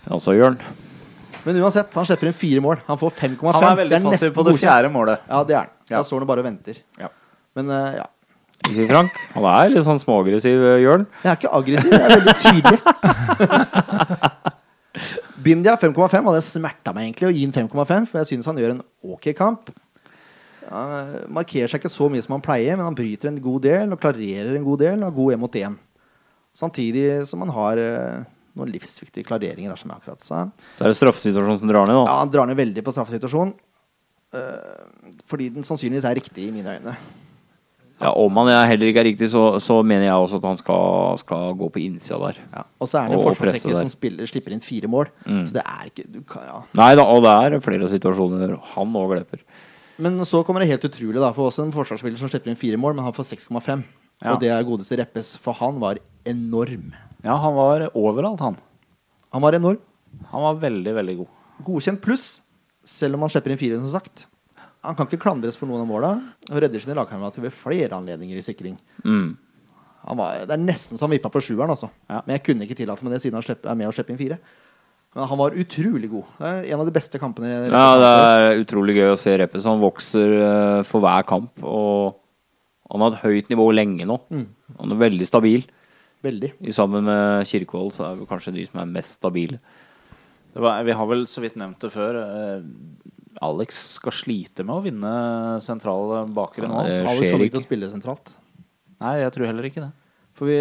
Altså 0.07 0.37
Jørn. 0.37 0.55
Men 1.45 1.55
uansett, 1.63 1.93
han 1.95 2.05
slipper 2.07 2.27
inn 2.29 2.35
fire 2.35 2.61
mål. 2.63 2.77
Han 2.87 2.97
får 2.99 3.09
5,5. 3.17 3.53
Han 3.55 3.63
er 3.71 3.77
veldig 3.79 3.99
passiv 4.05 4.29
på 4.35 4.43
det 4.47 4.53
fjerde 4.61 4.89
målet. 4.93 5.17
Ja, 5.27 5.37
det 5.47 5.55
er 5.55 5.61
han. 5.63 5.71
Ja. 5.87 5.97
Da 5.97 6.03
står 6.05 6.17
han 6.19 6.25
og 6.27 6.31
bare 6.31 6.41
og 6.43 6.49
venter. 6.49 6.75
Ja. 6.99 7.09
Men 7.57 7.65
uh, 7.73 7.91
ja. 7.97 8.07
Frank? 8.89 9.13
Han 9.33 9.45
er 9.49 9.71
litt 9.71 9.85
sånn 9.87 10.01
småaggressiv, 10.01 10.57
eh, 10.67 10.83
Jørn. 10.83 11.03
Jeg 11.23 11.29
er 11.31 11.37
ikke 11.39 11.55
aggressiv, 11.57 11.91
jeg 11.95 12.05
er 12.05 12.11
veldig 12.17 12.35
tydelig. 12.43 12.79
Bindia 15.45 15.73
5,5 15.79 16.27
hadde 16.27 16.41
smerta 16.43 16.89
meg 16.93 17.03
egentlig 17.07 17.29
å 17.29 17.33
gi 17.33 17.43
den 17.47 17.55
5,5, 17.55 18.09
for 18.11 18.17
jeg 18.19 18.29
syns 18.33 18.49
han 18.51 18.59
gjør 18.59 18.73
en 18.75 18.83
ok 19.15 19.25
kamp. 19.37 19.61
Han 20.69 20.87
eh, 20.99 21.23
markerer 21.39 21.69
seg 21.71 21.79
ikke 21.81 21.93
så 21.93 22.05
mye 22.11 22.23
som 22.25 22.35
han 22.35 22.45
pleier, 22.45 22.73
men 22.75 22.85
han 22.85 22.97
bryter 22.97 23.27
en 23.31 23.41
god 23.41 23.61
del 23.65 23.87
og 23.95 24.01
klarerer 24.03 24.51
en 24.53 24.67
god 24.67 24.79
del 24.83 24.97
og 24.99 25.07
har 25.07 25.19
god 25.21 25.31
én 25.37 25.43
mot 25.45 25.55
én. 25.63 25.75
Samtidig 26.59 27.07
som 27.29 27.39
han 27.45 27.55
har 27.55 27.75
noen 28.59 28.73
livsviktige 28.73 29.27
klareringer, 29.27 29.71
der 29.73 29.79
som 29.79 29.93
jeg 29.93 30.01
akkurat 30.01 30.25
sa. 30.25 30.43
Så 30.77 30.85
er 30.85 30.93
det 30.93 30.99
straffesituasjonen 30.99 31.61
som 31.63 31.71
drar 31.71 31.87
ned, 31.89 31.97
Ja, 31.97 32.03
da. 32.05 32.19
han 32.21 32.33
drar 32.33 32.49
ned 32.49 32.59
veldig 32.59 32.85
på 32.85 32.93
straffesituasjonen. 32.95 33.55
Uh, 34.29 35.17
fordi 35.25 35.49
den 35.55 35.65
sannsynligvis 35.65 36.05
er 36.05 36.19
riktig 36.19 36.49
i 36.49 36.53
mine 36.53 36.77
øyne. 36.77 36.93
Ja, 37.99 38.13
Om 38.15 38.37
han 38.39 38.47
er 38.53 38.67
heller 38.69 38.87
ikke 38.87 39.01
er 39.01 39.09
riktig, 39.09 39.27
så, 39.33 39.41
så 39.59 39.81
mener 39.83 40.05
jeg 40.05 40.15
også 40.15 40.37
at 40.39 40.45
han 40.47 40.59
skal, 40.59 41.17
skal 41.19 41.55
gå 41.59 41.67
på 41.73 41.81
innsida 41.83 42.19
der. 42.21 42.37
Ja. 42.53 42.63
Og 42.79 42.87
så 42.87 42.99
er 42.99 43.07
han 43.07 43.15
en 43.15 43.19
Og 43.19 43.25
forsvarsrekker 43.27 43.75
som 43.75 43.89
spiller, 43.91 44.29
slipper 44.29 44.55
inn 44.55 44.63
fire 44.63 44.87
mål. 44.91 45.09
Mm. 45.25 45.41
Så 45.49 45.57
det 45.57 45.65
er 45.65 45.89
ikke 45.89 46.05
du 46.07 46.21
kan, 46.23 46.45
ja. 46.47 46.61
Nei 46.79 46.93
da, 46.95 47.03
og 47.03 47.25
det 47.25 47.33
er 47.33 47.57
flere 47.65 47.89
situasjoner 47.91 48.55
han 48.75 48.95
òg 49.01 49.15
glipper. 49.17 49.43
Men 49.99 50.15
så 50.23 50.45
kommer 50.47 50.63
det 50.63 50.69
helt 50.71 50.85
utrolig, 50.87 51.19
da. 51.19 51.33
For 51.35 51.49
også 51.51 51.65
en 51.65 51.75
forsvarsspiller 51.75 52.21
som 52.21 52.31
slipper 52.31 52.53
inn 52.53 52.59
fire 52.59 52.79
mål, 52.79 52.95
men 52.95 53.03
han 53.03 53.15
får 53.15 53.33
6,5. 53.33 53.83
Ja. 54.23 54.31
Og 54.31 54.39
det 54.39 54.51
er 54.51 54.67
godeste 54.67 54.95
Reppes, 54.99 55.33
for 55.43 55.59
han 55.59 55.79
var 55.83 55.99
enorm. 56.27 56.93
Ja, 57.25 57.35
han 57.35 57.55
var 57.57 57.89
overalt, 57.97 58.41
han. 58.43 58.57
Han 59.35 59.43
var 59.43 59.57
enorm. 59.57 59.81
Han 60.31 60.45
var 60.45 60.61
veldig, 60.61 60.93
veldig 60.95 61.15
god. 61.19 61.33
Godkjent 61.67 62.01
pluss, 62.01 62.27
selv 62.87 63.17
om 63.17 63.25
han 63.25 63.31
slipper 63.33 63.53
inn 63.53 63.61
fire, 63.61 63.81
som 63.81 63.91
sagt. 63.99 64.25
Han 64.87 64.95
kan 64.95 65.09
ikke 65.09 65.19
klandres 65.25 65.59
for 65.59 65.67
noen 65.69 65.83
av 65.83 65.89
måla, 65.89 66.13
og 66.47 66.63
redder 66.63 66.81
sine 66.81 66.95
lagkamerater 66.97 67.43
ved 67.43 67.53
flere 67.55 67.97
anledninger 67.97 68.39
i 68.39 68.45
sikring. 68.45 68.77
Mm. 69.03 69.35
Han 70.07 70.19
var, 70.21 70.45
det 70.47 70.55
er 70.55 70.63
nesten 70.63 70.97
så 70.97 71.05
han 71.05 71.13
vippa 71.13 71.31
på 71.33 71.41
sjueren, 71.43 71.73
altså. 71.73 71.91
Ja. 72.07 72.21
Men 72.23 72.37
jeg 72.37 72.45
kunne 72.47 72.65
ikke 72.65 72.77
tillate 72.79 73.03
meg 73.05 73.13
det 73.13 73.21
siden 73.25 73.37
han 73.37 73.45
er 73.59 73.79
med 73.81 73.89
å 73.89 73.95
slippe 73.95 74.15
inn 74.15 74.21
fire. 74.21 74.39
Men 75.17 75.25
han 75.25 75.39
var 75.41 75.57
utrolig 75.57 76.09
god. 76.11 76.31
Det 76.37 76.49
er 76.49 76.67
en 76.69 76.83
av 76.83 76.87
de 76.87 76.93
beste 76.93 77.19
kampene. 77.21 77.49
Ja, 77.65 77.85
det 77.97 78.09
er 78.13 78.61
utrolig 78.61 78.95
gøy 78.99 79.11
å 79.15 79.19
se 79.19 79.33
Reppes. 79.41 79.65
Han 79.67 79.81
vokser 79.81 80.35
eh, 80.37 80.81
for 80.87 81.01
hver 81.03 81.25
kamp. 81.27 81.49
Og 81.65 82.19
han 82.93 83.03
har 83.03 83.15
et 83.15 83.23
høyt 83.23 83.49
nivå 83.51 83.65
lenge 83.73 84.05
nå. 84.07 84.19
Mm. 84.29 84.45
Han 84.77 84.93
er 84.93 85.01
veldig 85.01 85.27
stabil. 85.27 85.65
Veldig. 86.25 86.49
I 86.67 86.73
sammen 86.75 87.05
med 87.07 87.45
Kirkevold 87.47 87.93
så 87.95 88.09
er 88.09 88.17
vi 88.19 88.25
kanskje 88.27 88.53
de 88.57 88.65
som 88.67 88.81
er 88.81 88.89
mest 88.91 89.15
stabile. 89.19 89.59
Det 90.53 90.63
var, 90.65 90.81
vi 90.83 90.95
har 90.97 91.07
vel 91.07 91.23
så 91.29 91.41
vidt 91.43 91.55
nevnt 91.55 91.79
det 91.79 91.91
før. 91.93 92.17
eh, 92.19 92.63
Alex 93.45 93.77
skal 93.99 94.11
slite 94.11 94.65
med 94.65 94.75
å 94.75 94.83
vinne 94.83 95.11
sentrale 95.63 96.25
bakere 96.35 96.67
nå. 96.67 96.81
Ja, 96.89 97.03
Alex. 97.07 97.29
Kommer 97.31 97.45
ikke. 97.45 97.55
til 97.55 97.61
å 97.61 97.67
spille 97.67 97.89
sentralt. 97.91 98.33
Nei, 98.99 99.19
jeg 99.21 99.31
tror 99.35 99.47
heller 99.47 99.67
ikke 99.69 99.83
det. 99.85 99.91
For 100.39 100.47
vi, 100.49 100.57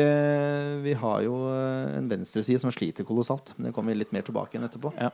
vi 0.84 0.92
har 1.00 1.22
jo 1.24 1.40
eh, 1.50 1.96
en 1.98 2.08
venstreside 2.10 2.60
som 2.62 2.70
sliter 2.74 3.06
kolossalt. 3.08 3.54
Men 3.56 3.70
det 3.70 3.74
kommer 3.74 3.94
vi 3.94 3.98
litt 4.04 4.12
mer 4.14 4.22
tilbake 4.26 4.54
igjen 4.54 4.68
etterpå. 4.68 4.92
Ja. 5.00 5.10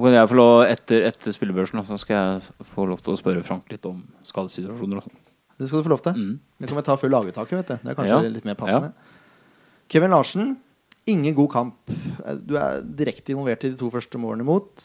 Kan 0.00 0.14
jeg 0.16 0.30
få 0.30 0.36
lov, 0.38 0.62
etter, 0.64 1.02
etter 1.10 1.34
spillebørsen 1.34 1.82
så 1.84 1.98
skal 2.00 2.16
jeg 2.16 2.68
få 2.70 2.86
lov 2.88 3.02
til 3.04 3.12
å 3.12 3.18
spørre 3.20 3.42
Frank 3.44 3.66
litt 3.72 3.84
om 3.90 3.98
skadesituasjoner 4.24 5.00
og 5.00 5.04
sånn. 5.08 5.18
Det 5.60 5.66
skal 5.68 5.82
du 5.82 5.88
få 5.90 5.92
lov 5.92 6.00
til. 6.06 6.16
Mm. 6.16 6.36
Det 6.62 6.70
kan 6.70 6.78
vi 6.78 6.84
ta 6.86 6.94
før 6.96 7.10
laguttaket. 7.12 7.58
vet 7.58 7.68
du 7.68 7.74
Det 7.82 7.90
er 7.92 7.98
kanskje 7.98 8.14
Ja. 8.22 8.30
litt 8.32 8.46
mer 8.48 8.56
passende. 8.56 8.92
Kevin 9.90 10.12
Larsen, 10.14 10.52
ingen 11.10 11.34
god 11.34 11.50
kamp. 11.50 11.92
Du 12.46 12.54
er 12.60 12.78
direkte 12.84 13.34
involvert 13.34 13.64
i 13.66 13.72
de 13.72 13.78
to 13.80 13.88
første 13.90 14.20
målene 14.22 14.46
imot. 14.46 14.84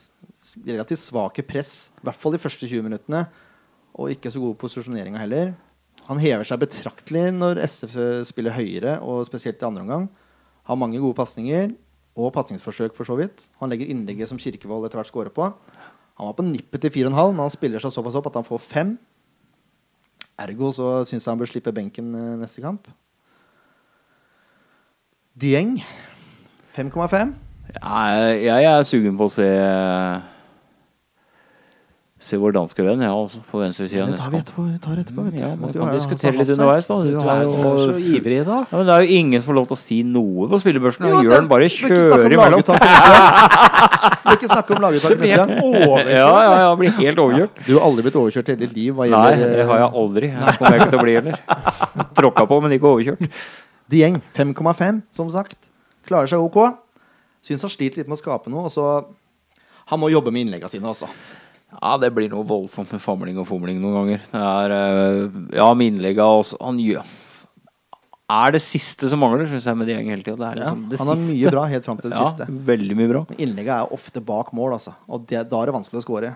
Relativt 0.65 1.03
svake 1.03 1.45
press, 1.45 1.91
i 1.99 2.07
hvert 2.07 2.17
fall 2.17 2.33
de 2.33 2.41
første 2.41 2.65
20 2.65 2.87
minuttene. 2.87 3.21
Og 3.95 4.09
ikke 4.15 4.31
så 4.33 4.41
god 4.41 4.57
posisjoneringa 4.63 5.21
heller. 5.21 5.53
Han 6.09 6.21
hever 6.21 6.45
seg 6.45 6.61
betraktelig 6.61 7.29
når 7.37 7.61
SF 7.63 7.95
spiller 8.31 8.57
høyere, 8.57 8.97
og 9.05 9.25
spesielt 9.29 9.61
i 9.61 9.69
andre 9.69 9.85
omgang. 9.85 10.09
Har 10.65 10.81
mange 10.81 11.01
gode 11.01 11.17
pasninger, 11.17 11.75
og 12.15 12.33
pasningsforsøk 12.33 12.95
for 12.97 13.05
så 13.05 13.17
vidt. 13.19 13.45
Han 13.59 13.69
legger 13.69 13.91
innlegget 13.91 14.31
som 14.31 14.39
Kirkevold 14.41 14.87
etter 14.87 15.01
hvert 15.01 15.11
scorer 15.11 15.33
på. 15.35 15.51
Han 16.15 16.29
var 16.31 16.37
på 16.37 16.45
nippet 16.47 16.81
til 16.81 16.93
4,5, 17.03 17.33
men 17.35 17.43
han 17.43 17.53
spiller 17.53 17.83
seg 17.83 17.93
såpass 17.93 18.17
opp 18.17 18.29
at 18.31 18.37
han 18.39 18.47
får 18.47 18.61
5. 18.63 18.93
Ergo 20.45 20.69
så 20.75 21.01
syns 21.07 21.25
jeg 21.25 21.31
han 21.31 21.41
bør 21.41 21.51
slippe 21.51 21.75
benken 21.75 22.13
eh, 22.15 22.37
neste 22.39 22.63
kamp. 22.63 22.87
Dieng 25.35 25.81
5,5. 26.77 27.33
Jeg, 27.75 28.43
jeg 28.45 28.67
er 28.69 28.85
sugen 28.87 29.17
på 29.19 29.27
å 29.27 29.31
se 29.31 29.47
Se 32.25 32.37
vår 32.39 32.53
danske 32.55 32.81
venn, 32.81 33.01
ja, 33.03 33.09
også 33.13 33.41
på 33.51 33.59
venstresida. 33.59 34.05
Det 34.07 34.17
tar 34.17 34.31
vi 34.31 34.39
etterpå. 34.39 34.63
Vi 34.69 34.77
tar 34.81 35.01
etterpå 35.01 35.25
vet 35.27 35.35
du. 35.35 35.41
Ja, 35.43 35.49
man 35.59 35.73
kan 35.75 35.91
ja, 35.91 35.97
diskutere 35.99 36.39
litt 36.39 36.53
underveis, 36.55 36.87
da. 36.87 36.95
Du, 37.03 37.11
Du 37.19 37.27
er 37.33 37.43
jo 37.43 37.73
så 37.83 37.97
ivrig 37.99 38.39
da. 38.47 38.61
Ja, 38.63 38.79
men 38.79 38.87
Det 38.87 38.95
er 38.95 39.03
jo 39.03 39.17
ingen 39.19 39.43
som 39.43 39.51
får 39.51 39.57
lov 39.59 39.67
til 39.67 39.75
å 39.75 39.81
si 39.81 39.97
noe 40.07 40.47
på 40.49 40.61
spillebørsen. 40.63 41.05
Jo, 41.11 41.19
den 41.19 41.29
Jørn 41.29 41.51
bare 41.51 41.67
kjører 41.75 42.15
om 42.15 42.37
imellom. 42.37 42.63
Vi 42.63 44.31
vil 44.31 44.39
ikke 44.39 44.49
snakke 44.49 44.77
om 44.77 44.81
laguttaket 44.87 45.21
neste 45.21 45.43
gang. 45.43 45.53
Ja, 46.15 46.31
ja, 46.31 46.55
ja, 46.63 46.71
blir 46.79 46.95
helt 47.03 47.21
overkjørt. 47.27 47.61
Du 47.67 47.75
har 47.75 47.85
aldri 47.91 48.07
blitt 48.07 48.19
overkjørt 48.23 48.55
hele 48.55 48.63
ditt 48.63 48.79
liv 48.79 48.95
hva 48.95 49.11
Nei, 49.11 49.27
det 49.43 49.67
har 49.67 49.83
jeg 49.83 49.93
aldri. 50.05 50.31
Det 50.31 50.57
kommer 50.57 50.79
jeg 50.79 50.85
ikke 50.85 50.91
til 50.95 51.03
å 51.03 51.05
bli 51.05 51.19
heller. 51.19 52.09
Tråkka 52.23 52.49
på, 52.55 52.63
men 52.63 52.79
ikke 52.79 52.93
overkjørt. 52.95 53.29
Dieng 53.91 54.19
5,5, 54.35 55.01
som 55.13 55.29
sagt. 55.33 55.69
Klarer 56.07 56.29
seg 56.31 56.41
ok. 56.41 56.77
Syns 57.45 57.65
han 57.65 57.73
sliter 57.73 58.01
litt 58.01 58.09
med 58.09 58.17
å 58.17 58.21
skape 58.23 58.49
noe. 58.49 58.65
Og 58.69 58.73
så 58.73 58.85
Han 59.91 59.99
må 60.01 60.09
jobbe 60.09 60.31
med 60.33 60.47
innleggene 60.47 60.71
sine, 60.71 60.89
også. 60.89 61.05
Ja, 61.75 61.91
det 62.01 62.09
blir 62.15 62.29
noe 62.31 62.45
voldsomt 62.47 62.89
med 62.95 63.01
famling 63.03 63.37
og 63.41 63.45
fomling 63.49 63.77
noen 63.83 63.95
ganger. 63.99 64.23
Det 64.31 64.41
er 64.41 64.73
eh, 64.73 65.37
Ja, 65.59 65.67
med 65.77 65.91
innlegga 65.93 66.25
også. 66.25 66.57
Han 66.63 66.79
gjør 66.81 67.03
Er 68.31 68.55
det 68.55 68.61
siste 68.65 69.09
som 69.11 69.19
mangler, 69.21 69.45
syns 69.51 69.67
jeg, 69.69 69.77
med 69.77 69.85
de 69.85 69.93
gjengene 69.93 70.15
hele 70.15 70.25
tida. 70.25 70.49
Ja, 70.57 70.71
liksom 70.73 71.03
han 71.03 71.11
har 71.11 71.19
siste. 71.21 71.35
mye 71.35 71.51
bra 71.53 71.65
helt 71.69 71.85
fram 71.85 71.99
til 72.01 72.09
det 72.09 72.17
ja, 72.17 72.29
siste. 72.31 72.47
veldig 72.71 72.97
mye 72.97 73.11
bra. 73.11 73.21
Men 73.29 73.43
Innlegget 73.45 73.75
er 73.75 73.93
ofte 73.93 74.23
bak 74.25 74.49
mål, 74.57 74.77
altså. 74.79 74.95
Og 75.05 75.27
det, 75.29 75.43
da 75.51 75.59
er 75.61 75.69
det 75.69 75.75
vanskelig 75.75 76.01
å 76.01 76.05
skåre. 76.07 76.31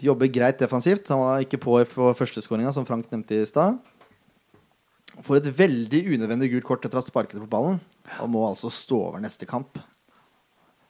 Jobber 0.00 0.28
greit 0.32 0.58
defensivt. 0.60 1.08
Han 1.12 1.20
var 1.20 1.44
ikke 1.44 1.60
på 1.60 1.76
for 1.92 2.16
førsteskåringa, 2.16 2.72
som 2.72 2.88
Frank 2.88 3.10
nevnte 3.12 3.36
i 3.42 3.44
stad. 3.48 3.76
Får 5.24 5.38
et 5.40 5.46
veldig 5.56 6.00
unødvendig 6.12 6.50
gult 6.52 6.66
kort 6.68 6.84
etter 6.84 6.98
å 6.98 7.00
ha 7.00 7.06
sparket 7.06 7.40
på 7.40 7.48
ballen, 7.48 7.78
og 8.20 8.28
må 8.30 8.42
altså 8.50 8.68
stå 8.72 8.98
over 9.08 9.22
neste 9.24 9.46
kamp. 9.48 9.78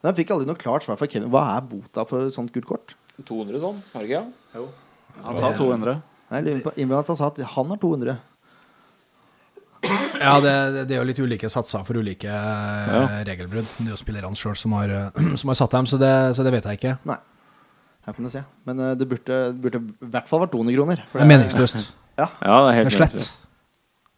Men 0.03 0.11
jeg 0.13 0.19
fikk 0.25 0.33
aldri 0.35 0.49
noe 0.51 0.59
klart 0.59 0.83
svar 0.87 0.99
fra 0.99 1.07
Kevin. 1.09 1.31
Hva 1.31 1.45
er 1.57 1.63
bota 1.71 2.05
for 2.09 2.27
et 2.27 2.35
sånt 2.35 2.51
gult 2.55 2.67
kort? 2.67 2.97
200 3.23 3.61
sånn, 3.63 3.79
har 3.95 4.03
det 4.03 4.11
ikke? 4.11 4.65
Han 5.25 5.39
sa 5.41 5.53
200. 5.57 6.01
Nei, 6.31 6.41
at 6.67 7.07
han 7.13 7.17
sa 7.17 7.29
at 7.31 7.39
han 7.55 7.71
har 7.71 7.79
200. 7.81 8.17
Ja, 10.19 10.41
det, 10.41 10.53
det- 10.75 10.85
det 10.89 10.97
er 10.97 11.01
jo 11.03 11.07
litt 11.07 11.21
ulike 11.23 11.49
satser 11.53 11.85
for 11.87 11.95
ulike 12.01 12.27
ja. 12.27 13.23
regelbrudd. 13.29 13.69
Det 13.79 13.87
er 13.87 13.93
jo 13.95 14.01
spillerne 14.01 14.35
sjøl 14.39 14.57
som, 14.59 14.75
har, 14.79 14.91
eh, 14.91 15.37
som 15.41 15.53
har 15.53 15.59
satt 15.61 15.71
dem, 15.77 15.87
så 15.87 15.99
det, 16.03 16.13
så 16.37 16.43
det 16.47 16.53
vet 16.57 16.65
jeg 16.73 16.81
ikke. 16.81 16.95
Nei. 17.07 17.19
Her 18.07 18.15
kan 18.17 18.27
du 18.27 18.31
se. 18.33 18.43
Men 18.67 18.81
eh, 18.83 18.95
det 18.99 19.07
burde, 19.11 19.39
burde 19.63 19.81
i 19.87 20.11
hvert 20.13 20.29
fall 20.31 20.43
vært 20.45 20.55
200 20.57 20.75
kroner. 20.79 21.03
for 21.11 21.21
Det 21.23 21.27
er 21.27 21.33
meningsløst. 21.37 21.83
Ja. 22.19 22.29
Ja, 22.41 22.57
det 22.67 22.67
er 22.67 22.67
Det 22.73 22.77
helt 22.81 22.91
er 22.93 22.97
slett. 22.99 23.15
meningsløst. 23.21 23.43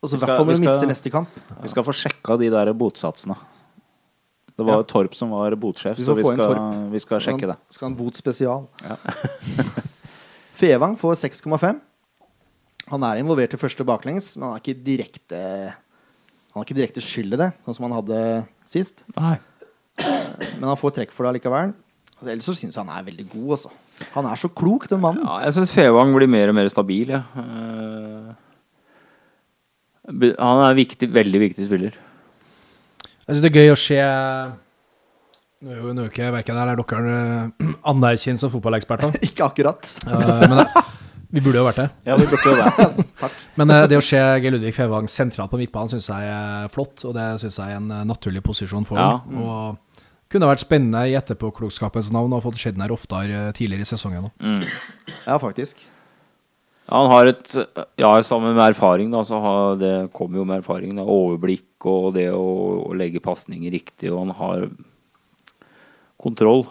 Og 0.03 0.09
så 0.11 0.15
i 0.15 0.21
hvert 0.23 0.37
fall 0.39 0.47
når 0.47 0.59
du 0.61 0.63
mister 0.63 0.87
neste 0.91 1.11
kamp. 1.11 1.39
Vi 1.63 1.69
skal 1.73 1.85
få 1.87 1.95
sjekka 1.97 2.37
de 2.39 2.51
der 2.55 2.70
botsatsene. 2.79 3.35
Det 4.59 4.66
var 4.66 4.81
Ja. 4.81 4.87
Torp 4.91 5.14
som 5.14 5.31
var 5.31 5.55
botsjef, 5.55 5.97
Vi 5.99 6.05
så 6.05 6.14
vi 6.18 6.22
skal, 6.27 6.55
vi 6.91 6.99
skal 6.99 7.20
Skal 7.20 7.20
sjekke 7.33 7.47
det. 7.53 7.57
Skal 7.70 7.89
han 7.89 7.97
bot 7.99 8.14
spesial. 8.18 8.66
Ja. 8.83 8.97
Fevang 10.59 10.97
får 10.99 11.14
6,5. 11.29 11.81
Han 12.89 13.05
er 13.05 13.20
involvert 13.20 13.53
i 13.55 13.61
første 13.61 13.85
baklengs, 13.87 14.33
men 14.37 14.49
han 14.49 14.57
er 14.57 14.62
ikke 14.62 14.83
direkte 14.87 15.41
Han 16.49 16.62
har 16.62 16.64
ikke 16.66 16.79
direkte 16.79 17.03
skyld 17.05 17.35
i 17.37 17.41
det, 17.43 17.51
sånn 17.66 17.77
som 17.77 17.85
han 17.87 17.99
hadde 18.01 18.20
sist. 18.66 19.05
Nei. 19.18 19.37
Men 20.59 20.70
han 20.72 20.79
får 20.81 20.95
trekk 20.97 21.12
for 21.14 21.27
det 21.27 21.35
allikevel. 21.37 21.75
Altså, 22.16 22.31
Ellers 22.33 22.49
så 22.49 22.55
syns 22.57 22.75
jeg 22.75 22.83
han 22.83 22.91
er 22.97 23.05
veldig 23.07 23.27
god, 23.31 23.51
altså. 23.59 23.70
Han 24.14 24.27
er 24.31 24.41
så 24.41 24.49
klok, 24.51 24.89
den 24.91 25.03
mannen. 25.03 25.22
Ja, 25.27 25.37
jeg 25.47 25.55
syns 25.59 25.70
Fevang 25.75 26.11
blir 26.16 26.31
mer 26.31 26.51
og 26.51 26.57
mer 26.59 26.70
stabil, 26.72 27.12
jeg. 27.14 27.22
Eh, 27.39 28.33
be- 28.33 28.35
Han 30.09 30.63
er 30.65 30.71
en 30.73 30.79
viktig, 30.79 31.09
veldig 31.13 31.41
viktig 31.43 31.67
spiller. 31.69 31.97
Jeg 33.29 33.29
syns 33.37 33.43
det 33.45 33.51
er 33.53 33.59
gøy 33.61 33.73
å 33.75 33.79
se 33.79 33.99
Nå 35.59 35.73
er 35.75 35.81
jo 35.83 36.05
ikke 36.07 36.29
verken 36.31 36.55
jeg 36.55 36.63
eller 36.63 36.79
dere 36.79 37.15
eh, 37.19 37.73
anerkjent 37.91 38.41
som 38.41 38.53
fotballeksperter, 38.53 39.17
Ikke 39.29 39.49
akkurat. 39.49 39.89
uh, 40.07 40.45
men 40.47 40.61
det, 40.63 40.67
vi 41.35 41.43
burde 41.45 41.59
jo 41.59 41.65
vært 41.67 41.81
det. 41.83 41.89
Ja, 42.09 42.15
vi 42.17 42.29
burde 42.31 42.53
jo 42.53 42.61
det. 42.63 43.07
Men 43.59 43.73
uh, 43.75 43.83
det 43.91 43.99
å 43.99 44.05
se 44.07 44.21
Geir 44.39 44.55
Ludvig 44.55 44.71
Fevang 44.77 45.11
sentralt 45.11 45.51
på 45.53 45.59
midtbanen 45.61 45.91
syns 45.93 46.07
jeg 46.13 46.31
er 46.31 46.71
flott, 46.73 47.03
og 47.11 47.17
det 47.19 47.27
syns 47.43 47.59
jeg 47.59 47.75
er 47.75 47.81
en 47.83 47.91
eh, 47.91 48.05
naturlig 48.07 48.41
posisjon 48.47 48.87
for 48.87 49.01
Ja. 49.03 49.09
ham. 49.19 49.43
Og 49.43 50.07
kunne 50.31 50.49
vært 50.49 50.63
spennende 50.63 51.03
i 51.11 51.17
etterpåklokskapens 51.19 52.13
navn 52.15 52.33
å 52.33 52.39
ha 52.39 52.45
fått 52.47 52.61
skjedd 52.63 52.79
den 52.79 52.87
her 52.87 52.95
oftere 52.95 53.43
eh, 53.49 53.53
tidligere 53.59 53.83
i 53.85 53.91
sesongen 53.91 54.31
òg. 54.31 54.47
Mm. 54.47 54.63
Ja, 55.27 55.37
faktisk. 55.43 55.83
Han 56.89 57.11
har 57.12 57.28
et 57.30 57.55
Ja, 58.01 58.11
sammen 58.24 58.55
med 58.57 58.64
erfaring, 58.70 59.11
da, 59.12 59.22
så 59.26 59.41
har 59.45 59.78
det 59.80 59.95
kommer 60.16 60.41
jo 60.41 60.47
med 60.49 60.62
erfaring. 60.62 60.95
Da, 60.97 61.05
overblikk 61.05 61.89
og 61.89 62.14
det 62.16 62.30
å, 62.32 62.49
å 62.89 62.97
legge 62.97 63.22
pasninger 63.24 63.72
riktig. 63.74 64.11
Og 64.12 64.22
han 64.24 64.36
har 64.39 64.68
kontroll. 66.18 66.66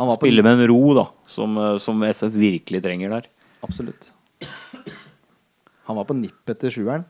Han 0.00 0.08
var 0.08 0.16
på 0.16 0.26
Spille 0.26 0.42
med 0.42 0.56
en 0.56 0.68
ro, 0.70 0.94
da, 0.96 1.06
som, 1.28 1.56
eh, 1.60 1.76
som 1.82 2.02
SF 2.06 2.32
virkelig 2.32 2.80
trenger 2.80 3.12
der. 3.12 3.26
Absolutt. 3.66 4.12
Han 5.90 5.98
var 5.98 6.06
på 6.08 6.16
nippet 6.16 6.60
til 6.62 6.72
sjueren. 6.72 7.04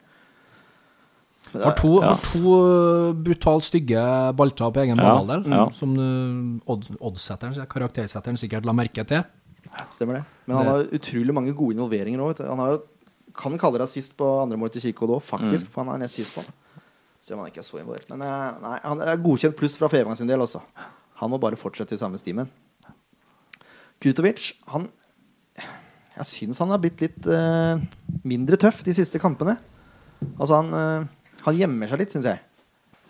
Har 1.50 1.74
to, 1.78 1.96
har 1.98 2.18
to 2.22 2.56
uh, 2.62 3.10
brutalt 3.14 3.66
stygge 3.66 4.00
balltap 4.38 4.74
på 4.74 4.82
egen 4.84 4.98
Ja, 5.00 5.02
banehalvdel, 5.02 5.50
ja. 5.50 5.64
som 5.74 5.96
uh, 5.98 6.74
oddsetteren, 7.02 7.56
karaktersetteren, 7.70 8.38
sikkert 8.38 8.66
la 8.66 8.74
merke 8.74 9.02
til. 9.06 9.24
Stemmer 9.94 10.20
det. 10.20 10.24
Men 10.46 10.56
han 10.58 10.70
har 10.70 10.88
utrolig 10.96 11.34
mange 11.34 11.54
gode 11.56 11.76
involveringer 11.76 12.22
òg. 12.24 12.40
Han 12.46 12.62
har 12.62 12.72
jo, 12.74 12.80
kan 13.38 13.58
kalle 13.60 13.80
deg 13.82 13.90
sist 13.90 14.16
på 14.18 14.26
andre 14.42 14.58
mål 14.60 14.72
til 14.74 14.88
Kirkevold 14.88 15.18
òg, 15.18 15.26
faktisk. 15.26 15.68
Mm. 15.68 15.74
For 15.74 15.84
han 15.84 15.94
er 15.94 16.02
nest 16.04 16.18
sist 16.18 16.34
på. 16.34 16.44
Selv 17.20 17.36
om 17.36 17.44
han 17.44 17.52
ikke 17.52 17.62
er 17.62 17.68
så 17.68 17.80
involvert. 17.80 18.08
Men 18.12 18.24
eh, 18.26 18.48
nei, 18.64 18.78
han 18.86 19.04
er 19.04 19.22
godkjent 19.22 19.56
pluss 19.58 19.76
fra 19.78 19.90
Fevang 19.92 20.16
sin 20.18 20.30
del 20.30 20.42
også. 20.42 20.62
Han 21.20 21.32
må 21.32 21.40
bare 21.40 21.58
fortsette 21.60 21.94
i 21.96 22.00
samme 22.00 22.18
stimen. 22.20 22.48
Kutovic, 24.00 24.54
han 24.72 24.88
Jeg 26.16 26.26
syns 26.28 26.60
han 26.60 26.72
har 26.72 26.80
blitt 26.80 27.00
litt 27.00 27.26
uh, 27.28 27.80
mindre 28.28 28.56
tøff 28.60 28.80
de 28.84 28.92
siste 28.96 29.20
kampene. 29.22 29.54
Altså, 30.34 30.58
han, 30.58 30.72
uh, 30.74 31.36
han 31.46 31.56
gjemmer 31.56 31.88
seg 31.88 32.02
litt, 32.02 32.12
syns 32.12 32.28
jeg. 32.28 32.40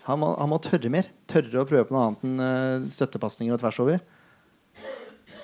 Han 0.05 0.21
må, 0.21 0.29
han 0.37 0.51
må 0.51 0.59
tørre 0.63 0.91
mer. 0.93 1.09
Tørre 1.27 1.63
å 1.63 1.67
prøve 1.67 1.87
på 1.89 1.95
noe 1.95 2.05
annet 2.05 2.23
enn 2.27 2.43
uh, 2.43 2.91
støttepasninger 2.93 3.55
og 3.55 3.63
tvers 3.63 3.79
over. 3.83 3.99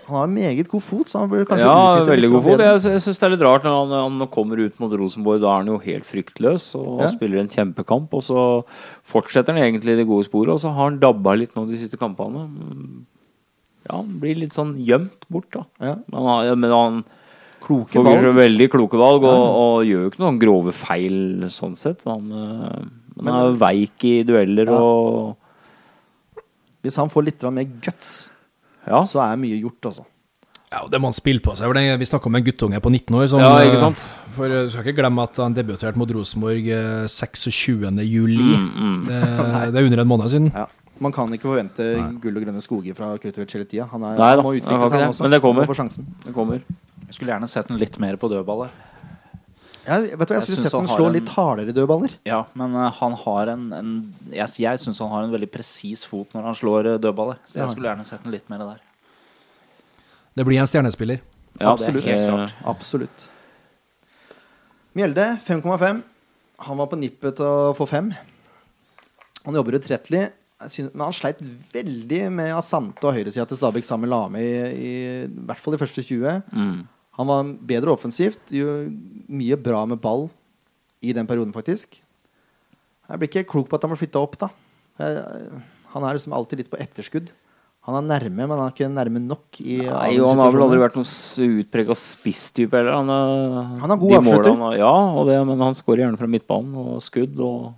Han 0.08 0.16
har 0.22 0.28
meget 0.32 0.70
god 0.72 0.82
fot, 0.84 1.10
så 1.12 1.20
han 1.20 1.30
burde 1.32 1.45
kanskje 1.49 1.66
Ja, 1.68 2.03
veldig 2.08 2.30
god 2.32 2.43
fot. 2.45 2.62
Jeg, 2.64 2.80
jeg 2.93 3.01
syns 3.03 3.20
det 3.20 3.26
er 3.28 3.34
litt 3.36 3.43
rart 3.43 3.66
når 3.68 3.74
han, 3.91 3.95
han 4.20 4.28
kommer 4.32 4.62
ut 4.64 4.78
mot 4.80 4.93
Rosenborg. 5.01 5.41
Da 5.43 5.49
er 5.51 5.58
han 5.66 5.72
jo 5.74 5.78
helt 5.84 6.08
fryktløs 6.08 6.70
og 6.80 7.01
Ja. 7.03 7.10
spiller 7.12 7.41
en 7.43 7.49
kjempekamp. 7.51 8.14
Og 8.16 8.24
så 8.24 8.45
fortsetter 9.03 9.51
han 9.53 9.64
egentlig 9.66 9.97
det 9.99 10.08
gode 10.08 10.24
sporet, 10.30 10.53
og 10.55 10.60
så 10.64 10.72
har 10.74 10.89
han 10.89 10.99
dabba 11.03 11.36
litt 11.38 11.55
nå 11.60 11.66
de 11.68 11.78
siste 11.82 11.99
kampene. 11.99 12.45
Ja, 13.89 13.97
han 14.01 14.16
blir 14.20 14.36
litt 14.39 14.55
sånn 14.55 14.76
gjemt 14.84 15.28
bort, 15.32 15.49
da. 15.51 15.66
Ja. 15.84 15.95
Men 16.12 16.24
han, 16.32 16.60
men 16.60 16.72
han 16.72 17.03
Kloke 17.68 17.99
valg. 18.05 18.24
veldig 18.38 18.68
kloke 18.70 18.99
valg 19.01 19.24
og, 19.26 19.43
og 19.60 19.86
gjør 19.88 20.03
jo 20.05 20.10
ikke 20.12 20.22
noen 20.24 20.39
grove 20.39 20.72
feil 20.78 21.47
sånn 21.51 21.76
sett. 21.76 22.03
Han, 22.05 22.32
eh, 22.32 22.88
han 23.26 23.32
er 23.34 23.55
veik 23.60 24.03
i 24.08 24.22
dueller 24.24 24.70
og 24.78 25.36
Hvis 26.86 26.95
han 27.01 27.10
får 27.10 27.26
litt 27.26 27.43
mer 27.51 27.66
guts, 27.84 28.30
Ja. 28.88 29.01
så 29.07 29.21
er 29.23 29.39
mye 29.39 29.59
gjort, 29.61 29.91
altså. 29.91 30.05
Ja, 30.67 30.81
og 30.83 30.89
det 30.91 30.99
må 30.99 31.07
han 31.07 31.15
spille 31.15 31.39
på 31.39 31.53
seg. 31.55 31.71
Vi 31.71 32.07
snakka 32.09 32.27
om 32.27 32.35
en 32.35 32.43
guttunge 32.43 32.79
på 32.83 32.91
19 32.91 33.15
år. 33.15 33.27
Som, 33.31 33.39
Ja, 33.39 33.53
ikke 33.63 33.77
eh, 33.77 33.83
sant? 33.85 34.03
For 34.35 34.51
eh, 34.51 34.65
Du 34.67 34.73
skal 34.73 34.83
ikke 34.83 34.97
glemme 34.99 35.23
at 35.23 35.39
han 35.39 35.55
debuterte 35.55 35.99
mot 35.99 36.11
Rosenborg 36.11 36.67
eh, 36.67 37.05
26. 37.07 38.01
juli. 38.03 38.49
Mm, 38.57 38.97
Det, 39.07 39.21
det 39.71 39.79
er 39.79 39.88
under 39.88 40.03
en 40.03 40.11
måned 40.11 40.27
siden. 40.33 40.51
Ja. 40.51 40.65
Man 40.99 41.13
kan 41.13 41.31
ikke 41.31 41.47
forvente 41.47 41.85
gull 42.19 42.39
og 42.39 42.43
grønne 42.43 42.61
skoger 42.61 42.95
fra 42.97 43.13
Kautokeino 43.21 43.53
hele 43.53 43.69
tida. 43.69 43.85
Han, 43.93 44.03
er, 44.03 44.17
Nei 44.17 44.31
da, 44.35 44.43
må 44.43 44.55
utvikle 44.57 44.89
seg, 44.89 44.99
han 44.99 45.13
også. 45.13 45.23
Men 45.23 45.35
det 45.35 45.41
kommer. 45.43 45.71
Det 46.25 46.33
kommer. 46.35 46.63
Jeg 47.07 47.15
skulle 47.15 47.31
gjerne 47.31 47.47
sett 47.47 47.69
den 47.69 47.79
litt 47.79 47.99
mer 48.01 48.17
på 48.19 48.27
dødballer. 48.31 48.73
Jeg, 49.88 50.01
vet 50.03 50.11
du, 50.11 50.17
hva, 50.17 50.25
jeg 50.27 50.35
Jeg 50.35 50.43
skulle 50.43 50.57
synes 50.57 50.65
sett 50.67 50.75
han 50.75 50.88
ham 50.89 50.97
slå 50.97 51.05
en- 51.07 51.13
litt 51.15 51.29
hardere 51.31 51.73
dødballer. 51.77 52.15
Ja, 52.27 52.41
men 52.59 52.73
uh, 52.75 52.89
han 52.91 53.13
har 53.23 53.47
en, 53.53 53.61
en 53.73 53.91
Jeg, 54.33 54.47
jeg 54.59 54.81
syns 54.83 54.99
han 54.99 55.09
har 55.13 55.23
en 55.23 55.31
veldig 55.31 55.47
presis 55.53 56.03
fot 56.05 56.33
når 56.35 56.43
han 56.49 56.57
slår 56.59 56.89
uh, 56.91 56.97
dødballer. 56.99 57.39
Så 57.47 57.55
Ja. 57.57 57.63
jeg 57.65 57.75
skulle 57.77 57.88
gjerne 57.93 58.05
sett 58.05 58.23
ham 58.25 58.33
litt 58.35 58.49
mer 58.51 58.59
der. 58.65 58.81
Det 60.38 60.45
blir 60.45 60.59
en 60.61 60.67
stjernespiller. 60.69 61.21
Ja, 61.59 61.71
Absolutt. 61.71 62.03
det 62.03 62.11
er 62.13 62.19
helt 62.19 62.29
klart. 62.29 62.53
Absolutt. 62.75 63.29
Mjelde 64.97 65.39
5,5. 65.47 66.03
Han 66.67 66.77
var 66.77 66.89
på 66.91 66.97
nippet 66.99 67.38
til 67.39 67.45
å 67.45 67.73
få 67.77 67.88
fem. 67.89 68.11
Han 69.45 69.55
jobber 69.57 69.77
utrettelig. 69.79 70.27
Men 70.57 71.03
han 71.05 71.13
sleit 71.13 71.39
veldig 71.73 72.21
med 72.33 72.49
Asante 72.57 73.05
og 73.05 73.13
høyresida 73.13 73.45
til 73.47 73.59
Stabæk 73.59 73.85
sammen 73.85 74.07
med 74.07 74.13
Lame 74.15 74.41
i, 74.41 74.53
i, 74.73 74.93
i 75.29 75.43
hvert 75.45 75.61
fall 75.61 75.75
de 75.75 75.81
første 75.83 76.01
20. 76.01 76.39
Mm. 76.49 76.79
Han 77.18 77.28
var 77.32 77.47
bedre 77.70 77.93
offensivt. 77.95 78.39
Gjorde 78.53 78.91
mye 79.30 79.57
bra 79.57 79.86
med 79.89 79.99
ball 80.03 80.28
i 81.01 81.13
den 81.13 81.28
perioden, 81.30 81.53
faktisk. 81.55 81.99
Jeg 83.07 83.20
blir 83.22 83.30
ikke 83.32 83.47
klok 83.49 83.70
på 83.72 83.78
at 83.78 83.84
han 83.86 83.93
ble 83.93 83.99
flytta 84.01 84.22
opp, 84.22 84.38
da. 84.41 84.49
Jeg, 84.99 85.61
han 85.93 86.03
er 86.05 86.18
liksom 86.18 86.34
alltid 86.36 86.59
litt 86.63 86.70
på 86.74 86.80
etterskudd. 86.84 87.30
Han 87.88 87.95
er 88.01 88.03
nærme, 88.20 88.43
men 88.43 88.51
han 88.51 88.65
er 88.68 88.74
ikke 88.74 88.89
nærme 88.91 89.22
nok. 89.24 89.61
I 89.63 89.78
Nei, 89.88 90.18
han 90.20 90.41
har 90.41 90.51
vel 90.51 90.65
aldri 90.65 90.80
vært 90.82 90.97
noen 90.99 91.61
utprega 91.61 91.95
spisstype 91.95 92.76
heller. 92.76 92.97
Han, 92.99 93.09
er- 93.13 93.80
Han 93.86 93.93
er 93.95 94.01
god 94.01 94.18
avslutter. 94.20 94.57
Ja, 94.82 94.91
og 95.15 95.30
det, 95.30 95.38
men 95.47 95.61
han 95.63 95.78
skårer 95.78 96.03
gjerne 96.03 96.20
fra 96.20 96.28
midtbanen 96.28 96.76
og 96.76 97.01
skudd 97.05 97.39
og 97.39 97.74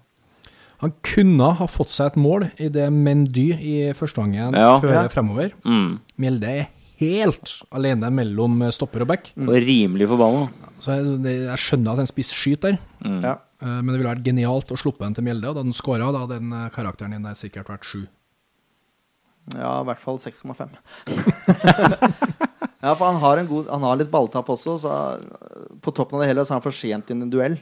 Han 0.81 0.93
kunne 1.03 1.51
ha 1.59 1.65
fått 1.67 1.91
seg 1.91 2.13
et 2.13 2.15
mål 2.23 2.45
i 2.57 2.69
det 2.71 2.85
Mendy 2.95 3.49
i 3.59 3.73
førstegangen 3.93 4.55
Ja. 4.55 4.79
fører 4.79 5.03
Ja. 5.03 5.07
fremover. 5.11 5.51
mm. 5.65 5.99
Mjelde 6.17 6.47
er 6.47 6.67
helt 6.99 7.53
alene 7.75 8.09
mellom 8.13 8.61
stopper 8.75 9.05
og 9.05 9.11
back. 9.13 9.31
Mm. 9.35 9.49
Og 9.49 9.61
rimelig 9.65 10.09
forbanna. 10.11 10.69
Så 10.79 10.95
jeg, 10.95 11.37
jeg 11.47 11.61
skjønner 11.63 11.95
at 11.95 12.03
en 12.03 12.09
spiss 12.09 12.31
skyter 12.35 12.75
der. 12.75 12.81
Mm. 13.03 13.21
Ja. 13.23 13.35
Eh, 13.61 13.79
Men 13.81 13.91
det 13.91 13.99
ville 13.99 14.13
vært 14.13 14.27
genialt 14.27 14.71
å 14.71 14.79
sluppe 14.79 15.03
den 15.05 15.17
til 15.17 15.25
Mjelde, 15.27 15.51
og 15.51 15.59
da 15.59 15.65
den 15.65 15.75
skåra, 15.75 16.11
da 16.13 16.23
hadde 16.23 16.39
den 16.39 16.55
eh, 16.55 16.69
karakteren 16.75 17.15
din 17.15 17.27
der 17.27 17.37
sikkert 17.39 17.71
vært 17.71 17.87
sju. 17.87 18.05
Ja, 19.55 19.79
i 19.81 19.87
hvert 19.87 20.01
fall 20.03 20.19
6,5. 20.21 20.75
ja, 22.83 22.93
for 22.93 23.05
han 23.07 23.19
har, 23.23 23.41
en 23.41 23.49
god, 23.49 23.71
han 23.71 23.87
har 23.87 23.97
litt 23.97 24.11
balltap 24.13 24.51
også, 24.53 24.75
så 24.83 24.93
uh, 25.17 25.77
på 25.81 25.93
toppen 25.95 26.19
av 26.19 26.23
det 26.23 26.29
hele 26.29 26.43
så 26.45 26.53
er 26.53 26.59
han 26.59 26.65
for 26.67 26.75
sent 26.75 27.09
inn 27.09 27.23
i 27.23 27.25
en 27.25 27.33
duell. 27.33 27.57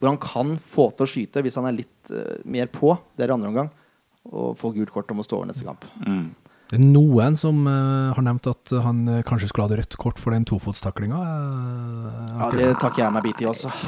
Hvor 0.00 0.10
han 0.10 0.18
kan 0.18 0.56
få 0.58 0.88
til 0.90 1.06
å 1.06 1.10
skyte 1.12 1.44
hvis 1.44 1.54
han 1.60 1.68
er 1.70 1.76
litt 1.76 2.10
uh, 2.10 2.40
mer 2.50 2.66
på. 2.72 2.96
Det 3.14 3.28
er 3.28 3.30
i 3.30 3.36
andre 3.36 3.52
omgang. 3.52 3.70
Og 4.26 4.58
få 4.58 4.72
gult 4.74 4.90
kort 4.90 5.12
om 5.14 5.22
å 5.22 5.26
stå 5.26 5.38
over 5.38 5.52
neste 5.52 5.68
kamp. 5.68 5.86
Mm. 6.02 6.32
Det 6.70 6.78
er 6.78 6.84
noen 6.84 7.36
som 7.36 7.58
uh, 7.68 8.14
har 8.16 8.24
nevnt 8.24 8.46
at 8.48 8.72
han 8.86 9.02
uh, 9.06 9.18
kanskje 9.26 9.50
skulle 9.50 9.66
hatt 9.68 9.78
rødt 9.82 9.96
kort 10.00 10.20
for 10.20 10.34
den 10.34 10.46
tofotstaklinga. 10.48 11.18
Uh, 11.20 12.14
Ja, 12.40 12.48
Det 12.50 12.70
takker 12.80 13.04
jeg 13.04 13.14
meg 13.14 13.26
bit 13.28 13.42
i 13.44 13.48
også. 13.50 13.70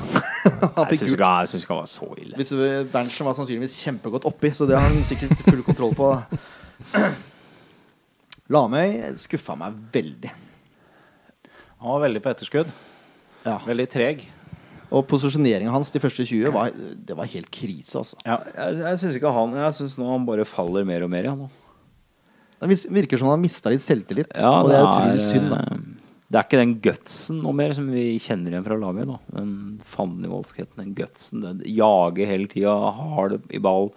Jeg 0.46 1.00
syns 1.00 1.14
ikke, 1.16 1.72
han 1.72 1.80
var 1.80 1.88
så 1.90 2.06
ille. 2.14 2.36
Hvis 2.38 2.52
Berntsen 2.92 3.26
var 3.26 3.34
sannsynligvis 3.34 3.80
kjempegodt 3.82 4.28
oppi, 4.28 4.52
så 4.54 4.68
det 4.68 4.76
har 4.78 4.86
han 4.86 5.02
sikkert 5.02 5.40
full 5.42 5.64
kontroll 5.66 5.96
på. 5.98 6.12
Lamøy 8.54 9.00
skuffa 9.18 9.56
meg 9.58 9.74
veldig. 9.96 10.30
Han 11.82 11.90
var 11.96 12.04
veldig 12.06 12.22
på 12.22 12.30
etterskudd. 12.30 12.70
Ja. 13.46 13.58
Veldig 13.66 13.88
treg. 13.90 14.22
Og 14.94 15.02
posisjoneringa 15.10 15.72
hans 15.74 15.90
de 15.90 16.00
første 16.02 16.22
20 16.28 16.54
var, 16.54 16.70
det 16.76 17.16
var 17.18 17.26
helt 17.32 17.50
krise, 17.50 17.98
altså. 17.98 18.20
Ja. 18.22 18.38
Jeg, 18.54 18.78
jeg 18.84 19.00
syns 19.02 19.18
ikke 19.18 19.32
han 19.34 19.56
Jeg 19.58 19.74
syns 19.80 19.96
nå 19.98 20.06
han 20.12 20.26
bare 20.28 20.46
faller 20.46 20.86
mer 20.86 21.02
og 21.08 21.10
mer. 21.10 21.26
Ja, 21.26 21.34
nå. 21.34 21.50
Det 22.60 22.68
virker 22.90 23.18
som 23.20 23.28
han 23.28 23.36
har 23.38 23.42
mista 23.42 23.70
litt 23.72 23.84
selvtillit, 23.84 24.32
Ja, 24.40 24.62
og 24.62 24.70
det 24.70 24.76
er 24.78 24.86
utrolig 24.88 25.20
synd. 25.20 25.50
da 25.52 25.58
eh, 25.60 25.78
Det 26.30 26.38
er 26.40 26.46
ikke 26.48 26.58
den 26.62 26.74
gutsen 26.82 27.40
noe 27.42 27.52
mer 27.54 27.74
som 27.76 27.86
vi 27.92 28.04
kjenner 28.18 28.50
igjen 28.54 28.64
fra 28.66 28.78
laget. 28.80 29.06
da 29.06 29.18
Den 29.36 29.80
fandenivoldskheten, 29.84 30.76
den 30.80 30.94
gutsen. 30.96 31.42
Den 31.44 31.60
jager 31.68 32.26
hele 32.26 32.48
tida, 32.48 32.72
har 32.96 33.28
det 33.34 33.40
i 33.54 33.60
ball, 33.62 33.92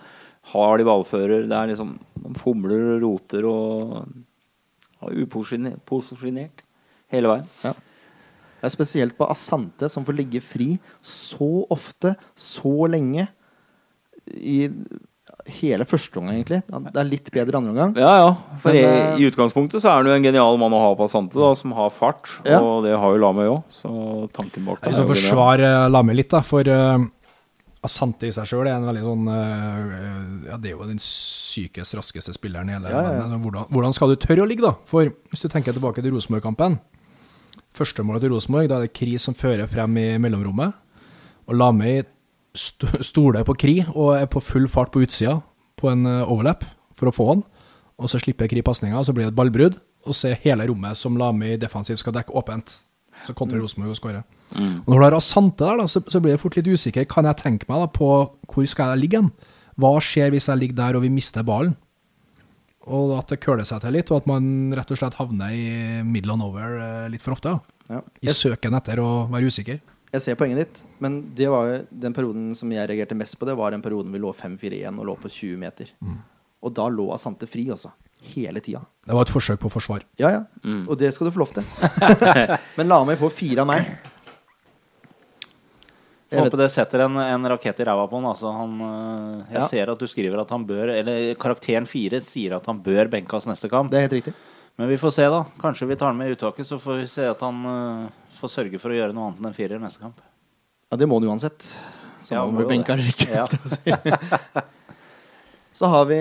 hard 0.54 0.82
i 0.84 0.88
ballfører. 0.88 1.48
Det 1.50 1.56
er 1.58 1.72
liksom 1.72 2.00
Man 2.22 2.36
fomler 2.36 2.96
og 2.98 3.02
roter 3.06 3.46
og 3.48 4.08
er 5.02 5.22
uposisjonert 5.24 6.66
hele 7.14 7.28
veien. 7.32 7.48
Det 8.60 8.68
er 8.68 8.74
spesielt 8.76 9.16
på 9.18 9.24
Asante, 9.32 9.88
som 9.90 10.04
får 10.04 10.18
ligge 10.18 10.42
fri 10.44 10.74
så 11.02 11.66
ofte, 11.72 12.12
så 12.36 12.90
lenge. 12.92 13.30
I 14.36 14.68
hele 15.58 15.86
første 15.90 16.20
omgang, 16.22 16.40
egentlig. 16.40 16.62
Det 16.68 17.02
er 17.02 17.08
litt 17.08 17.30
bedre 17.34 17.60
andre 17.60 17.74
omgang. 17.74 17.94
Ja, 18.00 18.12
ja. 18.22 18.32
For 18.64 18.72
Men, 18.72 18.80
i, 18.80 18.84
eh, 18.88 19.22
i 19.22 19.30
utgangspunktet 19.30 19.84
så 19.84 19.92
er 19.92 20.00
han 20.00 20.10
jo 20.10 20.16
en 20.16 20.26
genial 20.26 20.60
mann 20.62 20.76
å 20.76 20.82
ha 20.84 20.90
på 20.98 21.08
Asante, 21.10 21.38
da, 21.40 21.54
som 21.58 21.74
har 21.78 21.94
fart. 21.96 22.32
Ja. 22.48 22.60
Og 22.62 22.84
det 22.88 22.98
har 22.98 23.16
jo 23.16 23.22
Lamøy 23.24 23.48
òg, 23.48 23.64
så 23.74 23.94
tanken 24.36 24.68
bak 24.68 24.82
det 24.84 24.94
Jeg 24.94 25.02
er 25.02 25.08
jo 25.08 25.18
genial. 25.18 25.92
Lame 25.94 26.16
litt, 26.18 26.30
da, 26.32 26.44
for 26.46 26.68
uh, 26.70 27.08
Asante 27.86 28.28
i 28.28 28.34
seg 28.36 28.50
sjøl 28.50 28.68
er 28.68 28.76
en 28.76 28.88
veldig 28.90 29.06
sånn 29.06 29.28
uh, 29.32 30.50
Ja, 30.50 30.58
det 30.60 30.74
er 30.74 30.76
jo 30.76 30.88
den 30.90 31.00
sykest 31.00 31.96
raskeste 31.96 32.34
spilleren 32.36 32.68
i 32.70 32.76
hele 32.76 32.92
Ja, 32.92 32.96
ja, 32.98 33.02
ja. 33.02 33.10
verden. 33.10 33.26
Altså, 33.26 33.42
Hvordan, 33.46 33.70
hvordan 33.72 33.96
skal 33.96 34.12
du 34.12 34.20
tørre 34.20 34.44
å 34.44 34.50
ligge, 34.50 34.66
da? 34.68 34.74
For 34.90 35.12
hvis 35.32 35.46
du 35.46 35.48
tenker 35.52 35.76
tilbake 35.76 36.04
til 36.04 36.12
Rosenborg-kampen 36.16 36.80
Førstemålet 37.78 38.26
til 38.26 38.34
Rosenborg, 38.34 38.68
da 38.70 38.80
er 38.80 38.88
det 38.88 38.96
Kris 38.98 39.24
som 39.28 39.36
fører 39.38 39.70
frem 39.70 39.94
i 40.02 40.08
mellomrommet. 40.22 40.74
Og 41.48 41.58
Lamøy 41.58 42.02
stoler 43.06 43.46
på 43.48 43.56
Kri 43.60 43.76
og 43.94 44.16
er 44.18 44.28
på 44.32 44.42
full 44.44 44.68
fart 44.72 44.92
på 44.94 45.04
utsida 45.06 45.40
på 45.80 45.92
en 45.92 46.06
eh, 46.10 46.28
overlap 46.28 46.66
for 46.98 47.12
å 47.12 47.16
få 47.16 47.30
han. 47.34 47.46
Og 48.00 48.12
så 48.12 48.22
slipper 48.22 48.50
Kri 48.52 48.64
pasninga, 48.66 49.02
så 49.04 49.16
blir 49.16 49.28
det 49.28 49.34
et 49.34 49.40
ballbrudd. 49.40 49.80
Og 50.08 50.16
så 50.16 50.32
er 50.32 50.44
hele 50.46 50.68
rommet 50.70 50.98
som 50.98 51.18
Lami 51.20 51.58
defensivt 51.60 52.00
skal 52.02 52.16
dekke, 52.16 52.36
åpent. 52.36 52.78
Så 53.28 53.36
kontrer 53.36 53.60
Rosenborg 53.60 53.92
og 53.92 54.00
skårer. 54.00 54.24
Og 54.56 54.88
når 54.88 54.96
du 54.96 55.04
har 55.04 55.18
Asante 55.18 55.66
der, 55.66 55.82
da, 55.82 55.88
så, 55.92 56.02
så 56.08 56.22
blir 56.24 56.34
jeg 56.34 56.42
fort 56.42 56.56
litt 56.58 56.70
usikker. 56.72 57.08
Kan 57.10 57.28
jeg 57.28 57.40
tenke 57.42 57.68
meg 57.70 57.84
da 57.84 57.90
på 57.92 58.08
hvor 58.50 58.70
skal 58.70 58.94
jeg 58.94 59.04
ligge 59.04 59.20
hen? 59.20 59.30
Hva 59.80 59.92
skjer 60.04 60.32
hvis 60.34 60.50
jeg 60.50 60.62
ligger 60.62 60.80
der 60.80 60.98
og 60.98 61.06
vi 61.06 61.12
mister 61.14 61.46
ballen? 61.46 61.76
Og 62.90 63.14
at 63.20 63.30
det 63.30 63.42
køler 63.44 63.68
seg 63.68 63.84
til 63.84 63.94
litt, 63.94 64.10
og 64.10 64.24
at 64.24 64.30
man 64.30 64.74
rett 64.74 64.90
og 64.96 64.98
slett 64.98 65.20
havner 65.20 65.54
i 65.54 65.66
middle 66.08 66.34
and 66.34 66.46
over 66.48 66.80
eh, 66.80 67.10
litt 67.14 67.22
for 67.22 67.36
ofte. 67.36 67.54
Ja. 67.92 68.02
I 68.24 68.34
søken 68.34 68.78
etter 68.80 69.02
å 69.04 69.28
være 69.30 69.52
usikker. 69.52 69.78
Jeg 70.12 70.22
ser 70.26 70.36
poenget 70.40 70.58
ditt, 70.64 70.80
men 71.04 71.20
det 71.38 71.48
var 71.54 71.68
jo 71.70 71.80
den 72.06 72.14
perioden 72.18 72.56
som 72.58 72.72
jeg 72.74 72.88
reagerte 72.90 73.14
mest 73.18 73.36
på, 73.38 73.46
det 73.46 73.54
var 73.60 73.72
den 73.76 73.82
perioden 73.86 74.12
vi 74.12 74.18
lå 74.24 74.32
5-4-1 74.34 74.98
og 74.98 75.06
lå 75.06 75.16
på 75.22 75.30
20 75.30 75.58
meter. 75.62 75.92
Og 76.66 76.74
da 76.74 76.88
lå 76.90 77.12
Asante 77.14 77.46
fri, 77.48 77.68
altså. 77.70 77.92
hele 78.34 78.60
tida. 78.60 78.82
Det 79.06 79.14
var 79.16 79.22
et 79.28 79.32
forsøk 79.32 79.60
på 79.62 79.70
forsvar. 79.72 80.02
Ja, 80.20 80.32
ja. 80.34 80.42
Mm. 80.66 80.88
Og 80.90 80.98
det 81.00 81.14
skal 81.14 81.30
du 81.30 81.32
få 81.36 81.40
lov 81.44 81.54
til. 81.54 81.64
Men 82.78 82.90
la 82.90 83.04
meg 83.08 83.20
få 83.22 83.30
fire 83.32 83.62
av 83.62 83.70
meg. 83.70 83.86
Jeg 86.30 86.44
håper 86.46 86.62
det 86.62 86.68
setter 86.70 87.02
en, 87.08 87.16
en 87.18 87.48
rakett 87.50 87.80
i 87.82 87.86
ræva 87.88 88.04
på 88.10 88.20
han. 88.20 88.28
Altså, 88.30 88.52
han 88.54 88.74
øh, 88.86 89.46
jeg 89.50 89.58
Ja. 89.62 89.68
ser 89.72 89.90
at 89.94 89.98
du 90.02 90.06
skriver 90.08 90.42
at 90.44 90.50
han 90.54 90.66
bør 90.68 90.92
Eller 90.94 91.34
karakteren 91.42 91.88
fire 91.90 92.20
sier 92.22 92.54
at 92.60 92.66
han 92.70 92.82
bør 92.86 93.10
benkes 93.10 93.48
neste 93.50 93.70
kamp. 93.70 93.90
det 93.90 93.98
er 93.98 94.06
helt 94.08 94.14
riktig. 94.20 94.34
Men 94.78 94.88
vi 94.92 94.98
får 95.02 95.12
se, 95.12 95.24
da. 95.26 95.40
Kanskje 95.60 95.88
vi 95.90 95.96
tar 95.98 96.08
han 96.14 96.18
med 96.18 96.30
i 96.30 96.36
uttaket, 96.38 96.68
så 96.68 96.78
får 96.80 97.00
vi 97.02 97.08
se 97.08 97.26
at 97.28 97.42
han 97.42 97.66
øh, 97.66 98.10
får 98.42 98.54
sørge 98.56 98.80
for 98.82 98.94
å 98.94 98.98
gjøre 98.98 99.16
noe 99.16 99.30
annet 99.30 99.42
enn 99.44 99.50
en 99.52 99.56
firer 99.58 99.82
neste 99.82 100.02
kamp. 100.02 100.20
Ja, 100.90 100.98
det 100.98 101.08
må 101.10 101.20
han 101.20 101.30
uansett. 101.30 101.70
Så 102.26 102.34
Ja, 102.36 102.44
han 102.46 102.56
blir 102.58 102.68
benka 102.70 102.96
eller 102.96 103.08
ikke. 103.08 103.30
Ja. 103.32 103.46
si. 103.70 103.94
Så 105.80 105.88
har 105.88 106.08
vi 106.10 106.18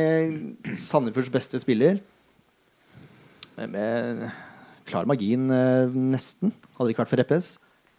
Sandefjords 0.78 1.32
beste 1.34 1.58
spiller. 1.58 1.98
Med 3.58 4.28
klar 4.86 5.08
margin, 5.08 5.48
eh, 5.50 5.88
nesten. 5.90 6.52
Hadde 6.76 6.86
det 6.88 6.94
ikke 6.94 7.02
vært 7.02 7.10
for 7.12 7.20
Reppes. 7.22 7.48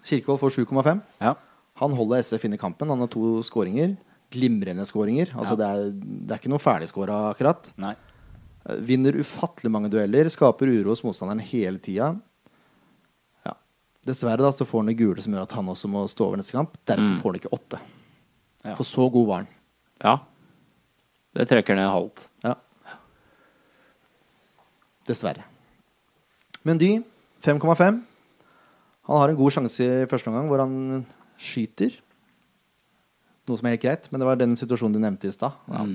Kirkevold 0.07 0.39
får 0.39 0.55
7,5. 0.63 1.01
Ja. 1.20 1.34
Han 1.82 1.95
holder 1.97 2.24
SF 2.24 2.45
inne 2.47 2.55
i 2.55 2.61
kampen. 2.61 2.88
Han 2.91 3.03
har 3.03 3.11
to 3.11 3.41
skåringer. 3.43 3.97
Glimrende 4.32 4.86
skåringer. 4.88 5.34
Altså, 5.36 5.57
det, 5.59 5.67
er, 5.67 5.91
det 5.91 6.32
er 6.36 6.39
ikke 6.39 6.53
noe 6.53 6.63
ferdigskåra, 6.63 7.17
akkurat. 7.34 7.67
Nei. 7.82 7.95
Eh, 8.63 8.80
Vinner 8.88 9.20
ufattelig 9.20 9.72
mange 9.74 9.91
dueller. 9.91 10.32
Skaper 10.32 10.72
uro 10.72 10.93
hos 10.93 11.03
motstanderen 11.03 11.43
hele 11.51 11.82
tida. 11.84 12.13
Ja. 14.10 14.14
Dessverre 14.14 14.41
da, 14.41 14.49
så 14.55 14.66
får 14.66 14.82
han 14.82 14.89
det 14.89 14.97
gule 14.97 15.22
som 15.22 15.36
gjør 15.36 15.45
at 15.45 15.53
han 15.53 15.70
også 15.70 15.89
må 15.91 16.03
stå 16.10 16.26
over 16.26 16.39
neste 16.41 16.55
kamp. 16.55 16.74
Derfor 16.89 17.20
får 17.22 17.34
han 17.34 17.39
ikke 17.41 17.53
åtte. 17.53 17.80
Ja. 18.66 18.74
For 18.74 18.88
så 18.88 19.05
god 19.14 19.28
var 19.30 19.43
han. 19.43 19.53
Ja. 20.01 20.16
Det 21.38 21.45
trekker 21.51 21.78
ned 21.78 21.89
halvt. 21.93 22.26
Ja. 22.45 22.55
Dessverre. 25.10 25.45
Men 26.68 26.82
Dy, 26.82 26.91
5,5. 27.45 28.01
Han 29.10 29.24
har 29.24 29.32
en 29.32 29.39
god 29.39 29.55
sjanse 29.55 29.86
i 29.86 30.07
første 30.10 30.30
omgang 30.30 30.49
hvor 30.49 30.62
han 30.62 31.03
skyter. 31.39 31.95
Noe 33.49 33.57
som 33.57 33.66
er 33.66 33.74
helt 33.74 33.86
greit, 33.86 34.10
men 34.12 34.22
det 34.22 34.28
var 34.28 34.38
den 34.38 34.53
situasjonen 34.60 34.93
du 34.93 35.01
nevnte 35.01 35.30
i 35.30 35.34
stad. 35.34 35.55
Ja, 35.72 35.86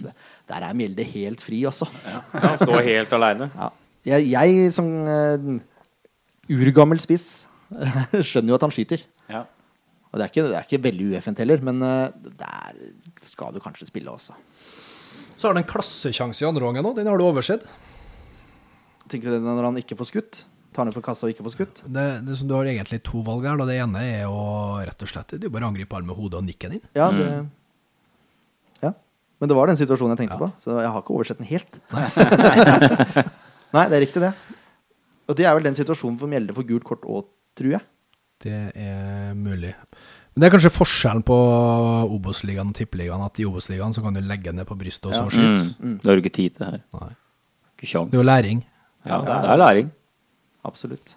der 0.51 0.67
er 0.67 0.75
Mjelde 0.75 1.07
helt 1.07 1.45
fri, 1.45 1.61
altså. 1.69 1.87
Han 2.33 2.57
står 2.59 2.81
helt 2.89 3.15
aleine. 3.15 3.51
Ja. 3.55 3.71
Jeg, 4.05 4.27
jeg 4.33 4.73
som 4.75 4.89
uh, 5.07 5.61
urgammel 6.51 6.99
spiss 7.01 7.47
skjønner 8.31 8.55
jo 8.55 8.59
at 8.59 8.66
han 8.66 8.75
skyter. 8.75 9.05
Ja. 9.31 9.45
Og 10.14 10.20
det 10.20 10.27
er 10.27 10.31
ikke, 10.31 10.47
det 10.47 10.59
er 10.59 10.66
ikke 10.68 10.85
veldig 10.85 11.07
ueffent 11.11 11.41
heller, 11.43 11.62
men 11.66 11.83
eh, 11.83 12.33
der 12.39 12.77
skal 13.22 13.55
du 13.55 13.61
kanskje 13.62 13.89
spille 13.91 14.12
også. 14.12 14.37
Så 15.35 15.49
har 15.49 15.57
han 15.57 15.64
en 15.64 15.70
klassesjanse 15.70 16.45
i 16.45 16.49
andre 16.49 16.66
omgang 16.68 16.87
òg. 16.87 17.01
Den 17.01 17.11
har 17.11 17.18
du 17.18 17.27
oversett. 17.27 17.66
Tenker 19.11 19.29
du 19.29 19.35
det 19.35 19.43
når 19.43 19.66
han 19.66 19.81
ikke 19.83 19.99
får 19.99 20.11
skutt? 20.12 20.45
Tar 20.75 20.87
ned 20.87 20.95
på 20.97 21.03
kassa 21.07 21.27
og 21.27 21.35
ikke 21.35 21.45
får 21.47 21.55
skutt? 21.57 21.83
Det, 21.87 22.07
det, 22.27 22.39
som 22.39 22.49
du 22.51 22.55
har 22.57 22.70
egentlig 22.70 23.01
to 23.07 23.20
valg 23.27 23.47
her. 23.47 23.59
Da. 23.59 23.66
Det 23.68 23.77
ene 23.83 24.07
er 24.07 24.25
å 24.31 24.79
rett 24.83 25.05
og 25.07 25.11
slett 25.11 25.37
Det 25.37 25.47
er 25.47 25.53
bare 25.55 25.66
å 25.66 25.72
angripe 25.75 25.91
ballen 25.93 26.09
med 26.11 26.18
hodet 26.18 26.41
og 26.41 26.47
nikke 26.47 26.70
den 26.70 26.81
inn. 26.81 26.89
Ja, 26.97 27.11
det 27.14 27.29
Ja. 28.83 28.95
Men 29.43 29.51
det 29.51 29.57
var 29.59 29.66
den 29.68 29.77
situasjonen 29.77 30.14
jeg 30.14 30.22
tenkte 30.22 30.39
på, 30.41 30.47
så 30.62 30.79
jeg 30.79 30.89
har 30.95 31.03
ikke 31.03 31.12
oversett 31.12 31.41
den 31.43 31.51
helt. 31.51 31.81
Nei, 33.75 33.83
det 33.91 33.97
er 33.99 34.03
riktig, 34.07 34.22
det. 34.22 34.31
Og 35.29 35.37
det 35.37 35.45
er 35.45 35.57
vel 35.57 35.66
den 35.66 35.77
situasjonen 35.77 36.16
For 36.20 36.31
Mjelde 36.31 36.55
får 36.57 36.66
gult 36.68 36.87
kort 36.87 37.05
òg, 37.11 37.27
tror 37.59 37.77
jeg. 37.77 37.83
Det 38.45 38.59
er 38.77 39.35
mulig. 39.39 39.73
Men 40.35 40.43
det 40.43 40.49
er 40.49 40.55
kanskje 40.57 40.73
forskjellen 40.75 41.23
på 41.25 41.35
Obos-ligaen 42.11 42.73
og 42.73 42.77
Tippeligaen. 42.77 43.23
At 43.25 43.39
i 43.41 43.47
Obos-ligaen 43.47 43.95
så 43.95 44.03
kan 44.03 44.17
du 44.17 44.21
legge 44.27 44.53
ned 44.53 44.67
på 44.67 44.77
brystet 44.79 45.07
og 45.11 45.15
så 45.15 45.25
Ja. 45.25 45.29
skyte. 45.31 45.77
Mm. 45.81 45.99
Det 46.03 46.11
har 46.11 46.17
du 46.17 46.23
ikke 46.23 46.35
tid 46.35 46.55
til 46.57 46.67
her. 46.67 46.81
Nei. 46.93 47.11
Ikke 47.79 47.87
kjangs. 47.93 48.11
Det 48.11 48.19
er 48.19 48.23
jo 48.23 48.29
læring. 48.31 48.65
Ja, 49.07 49.21
det 49.21 49.51
er 49.51 49.57
læring. 49.63 49.91
Absolutt. 50.65 51.15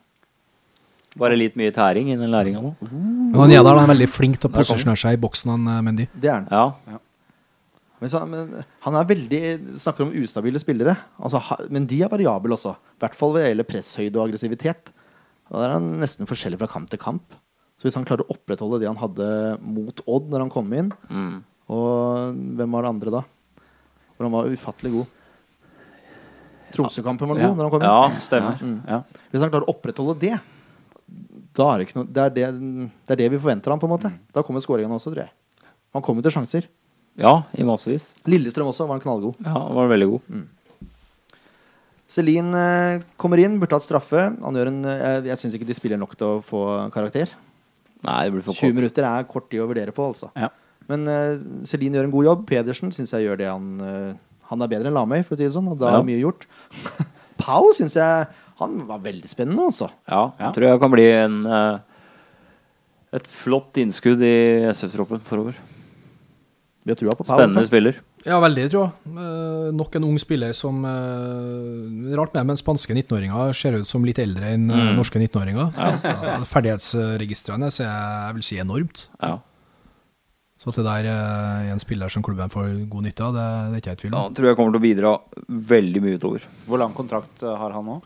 Bare 1.17 1.35
litt 1.35 1.55
mye 1.57 1.71
tæring 1.73 2.11
i 2.11 2.15
den 2.19 2.29
læringa 2.29 2.61
nå. 2.61 2.75
Men 2.81 3.39
han 3.39 3.49
Jedal 3.49 3.79
er 3.79 3.87
veldig 3.89 4.09
flink 4.09 4.39
til 4.39 4.49
å 4.51 4.53
posisjonere 4.53 4.99
seg 5.01 5.13
i 5.17 5.21
boksen, 5.21 5.49
han 5.55 5.67
eh, 5.67 5.81
Mendy. 5.81 6.07
Det 6.13 6.29
er 6.29 6.45
han. 6.51 6.73
Ja. 6.85 6.99
Men, 7.99 8.09
så, 8.09 8.21
men 8.29 8.63
han 8.85 8.95
er 8.99 9.07
veldig 9.09 9.39
Snakker 9.81 10.05
om 10.05 10.11
ustabile 10.13 10.59
spillere. 10.61 10.93
Altså, 11.17 11.39
ha, 11.41 11.57
men 11.73 11.87
de 11.89 12.03
er 12.05 12.11
variable 12.11 12.53
også. 12.53 12.75
I 12.77 13.01
hvert 13.01 13.15
fall 13.17 13.33
ved 13.33 13.47
hele 13.49 13.65
presshøyde 13.65 14.15
og 14.19 14.27
aggressivitet. 14.27 14.91
Da 15.51 15.63
er 15.65 15.73
han 15.77 15.91
nesten 16.01 16.27
forskjellig 16.27 16.57
fra 16.59 16.67
kamp 16.67 16.89
til 16.91 16.99
kamp. 16.99 17.35
Så 17.77 17.85
hvis 17.87 17.95
han 17.95 18.05
klarer 18.05 18.25
å 18.25 18.33
opprettholde 18.33 18.79
det 18.81 18.87
han 18.89 18.97
hadde 18.97 19.27
mot 19.61 20.01
Odd 20.07 20.29
når 20.31 20.39
han 20.47 20.49
kom 20.53 20.71
inn 20.73 20.91
Mm. 21.09 21.43
Og 21.69 22.33
hvem 22.57 22.71
var 22.71 22.81
det 22.85 22.89
andre 22.93 23.11
da? 23.11 23.21
For 24.17 24.23
han 24.25 24.31
var 24.33 24.47
ufattelig 24.49 24.91
god. 24.93 25.07
Tromsø-kampen 26.73 27.27
var 27.29 27.37
Ja. 27.39 27.47
god 27.47 27.57
når 27.57 27.63
han 27.67 27.71
kom 27.71 27.81
inn. 27.81 27.89
ja, 27.89 28.19
stemmer. 28.19 28.57
Mm. 28.61 28.87
Ja. 28.87 29.03
Hvis 29.31 29.41
han 29.41 29.49
klarer 29.51 29.65
å 29.67 29.73
opprettholde 29.75 30.19
det, 30.19 30.39
da 31.53 31.73
er 31.73 31.77
det 31.79 31.87
ikke 31.87 31.95
noe 31.99 32.07
Det 32.11 32.17
er 32.23 32.29
det, 32.29 32.47
det, 33.07 33.11
er 33.11 33.15
det 33.15 33.29
vi 33.31 33.37
forventer 33.39 33.71
han 33.71 33.79
på 33.79 33.87
en 33.87 33.93
måte. 33.95 34.11
Da 34.33 34.43
kommer 34.43 34.59
skåringene 34.59 34.95
også, 34.95 35.11
tror 35.13 35.23
jeg. 35.25 35.31
Han 35.93 36.01
kommer 36.01 36.21
til 36.23 36.31
sjanser. 36.31 36.67
ja, 37.17 37.43
i 37.57 37.63
massevis. 37.63 38.13
Lillestrøm 38.25 38.67
også 38.67 38.85
var 38.87 38.99
han 38.99 39.01
knallgod. 39.01 39.35
Ja, 39.43 39.53
han 39.53 39.75
var 39.75 39.87
veldig 39.87 40.09
god. 40.11 40.21
Celine 42.07 42.55
eh, 42.55 43.01
kommer 43.19 43.41
inn, 43.43 43.57
burde 43.59 43.75
hatt 43.75 43.83
straffe. 43.83 44.21
Han 44.43 44.55
gjør 44.55 44.69
en, 44.71 44.79
eh, 44.87 45.01
jeg 45.03 45.31
jeg 45.33 45.41
syns 45.41 45.57
ikke 45.57 45.67
de 45.67 45.75
spiller 45.75 45.99
nok 45.99 46.15
til 46.15 46.37
å 46.37 46.43
få 46.45 46.61
karakter. 46.93 47.33
Nei, 48.05 48.21
det 48.27 48.33
blir 48.35 48.45
for 48.45 48.55
20 48.55 48.77
minutter 48.77 49.03
er 49.09 49.25
kort 49.27 49.49
tid 49.51 49.63
å 49.63 49.67
vurdere 49.67 49.91
på, 49.95 50.05
altså. 50.05 50.29
Ja. 50.37 50.51
Men 50.87 51.03
uh, 51.11 51.35
Celine 51.67 51.97
gjør 51.99 52.07
en 52.07 52.13
god 52.13 52.27
jobb. 52.29 52.43
Pedersen 52.47 52.93
syns 52.95 53.11
jeg 53.11 53.25
gjør 53.25 53.39
det 53.41 53.47
han 53.49 53.65
eh, 53.83 54.13
Han 54.47 54.61
er 54.63 54.69
bedre 54.71 54.87
enn 54.87 54.95
Lamøy, 54.95 55.19
for 55.27 55.35
å 55.35 55.39
si 55.39 55.43
det 55.43 55.51
sånn, 55.51 55.67
og 55.67 55.79
da 55.81 55.89
Ja. 55.91 55.99
er 55.99 56.05
mye 56.07 56.21
gjort. 56.21 56.45
Pau 57.43 57.73
syns 57.75 57.97
jeg 57.99 58.29
Han 58.61 58.77
var 58.87 59.01
veldig 59.03 59.27
spennende, 59.27 59.65
altså. 59.67 59.89
Ja, 60.07 60.31
Ja. 60.39 60.53
tror 60.55 60.69
jeg 60.69 60.79
kan 60.79 60.93
bli 60.93 61.07
en 61.11 61.35
eh, 61.45 61.79
et 63.17 63.27
flott 63.27 63.75
innskudd 63.79 64.21
i 64.23 64.35
SF-troppen 64.71 65.19
forover. 65.27 65.55
Vi 66.85 66.91
har 66.91 66.97
trua 66.99 67.15
på 67.19 67.25
Pau. 67.27 67.35
Spennende 67.35 67.65
spiller. 67.67 67.99
Ja, 68.27 68.37
veldig, 68.43 68.65
tror 68.73 68.81
jeg. 68.83 69.11
Eh, 69.23 69.67
nok 69.77 69.93
en 69.95 70.05
ung 70.09 70.17
spiller 70.19 70.51
som 70.57 70.81
eh, 70.83 72.15
Rart 72.17 72.33
med 72.33 72.41
det, 72.41 72.47
men 72.49 72.59
spanske 72.59 72.95
19-åringer 72.95 73.53
ser 73.55 73.77
ut 73.79 73.87
som 73.87 74.03
litt 74.03 74.19
eldre 74.19 74.49
enn 74.55 74.65
mm. 74.67 74.95
norske 74.97 75.21
19-åringer. 75.21 75.69
Ja. 76.27 76.39
Ferdighetsregistrene 76.47 77.69
er 77.71 77.85
jeg 77.85 78.35
vil 78.35 78.45
si 78.45 78.57
enormt. 78.59 79.05
Ja. 79.21 79.37
Så 80.57 80.71
at 80.71 80.79
det 80.79 80.87
der 80.87 81.07
eh, 81.11 81.67
er 81.69 81.71
en 81.71 81.81
spiller 81.81 82.11
som 82.11 82.25
klubben 82.25 82.51
får 82.51 82.71
god 82.91 83.07
nytte 83.07 83.23
av, 83.23 83.35
det, 83.37 83.45
det 83.71 83.77
er 83.77 83.83
ikke 83.83 83.91
jeg 83.93 83.99
i 83.99 84.01
tvil 84.03 84.17
ja, 84.17 84.23
tror 84.39 84.49
jeg 84.49 84.57
kommer 84.59 84.73
til 84.73 84.81
å 84.81 84.85
bidra 84.87 85.11
veldig 85.71 86.03
mye 86.03 86.19
utover. 86.19 86.47
Hvor 86.67 86.81
lang 86.81 86.95
kontrakt 86.97 87.45
eh, 87.45 87.59
har 87.61 87.75
han 87.77 87.87
nå? 87.87 87.99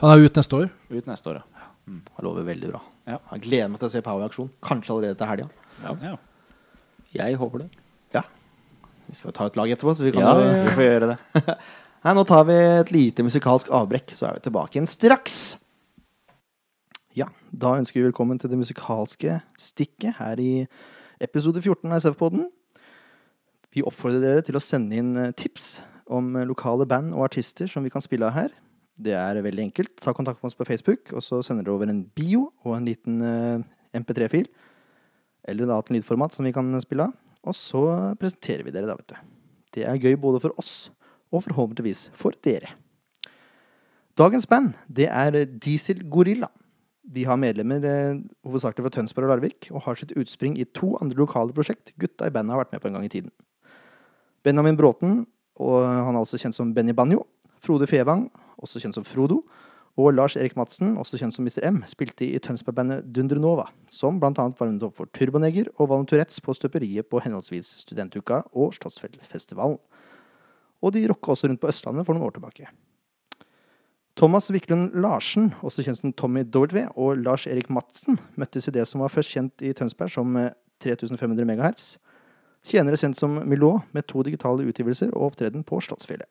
Han 0.00 0.14
er 0.14 0.24
ute 0.24 0.40
neste 0.40 0.56
år. 0.56 0.70
Ut 0.88 1.10
neste 1.10 1.32
år, 1.34 1.42
ja. 1.42 1.68
Han 1.90 2.24
lover 2.24 2.46
veldig 2.46 2.70
bra. 2.70 2.80
Ja. 3.10 3.18
Jeg 3.34 3.44
gleder 3.48 3.72
meg 3.72 3.82
til 3.82 3.90
å 3.90 3.92
se 3.92 4.04
Power 4.06 4.22
i 4.22 4.30
aksjon. 4.30 4.52
Kanskje 4.64 4.94
allerede 4.94 5.18
til 5.20 5.32
helga. 5.34 5.50
ja. 6.06 6.16
Jeg 7.10 7.34
håper 7.40 7.64
det. 7.64 7.79
Vi 9.10 9.18
skal 9.18 9.34
ta 9.34 9.48
et 9.50 9.56
lag 9.58 9.70
etterpå, 9.74 9.94
så 9.96 10.06
vi 10.06 10.12
kan 10.14 10.22
Ja, 10.22 10.36
jo 10.38 10.50
Vi 10.64 10.74
får 10.76 10.86
gjøre 10.86 11.08
det. 11.10 11.56
Nei, 12.04 12.14
nå 12.16 12.22
tar 12.24 12.46
vi 12.48 12.54
et 12.54 12.92
lite 12.94 13.24
musikalsk 13.26 13.72
avbrekk, 13.76 14.14
så 14.16 14.30
er 14.30 14.38
vi 14.38 14.46
tilbake 14.46 14.78
igjen 14.78 14.88
straks. 14.88 15.40
Ja, 17.18 17.26
da 17.50 17.74
ønsker 17.76 17.98
vi 17.98 18.06
velkommen 18.06 18.38
til 18.40 18.52
det 18.52 18.60
musikalske 18.60 19.40
stikket 19.58 20.16
her 20.20 20.40
i 20.40 20.52
episode 21.20 21.60
14 21.60 21.90
av 21.90 21.98
SF-podden. 21.98 22.46
Vi 23.74 23.82
oppfordrer 23.86 24.22
dere 24.22 24.44
til 24.46 24.56
å 24.58 24.62
sende 24.62 24.96
inn 24.98 25.12
eh, 25.18 25.34
tips 25.36 25.80
om 26.10 26.32
eh, 26.38 26.46
lokale 26.48 26.86
band 26.88 27.12
og 27.16 27.26
artister 27.26 27.70
som 27.70 27.84
vi 27.86 27.92
kan 27.92 28.02
spille 28.04 28.30
av 28.30 28.38
her. 28.38 28.54
Det 29.00 29.14
er 29.16 29.42
veldig 29.42 29.66
enkelt. 29.68 29.92
Ta 30.00 30.14
kontakt 30.16 30.40
med 30.40 30.50
oss 30.50 30.58
på 30.58 30.66
Facebook, 30.68 31.10
og 31.12 31.24
så 31.24 31.42
sender 31.44 31.66
dere 31.66 31.74
over 31.74 31.90
en 31.90 32.04
bio 32.16 32.48
og 32.64 32.78
en 32.78 32.88
liten 32.88 33.20
eh, 33.26 33.66
MP3-fil. 34.00 34.48
Eller 35.50 35.68
da 35.68 35.78
et 35.80 35.92
lydformat 35.94 36.34
som 36.36 36.46
vi 36.46 36.54
kan 36.54 36.72
spille 36.82 37.10
av. 37.10 37.18
Og 37.46 37.56
så 37.56 37.82
presenterer 38.20 38.66
vi 38.66 38.74
dere 38.74 38.88
da, 38.90 38.96
vet 38.98 39.12
du. 39.12 39.18
Det 39.76 39.84
er 39.86 40.00
gøy 40.00 40.16
både 40.20 40.40
for 40.42 40.56
oss 40.60 40.90
og 41.30 41.44
forhåpentligvis 41.46 42.08
for 42.16 42.34
dere. 42.44 42.74
Dagens 44.18 44.46
band 44.50 44.74
det 44.90 45.06
er 45.08 45.44
Diesel 45.62 46.02
Gorilla. 46.10 46.50
De 47.10 47.24
har 47.26 47.38
medlemmer 47.40 47.84
eh, 47.86 48.18
hovedsakelig 48.46 48.84
fra 48.84 48.92
Tønsberg 48.94 49.26
og 49.26 49.32
Larvik, 49.32 49.70
og 49.72 49.82
har 49.86 49.96
sitt 49.98 50.12
utspring 50.18 50.58
i 50.60 50.66
to 50.76 50.92
andre 51.00 51.18
lokale 51.18 51.54
prosjekt 51.56 51.94
gutta 51.98 52.28
i 52.28 52.34
bandet 52.34 52.54
har 52.54 52.60
vært 52.60 52.74
med 52.74 52.82
på 52.82 52.90
en 52.90 52.98
gang 52.98 53.06
i 53.06 53.12
tiden. 53.12 53.32
Benjamin 54.46 54.78
Bråten, 54.78 55.24
og 55.60 55.78
han 55.84 56.14
er 56.14 56.20
også 56.20 56.38
kjent 56.40 56.56
som 56.56 56.74
Benny 56.76 56.94
Banjo. 56.96 57.24
Frode 57.60 57.88
Fevang, 57.90 58.28
også 58.60 58.82
kjent 58.82 58.96
som 58.96 59.06
Frodo. 59.06 59.42
Og 60.00 60.14
Lars 60.14 60.36
Erik 60.38 60.54
Madsen, 60.56 60.94
også 61.00 61.18
kjent 61.20 61.34
som 61.34 61.44
Mr. 61.44 61.60
M, 61.68 61.80
spilte 61.88 62.24
i 62.24 62.38
Tønsberg-bandet 62.40 63.08
Dundrenova, 63.12 63.66
som 63.90 64.20
bl.a. 64.22 64.32
varmet 64.32 64.84
opp 64.86 64.96
for 64.96 65.10
Turboneger 65.16 65.68
og 65.76 65.90
Valen 65.90 66.06
Tourettes 66.08 66.40
på 66.44 66.54
støperiet 66.56 67.08
på 67.10 67.20
henholdsvis 67.20 67.68
Studentuka 67.82 68.40
og 68.56 68.72
Slottsfjellfestivalen. 68.78 69.76
Og 70.80 70.94
de 70.94 71.04
rocka 71.10 71.34
også 71.34 71.50
rundt 71.50 71.60
på 71.60 71.68
Østlandet 71.68 72.06
for 72.08 72.16
noen 72.16 72.30
år 72.30 72.38
tilbake. 72.38 72.70
Thomas 74.16 74.48
Wiklund 74.52 74.96
Larsen, 75.00 75.50
også 75.60 75.84
kjent 75.84 76.00
som 76.00 76.14
Tommy 76.16 76.46
W, 76.48 76.86
og 76.96 77.20
Lars 77.20 77.44
Erik 77.50 77.68
Madsen 77.72 78.18
møttes 78.40 78.70
i 78.70 78.74
det 78.74 78.86
som 78.88 79.04
var 79.04 79.12
først 79.12 79.34
kjent 79.36 79.64
i 79.64 79.74
Tønsberg 79.76 80.12
som 80.16 80.36
eh, 80.40 80.54
3500 80.80 81.44
MHz. 81.44 81.90
Tjenere 82.72 82.96
kjent 83.00 83.20
som 83.20 83.36
Milot 83.48 83.88
med 83.96 84.08
to 84.08 84.24
digitale 84.24 84.64
utgivelser 84.68 85.12
og 85.12 85.32
opptreden 85.32 85.64
på 85.66 85.80
Slottsfjellet. 85.84 86.28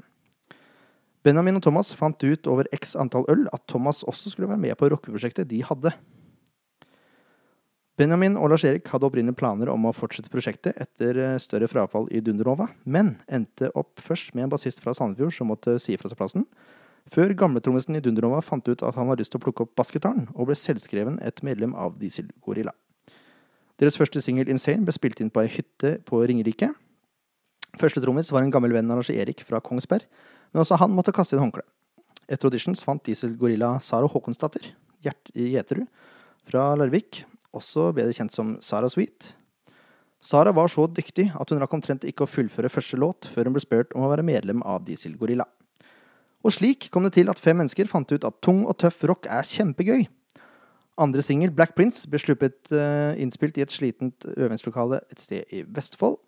Benjamin 1.25 1.59
og 1.59 1.65
Thomas 1.65 1.91
fant 1.97 2.21
ut 2.23 2.47
over 2.47 2.69
x 2.75 2.95
antall 2.99 3.25
øl 3.31 3.47
at 3.51 3.65
Thomas 3.67 4.05
også 4.07 4.31
skulle 4.31 4.47
være 4.47 4.61
med 4.61 4.77
på 4.79 4.87
rockeprosjektet 4.91 5.49
de 5.49 5.59
hadde. 5.67 5.91
Benjamin 7.99 8.37
og 8.39 8.53
Lars-Erik 8.53 8.87
hadde 8.87 9.09
opprinnelig 9.09 9.35
planer 9.35 9.67
om 9.73 9.89
å 9.89 9.91
fortsette 9.91 10.31
prosjektet 10.31 10.77
etter 10.79 11.17
eh, 11.19 11.39
større 11.43 11.67
frafall 11.67 12.07
i 12.15 12.21
Dundernova, 12.23 12.69
men 12.87 13.17
endte 13.27 13.67
opp 13.75 13.99
først 13.99 14.31
med 14.31 14.45
en 14.45 14.53
bassist 14.53 14.79
fra 14.79 14.93
Sandefjord 14.95 15.35
som 15.35 15.51
måtte 15.51 15.75
si 15.83 15.97
fra 15.99 16.07
seg 16.07 16.21
plassen, 16.21 16.45
før 17.11 17.33
gamletrommisen 17.35 17.99
i 17.99 18.03
Dundernova 18.05 18.39
fant 18.45 18.63
ut 18.71 18.85
at 18.87 18.95
han 18.95 19.11
hadde 19.11 19.25
lyst 19.25 19.35
til 19.35 19.41
å 19.41 19.43
plukke 19.43 19.65
opp 19.65 19.75
bassgitaren, 19.75 20.29
og 20.31 20.47
ble 20.47 20.55
selvskreven 20.55 21.19
et 21.27 21.43
medlem 21.43 21.75
av 21.75 21.99
Diesel 21.99 22.31
Gorilla. 22.45 22.71
Deres 23.79 23.99
første 23.99 24.23
singel 24.23 24.47
Insane 24.51 24.87
ble 24.87 24.95
spilt 24.95 25.19
inn 25.19 25.31
på 25.31 25.43
ei 25.43 25.51
hytte 25.51 25.97
på 26.07 26.23
Ringerike. 26.23 26.71
Første 27.79 27.99
trommis 28.03 28.31
var 28.31 28.45
en 28.45 28.51
gammel 28.55 28.71
venn 28.75 28.87
av 28.91 29.01
Lars-Erik 29.01 29.43
fra 29.47 29.59
Kongsberg, 29.63 30.07
men 30.51 30.63
også 30.63 30.79
han 30.81 30.93
måtte 30.95 31.13
kaste 31.15 31.35
inn 31.35 31.43
håndkle. 31.43 31.65
Etter 32.29 32.49
auditions 32.49 32.83
fant 32.85 33.03
Diesel 33.05 33.35
Gorilla 33.39 33.75
Sara 33.81 34.09
Håkonsdatter, 34.09 34.69
Gjeterud, 35.01 35.87
fra 36.49 36.71
Larvik, 36.77 37.23
også 37.55 37.89
bedre 37.97 38.13
kjent 38.13 38.33
som 38.33 38.55
Sara 38.63 38.89
Sweet. 38.91 39.33
Sara 40.21 40.51
var 40.51 40.67
så 40.71 40.83
dyktig 40.91 41.29
at 41.31 41.51
hun 41.51 41.61
rakk 41.61 41.73
omtrent 41.77 42.05
ikke 42.07 42.25
å 42.25 42.29
fullføre 42.29 42.71
første 42.71 42.99
låt 42.99 43.29
før 43.31 43.47
hun 43.47 43.55
ble 43.55 43.63
spurt 43.63 43.95
om 43.95 44.03
å 44.03 44.11
være 44.11 44.25
medlem 44.27 44.61
av 44.67 44.83
Diesel 44.87 45.15
Gorilla. 45.17 45.47
Og 46.43 46.53
slik 46.55 46.87
kom 46.91 47.05
det 47.07 47.15
til 47.17 47.31
at 47.31 47.39
fem 47.39 47.57
mennesker 47.59 47.89
fant 47.91 48.11
ut 48.11 48.25
at 48.27 48.39
tung 48.43 48.63
og 48.65 48.77
tøff 48.79 49.01
rock 49.07 49.27
er 49.31 49.47
kjempegøy. 49.47 50.07
Andre 50.99 51.23
singel, 51.23 51.51
Black 51.55 51.75
Prince, 51.77 52.03
ble 52.11 52.19
sluppet 52.19 52.71
uh, 52.75 53.15
innspilt 53.19 53.57
i 53.59 53.63
et 53.63 53.71
slitent 53.71 54.27
øvingslokale 54.35 54.99
et 55.11 55.23
sted 55.23 55.55
i 55.55 55.63
Vestfold. 55.63 56.19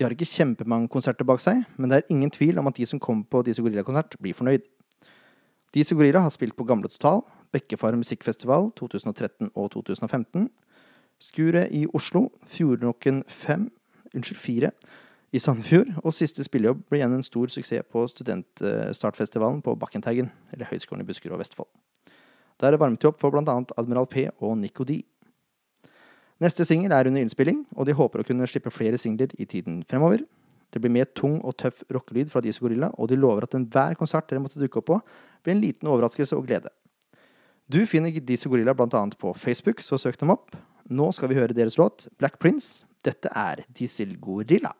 De 0.00 0.04
har 0.06 0.14
ikke 0.14 0.24
kjempemange 0.24 0.88
konserter 0.88 1.26
bak 1.28 1.42
seg, 1.44 1.58
men 1.76 1.90
det 1.92 1.98
er 1.98 2.12
ingen 2.14 2.30
tvil 2.32 2.56
om 2.56 2.70
at 2.70 2.78
de 2.78 2.86
som 2.88 2.96
kommer 2.96 3.26
på 3.28 3.42
Disse 3.44 3.60
Gorilla-konsert, 3.60 4.14
blir 4.16 4.32
fornøyd. 4.32 4.64
Disse 5.76 5.92
Gorilla 5.92 6.22
har 6.24 6.32
spilt 6.32 6.56
på 6.56 6.64
Gamle 6.64 6.88
Total, 6.88 7.20
Bekkefar 7.52 7.98
musikkfestival 8.00 8.70
2013 8.80 9.50
og 9.52 9.68
2015. 9.74 10.48
Skuret 11.20 11.68
i 11.76 11.82
Oslo, 11.92 12.30
Fjordnokken 12.48 13.20
5, 13.28 13.68
unnskyld 14.16 14.40
4, 14.40 14.72
i 15.36 15.44
Sandefjord. 15.44 15.92
Og 16.00 16.16
siste 16.16 16.48
spillejobb 16.48 16.80
ble 16.88 17.02
igjen 17.02 17.18
en 17.18 17.26
stor 17.26 17.52
suksess 17.52 17.84
på 17.92 18.06
studentstartfestivalen 18.08 19.60
på 19.60 19.76
Bakkenteigen, 19.84 20.32
eller 20.54 20.72
Høgskolen 20.72 21.04
i 21.04 21.10
Buskerud 21.12 21.36
og 21.36 21.44
Vestfold. 21.44 21.68
Der 22.56 22.80
varmet 22.80 23.04
de 23.04 23.12
opp 23.12 23.20
for 23.20 23.36
bl.a. 23.36 23.60
Admiral 23.76 24.08
P 24.08 24.30
og 24.40 24.56
Nico 24.64 24.88
D. 24.88 25.02
Neste 26.40 26.64
singel 26.64 26.92
er 26.96 27.08
under 27.10 27.20
innspilling, 27.20 27.64
og 27.76 27.84
de 27.84 27.96
håper 27.96 28.22
å 28.22 28.26
kunne 28.26 28.46
slippe 28.48 28.72
flere 28.72 28.98
singler 29.00 29.32
i 29.36 29.46
tiden 29.48 29.82
fremover. 29.88 30.22
Det 30.72 30.80
blir 30.80 30.92
mer 30.94 31.08
tung 31.18 31.36
og 31.44 31.56
tøff 31.60 31.82
rockelyd 31.92 32.30
fra 32.32 32.40
Diesel 32.40 32.64
Gorilla, 32.64 32.88
og 32.96 33.10
de 33.10 33.18
lover 33.18 33.44
at 33.44 33.56
enhver 33.58 33.96
konsert 33.98 34.30
dere 34.30 34.40
måtte 34.40 34.60
dukke 34.60 34.80
opp 34.80 34.88
på, 34.88 35.00
blir 35.44 35.56
en 35.56 35.60
liten 35.64 35.90
overraskelse 35.90 36.38
og 36.38 36.46
glede. 36.48 36.72
Du 37.70 37.82
finner 37.86 38.14
Diesel 38.14 38.52
Gorilla 38.52 38.74
bl.a. 38.74 39.02
på 39.18 39.34
Facebook, 39.36 39.82
så 39.84 39.98
søk 40.00 40.16
dem 40.20 40.32
opp. 40.32 40.56
Nå 40.90 41.10
skal 41.14 41.30
vi 41.30 41.36
høre 41.38 41.54
deres 41.54 41.76
låt, 41.78 42.08
Black 42.18 42.40
Prince. 42.40 42.86
Dette 43.04 43.30
er 43.36 43.64
Diesel 43.76 44.16
Gorilla. 44.22 44.72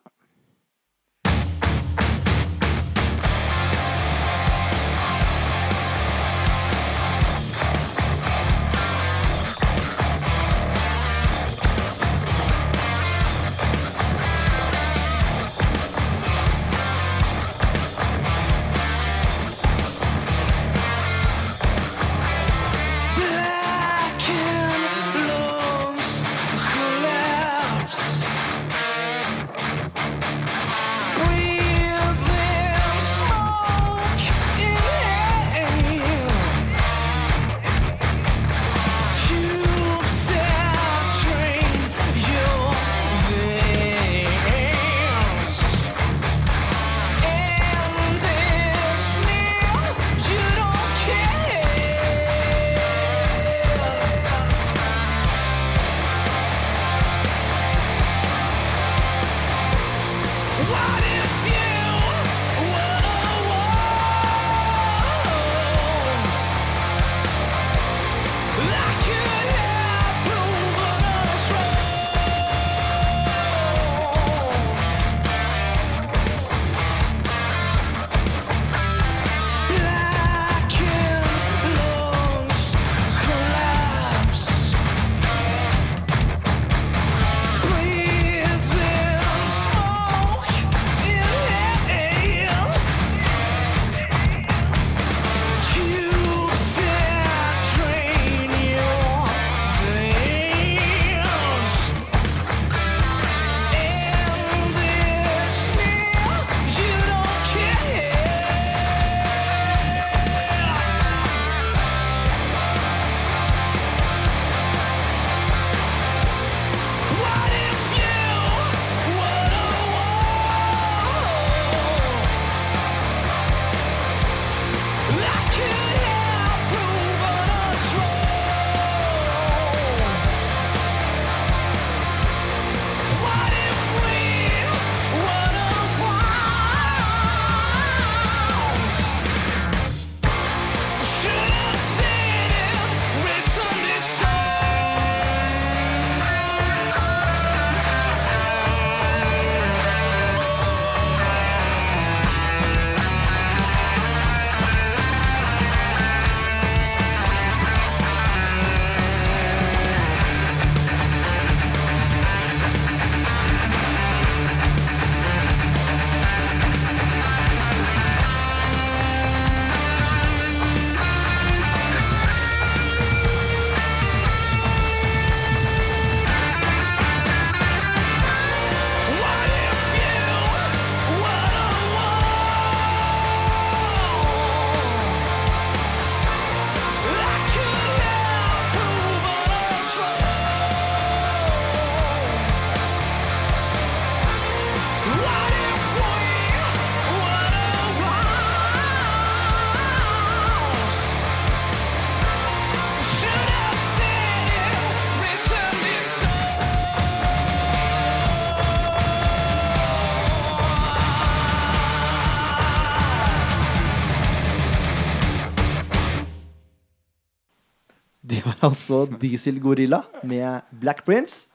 altså 218.69 219.07
Diesel 219.21 219.61
Gorilla 219.63 220.03
med 220.23 220.67
Black 220.83 221.05
Prince. 221.07 221.49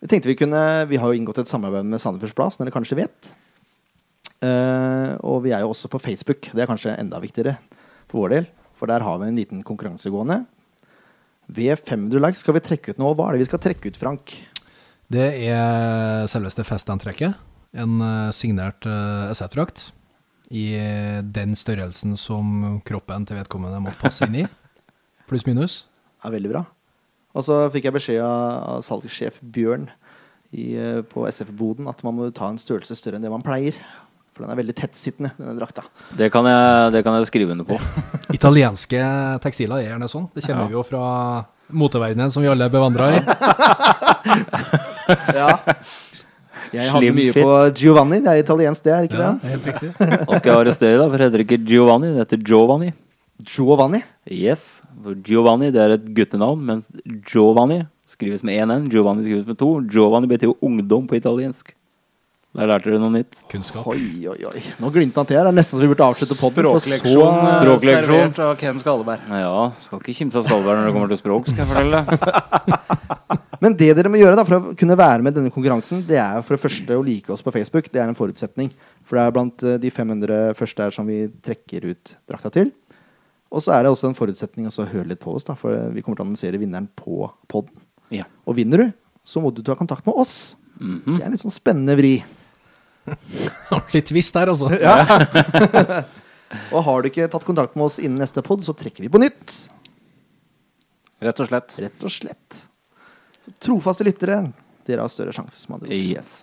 Vi 0.00 0.08
tenkte 0.08 0.30
vi 0.30 0.38
kunne 0.38 0.86
Vi 0.88 0.96
har 0.96 1.12
jo 1.12 1.18
inngått 1.18 1.42
et 1.42 1.50
samarbeid 1.50 1.84
med 1.84 2.00
Sandefjords 2.00 2.36
Blad, 2.36 2.54
som 2.54 2.64
dere 2.64 2.72
kanskje 2.74 3.02
vet. 3.02 3.32
Uh, 4.40 5.20
og 5.20 5.42
vi 5.44 5.52
er 5.52 5.60
jo 5.60 5.74
også 5.74 5.90
på 5.92 6.00
Facebook. 6.00 6.48
Det 6.48 6.64
er 6.64 6.70
kanskje 6.70 6.96
enda 6.96 7.20
viktigere 7.20 7.58
for 8.08 8.22
vår 8.22 8.34
del. 8.34 8.48
For 8.80 8.88
der 8.88 9.04
har 9.04 9.20
vi 9.20 9.28
en 9.28 9.36
liten 9.36 9.60
konkurranse 9.66 10.08
gående. 10.12 10.46
Ved 11.50 11.76
500 11.84 12.22
likes 12.22 12.40
skal 12.40 12.56
vi 12.56 12.64
trekke 12.64 12.94
ut 12.94 13.02
noe. 13.02 13.12
Hva 13.12 13.28
er 13.28 13.36
det 13.36 13.44
vi 13.44 13.50
skal 13.50 13.60
trekke 13.60 13.92
ut, 13.92 14.00
Frank? 14.00 14.32
Det 15.12 15.26
er 15.50 16.24
selveste 16.30 16.64
festantrekket. 16.64 17.36
En 17.76 18.00
eh, 18.02 18.30
signert 18.34 18.86
uh, 18.86 19.28
SF-drakt. 19.34 19.90
I 20.50 20.80
den 21.22 21.52
størrelsen 21.58 22.16
som 22.18 22.80
kroppen 22.86 23.26
til 23.28 23.38
vedkommende 23.38 23.82
måtte 23.84 24.00
passe 24.00 24.26
inn 24.26 24.40
i. 24.40 24.48
Pluss 25.30 25.44
minus. 25.46 25.89
Er 26.24 26.34
veldig 26.36 26.50
bra. 26.52 26.64
Og 27.36 27.44
så 27.46 27.60
fikk 27.70 27.84
jeg 27.88 27.94
beskjed 27.94 28.22
av, 28.26 28.80
salgssjef 28.82 29.38
Bjørn 29.54 29.88
i, 30.52 30.74
eh, 30.74 31.00
på 31.06 31.26
SF-boden 31.30 31.86
at 31.90 32.00
man 32.06 32.16
må 32.18 32.30
ta 32.34 32.48
en 32.50 32.58
størrelse 32.58 32.96
større 32.98 33.20
enn 33.20 33.22
det 33.26 33.30
man 33.30 33.44
pleier. 33.46 33.76
For 34.34 34.44
den 34.46 34.50
er 34.54 34.58
veldig 34.60 34.74
tettsittende, 34.78 35.30
denne 35.38 35.56
drakta. 35.58 35.84
Det 36.16 36.30
kan 36.32 36.46
jeg, 36.46 36.92
det 36.94 37.02
kan 37.06 37.16
jeg 37.18 37.28
skrive 37.30 37.54
under 37.54 37.66
på. 37.66 37.78
Italienske 38.38 39.00
tekstiler 39.44 39.82
er 39.82 39.88
gjerne 39.92 40.08
sånn. 40.10 40.28
Det 40.34 40.44
kjenner 40.46 40.70
vi 40.70 40.76
jo 40.78 40.84
fra 40.86 41.02
moteverdenen, 41.70 42.30
som 42.34 42.42
vi 42.42 42.50
alle 42.50 42.66
er 42.66 42.72
bevandra 42.74 43.10
i. 43.14 43.20
Ja. 45.34 45.56
Jeg 46.70 46.86
hadde 46.86 47.00
Slim 47.02 47.16
mye 47.18 47.32
fit. 47.34 47.42
på 47.42 47.54
Giovanni. 47.80 48.20
Det 48.22 48.30
er 48.30 48.42
italiensk, 48.44 48.84
det, 48.84 48.92
er 48.94 49.06
ikke 49.08 49.18
Ja, 49.18 49.30
det? 49.32 49.40
det 49.42 49.50
helt 49.56 49.64
riktig. 49.66 49.88
Hva 50.28 50.36
skal 50.38 50.50
jeg 50.52 50.60
arrestere 50.60 50.98
deg, 51.00 51.06
for 51.10 51.16
det 51.18 51.26
heter 51.26 51.42
ikke 51.42 51.58
Giovanni, 51.66 52.10
det 52.14 52.22
heter 52.22 52.42
Giovanni. 52.46 52.90
Giovanni. 53.42 54.00
Yes, 54.30 54.66
Giovanni 55.26 55.70
det 55.74 55.82
er 55.82 55.96
et 55.96 56.06
guttenavn, 56.16 56.62
mens 56.66 56.88
Giovanni 57.30 57.82
skrives 58.10 58.42
med 58.46 58.58
én 58.60 58.72
N. 58.74 58.88
Giovanni 58.90 59.24
skrives 59.26 59.46
med 59.46 59.58
to. 59.60 59.76
Giovanni 59.90 60.30
betyr 60.30 60.50
jo 60.50 60.58
ungdom 60.66 61.06
på 61.08 61.18
italiensk. 61.18 61.74
Der 62.50 62.66
lærte 62.66 62.90
dere 62.90 62.98
noe 62.98 63.14
nytt. 63.14 63.44
Kunnskap. 63.50 63.84
Oi, 63.86 64.26
oi, 64.26 64.38
oi. 64.48 64.60
Nå 64.82 64.88
glimta 64.90 65.20
han 65.20 65.28
til 65.28 65.38
her. 65.38 65.46
Det 65.46 65.52
er 65.52 65.58
nesten 65.60 65.78
så 65.78 65.84
vi 65.84 65.90
burde 65.92 66.02
avslutte 66.02 66.34
podden. 66.34 66.66
Språkleksjon, 66.66 67.36
eh, 67.44 67.52
Språkleksjon. 67.60 68.32
servert 68.34 68.40
av 68.42 68.56
Ken 68.58 68.80
Skalleberg. 68.82 69.28
Ja, 69.38 69.60
skal 69.84 70.00
ikke 70.00 70.16
kimse 70.16 70.40
av 70.40 70.48
Skalberg 70.48 70.80
når 70.80 70.88
det 70.88 70.94
kommer 70.96 71.12
til 71.12 71.20
språk, 71.20 71.46
skal 71.46 71.62
jeg 71.62 71.70
fortelle 71.70 72.00
deg. 72.02 73.38
Men 73.62 73.76
det 73.76 73.92
dere 73.94 74.10
må 74.10 74.18
gjøre 74.18 74.40
da 74.40 74.44
for 74.48 74.56
å 74.56 74.74
kunne 74.74 74.96
være 74.98 75.22
med 75.22 75.36
i 75.36 75.38
denne 75.38 75.52
konkurransen, 75.54 76.02
det 76.08 76.18
er 76.18 76.42
for 76.42 76.56
det 76.56 76.62
første 76.64 76.96
å 76.96 77.04
like 77.06 77.30
oss 77.30 77.44
på 77.44 77.52
Facebook. 77.54 77.86
Det 77.92 78.02
er 78.02 78.10
en 78.10 78.18
forutsetning. 78.18 78.72
For 79.06 79.20
det 79.20 79.26
er 79.28 79.36
blant 79.36 79.62
eh, 79.62 79.78
de 79.78 79.94
500 79.94 80.58
første 80.58 80.88
her 80.88 80.96
som 80.96 81.06
vi 81.06 81.28
trekker 81.44 81.86
ut 81.92 82.16
drakta 82.26 82.50
til. 82.58 82.74
Og 83.50 83.62
så 83.64 83.74
er 83.74 83.84
det 83.84 83.90
også 83.90 84.10
en 84.10 84.16
forutsetning 84.18 84.68
å 84.70 84.86
høre 84.92 85.10
litt 85.10 85.22
på 85.22 85.32
oss, 85.34 85.46
da, 85.48 85.56
for 85.58 85.74
vi 85.94 86.04
kommer 86.06 86.20
til 86.20 86.24
å 86.24 86.28
annonsere 86.28 86.60
vinneren 86.60 86.86
på 86.98 87.24
podden. 87.50 87.82
Ja. 88.14 88.26
Og 88.46 88.56
vinner 88.58 88.84
du, 88.84 88.92
så 89.26 89.42
må 89.42 89.50
du 89.54 89.62
ta 89.66 89.74
kontakt 89.78 90.06
med 90.06 90.14
oss. 90.18 90.54
Det 90.78 91.18
er 91.18 91.26
en 91.26 91.34
litt 91.34 91.42
sånn 91.42 91.54
spennende 91.54 91.96
vri. 91.98 92.14
Litt 93.94 94.06
tvist 94.10 94.36
der, 94.36 94.52
altså. 94.52 94.68
Og 96.74 96.82
har 96.86 97.02
du 97.02 97.10
ikke 97.10 97.28
tatt 97.30 97.46
kontakt 97.46 97.76
med 97.78 97.86
oss 97.88 97.98
innen 98.02 98.20
neste 98.22 98.42
pod, 98.46 98.62
så 98.66 98.74
trekker 98.76 99.04
vi 99.04 99.10
på 99.12 99.20
nytt. 99.22 99.54
Rett 101.20 101.42
og 101.42 101.50
slett. 101.50 101.76
Rett 101.82 102.06
og 102.06 102.14
slett. 102.14 102.62
Så 103.44 103.54
trofaste 103.66 104.06
lyttere, 104.06 104.40
dere 104.88 105.04
har 105.04 105.12
større 105.12 105.34
sjanse. 105.36 105.58
som 105.58 105.76
hadde. 105.76 105.92
Yes. 105.94 106.40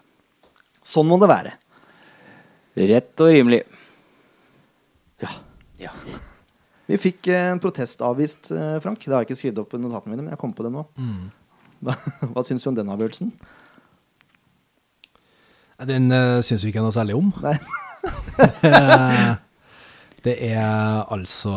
Sånn 0.85 1.09
må 1.09 1.17
det 1.21 1.31
være. 1.31 1.55
Rett 2.77 3.25
og 3.25 3.33
rimelig. 3.33 3.63
Ja. 5.23 5.33
Ja. 5.81 5.93
Vi 6.87 6.97
fikk 7.01 7.27
eh, 7.27 7.49
en 7.51 7.59
protest 7.63 8.01
avvist, 8.05 8.51
eh, 8.55 8.77
Frank. 8.83 9.01
Det 9.03 9.11
har 9.11 9.23
jeg 9.23 9.29
ikke 9.31 9.39
skrevet 9.41 9.59
opp 9.63 9.73
i 9.75 9.79
notatene 9.81 10.13
mine, 10.15 10.23
men 10.27 10.33
jeg 10.35 10.39
kom 10.41 10.53
på 10.55 10.63
det 10.65 10.71
nå. 10.71 10.85
Hva, 11.83 11.95
hva 12.33 12.43
syns 12.47 12.63
du 12.63 12.69
om 12.71 12.77
den 12.77 12.89
avgjørelsen? 12.93 13.33
Den 15.87 16.07
uh, 16.09 16.39
syns 16.41 16.63
vi 16.65 16.71
ikke 16.71 16.81
noe 16.81 16.95
særlig 16.95 17.13
om. 17.19 17.27
Nei. 17.43 17.57
Det 20.25 20.33
er 20.43 21.03
altså 21.13 21.51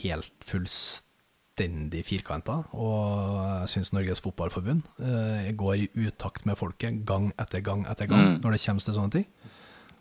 helt 0.00 0.32
fullstendig 0.48 2.00
firkanta, 2.08 2.56
og 2.74 3.36
jeg 3.60 3.68
syns 3.74 3.92
Norges 3.94 4.22
Fotballforbund 4.24 4.82
uh, 5.04 5.44
går 5.54 5.74
i 5.84 5.90
utakt 6.08 6.46
med 6.48 6.56
folket 6.58 7.02
gang 7.06 7.28
etter 7.38 7.62
gang 7.62 7.84
etter 7.90 8.08
gang 8.10 8.24
Mm. 8.24 8.40
når 8.42 8.56
det 8.56 8.62
kommer 8.64 8.82
til 8.86 8.96
sånne 8.96 9.14
ting. 9.18 9.26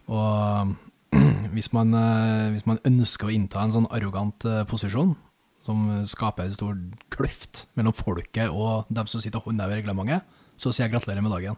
Og 0.08 0.74
hvis 1.56 1.72
man, 1.76 1.94
eh, 1.98 2.50
hvis 2.56 2.66
man 2.70 2.82
ønsker 2.88 3.30
å 3.30 3.34
innta 3.34 3.64
en 3.64 3.76
sånn 3.76 3.90
arrogant 3.94 4.46
eh, 4.50 4.64
posisjon, 4.70 5.16
som 5.64 5.86
skaper 6.10 6.44
en 6.44 6.56
stor 6.56 6.74
kløft 7.14 7.68
mellom 7.80 7.96
folket 7.96 8.52
og 8.52 8.90
dem 8.92 9.08
som 9.08 9.22
sitter 9.24 9.40
og 9.40 9.48
håndhever 9.48 9.80
reglementet, 9.80 10.26
så 10.60 10.74
sier 10.74 10.90
jeg 10.90 10.94
gratulerer 10.98 11.24
med 11.24 11.32
dagen. 11.32 11.56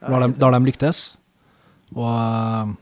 Da 0.00 0.12
har 0.14 0.24
de, 0.24 0.32
da 0.36 0.48
har 0.48 0.56
de 0.56 0.68
lyktes. 0.68 1.02
Og 1.94 2.06
eh, 2.08 2.74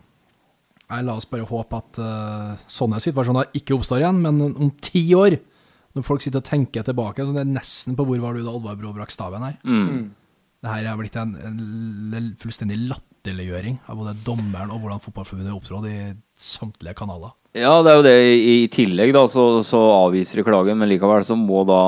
jeg 0.85 1.07
la 1.07 1.17
oss 1.19 1.27
bare 1.31 1.47
håpe 1.49 1.79
at 1.81 1.99
uh, 1.99 2.65
sånne 2.71 3.01
situasjoner 3.03 3.55
ikke 3.57 3.75
oppstår 3.75 4.03
igjen, 4.03 4.21
men 4.23 4.43
om 4.53 4.69
ti 4.85 5.03
år, 5.17 5.39
når 5.97 6.05
folk 6.07 6.23
sitter 6.23 6.43
og 6.43 6.47
tenker 6.47 6.85
tilbake, 6.87 7.25
så 7.25 7.35
det 7.35 7.43
er 7.43 7.55
nesten 7.55 7.97
på 7.97 8.05
hvor 8.07 8.21
var 8.23 8.37
du 8.37 8.45
da 8.45 8.53
Oddvar 8.53 8.77
Brå 8.79 8.93
brakk 8.95 9.15
staven 9.15 9.47
her. 9.47 9.57
Mm. 9.65 10.13
Det 10.65 10.71
her 10.71 10.91
er 10.91 11.01
blitt 11.01 11.17
en, 11.21 11.35
en 11.41 12.29
fullstendig 12.41 12.79
latterliggjøring 13.25 13.79
av 13.89 13.97
både 13.97 14.13
dommeren 14.25 14.71
og 14.73 14.83
hvordan 14.83 15.01
Fotballforbundet 15.01 15.55
opptrådte 15.55 15.91
i 15.91 16.13
samtlige 16.37 16.95
kanaler. 16.99 17.33
Ja, 17.57 17.81
det 17.83 17.91
er 17.93 17.97
jo 17.97 18.05
det. 18.05 18.15
I, 18.37 18.57
tillegg 18.73 19.13
da, 19.15 19.23
så, 19.31 19.63
så 19.65 19.79
avviser 20.05 20.41
de 20.41 20.45
klagen, 20.45 20.77
men 20.79 20.91
likevel 20.91 21.25
så 21.25 21.37
må 21.39 21.63
da 21.69 21.79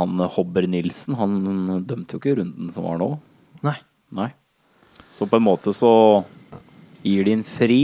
han 0.00 0.18
Hobber 0.36 0.66
Nilsen 0.70 1.16
Han 1.18 1.84
dømte 1.88 2.16
jo 2.16 2.20
ikke 2.22 2.36
runden 2.40 2.70
som 2.72 2.86
var 2.88 2.98
nå. 3.00 3.10
Nei. 3.66 3.76
Nei. 4.16 4.30
Så 5.12 5.26
på 5.28 5.36
en 5.36 5.44
måte 5.44 5.74
så 5.76 5.92
gir 7.04 7.26
de 7.26 7.36
en 7.36 7.44
fri. 7.46 7.80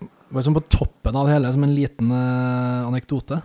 Det 0.00 0.34
var 0.34 0.46
som 0.46 0.56
på 0.56 0.64
toppen 0.72 1.16
av 1.16 1.28
det 1.28 1.36
hele, 1.36 1.52
som 1.54 1.66
en 1.66 1.74
liten 1.76 2.10
uh, 2.10 2.88
anekdote. 2.88 3.40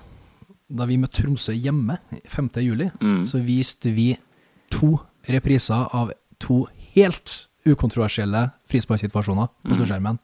Da 0.66 0.88
vi 0.90 0.98
møtte 0.98 1.22
Tromsø 1.22 1.54
hjemme 1.54 2.00
5. 2.32 2.50
juli, 2.66 2.90
Mm. 3.02 3.22
så 3.30 3.42
viste 3.44 3.92
vi 3.94 4.16
to 4.74 4.96
repriser 5.30 5.86
av 5.94 6.14
to 6.42 6.64
helt 6.96 7.45
ukontroversielle 7.66 8.50
frisparksituasjoner 8.72 9.52
på 9.66 9.78
storskjermen. 9.78 10.20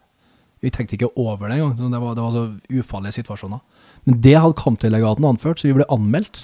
Vi 0.62 0.70
tenkte 0.70 0.98
ikke 0.98 1.10
over 1.18 1.50
det 1.50 1.58
engang. 1.58 1.74
Det 1.78 2.02
var, 2.02 2.14
det 2.18 2.24
var 2.24 2.34
så 2.36 2.44
ufarlige 2.70 3.18
situasjoner. 3.18 3.62
Men 4.06 4.20
det 4.22 4.36
hadde 4.38 4.58
kampdelegaten 4.60 5.26
anført, 5.26 5.62
så 5.62 5.70
vi 5.70 5.78
ble 5.80 5.88
anmeldt. 5.94 6.44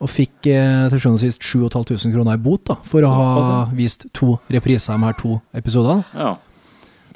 Og 0.00 0.08
fikk 0.08 0.48
eh, 0.48 0.86
til 0.92 1.00
sjuende 1.00 1.18
og 1.18 1.24
sist 1.24 1.42
7500 1.44 2.14
kroner 2.14 2.36
i 2.36 2.40
bot 2.40 2.62
da, 2.70 2.78
for 2.88 3.04
å 3.04 3.10
ha 3.12 3.64
vist 3.76 4.06
to 4.16 4.38
repriser 4.52 4.94
av 4.94 5.00
de 5.02 5.08
her 5.10 5.18
to 5.18 5.34
episodene. 5.56 6.04
Ja. 6.16 6.36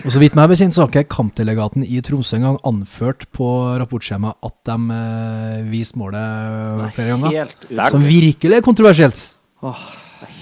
Og 0.03 0.11
så 0.11 0.21
vidt 0.21 0.35
meg 0.37 0.51
bekjent 0.51 0.75
så 0.75 0.83
har 0.83 0.91
ikke 0.91 1.15
kampdelegaten 1.15 1.85
i 1.87 2.01
Tromsø 2.05 2.37
engang 2.41 2.59
anført 2.67 3.29
på 3.37 3.47
rapportskjemaet 3.81 4.49
at 4.49 4.57
de 4.69 4.97
eh, 4.97 5.61
viste 5.71 6.01
målet 6.01 6.89
flere 6.97 7.15
ganger. 7.15 7.37
Helt. 7.37 7.69
Som 7.95 8.05
virkelig 8.05 8.59
er 8.59 8.65
kontroversielt. 8.65 9.23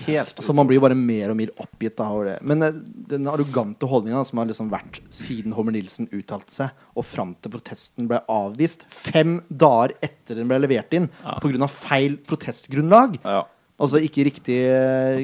Helt 0.07 0.41
Så 0.43 0.55
man 0.57 0.69
blir 0.69 0.79
jo 0.79 0.85
bare 0.85 0.97
mer 0.99 1.33
og 1.33 1.39
mer 1.39 1.53
oppgitt 1.63 1.97
da, 1.99 2.09
over 2.13 2.31
det. 2.31 2.37
Men 2.47 2.63
eh, 2.67 2.77
den 3.13 3.29
arrogante 3.31 3.89
holdninga 3.89 4.23
som 4.29 4.41
har 4.41 4.51
liksom 4.51 4.71
vært 4.73 5.01
siden 5.13 5.55
Homer 5.57 5.75
Nilsen 5.77 6.09
uttalte 6.13 6.55
seg, 6.55 6.85
og 6.97 7.07
fram 7.09 7.35
til 7.43 7.55
protesten 7.55 8.11
ble 8.11 8.21
avvist, 8.33 8.87
fem 8.93 9.41
dager 9.49 9.97
etter 10.05 10.39
den 10.41 10.51
ble 10.51 10.61
levert 10.65 10.95
inn, 10.97 11.11
Ja. 11.25 11.39
av 11.39 11.73
feil 11.73 12.17
protestgrunnlag, 12.29 13.19
ja. 13.25 13.43
altså 13.79 14.01
ikke 14.03 14.27
riktig 14.29 14.59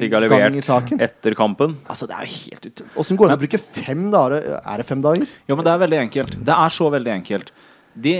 Fikk 0.01 0.17
gang 0.31 0.55
i 0.55 0.65
saken 0.65 1.01
etter 1.01 1.35
kampen. 1.37 1.77
Altså, 1.87 2.07
det 2.09 2.17
er 2.17 2.27
jo 2.27 2.37
helt 2.49 2.69
ut... 2.69 2.83
Åssen 3.03 3.17
går 3.19 3.27
det 3.27 3.35
an 3.35 3.39
å 3.39 3.45
bruke 3.45 3.63
fem 3.63 4.05
dager? 4.13 4.51
Er 4.59 4.83
det 4.83 4.87
fem 4.89 5.01
dager? 5.01 5.25
Jo, 5.47 5.55
men 5.55 5.65
det 5.67 5.73
er 5.73 5.83
veldig 5.85 6.03
enkelt. 6.05 6.37
Det 6.45 6.55
er 6.55 6.77
så 6.77 6.89
veldig 6.93 7.15
enkelt. 7.19 7.51
De 7.95 8.15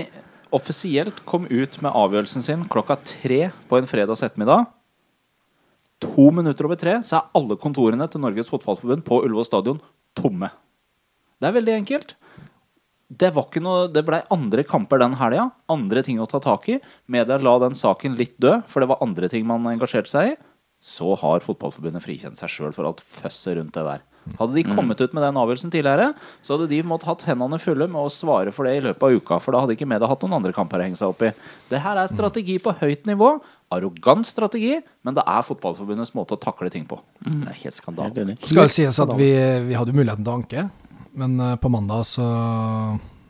offisielt 0.54 1.22
kom 1.28 1.46
ut 1.46 1.78
med 1.82 1.94
avgjørelsen 1.94 2.44
sin 2.44 2.66
klokka 2.70 2.96
tre 3.06 3.50
på 3.70 3.78
en 3.78 3.88
fredags 3.90 4.22
ettermiddag. 4.26 4.66
To 6.00 6.30
minutter 6.32 6.66
over 6.68 6.78
tre 6.80 6.96
så 7.04 7.18
er 7.18 7.36
alle 7.36 7.58
kontorene 7.60 8.06
til 8.10 8.22
Norges 8.24 8.48
Fotballforbund 8.52 9.04
på 9.06 9.20
Ullevål 9.24 9.48
stadion 9.48 9.80
tomme. 10.16 10.48
Det 11.40 11.48
er 11.48 11.56
veldig 11.56 11.74
enkelt. 11.76 12.14
Det, 13.10 13.32
var 13.34 13.48
ikke 13.48 13.62
noe, 13.64 13.88
det 13.90 14.04
blei 14.06 14.20
andre 14.32 14.64
kamper 14.66 15.00
den 15.02 15.16
helga. 15.20 15.48
Andre 15.72 16.04
ting 16.06 16.20
å 16.22 16.28
ta 16.30 16.40
tak 16.42 16.68
i. 16.70 16.78
Media 17.10 17.40
la 17.42 17.56
den 17.64 17.76
saken 17.76 18.16
litt 18.18 18.36
død, 18.40 18.68
for 18.70 18.82
det 18.82 18.90
var 18.92 19.02
andre 19.04 19.28
ting 19.32 19.48
man 19.48 19.66
engasjerte 19.72 20.12
seg 20.12 20.32
i. 20.32 20.38
Så 20.80 21.12
har 21.20 21.44
Fotballforbundet 21.44 22.04
frikjent 22.04 22.40
seg 22.40 22.52
sjøl 22.52 22.72
for 22.76 22.88
alt 22.88 23.02
føsset 23.04 23.58
rundt 23.58 23.74
det 23.76 23.84
der. 23.84 24.06
Hadde 24.38 24.54
de 24.54 24.62
kommet 24.68 25.00
ut 25.00 25.14
med 25.16 25.24
den 25.24 25.38
avgjørelsen 25.40 25.72
tidligere, 25.72 26.10
så 26.44 26.54
hadde 26.54 26.68
de 26.70 26.80
måttet 26.86 27.08
hatt 27.08 27.24
hendene 27.28 27.58
fulle 27.60 27.88
med 27.90 28.04
å 28.04 28.12
svare 28.12 28.52
for 28.54 28.68
det 28.68 28.76
i 28.76 28.82
løpet 28.84 29.06
av 29.06 29.16
uka. 29.16 29.38
For 29.42 29.56
da 29.56 29.62
hadde 29.64 29.76
ikke 29.76 29.88
media 29.88 30.08
hatt 30.10 30.24
noen 30.24 30.36
andre 30.38 30.52
kamper 30.56 30.80
å 30.80 30.86
henge 30.86 31.00
seg 31.00 31.12
opp 31.12 31.24
i. 31.24 31.32
Det 31.72 31.80
her 31.82 32.00
er 32.00 32.12
strategi 32.12 32.58
på 32.62 32.74
høyt 32.82 33.08
nivå. 33.08 33.32
Arrogant 33.70 34.26
strategi, 34.26 34.80
men 35.06 35.14
det 35.14 35.22
er 35.22 35.46
Fotballforbundets 35.46 36.14
måte 36.18 36.34
å 36.34 36.40
takle 36.42 36.70
ting 36.74 36.88
på. 36.90 36.98
Det 37.22 37.52
er 37.52 37.60
helt 37.62 37.76
skandale. 37.76 38.26
Det 38.32 38.50
skal 38.50 38.66
jo 38.66 38.72
sies 38.72 38.98
at 39.02 39.14
vi, 39.18 39.30
vi 39.68 39.78
hadde 39.78 39.94
muligheten 39.94 40.26
til 40.26 40.32
å 40.32 40.38
anke, 40.40 40.66
men 41.20 41.38
eh, 41.42 41.56
på 41.60 41.70
mandag 41.72 42.04
så 42.08 42.26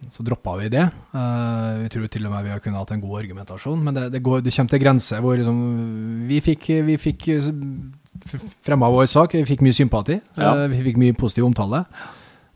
så 0.08 0.24
droppa 0.26 0.56
vi 0.58 0.70
det. 0.72 0.86
Uh, 1.14 1.82
vi 1.84 1.90
tror 1.92 2.08
til 2.10 2.26
og 2.26 2.32
med 2.34 2.46
vi 2.46 2.52
har 2.54 2.62
kunnet 2.62 2.80
hatt 2.80 2.94
en 2.94 3.02
god 3.02 3.20
argumentasjon, 3.22 3.82
men 3.84 3.96
det, 3.96 4.06
det, 4.14 4.22
går, 4.24 4.40
det 4.44 4.54
kommer 4.54 4.72
til 4.72 4.82
grenser 4.82 5.20
hvor 5.22 5.36
liksom, 5.38 5.60
vi 6.30 6.40
fikk, 6.44 6.70
vi 6.88 6.96
fikk 7.00 7.28
fremma 8.64 8.90
vår 8.90 9.10
sak, 9.10 9.36
vi 9.38 9.46
fikk 9.48 9.64
mye 9.66 9.76
sympati, 9.76 10.18
Ja. 10.40 10.54
uh, 10.56 10.64
vi 10.72 10.82
fikk 10.88 11.00
mye 11.00 11.16
positiv 11.18 11.46
omtale. 11.50 11.84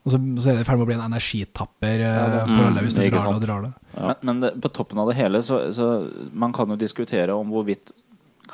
Og 0.05 0.13
så, 0.13 0.19
så 0.37 0.51
er 0.51 0.59
det 0.59 0.65
i 0.65 0.69
ferd 0.69 0.77
med 0.81 0.85
å 0.85 0.89
bli 0.91 0.97
en 0.99 1.07
energitapper 1.07 2.03
eh, 2.05 2.17
for 2.45 2.51
Mm, 2.51 2.65
alle 2.67 2.83
hvis 2.85 2.97
du 2.99 3.01
drar 3.01 3.25
det 3.25 3.37
og 3.39 3.45
drar 3.47 3.63
det. 3.65 3.71
Men, 3.95 4.17
men 4.29 4.43
det, 4.43 4.51
på 4.61 4.71
toppen 4.77 5.01
av 5.01 5.09
det 5.09 5.17
hele, 5.17 5.41
så, 5.47 5.61
så 5.73 5.87
man 6.33 6.53
kan 6.53 6.69
jo 6.75 6.77
diskutere 6.77 7.33
om 7.33 7.55
hvorvidt 7.55 7.95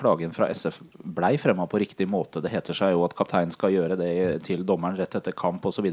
klagen 0.00 0.32
fra 0.34 0.48
SF 0.50 0.80
blei 1.04 1.34
fremma 1.40 1.66
på 1.70 1.80
riktig 1.82 2.08
måte. 2.10 2.42
Det 2.42 2.52
heter 2.52 2.76
seg 2.76 2.94
jo 2.94 3.04
at 3.06 3.14
kapteinen 3.18 3.52
skal 3.54 3.74
gjøre 3.74 3.98
det 4.00 4.12
til 4.46 4.64
dommeren 4.66 4.98
rett 4.98 5.14
etter 5.18 5.34
kamp 5.36 5.64
osv. 5.68 5.86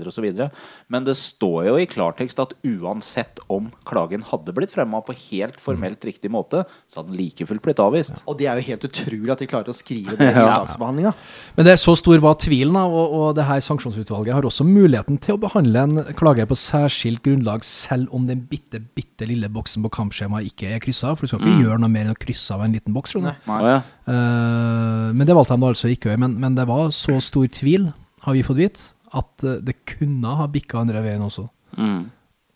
Men 0.88 1.08
det 1.08 1.18
står 1.20 1.68
jo 1.70 1.76
i 1.82 1.88
klartekst 1.90 2.40
at 2.44 2.56
uansett 2.68 3.42
om 3.52 3.70
klagen 3.88 4.24
hadde 4.28 4.56
blitt 4.56 4.74
fremma 4.76 5.02
på 5.06 5.16
helt 5.28 5.60
formelt 5.62 6.04
riktig 6.08 6.32
måte, 6.34 6.64
så 6.88 7.02
hadde 7.02 7.14
den 7.14 7.22
like 7.22 7.48
fullt 7.50 7.66
blitt 7.66 7.82
avvist. 7.84 8.24
Og 8.26 8.40
det 8.40 8.50
er 8.50 8.60
jo 8.60 8.68
helt 8.72 8.88
utrolig 8.90 9.34
at 9.34 9.44
de 9.44 9.50
klarer 9.50 9.74
å 9.74 9.78
skrive 9.78 10.18
det 10.20 10.32
i 10.32 10.48
saksbehandlinga. 10.58 11.14
Men 11.58 11.68
det 11.68 11.76
er 11.76 11.82
så 11.82 11.96
stor 12.00 12.22
var 12.24 12.40
tvilen, 12.42 12.78
og, 12.78 13.18
og 13.20 13.28
det 13.38 13.48
her 13.48 13.62
sanksjonsutvalget 13.64 14.38
har 14.38 14.48
også 14.48 14.66
muligheten 14.68 15.20
til 15.24 15.38
å 15.38 15.42
behandle 15.42 15.86
en 15.88 16.16
klage 16.18 16.48
på 16.48 16.58
særskilt 16.60 17.24
grunnlag, 17.26 17.66
selv 17.68 18.14
om 18.16 18.26
den 18.30 18.46
bitte, 18.50 18.82
bitte 18.98 19.28
lille 19.30 19.50
boksen 19.52 19.86
på 19.86 19.94
kampskjemaet 20.00 20.52
ikke 20.52 20.72
er 20.76 20.84
kryssa. 20.84 21.14
For 21.16 21.26
du 21.26 21.34
skal 21.34 21.44
ikke 21.44 21.68
gjøre 21.68 21.82
noe 21.84 21.92
mer 21.92 22.08
enn 22.08 22.16
å 22.16 22.20
krysse 22.20 22.56
av 22.56 22.66
en 22.66 22.76
liten 22.76 22.96
boks. 22.96 23.16
skjønner 23.16 23.38
du. 23.38 23.48
Nei. 23.52 23.62
Ja. 23.68 23.78
Eh, 23.78 23.94
men 24.08 25.28
det 25.28 25.36
valgte 25.36 25.56
de 25.58 25.64
da 25.64 25.72
altså 25.74 25.90
ikke 25.92 26.08
å 26.08 26.12
gjøre. 26.14 26.24
Men, 26.24 26.38
men 26.40 26.56
det 26.56 26.68
var 26.70 26.92
så 26.96 27.18
stor 27.24 27.48
tvil, 27.52 27.90
har 28.24 28.38
vi 28.38 28.46
fått 28.46 28.62
vite, 28.62 28.86
at 29.16 29.44
eh, 29.44 29.60
det 29.64 29.80
kunne 29.88 30.36
ha 30.40 30.48
bikka 30.52 30.82
andre 30.82 31.04
veien 31.06 31.24
også. 31.26 31.48
Mm. 31.78 32.06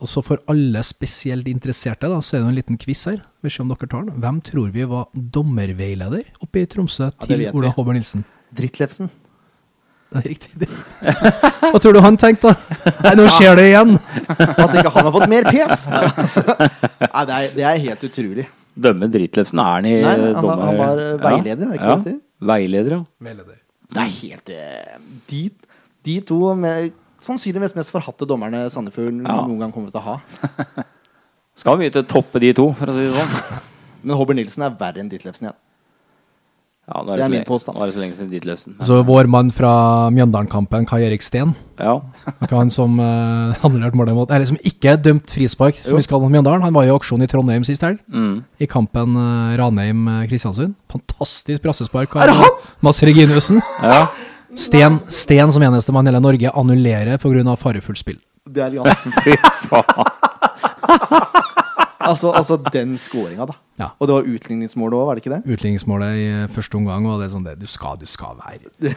Og 0.01 0.09
så 0.09 0.23
for 0.25 0.41
alle 0.49 0.81
spesielt 0.85 1.49
interesserte, 1.51 2.09
da, 2.09 2.19
så 2.25 2.37
er 2.37 2.43
det 2.43 2.49
en 2.49 2.57
liten 2.57 2.79
quiz 2.81 3.05
her. 3.09 3.19
Vi 3.45 3.53
om 3.61 3.69
dere 3.69 3.89
tar 3.89 4.05
den. 4.07 4.21
Hvem 4.21 4.39
tror 4.45 4.69
vi 4.73 4.85
var 4.89 5.09
dommerveileder 5.13 6.23
oppe 6.41 6.63
i 6.63 6.69
Tromsø 6.69 7.11
til 7.21 7.45
ja, 7.45 7.53
Ola 7.53 7.73
Håber 7.75 7.97
Nilsen? 7.97 8.25
Drittlefsen. 8.57 9.11
Det 10.11 10.19
er 10.19 10.25
riktig. 10.27 10.67
Hva 11.71 11.79
tror 11.79 11.95
du 11.95 12.01
han 12.03 12.17
tenkte, 12.19 12.51
da? 12.51 12.95
Nei, 13.05 13.13
nå 13.21 13.27
skjer 13.31 13.55
det 13.55 13.69
igjen! 13.69 13.93
At 14.27 14.73
ikke 14.75 14.91
han 14.91 15.07
har 15.07 15.13
fått 15.15 15.31
mer 15.31 15.47
pes! 15.47 15.85
Nei, 17.13 17.23
det 17.29 17.37
er, 17.37 17.53
det 17.55 17.67
er 17.69 17.79
helt 17.85 18.03
utrolig. 18.09 18.47
Dømme 18.75 19.09
Dritlefsen 19.11 19.59
er 19.59 19.71
han 19.75 19.87
i 19.89 19.93
Nei, 19.99 20.13
han 20.15 20.37
dommer... 20.37 20.63
han 20.63 20.79
var, 20.79 21.01
eh, 21.03 21.17
veileder, 21.19 21.65
er 21.65 21.73
det 21.73 21.79
ikke 21.79 21.91
ja. 21.91 21.97
det? 22.05 22.15
Veileder, 22.51 22.95
ja. 22.95 23.57
Det 23.91 24.01
er 24.01 24.13
helt 24.15 24.51
eh, 24.55 24.93
De, 25.29 25.41
de 26.07 26.15
to 26.29 26.39
med, 26.57 26.93
sannsynligvis 27.21 27.75
mest 27.77 27.91
forhatte 27.93 28.27
dommerne 28.29 28.63
Sandefjord 28.71 29.11
Ja. 29.19 29.41
noen 29.43 29.59
gang 29.65 29.73
kommer 29.75 29.91
til 29.91 29.99
å 29.99 30.05
ha. 30.05 30.85
Skal 31.59 31.77
mye 31.81 31.91
til 31.91 32.05
å 32.05 32.07
toppe 32.07 32.39
de 32.41 32.53
to, 32.57 32.69
for 32.77 32.89
å 32.89 32.95
si 32.95 33.09
det 33.09 33.17
sånn. 33.17 33.59
Men 34.05 34.17
Håber 34.17 34.37
Nilsen 34.39 34.63
er 34.65 34.77
verre 34.79 35.03
enn 35.03 35.11
Ditlevsen 35.11 35.49
igjen. 35.49 35.57
Ja, 35.57 35.70
nå 36.89 37.15
Det 37.15 37.23
er 37.23 37.29
min 37.29 37.39
lenge- 37.39 37.45
påstand. 37.47 37.77
Nå 37.77 37.83
er 37.83 37.85
det 37.87 37.93
så 37.95 37.99
lenge 38.01 38.15
siden 38.17 38.29
Dritlefsen. 38.31 38.73
Så 38.83 39.03
vår 39.05 39.27
mann 39.29 39.49
fra 39.51 40.09
Mjøndalen-kampen, 40.11 40.85
Kai 40.87 41.03
Erik 41.05 41.21
Steen, 41.21 41.55
Ja. 41.79 42.01
han 42.49 42.69
som 42.69 42.99
uh, 42.99 43.53
annullerte 43.63 43.95
målet 43.95 44.13
mot 44.13 44.29
Eller 44.31 44.45
som 44.45 44.57
ikke 44.57 44.91
er 44.91 44.97
dømt 44.97 45.25
frispark, 45.31 45.75
som 45.75 45.95
vi 45.95 46.01
skal 46.01 46.19
mot 46.19 46.29
Mjøndalen. 46.31 46.61
Han 46.63 46.73
var 46.73 46.83
i 46.83 46.89
aksjon 46.91 47.21
i 47.23 47.27
Trondheim 47.27 47.63
sist 47.63 47.81
helg, 47.81 47.99
Mm. 48.11 48.43
i 48.59 48.65
kampen 48.67 49.15
uh, 49.15 49.55
Ranheim-Kristiansund. 49.57 50.75
Fantastisk 50.91 51.61
brassespark. 51.63 52.15
Er 52.15 52.27
det 52.27 52.35
han? 52.35 52.59
Mats 52.81 53.01
Reginiussen. 53.03 53.61
ja. 53.83 54.07
Sten, 54.53 54.99
Sten 55.07 55.49
som 55.53 55.63
eneste 55.63 55.93
mann 55.93 56.05
i 56.05 56.11
hele 56.11 56.19
Norge 56.19 56.49
annullerer 56.51 57.17
pga. 57.17 57.55
farefullt 57.55 57.97
spill. 57.97 58.17
Det 58.51 58.61
er 58.61 58.71
Jan. 58.73 58.85
Fy 59.23 59.37
faen. 59.69 60.11
Altså, 62.11 62.33
altså 62.37 62.59
den 62.71 62.93
skåringa, 63.01 63.47
da. 63.49 63.57
Ja. 63.81 63.89
Og 63.97 64.09
det 64.09 64.17
var 64.19 64.29
utligningsmålet 64.29 64.99
òg, 64.99 65.07
var 65.07 65.17
det 65.17 65.23
ikke 65.25 65.33
det? 65.33 65.55
Utligningsmålet 65.57 66.19
i 66.19 66.25
eh, 66.29 66.47
første 66.53 66.77
omgang, 66.77 67.07
og 67.09 67.21
det 67.21 67.29
er 67.29 67.33
sånn 67.33 67.47
det, 67.47 67.57
du 67.61 67.67
skal, 67.71 67.97
du 67.99 68.07
skal 68.09 68.37
være 68.39 68.93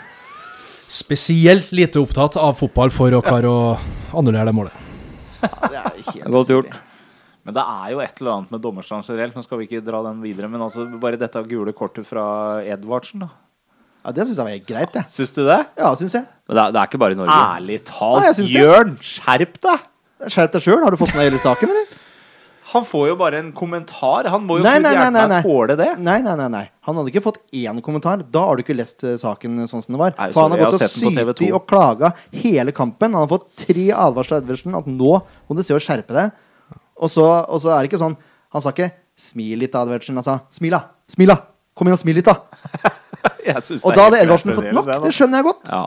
spesielt 0.94 1.70
lite 1.72 2.00
opptatt 2.02 2.36
av 2.40 2.56
fotball 2.58 2.92
for 2.94 3.14
å 3.16 3.22
klare 3.24 3.50
å 3.50 3.62
annullere 4.14 4.50
det 4.50 4.56
målet. 4.56 4.82
Ja, 5.42 5.54
det 5.70 5.78
er 5.80 5.88
helt 6.10 6.28
Godt 6.36 6.52
gjort. 6.52 6.74
Men 7.44 7.56
det 7.56 7.64
er 7.68 7.88
jo 7.92 8.00
et 8.00 8.20
eller 8.20 8.38
annet 8.38 8.52
med 8.54 8.62
dommerstand 8.64 9.04
generelt. 9.04 9.34
Nå 9.36 9.42
skal 9.44 9.60
vi 9.60 9.66
ikke 9.68 9.82
dra 9.84 10.00
den 10.06 10.22
videre, 10.24 10.48
men 10.48 10.62
altså 10.64 10.86
bare 11.00 11.20
dette 11.20 11.42
gule 11.48 11.74
kortet 11.76 12.06
fra 12.08 12.26
Edvardsen, 12.64 13.26
da. 13.26 13.32
Ja, 14.04 14.12
det 14.12 14.26
syns 14.28 14.36
jeg 14.36 14.44
var 14.44 14.52
helt 14.52 14.68
greit, 14.68 14.92
det. 14.92 15.02
Syns 15.12 15.32
du 15.32 15.42
det? 15.46 15.58
Ja, 15.80 15.90
syns 15.96 16.16
jeg. 16.16 16.26
Men 16.48 16.56
det 16.56 16.62
er, 16.62 16.72
det 16.76 16.80
er 16.80 16.88
ikke 16.90 17.00
bare 17.00 17.16
i 17.16 17.18
Norge. 17.18 17.36
Ærlig 17.56 17.78
talt, 17.88 18.40
det. 18.40 18.48
Jørn, 18.52 18.96
skjerp 19.00 19.60
deg! 19.64 19.86
Skjerp 20.32 20.56
deg 20.56 20.64
sjøl. 20.64 20.82
Har 20.84 20.92
du 20.92 21.00
fått 21.00 21.14
med 21.16 21.24
hele 21.28 21.40
staken, 21.40 21.72
eller? 21.72 22.03
Han 22.72 22.84
får 22.88 23.08
jo 23.10 23.16
bare 23.20 23.38
en 23.42 23.50
kommentar. 23.52 24.28
Han 24.32 24.46
må 24.48 24.56
jo 24.58 24.64
Nei, 24.64 24.78
nei, 24.80 24.94
nei, 24.96 25.24
nei, 25.28 25.40
tåle 25.44 25.76
det. 25.76 25.90
Nei, 26.00 26.16
nei, 26.24 26.34
nei, 26.40 26.46
nei. 26.52 26.62
Han 26.88 26.96
hadde 26.96 27.12
ikke 27.12 27.22
fått 27.26 27.40
én 27.52 27.80
kommentar. 27.84 28.22
Da 28.32 28.46
har 28.48 28.56
du 28.56 28.64
ikke 28.64 28.76
lest 28.76 29.04
eh, 29.04 29.18
saken 29.20 29.66
sånn 29.68 29.84
som 29.84 29.96
det 29.96 30.00
var. 30.00 30.14
Nei, 30.16 30.30
For 30.32 30.46
han 30.46 30.54
har 30.54 30.62
gått 30.64 30.80
og 30.80 31.44
i 31.44 31.50
og 31.52 31.66
klaga 31.68 32.14
hele 32.32 32.72
kampen. 32.76 33.12
Han 33.12 33.26
har 33.26 33.30
fått 33.34 33.50
tre 33.66 33.90
advarsler 33.92 34.40
av 34.40 34.46
Edvardsen 34.46 34.78
at 34.80 34.88
nå 34.88 35.12
må 35.20 35.58
du 35.58 35.62
se 35.66 35.76
å 35.76 35.82
skjerpe 35.82 36.16
deg. 36.16 36.32
Og 37.04 37.12
så, 37.12 37.24
og 37.24 37.60
så 37.60 37.74
er 37.74 37.82
det 37.82 37.90
ikke 37.90 37.98
sånn 37.98 38.14
Han 38.54 38.62
sa 38.62 38.70
ikke 38.70 38.92
'smil 39.18 39.58
litt', 39.64 39.74
Edvardsen. 39.74 40.14
Han 40.14 40.24
sa 40.24 40.38
'smil, 40.48 40.72
da'. 40.72 40.84
Smil, 41.10 41.28
da. 41.28 41.36
Kom 41.74 41.88
igjen 41.88 41.98
og 41.98 42.02
smil 42.04 42.16
litt, 42.22 42.30
da. 42.30 42.38
Og 43.84 43.92
da 43.92 44.06
hadde 44.06 44.20
Edvardsen 44.22 44.54
fått 44.54 44.72
nok. 44.72 44.86
det. 44.86 44.98
Det 45.04 45.12
skjønner 45.16 45.40
jeg 45.40 45.46
godt. 45.50 45.68
Ja. 45.68 45.84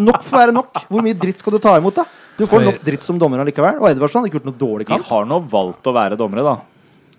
Nok 0.00 0.22
får 0.24 0.38
være 0.38 0.54
nok. 0.56 0.80
Hvor 0.88 1.04
mye 1.04 1.16
dritt 1.18 1.40
skal 1.42 1.56
du 1.56 1.60
ta 1.62 1.74
imot, 1.80 1.98
da? 2.00 2.04
Du 2.38 2.46
får 2.46 2.64
nok 2.64 2.80
dritt 2.86 3.02
som 3.06 3.18
dommer 3.20 3.42
allikevel. 3.42 3.80
Og 3.82 3.88
Edvardsen 3.90 4.20
hadde 4.22 4.30
ikke 4.30 4.38
gjort 4.40 4.48
noe 4.52 4.58
dårlig 4.60 4.86
De 4.86 4.92
kamp. 4.92 5.06
har 5.10 5.24
nå 5.26 5.40
valgt 5.50 5.88
å 5.90 5.94
være 5.96 6.16
dommere, 6.20 6.44
da. 6.46 6.56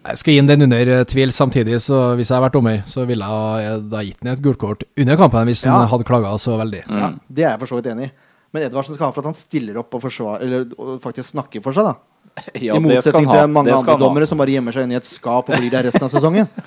Jeg 0.09 0.17
skal 0.21 0.33
gi 0.33 0.41
den 0.47 0.63
under 0.63 0.87
eh, 0.95 1.03
tvil 1.11 1.31
samtidig, 1.35 1.75
så 1.83 2.15
hvis 2.15 2.29
jeg 2.31 2.37
hadde 2.37 2.45
vært 2.47 2.55
dommer, 2.55 2.77
så 2.87 3.03
ville 3.05 3.27
jeg 3.27 3.65
jeg 3.67 3.81
da 3.91 4.03
gitt 4.07 4.19
den 4.23 4.31
et 4.31 4.41
gult 4.45 4.57
kort 4.61 4.83
under 4.97 5.17
kampen 5.19 5.49
hvis 5.51 5.65
Ja. 5.67 5.73
han 5.75 5.89
hadde 5.91 6.07
klaga 6.07 6.31
så 6.39 6.55
veldig. 6.57 6.85
Ja, 6.87 7.09
det 7.27 7.43
er 7.43 7.49
jeg 7.51 7.59
for 7.59 7.67
så 7.73 7.75
vidt 7.81 7.89
enig 7.91 8.07
i. 8.07 8.11
Men 8.55 8.63
Edvardsen 8.69 8.95
skal 8.95 9.09
ha 9.09 9.11
for 9.13 9.21
at 9.21 9.29
han 9.29 9.37
stiller 9.37 9.77
opp 9.77 9.93
og 9.93 10.01
forsvar, 10.07 10.39
Eller 10.41 10.65
og 10.79 11.01
faktisk 11.03 11.35
snakker 11.35 11.61
for 11.61 11.75
seg, 11.75 11.83
da. 11.91 11.95
Ja, 12.63 12.75
I 12.75 12.79
motsetning 12.79 13.27
til 13.27 13.51
mange 13.51 13.75
andre 13.75 13.97
dommere 13.99 14.25
som 14.29 14.37
bare 14.39 14.55
gjemmer 14.55 14.71
seg 14.73 14.87
inn 14.87 14.95
i 14.95 14.99
et 15.01 15.05
skap 15.05 15.49
og 15.51 15.59
blir 15.59 15.69
der 15.69 15.83
resten 15.89 16.07
av 16.07 16.09
sesongen. 16.15 16.47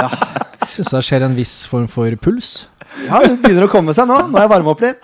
Jeg 0.00 0.68
syns 0.70 0.92
jeg 0.94 1.04
ser 1.06 1.24
en 1.26 1.34
viss 1.36 1.54
form 1.68 1.86
for 1.90 2.14
puls. 2.22 2.66
Ja, 3.06 3.20
det 3.24 3.36
begynner 3.42 3.66
å 3.66 3.70
komme 3.72 3.94
seg 3.96 4.08
nå. 4.10 4.16
Nå 4.28 4.36
har 4.38 4.44
jeg 4.46 4.52
varma 4.52 4.72
opp 4.74 4.82
litt. 4.84 5.02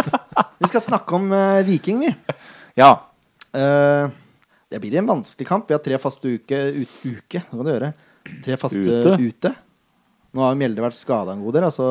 Vi 0.63 0.69
skal 0.71 0.83
snakke 0.85 1.17
om 1.19 1.31
eh, 1.35 1.63
Viking, 1.67 2.01
vi. 2.05 2.11
Ja. 2.79 2.91
Eh, 3.57 4.09
det 4.73 4.81
blir 4.83 4.97
en 5.01 5.09
vanskelig 5.09 5.47
kamp. 5.49 5.69
Vi 5.71 5.77
har 5.77 5.83
tre 5.85 5.99
faste 6.03 6.29
uke 6.37 6.59
ut, 6.83 6.97
Uke, 7.07 7.43
hva 7.47 7.55
kan 7.61 7.65
du 7.69 7.73
gjøre? 7.73 7.93
Tre 8.45 8.57
faste 8.59 8.83
Ute? 8.83 9.17
ute. 9.23 9.53
Nå 10.37 10.43
har 10.45 10.57
Mjelde 10.59 10.83
vært 10.85 10.99
skada 10.99 11.33
en 11.37 11.45
god 11.47 11.55
del, 11.57 11.69
altså. 11.71 11.87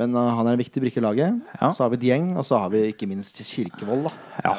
Men 0.00 0.14
eh, 0.16 0.30
han 0.38 0.48
er 0.48 0.56
en 0.56 0.62
viktig 0.62 0.82
brikke 0.82 1.02
i 1.02 1.04
laget. 1.04 1.40
Ja. 1.60 1.70
Så 1.76 1.84
har 1.84 1.92
vi 1.94 2.00
Dieng, 2.08 2.32
og 2.40 2.46
så 2.48 2.58
har 2.64 2.72
vi 2.72 2.86
ikke 2.90 3.08
minst 3.10 3.40
Kirkevold. 3.44 4.08
Da. 4.08 4.14
ja. 4.50 4.54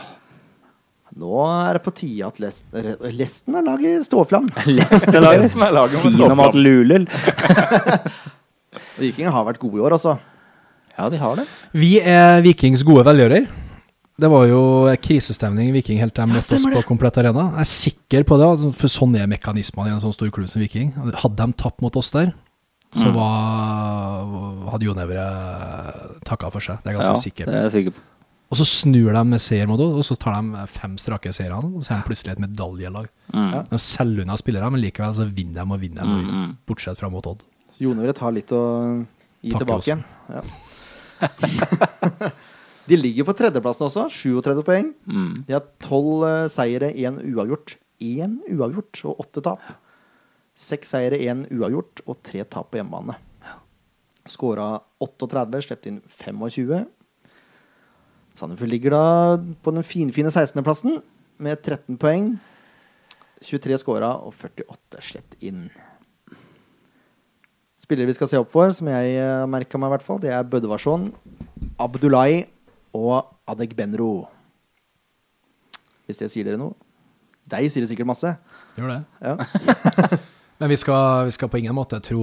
Nå 1.19 1.41
er 1.43 1.75
det 1.75 1.81
på 1.83 1.91
tide 1.91 2.23
at 2.23 2.37
Lest- 2.39 2.69
Re- 2.71 3.09
Lesten 3.11 3.57
er 3.59 3.65
laget 3.67 4.05
Ståflam. 4.07 4.45
Leste 4.77 5.11
Resten 5.19 5.65
av 5.65 5.73
laget 5.75 5.97
må 5.99 6.11
stå 6.13 6.13
Fin 6.13 6.31
om 6.31 6.39
at 6.39 6.53
fram. 6.53 6.61
Lulel. 6.63 7.07
Viking 8.99 9.27
har 9.31 9.45
vært 9.47 9.59
gode 9.61 9.79
i 9.79 9.83
år, 9.85 9.95
altså. 9.97 10.17
Ja, 10.97 11.07
de 11.09 11.17
har 11.21 11.35
det. 11.39 11.45
Vi 11.77 11.93
er 12.03 12.41
Vikings 12.43 12.83
gode 12.83 13.05
velgjører. 13.07 13.47
Det 14.21 14.29
var 14.29 14.43
jo 14.45 14.59
krisestemning 15.01 15.71
Viking 15.73 15.97
helt 16.01 16.13
til 16.13 16.27
de 16.27 16.35
møtte 16.35 16.53
oss 16.57 16.65
på 16.69 16.83
Komplett 16.85 17.17
Arena. 17.17 17.47
Jeg 17.55 17.63
er 17.63 17.69
sikker 17.71 18.25
på 18.27 18.37
det, 18.37 18.49
altså, 18.53 18.69
for 18.77 18.91
sånn 18.91 19.15
er 19.17 19.29
mekanismene 19.31 19.89
i 19.89 19.95
en 19.95 20.03
sånn 20.03 20.13
stor 20.13 20.29
klubb 20.35 20.49
som 20.51 20.61
Viking. 20.61 20.91
Hadde 21.23 21.39
de 21.39 21.57
tapt 21.57 21.81
mot 21.81 21.95
oss 21.97 22.11
der, 22.13 22.33
så 22.93 23.07
var, 23.15 24.27
hadde 24.73 24.85
Jon 24.89 24.99
Evre 24.99 25.25
takka 26.27 26.51
for 26.53 26.61
seg. 26.63 26.81
Det 26.83 26.91
er 26.91 26.97
ganske 26.99 27.07
Ja, 27.07 27.15
ganske 27.15 27.23
sikker 27.29 27.47
det 27.49 27.55
er 27.55 27.67
jeg 27.69 27.75
sikker 27.77 27.95
på. 27.97 28.07
Og 28.51 28.59
så 28.59 28.65
snur 28.67 29.13
de 29.15 29.21
med 29.23 29.39
seier 29.39 29.67
mot 29.69 29.79
oss, 29.79 29.93
og 29.95 30.03
så 30.03 30.17
tar 30.19 30.35
de 30.43 30.65
fem 30.67 30.97
strake 30.99 31.31
seire, 31.31 31.55
og 31.55 31.79
så 31.85 31.93
er 31.95 32.01
de 32.01 32.07
plutselig 32.09 32.33
et 32.33 32.41
medaljelag. 32.43 33.07
Mm. 33.31 33.53
De 33.69 33.79
selger 33.79 34.25
unna 34.25 34.35
spillere, 34.35 34.67
men 34.75 34.83
likevel 34.83 35.13
så 35.15 35.23
vinner 35.31 35.63
de 35.63 35.71
og 35.71 35.79
vinner 35.79 36.03
de, 36.03 36.09
og 36.11 36.19
vinner, 36.19 36.41
Mm, 36.49 36.57
bortsett 36.67 36.99
fra 36.99 37.09
mot 37.09 37.25
Odd. 37.31 37.45
Så 37.71 37.87
vil 37.87 38.03
Ørret 38.03 38.19
ta 38.19 38.29
litt 38.33 38.51
å 38.55 38.61
gi 39.41 39.53
Takk 39.53 39.63
tilbake 39.63 39.87
igjen. 39.87 40.03
Ja. 40.29 40.41
De 42.89 42.97
ligger 42.97 43.27
på 43.27 43.35
tredjeplassen 43.37 43.87
også, 43.87 44.07
37 44.11 44.63
poeng. 44.67 44.91
Mm. 45.05 45.33
De 45.47 45.55
har 45.55 45.67
tolv 45.83 46.25
eh, 46.27 46.47
seire, 46.51 46.91
én 46.91 47.19
uavgjort. 47.21 47.77
Én 48.01 48.39
uavgjort 48.51 49.03
og 49.07 49.21
åtte 49.23 49.43
tap. 49.45 49.67
Seks 50.57 50.91
seire, 50.95 51.19
én 51.21 51.45
uavgjort 51.53 52.03
og 52.07 52.19
tre 52.25 52.43
tap 52.43 52.71
på 52.73 52.81
hjemmebane. 52.81 53.15
Skåra 54.29 54.73
38, 55.01 55.61
sluppet 55.65 55.87
inn 55.89 56.01
25. 56.09 56.89
Sandefjord 58.37 58.71
ligger 58.71 58.95
da 58.95 59.05
på 59.63 59.73
den 59.75 59.85
finfine 59.85 60.31
16.-plassen 60.33 60.99
med 61.41 61.61
13 61.61 61.97
poeng. 62.01 62.33
23 63.41 63.79
skåra 63.81 64.13
og 64.21 64.35
48 64.37 65.01
sluppet 65.05 65.47
inn. 65.47 65.63
Spillere 67.91 68.07
vi 68.07 68.13
skal 68.15 68.29
se 68.31 68.39
opp 68.39 68.53
for, 68.53 68.71
som 68.71 68.87
jeg 68.87 69.17
uh, 69.19 69.43
merka 69.51 69.75
meg, 69.75 69.89
i 69.89 69.91
hvert 69.97 70.05
fall, 70.05 70.19
det 70.23 70.29
er 70.31 70.45
Bøddevarsson, 70.47 71.09
Abdullahi 71.75 72.45
og 72.95 73.25
Adeg 73.51 73.73
Benro. 73.75 74.29
Hvis 76.07 76.21
det 76.21 76.29
sier 76.31 76.47
dere 76.47 76.61
noe. 76.61 76.71
Deg 77.51 77.67
sier 77.67 77.83
det 77.83 77.89
sikkert 77.91 78.07
masse. 78.13 78.31
Gjør 78.77 78.93
det. 78.93 79.01
Ja. 79.19 79.35
Men 80.61 80.71
vi 80.71 80.77
skal, 80.79 81.25
vi 81.27 81.35
skal 81.35 81.49
på 81.51 81.57
ingen 81.57 81.73
måte 81.73 81.97
tro 82.05 82.21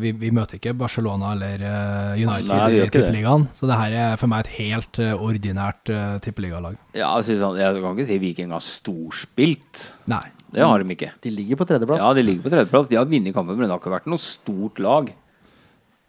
Vi, 0.00 0.14
vi 0.16 0.30
møter 0.32 0.56
ikke 0.56 0.72
Barcelona 0.80 1.34
eller 1.36 1.60
eh, 1.60 2.22
United 2.22 2.48
Nei, 2.48 2.70
i. 2.80 2.86
Tippeligaen. 2.88 3.46
Så 3.54 3.68
det 3.68 3.76
her 3.78 3.96
er 4.00 4.18
for 4.18 4.32
meg 4.32 4.46
et 4.46 4.54
helt 4.56 4.98
eh, 5.04 5.12
ordinært 5.12 5.92
uh, 5.92 6.16
tippeligalag. 6.24 6.80
Ja, 6.96 7.12
jeg, 7.20 7.36
jeg 7.36 7.84
kan 7.84 7.94
ikke 7.94 8.08
si 8.08 8.18
Viking 8.26 8.56
har 8.56 8.64
storspilt. 8.64 9.90
Nei. 10.10 10.24
Det 10.56 10.64
har 10.64 10.80
de 10.80 10.94
ikke. 10.96 11.10
De 11.22 11.30
ligger 11.34 11.58
på 11.60 11.66
tredjeplass. 11.68 12.00
Ja, 12.00 12.14
De 12.16 12.24
ligger 12.24 12.46
på 12.46 12.52
tredjeplass. 12.54 12.88
De 12.88 12.96
har 12.96 13.08
vunnet 13.10 13.34
kampen, 13.36 13.58
men 13.58 13.68
det 13.68 13.74
har 13.74 13.82
ikke 13.82 13.92
vært 13.92 14.08
noe 14.08 14.22
stort 14.22 14.80
lag. 14.80 15.10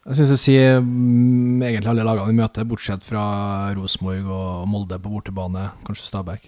Jeg 0.08 0.16
syns 0.22 0.30
du 0.32 0.40
sier 0.40 0.78
mm, 0.80 1.64
egentlig 1.68 1.92
alle 1.92 2.06
lagene 2.08 2.32
vi 2.32 2.38
møter, 2.40 2.68
bortsett 2.70 3.04
fra 3.04 3.24
Rosenborg 3.76 4.30
og 4.32 4.68
Molde 4.72 5.00
på 5.04 5.12
bortebane, 5.12 5.66
kanskje 5.84 6.08
Stabæk. 6.08 6.46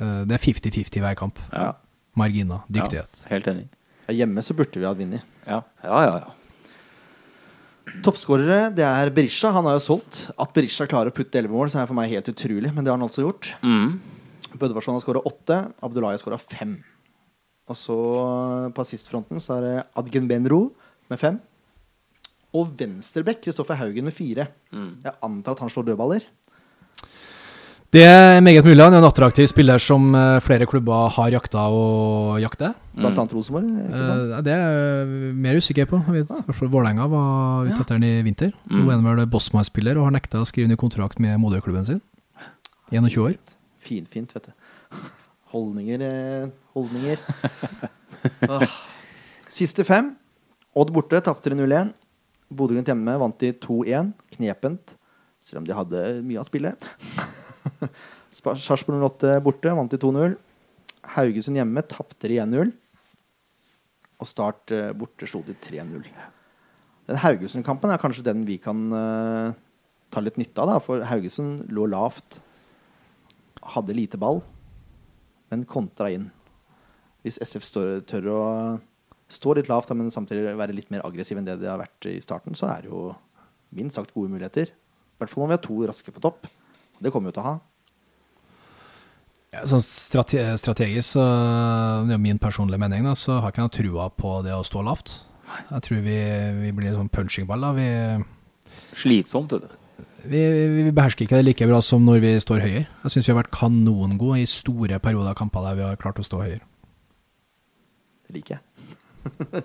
Eh, 0.00 0.22
det 0.30 0.38
er 0.38 0.44
50-50 0.46 1.02
hver 1.04 1.18
kamp. 1.20 1.42
Ja. 1.52 1.74
Marginer, 2.16 2.64
dyktighet. 2.72 3.24
Ja, 3.26 3.34
helt 3.34 3.50
enig. 3.52 3.66
Hjemme 4.12 4.44
så 4.44 4.56
burde 4.56 4.80
vi 4.80 4.88
ha 4.88 4.94
vunnet. 4.96 5.28
Ja. 5.44 5.60
Ja, 5.84 5.98
ja, 6.06 6.14
ja. 6.22 6.38
Toppskårere 8.04 8.70
det 8.72 8.84
er 8.86 9.10
Berisha. 9.12 9.50
Han 9.52 9.68
har 9.68 9.76
jo 9.76 9.84
solgt. 9.84 10.22
At 10.40 10.52
Berisha 10.56 10.86
klarer 10.88 11.12
å 11.12 11.16
putte 11.16 11.36
elleve 11.40 11.56
mål, 11.56 11.68
så 11.72 11.82
er 11.82 11.90
for 11.90 11.98
meg 11.98 12.12
helt 12.14 12.32
utrolig. 12.32 12.72
Men 12.72 12.80
det 12.84 12.92
har 12.92 12.96
han 12.96 13.04
altså 13.04 13.26
gjort. 13.26 13.52
Mm. 13.60 13.98
Bødvarsson 14.56 14.96
har 14.96 15.04
skåra 15.04 15.22
åtte. 15.28 15.58
Abdullahi 15.84 16.16
har 16.16 16.22
skåra 16.22 16.40
fem. 16.40 16.78
Og 17.70 17.78
så 17.78 17.96
på 18.74 18.82
assistfronten 18.82 19.40
så 19.42 19.58
er 19.58 19.66
det 19.66 19.74
Adgen 20.00 20.28
Benro 20.30 20.62
med 21.12 21.20
fem. 21.20 21.38
Og 22.52 22.72
venstrebekk 22.76 23.44
Kristoffer 23.46 23.78
Haugen 23.80 24.08
med 24.08 24.16
fire. 24.16 24.48
Jeg 24.72 25.14
antar 25.24 25.54
at 25.56 25.62
han 25.64 25.70
slår 25.72 25.92
dødballer. 25.92 26.26
Det 27.92 28.02
er 28.08 28.40
meget 28.40 28.64
mulig. 28.64 28.80
Han 28.80 28.94
er 28.96 29.02
en 29.02 29.04
attraktiv 29.04 29.44
spiller 29.50 29.80
som 29.80 30.14
eh, 30.16 30.38
flere 30.40 30.64
klubber 30.64 31.10
har 31.12 31.28
jakta 31.34 31.66
og 31.68 32.38
jakter. 32.40 32.72
Blant 32.96 33.18
annet 33.20 33.34
Rosenborg. 33.36 33.66
Ikke 33.68 34.06
sant? 34.08 34.30
Eh, 34.32 34.40
det 34.46 34.54
er 34.54 34.62
jeg 34.62 35.34
mer 35.44 35.58
usikker 35.60 35.90
på. 35.90 36.00
Jeg 36.08 36.22
vet, 36.22 36.32
ah. 36.32 36.62
Vålerenga 36.72 37.08
var 37.12 37.68
ute 37.68 37.76
etter 37.84 37.98
han 37.98 38.06
i 38.08 38.14
vinter. 38.24 38.54
Nå 38.72 38.86
er 38.86 38.96
han 38.96 39.04
vel 39.04 39.28
Bosman-spiller 39.28 40.00
og 40.00 40.08
har 40.08 40.16
nekta 40.16 40.40
å 40.40 40.48
skrive 40.48 40.70
under 40.70 40.80
kontrakt 40.80 41.20
med 41.20 41.36
moderklubben 41.42 41.84
sin. 41.84 42.00
21 42.96 43.20
år. 43.26 43.36
Finfint, 43.84 44.32
vet 44.38 44.48
du. 44.48 45.04
Holdninger 45.52 46.06
eh, 46.08 46.48
Holdninger. 46.74 47.20
Åh. 48.48 48.66
Siste 49.52 49.84
fem. 49.84 50.14
Odd 50.72 50.92
borte, 50.94 51.20
tapte 51.24 51.52
0-1. 51.52 51.92
Bodø-Glimt 52.52 52.88
hjemme 52.88 53.16
vant 53.20 53.38
de 53.40 53.52
2-1. 53.52 54.12
Knepent, 54.36 54.94
selv 55.44 55.62
om 55.62 55.68
de 55.68 55.76
hadde 55.76 56.04
mye 56.24 56.40
av 56.40 56.48
spillet. 56.48 56.88
Sarpsborg 58.32 59.02
08 59.02 59.36
borte, 59.44 59.74
vant 59.76 59.92
de 59.92 60.00
2-0. 60.00 60.38
Haugesund 61.16 61.58
hjemme 61.58 61.84
tapte 61.88 62.30
de 62.30 62.38
1-0. 62.40 62.72
Og 64.22 64.28
Start 64.30 64.72
eh, 64.72 64.92
borte 64.96 65.26
slo 65.28 65.42
de 65.46 65.56
3-0. 65.58 66.06
Den 67.10 67.18
Haugesund-kampen 67.18 67.90
er 67.90 68.00
kanskje 68.00 68.24
den 68.24 68.44
vi 68.46 68.56
kan 68.62 68.84
uh, 68.94 69.50
ta 70.14 70.22
litt 70.22 70.38
nytte 70.38 70.62
av, 70.62 70.70
da, 70.70 70.76
for 70.82 71.02
Haugesund 71.10 71.66
lå 71.74 71.88
lavt. 71.90 72.38
Hadde 73.74 73.96
lite 73.96 74.20
ball, 74.20 74.40
men 75.50 75.66
kontra 75.68 76.12
inn. 76.14 76.28
Hvis 77.22 77.38
SF 77.42 77.66
står, 77.66 77.90
tør 78.10 78.30
å 78.32 78.42
stå 79.32 79.56
litt 79.56 79.70
lavt, 79.70 79.92
men 79.96 80.10
samtidig 80.12 80.56
være 80.58 80.74
litt 80.76 80.90
mer 80.92 81.04
aggressiv 81.06 81.38
enn 81.38 81.46
det 81.46 81.58
de 81.62 81.70
har 81.70 81.80
vært 81.80 82.08
i 82.10 82.18
starten, 82.22 82.56
så 82.58 82.68
er 82.72 82.84
det 82.84 82.92
jo 82.92 83.10
minst 83.72 83.96
sagt 83.96 84.12
gode 84.14 84.32
muligheter. 84.32 84.72
I 84.72 85.22
hvert 85.22 85.30
fall 85.32 85.44
når 85.44 85.52
vi 85.52 85.56
har 85.58 85.66
to 85.66 85.76
raske 85.88 86.14
på 86.14 86.22
topp. 86.22 86.48
Det 87.02 87.12
kommer 87.12 87.30
vi 87.30 87.32
jo 87.32 87.38
til 87.38 87.44
å 87.44 87.50
ha. 87.50 87.58
Ja, 89.52 89.66
sånn 89.68 89.82
strate 89.84 90.46
strategisk, 90.56 91.14
så 91.14 91.24
det 92.08 92.16
er 92.16 92.22
min 92.22 92.40
personlige 92.40 92.80
mening, 92.80 93.04
da, 93.04 93.12
så 93.18 93.36
har 93.42 93.52
ikke 93.52 93.60
jeg 93.60 93.68
noe 93.68 93.76
trua 93.76 94.08
på 94.16 94.38
det 94.46 94.54
å 94.56 94.64
stå 94.64 94.84
lavt. 94.86 95.12
Jeg 95.68 95.84
tror 95.84 96.00
vi, 96.06 96.16
vi 96.62 96.72
blir 96.72 96.88
en 96.88 97.02
sånn 97.02 97.12
punchingball. 97.12 97.66
da. 97.66 97.72
Vi, 97.76 97.88
Slitsomt, 98.96 99.52
vet 99.52 99.68
du. 99.68 99.78
vi, 100.32 100.40
vi 100.78 100.94
behersker 100.96 101.26
ikke 101.26 101.40
det 101.40 101.46
like 101.50 101.68
bra 101.68 101.82
som 101.84 102.04
når 102.08 102.24
vi 102.24 102.32
står 102.40 102.64
høyere. 102.64 102.86
Jeg 103.04 103.14
syns 103.14 103.28
vi 103.28 103.34
har 103.34 103.42
vært 103.42 103.52
kanongode 103.52 104.40
i 104.40 104.48
store 104.48 105.00
perioder 105.04 105.34
av 105.34 105.38
kamper 105.42 105.68
der 105.68 105.76
vi 105.76 105.86
har 105.90 106.00
klart 106.00 106.22
å 106.22 106.26
stå 106.26 106.40
høyere. 106.46 106.64
Det 108.32 108.40
liker 108.40 108.54
jeg. 108.56 109.62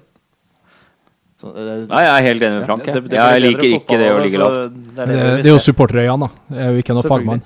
så, 1.39 1.51
Nei, 1.55 2.01
jeg 2.03 2.13
er 2.13 2.25
helt 2.25 2.41
enig 2.43 2.55
med 2.57 2.65
Frank. 2.67 2.83
Det- 2.83 2.95
jeg. 2.95 3.09
det 3.13 3.19
Jeg 3.21 3.43
liker 3.45 3.67
ikke 3.77 3.99
det 4.01 4.09
å 4.11 4.17
ligge 4.23 4.41
lavt. 4.41 4.57
Det 4.57 4.65
er 4.65 4.71
det, 4.73 4.95
det, 4.97 5.05
vi 5.07 5.43
det 5.45 5.51
er 5.51 5.53
jo 5.53 5.61
supporterøyene, 5.63 6.27
da. 6.27 6.57
Jeg 6.57 6.65
er 6.65 6.73
jo 6.75 6.83
ikke 6.83 6.97
noen 6.97 7.07
fagmann. 7.07 7.45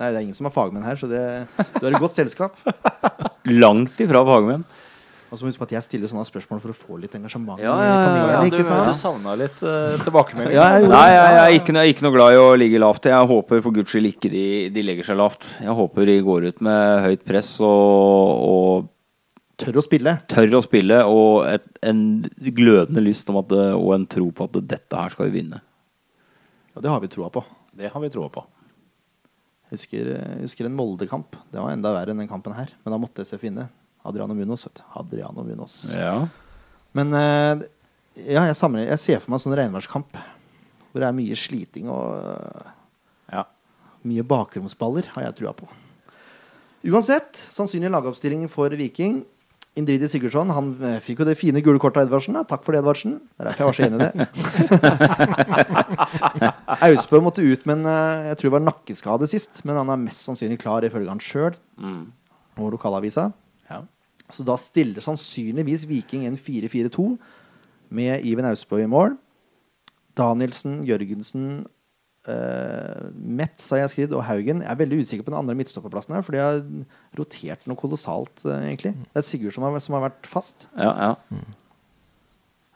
Nei, 0.00 0.10
det 0.12 0.16
er 0.16 0.22
ingen 0.22 0.36
som 0.38 0.46
er 0.46 0.52
fagmenn 0.54 0.84
her, 0.86 0.96
så 0.96 1.08
det, 1.10 1.22
du 1.74 1.82
er 1.88 1.96
i 1.96 1.98
godt 2.00 2.14
selskap. 2.14 2.54
Langt 3.64 3.98
ifra 4.00 4.22
fagmenn. 4.24 4.62
Og 5.30 5.38
så 5.38 5.44
må 5.44 5.50
huske 5.50 5.62
på 5.62 5.66
at 5.68 5.74
jeg 5.76 5.86
stiller 5.86 6.10
sånne 6.10 6.24
spørsmål 6.26 6.62
for 6.62 6.72
å 6.72 6.76
få 6.78 6.96
litt 6.98 7.12
engasjement 7.14 7.60
Ja, 7.62 7.74
i 7.78 7.84
ja, 7.86 7.98
ja. 8.02 8.30
Ja, 8.32 8.38
du, 8.50 8.56
du 8.58 8.96
savna 8.98 9.34
litt 9.38 9.60
uh, 9.62 9.94
tilbakemelding. 10.02 10.56
Ja, 10.56 10.64
jeg 10.74 10.88
Nei, 10.90 11.02
jeg, 11.06 11.20
jeg, 11.20 11.42
er 11.42 11.58
ikke, 11.58 11.74
jeg 11.76 11.82
er 11.82 11.92
ikke 11.94 12.06
noe 12.06 12.14
glad 12.16 12.34
i 12.34 12.40
å 12.40 12.46
ligge 12.58 12.80
lavt. 12.82 13.10
Jeg 13.12 13.28
håper 13.30 13.60
for 13.66 13.76
guds 13.76 13.94
skyld 13.94 14.10
ikke 14.10 14.30
de, 14.32 14.46
de 14.74 14.86
legger 14.88 15.06
seg 15.06 15.20
lavt. 15.20 15.52
Jeg 15.62 15.76
håper 15.82 16.10
de 16.10 16.16
går 16.26 16.48
ut 16.50 16.64
med 16.66 17.04
høyt 17.06 17.22
press 17.28 17.52
og, 17.62 18.48
og 18.50 18.88
Tør 19.60 19.78
å 19.80 19.82
spille. 19.84 20.14
tør 20.30 20.54
å 20.56 20.62
spille 20.64 21.00
og 21.08 21.44
et, 21.50 21.66
en 21.86 22.00
glødende 22.56 23.02
lyst 23.04 23.28
om 23.32 23.38
at 23.42 23.50
det, 23.52 23.66
og 23.76 23.92
en 23.96 24.06
tro 24.10 24.30
på 24.32 24.46
at 24.48 24.56
dette 24.70 24.96
her 25.02 25.12
skal 25.14 25.28
vi 25.28 25.40
vinne. 25.42 25.60
Ja, 26.74 26.80
det 26.84 26.90
har 26.92 27.02
vi 27.02 27.10
troa 27.12 27.28
på. 27.34 27.42
Det 27.76 27.90
har 27.92 28.00
vi 28.02 28.10
troa 28.12 28.30
på. 28.32 28.44
Jeg 29.70 29.76
husker, 29.76 30.08
jeg 30.16 30.40
husker 30.46 30.66
en 30.66 30.74
Molde-kamp. 30.78 31.36
Det 31.52 31.60
var 31.60 31.70
enda 31.74 31.92
verre 31.94 32.10
enn 32.14 32.22
den 32.24 32.30
kampen 32.30 32.54
her. 32.56 32.72
Men 32.82 32.94
da 32.94 32.98
måtte 33.02 33.22
SF 33.26 33.44
vinne. 33.46 33.68
Adriano 34.06 34.34
Munoz. 34.34 34.64
Vet 34.66 34.80
du. 34.80 34.84
Adriano 34.98 35.44
Munoz. 35.46 35.76
Ja. 35.94 36.16
Men 36.96 37.14
eh, 37.14 37.66
ja, 38.24 38.46
jeg, 38.48 38.56
samler, 38.58 38.88
jeg 38.88 38.98
ser 39.02 39.20
for 39.22 39.30
meg 39.30 39.38
en 39.38 39.44
sånn 39.44 39.58
regnværskamp 39.60 40.16
hvor 40.90 40.98
det 40.98 41.06
er 41.06 41.14
mye 41.14 41.36
sliting 41.38 41.86
og 41.92 42.16
eh, 42.18 42.70
Ja. 43.36 43.44
mye 44.10 44.24
bakromsballer, 44.26 45.06
har 45.14 45.28
jeg 45.28 45.36
trua 45.38 45.52
på. 45.54 45.68
Uansett, 46.90 47.36
sannsynlig 47.36 47.92
lagoppstilling 47.92 48.48
for 48.50 48.72
Viking. 48.74 49.20
Indridi 49.78 50.08
Sigurdsson 50.10 50.50
han 50.50 50.70
eh, 50.82 50.96
fikk 51.04 51.20
jo 51.22 51.26
det 51.28 51.36
fine 51.38 51.60
gule 51.62 51.78
kortet 51.82 52.02
av 52.02 52.08
Edvardsen. 52.08 52.34
Da. 52.34 52.42
Takk 52.48 52.64
for 52.66 52.74
det, 52.74 52.80
Edvardsen. 52.82 53.12
Det 53.22 53.44
er 53.44 53.48
derfor 53.50 53.62
jeg 53.62 53.68
var 53.70 53.76
så 53.78 53.86
enig 53.86 53.98
i 53.98 54.02
det. 54.02 54.10
Austbø 56.90 57.20
måtte 57.22 57.44
ut 57.46 57.62
med 57.70 57.78
en 57.78 57.86
eh, 57.92 58.26
jeg 58.32 58.40
tror 58.40 58.48
det 58.48 58.56
var 58.56 58.66
nakkeskade 58.66 59.30
sist, 59.30 59.62
men 59.64 59.78
han 59.78 59.92
er 59.94 60.02
mest 60.02 60.26
sannsynlig 60.26 60.58
klar 60.62 60.86
ifølge 60.86 61.12
han 61.12 61.22
sjøl 61.22 61.54
og 62.60 62.74
lokalavisa. 62.74 63.30
Ja. 63.70 63.84
Så 64.30 64.44
da 64.46 64.58
stiller 64.60 65.02
sannsynligvis 65.04 65.86
Viking 65.88 66.26
en 66.28 66.38
4-4-2 66.38 67.06
med 67.94 68.26
Iven 68.26 68.50
Austbø 68.50 68.82
i 68.82 68.90
mål. 68.90 69.14
Danielsen, 70.18 70.80
Jørgensen, 70.88 71.64
uh, 72.28 73.06
Metz 73.14 73.70
har 73.72 73.84
jeg 73.84 73.92
skrevet, 73.94 74.16
og 74.18 74.26
Haugen. 74.28 74.64
Jeg 74.64 74.72
er 74.72 74.82
veldig 74.82 75.00
usikker 75.04 75.24
på 75.26 75.32
den 75.32 75.40
andre 75.40 75.56
midtstopperplassen 75.58 76.16
her, 76.16 76.26
for 76.26 76.36
de 76.36 76.42
har 76.42 76.60
rotert 77.18 77.64
noe 77.70 77.80
kolossalt, 77.80 78.44
uh, 78.44 78.58
egentlig. 78.58 78.92
Det 79.08 79.22
er 79.22 79.26
Sigurd 79.26 79.56
som 79.56 79.64
har, 79.68 79.78
som 79.84 79.96
har 79.96 80.08
vært 80.08 80.28
fast. 80.30 80.68
Ja, 80.76 80.92
ja. 81.10 81.40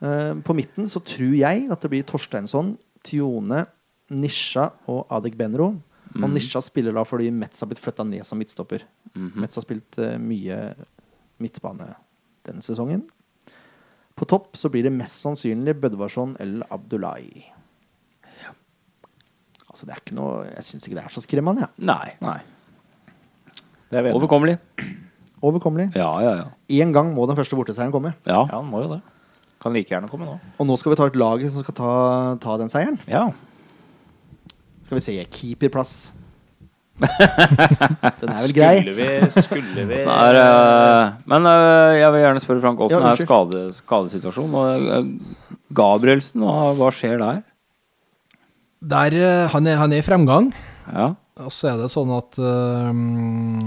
Eh, 0.05 0.34
på 0.45 0.57
midten 0.57 0.88
så 0.90 1.01
tror 1.05 1.32
jeg 1.36 1.66
at 1.72 1.84
det 1.84 1.90
blir 1.92 2.07
Torsteinsson, 2.07 2.74
Tione, 3.07 3.64
Nisha 4.12 4.68
og 4.90 5.07
Adek 5.12 5.38
Benro. 5.38 5.74
Og 6.14 6.28
Nisha 6.30 6.61
spiller 6.62 6.95
da 6.95 7.03
fordi 7.07 7.30
Metz 7.34 7.62
har 7.62 7.70
blitt 7.70 7.82
flytta 7.82 8.05
ned 8.07 8.26
som 8.26 8.38
midtstopper. 8.38 8.84
Metz 9.14 9.59
har 9.59 9.64
spilt 9.64 9.99
eh, 10.03 10.18
mye 10.20 10.59
midtbane 11.42 11.88
denne 12.47 12.62
sesongen. 12.62 13.03
På 14.14 14.28
topp 14.30 14.55
så 14.59 14.70
blir 14.70 14.86
det 14.86 14.95
mest 14.95 15.24
sannsynlig 15.24 15.74
Bødvarsson 15.82 16.36
eller 16.42 16.68
Abdullahi. 16.74 17.49
Altså 19.74 19.88
det 19.88 19.96
er 19.96 20.02
ikke 20.04 20.14
noe 20.14 20.44
Jeg 20.46 20.66
syns 20.68 20.84
ikke 20.86 21.00
det 21.00 21.02
er 21.08 21.14
så 21.14 21.22
skremmende. 21.24 21.66
Ja. 21.66 21.70
Nei. 21.90 22.12
Nei. 22.22 22.38
Det 23.90 23.98
er. 23.98 24.12
Overkommelig. 24.14 24.54
Overkommelig. 25.44 25.88
Ja, 25.98 26.12
ja, 26.22 26.34
ja. 26.38 26.46
Én 26.80 26.94
gang 26.94 27.10
må 27.14 27.26
den 27.26 27.36
første 27.36 27.58
borteseieren 27.58 27.92
komme. 27.94 28.14
ja. 28.24 28.44
Ja, 28.46 28.60
den 28.60 28.70
må 28.70 28.84
jo 28.84 28.92
det. 28.94 29.00
Kan 29.62 29.74
like 29.74 29.90
gjerne 29.90 30.10
komme 30.12 30.28
nå. 30.28 30.36
Og 30.60 30.68
nå 30.68 30.76
skal 30.78 30.92
vi 30.92 30.98
ta 31.00 31.08
ut 31.08 31.16
laget 31.18 31.52
som 31.52 31.64
skal 31.64 31.76
ta, 31.76 31.92
ta 32.40 32.56
den 32.60 32.70
seieren. 32.70 33.00
Ja. 33.10 33.26
Skal 34.84 35.00
vi 35.00 35.02
se 35.04 35.14
keeperplass. 35.32 36.12
den 37.00 38.30
er 38.30 38.42
vel 38.44 38.54
grei. 38.54 38.74
Skulle 38.84 38.94
vi, 38.94 39.30
skulle 39.42 39.86
vi 39.88 39.98
er, 40.04 40.38
uh, 40.38 41.16
men 41.26 41.48
uh, 41.50 41.96
jeg 41.98 42.12
vil 42.14 42.22
gjerne 42.22 42.44
spørre 42.44 42.62
Frank, 42.62 42.84
åssen 42.86 43.02
Ja, 43.02 43.10
er 43.10 43.18
skade, 43.18 43.64
skadesituasjonen? 43.80 44.54
Og, 44.54 44.86
uh, 44.86 45.56
Gabrielsen, 45.74 46.44
hva, 46.46 46.70
hva 46.78 46.92
skjer 46.94 47.18
der? 47.18 47.42
Der, 48.85 49.16
eh, 49.16 49.51
han, 49.53 49.66
er, 49.66 49.78
han 49.80 49.93
er 49.95 50.03
i 50.03 50.07
fremgang. 50.07 50.51
Ja. 50.91 51.14
Og 51.41 51.51
så 51.51 51.72
er 51.72 51.80
det 51.80 51.91
sånn 51.91 52.12
at 52.14 52.37
øhm, 52.39 53.64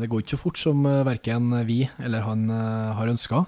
det 0.00 0.08
går 0.10 0.20
ikke 0.20 0.34
så 0.34 0.40
fort 0.42 0.58
som 0.60 0.82
uh, 0.84 1.00
verken 1.06 1.46
vi 1.64 1.86
eller 1.96 2.26
han 2.26 2.42
øh, 2.52 2.90
har 2.98 3.08
ønska. 3.08 3.46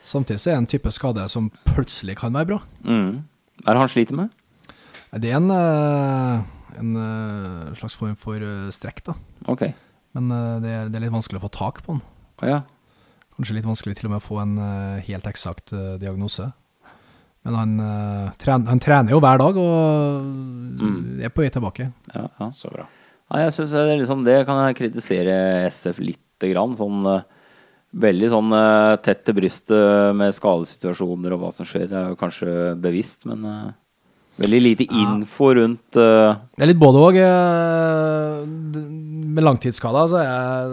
Samtidig 0.00 0.40
så 0.40 0.50
er 0.50 0.54
det 0.54 0.62
en 0.62 0.70
type 0.72 0.92
skade 0.94 1.26
som 1.28 1.50
plutselig 1.68 2.16
kan 2.22 2.32
være 2.32 2.48
bra. 2.54 2.58
Mm. 2.80 3.28
Er 3.66 3.68
det 3.68 3.82
han 3.82 3.92
sliter 3.92 4.16
med? 4.16 4.32
Det 5.20 5.34
er 5.34 5.36
en, 5.36 5.50
øh, 5.52 6.40
en 6.80 6.96
øh, 6.96 7.76
slags 7.76 7.96
form 7.98 8.16
for 8.16 8.40
øh, 8.40 8.72
strekk, 8.72 9.04
da. 9.10 9.18
Okay. 9.44 9.74
Men 10.16 10.30
eh, 10.32 10.56
det, 10.62 10.72
er, 10.72 10.88
det 10.88 10.98
er 10.98 11.06
litt 11.06 11.14
vanskelig 11.14 11.40
å 11.40 11.46
få 11.46 11.52
tak 11.54 11.82
på 11.84 11.96
han. 11.96 12.02
Oh, 12.40 12.48
ja. 12.48 12.62
Kanskje 13.36 13.58
litt 13.58 13.68
vanskelig 13.68 13.98
til 13.98 14.08
og 14.08 14.14
med 14.14 14.22
å 14.22 14.26
få 14.26 14.40
en 14.42 14.56
eh, 14.62 15.04
helt 15.08 15.28
eksakt 15.30 15.74
eh, 15.76 15.96
diagnose. 16.02 16.50
Men 17.48 17.56
han, 17.56 17.80
uh, 17.80 18.28
tren, 18.36 18.66
han 18.68 18.80
trener 18.82 19.14
jo 19.14 19.22
hver 19.24 19.40
dag 19.40 19.56
og 19.56 21.22
er 21.24 21.32
på 21.32 21.40
vei 21.40 21.48
tilbake. 21.52 21.88
ja, 22.12 22.26
ja. 22.28 22.50
Så 22.52 22.68
bra. 22.68 22.84
Ja, 23.28 23.46
jeg 23.46 23.54
synes 23.56 23.72
det, 23.72 23.80
er 23.80 24.00
liksom, 24.00 24.24
det 24.24 24.36
kan 24.48 24.60
jeg 24.66 24.76
kritisere 24.76 25.34
SF 25.70 26.02
lite 26.04 26.52
grann. 26.52 26.76
Sånn, 26.76 27.00
uh, 27.08 27.24
veldig 27.96 28.28
sånn 28.34 28.52
uh, 28.52 29.00
tett 29.00 29.24
til 29.24 29.38
brystet 29.40 30.12
med 30.16 30.36
skadesituasjoner 30.36 31.36
og 31.36 31.40
hva 31.46 31.52
som 31.56 31.68
skjer. 31.68 31.88
Det 31.88 31.96
er 31.96 32.12
jo 32.12 32.20
kanskje 32.20 32.54
bevisst, 32.84 33.24
men 33.30 33.48
veldig 34.38 34.60
lite 34.62 34.86
info 34.92 35.54
rundt 35.56 35.96
Det 35.96 36.62
er 36.62 36.68
litt 36.68 36.84
både 36.84 37.06
òg. 37.08 37.16
Med 39.38 39.44
langtidsskada 39.46 40.00
så 40.10 40.18
er, 40.18 40.72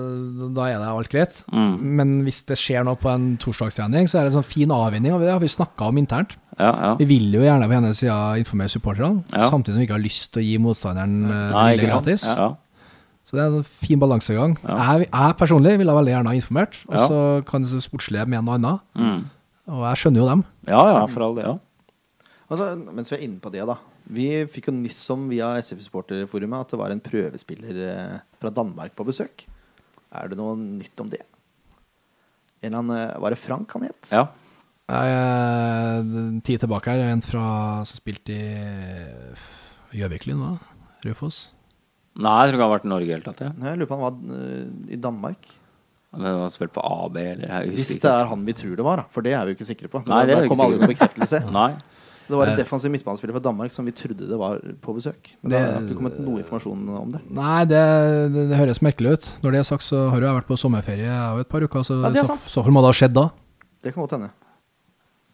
da 0.57 0.63
er 0.71 0.79
det 0.81 0.87
alt 0.89 1.11
greit. 1.13 1.35
Mm. 1.53 1.73
Men 1.99 2.13
hvis 2.25 2.39
det 2.49 2.57
skjer 2.57 2.81
noe 2.87 2.97
på 2.97 3.11
en 3.13 3.35
torsdagstrening, 3.41 4.07
så 4.09 4.17
er 4.17 4.25
det 4.25 4.31
en 4.33 4.39
sånn 4.39 4.47
fin 4.49 4.73
avvinning. 4.73 5.13
Og 5.13 5.21
det 5.21 5.29
har 5.29 5.41
vi 5.43 5.49
snakka 5.53 5.91
om 5.91 5.99
internt. 6.01 6.33
Ja, 6.57 6.71
ja. 6.71 6.91
Vi 6.97 7.05
vil 7.09 7.27
jo 7.35 7.43
gjerne 7.45 7.67
på 7.69 7.75
ene 7.77 7.91
sida 7.93 8.15
informere 8.41 8.71
supporterne, 8.73 9.21
Ja. 9.35 9.49
samtidig 9.51 9.75
som 9.75 9.81
vi 9.83 9.87
ikke 9.89 9.97
har 9.99 10.05
lyst 10.07 10.31
til 10.33 10.41
å 10.41 10.45
gi 10.47 10.57
motstanderen 10.65 11.15
eh, 11.29 11.43
det 11.45 11.51
Nei, 11.53 11.65
ikke 11.77 11.91
gratis. 11.93 12.25
Ja. 12.31 12.49
Så 13.25 13.35
det 13.37 13.43
er 13.43 13.55
en 13.59 13.63
fin 13.85 13.99
balansegang. 14.01 14.57
Ja. 14.63 14.75
Jeg, 14.97 15.09
jeg 15.11 15.37
personlig 15.37 15.77
ville 15.81 15.93
veldig 15.97 16.13
gjerne 16.15 16.31
ha 16.33 16.37
informert, 16.41 16.77
og 16.89 16.95
Ja. 16.97 17.05
så 17.09 17.21
kan 17.45 17.61
det 17.65 17.83
sportslige 17.85 18.25
med 18.29 18.43
noe 18.45 18.55
annet. 18.57 18.81
Mm. 18.97 19.25
Og 19.75 19.81
jeg 19.91 20.01
skjønner 20.03 20.23
jo 20.23 20.29
dem. 20.29 20.43
ja, 20.67 20.81
ja. 20.89 20.93
Ja, 21.01 21.05
for 21.07 21.21
all 21.27 21.35
det, 21.37 21.43
Ja. 21.45 21.57
Altså, 22.49 22.71
mens 22.93 23.09
vi 23.09 23.17
er 23.17 23.23
inne 23.29 23.39
på 23.41 23.51
det, 23.51 23.65
da. 23.67 23.75
Vi 24.05 24.27
fikk 24.53 24.69
jo 24.69 24.75
nyss 24.75 25.01
om 25.15 25.25
via 25.31 25.55
SF-supporterforumet 25.61 26.61
at 26.65 26.73
det 26.73 26.79
var 26.81 26.93
en 26.93 27.01
prøvespiller 27.03 27.79
eh, 27.89 28.17
fra 28.41 28.51
Danmark 28.53 28.93
på 28.97 29.05
besøk. 29.07 29.45
Er 30.15 30.29
det 30.29 30.37
noe 30.39 30.53
nytt 30.59 31.01
om 31.01 31.09
det? 31.09 31.23
En 32.65 32.77
eller 32.77 33.15
eh, 33.15 33.19
Var 33.23 33.33
det 33.33 33.41
Frank 33.41 33.73
han 33.77 33.87
het? 33.89 34.11
ja. 34.13 34.27
Eh, 34.85 35.97
en 35.97 36.41
tid 36.45 36.61
tilbake 36.61 36.93
her, 36.93 37.01
en 37.09 37.23
fra 37.25 37.45
som 37.89 37.97
spilte 37.97 38.35
i 38.35 39.97
Gjøviklyn, 39.97 40.37
hva? 40.37 40.51
Raufoss? 41.07 41.47
Nei, 42.15 42.35
jeg 42.45 42.51
tror 42.51 42.59
ikke 42.59 42.61
han 42.61 42.69
har 42.69 42.75
vært 42.75 42.85
i 42.85 42.91
Norge 42.91 43.07
i 43.07 43.09
det 43.09 43.15
hele 43.17 43.25
tatt. 43.25 43.41
Ja. 43.41 43.51
Nei, 43.57 43.71
Jeg 43.71 43.79
lurer 43.81 43.89
på 43.89 43.95
om 43.97 44.03
han 44.05 44.19
var 44.29 44.93
i 44.93 44.99
Danmark. 45.01 45.49
Men 46.15 46.29
han 46.29 46.43
har 46.45 46.53
spilt 46.53 46.71
på 46.75 46.83
AB, 46.85 47.17
eller 47.17 47.49
jeg 47.49 47.73
Hvis 47.75 47.97
det 47.99 48.11
er 48.13 48.29
han 48.29 48.45
vi 48.47 48.53
tror 48.55 48.77
det 48.77 48.85
var, 48.85 49.01
da. 49.01 49.09
For 49.11 49.25
det 49.25 49.33
er 49.35 49.43
vi 49.43 49.51
jo 49.51 49.57
ikke 49.57 49.67
sikre 49.67 49.89
på. 49.91 50.03
Nei, 50.07 50.21
det 50.29 50.37
er 50.37 50.45
vi 50.45 50.51
ikke 50.53 51.09
sikre 51.09 51.41
på. 51.41 51.51
Nei. 51.57 51.71
Det 52.27 52.35
var 52.35 52.47
en 52.47 52.53
Eh. 52.53 52.57
defensiv 52.57 52.89
midtbanespiller 52.91 53.33
fra 53.37 53.43
Danmark 53.51 53.71
som 53.71 53.85
vi 53.85 53.91
trodde 53.91 54.27
det 54.27 54.37
var 54.37 54.57
på 54.81 54.95
besøk. 54.95 55.35
Men 55.43 55.51
Det- 55.51 55.59
det 55.61 55.73
har 55.73 55.81
ikke 55.81 55.97
kommet 55.97 56.19
noe 56.19 56.37
informasjon 56.41 56.89
om 56.97 57.11
det. 57.11 57.21
Nei, 57.29 57.65
det, 57.65 58.33
det, 58.33 58.49
det 58.49 58.57
høres 58.57 58.81
merkelig 58.81 59.11
ut. 59.13 59.25
Når 59.43 59.51
det 59.51 59.59
er 59.59 59.63
sagt, 59.63 59.83
så 59.83 60.09
har 60.09 60.19
jo 60.19 60.25
jeg 60.25 60.41
vært 60.41 60.47
på 60.47 60.57
sommerferie 60.57 61.09
av 61.11 61.39
et 61.39 61.49
par 61.49 61.61
uker, 61.61 61.79
så 61.85 62.01
Ja, 62.03 62.09
det 62.09 62.23
er 62.23 62.25
så, 62.25 62.37
så 62.45 62.63
for 62.63 62.71
må 62.71 62.81
det 62.81 62.89
ha 62.89 62.97
skjedd 62.97 63.13
da. 63.13 63.29
Det 63.83 63.93
kan 63.93 64.01
godt 64.03 64.11
hende. 64.17 64.31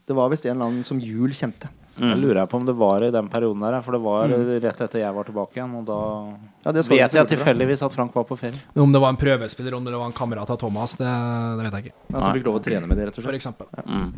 Det 0.06 0.16
var 0.16 0.30
visst 0.30 0.46
en 0.46 0.58
eller 0.58 0.66
annen 0.68 0.84
som 0.84 1.00
Jul 1.00 1.30
kjente. 1.30 1.70
Jeg 2.02 2.18
lurer 2.18 2.48
på 2.48 2.56
om 2.56 2.66
det 2.66 2.74
var 2.76 3.04
i 3.04 3.12
den 3.12 3.28
perioden 3.30 3.60
der, 3.62 3.82
for 3.84 3.92
det 3.92 4.02
var 4.02 4.28
mm. 4.28 4.62
rett 4.64 4.80
etter 4.82 5.00
jeg 5.00 5.14
var 5.14 5.24
tilbake 5.28 5.54
igjen. 5.60 5.74
Og 5.76 5.86
da 5.86 5.98
Ja, 6.66 6.72
det 6.72 6.88
vet 6.88 7.00
jeg 7.00 7.10
selvfølgelig. 7.12 7.28
tilfeldigvis 7.38 7.82
at 7.86 7.92
Frank 7.94 8.14
var 8.16 8.24
på 8.24 8.38
ferie. 8.40 8.60
Om 8.76 8.92
det 8.92 9.02
var 9.02 9.10
en 9.10 9.18
prøvespiller, 9.18 9.74
om 9.76 9.84
det 9.86 9.94
var 9.94 10.06
en 10.08 10.14
kamerat 10.14 10.50
av 10.50 10.58
Thomas, 10.58 10.96
det, 10.96 11.06
det 11.06 11.64
vet 11.68 11.74
jeg 11.74 11.84
ikke. 11.86 11.96
Han 12.14 12.22
som 12.24 12.34
fikk 12.34 12.46
lov 12.46 12.56
å 12.60 12.64
trene 12.64 12.88
med 12.88 12.98
det, 12.98 13.08
rett 13.08 13.18
og 13.20 13.24
For 13.24 13.34
eksempel. 13.34 13.68
Ja. 13.78 13.84
Mm. 13.86 14.14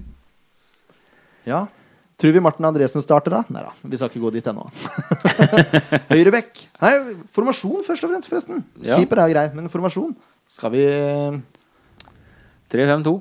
Ja. 1.45 1.67
Tror 2.23 2.31
vi 2.31 2.39
Martin 2.39 2.63
Andresen 2.63 3.03
starter, 3.03 3.33
da? 3.35 3.41
Nei 3.51 3.61
da, 3.65 3.71
vi 3.83 3.97
skal 3.99 4.07
ikke 4.07 4.21
gå 4.23 4.29
dit 4.31 4.45
ennå. 4.47 4.63
Høyrebekk. 6.13 6.61
Nei, 6.79 6.91
formasjon 7.35 7.81
først 7.83 8.05
og 8.07 8.13
fremst, 8.13 8.29
forresten. 8.31 8.61
Ja. 8.79 8.95
Keeper 8.95 9.19
er 9.25 9.33
greit, 9.33 9.57
men 9.57 9.67
formasjon 9.73 10.13
Skal 10.47 10.71
vi 10.71 10.85
3-5-2. 12.71 13.11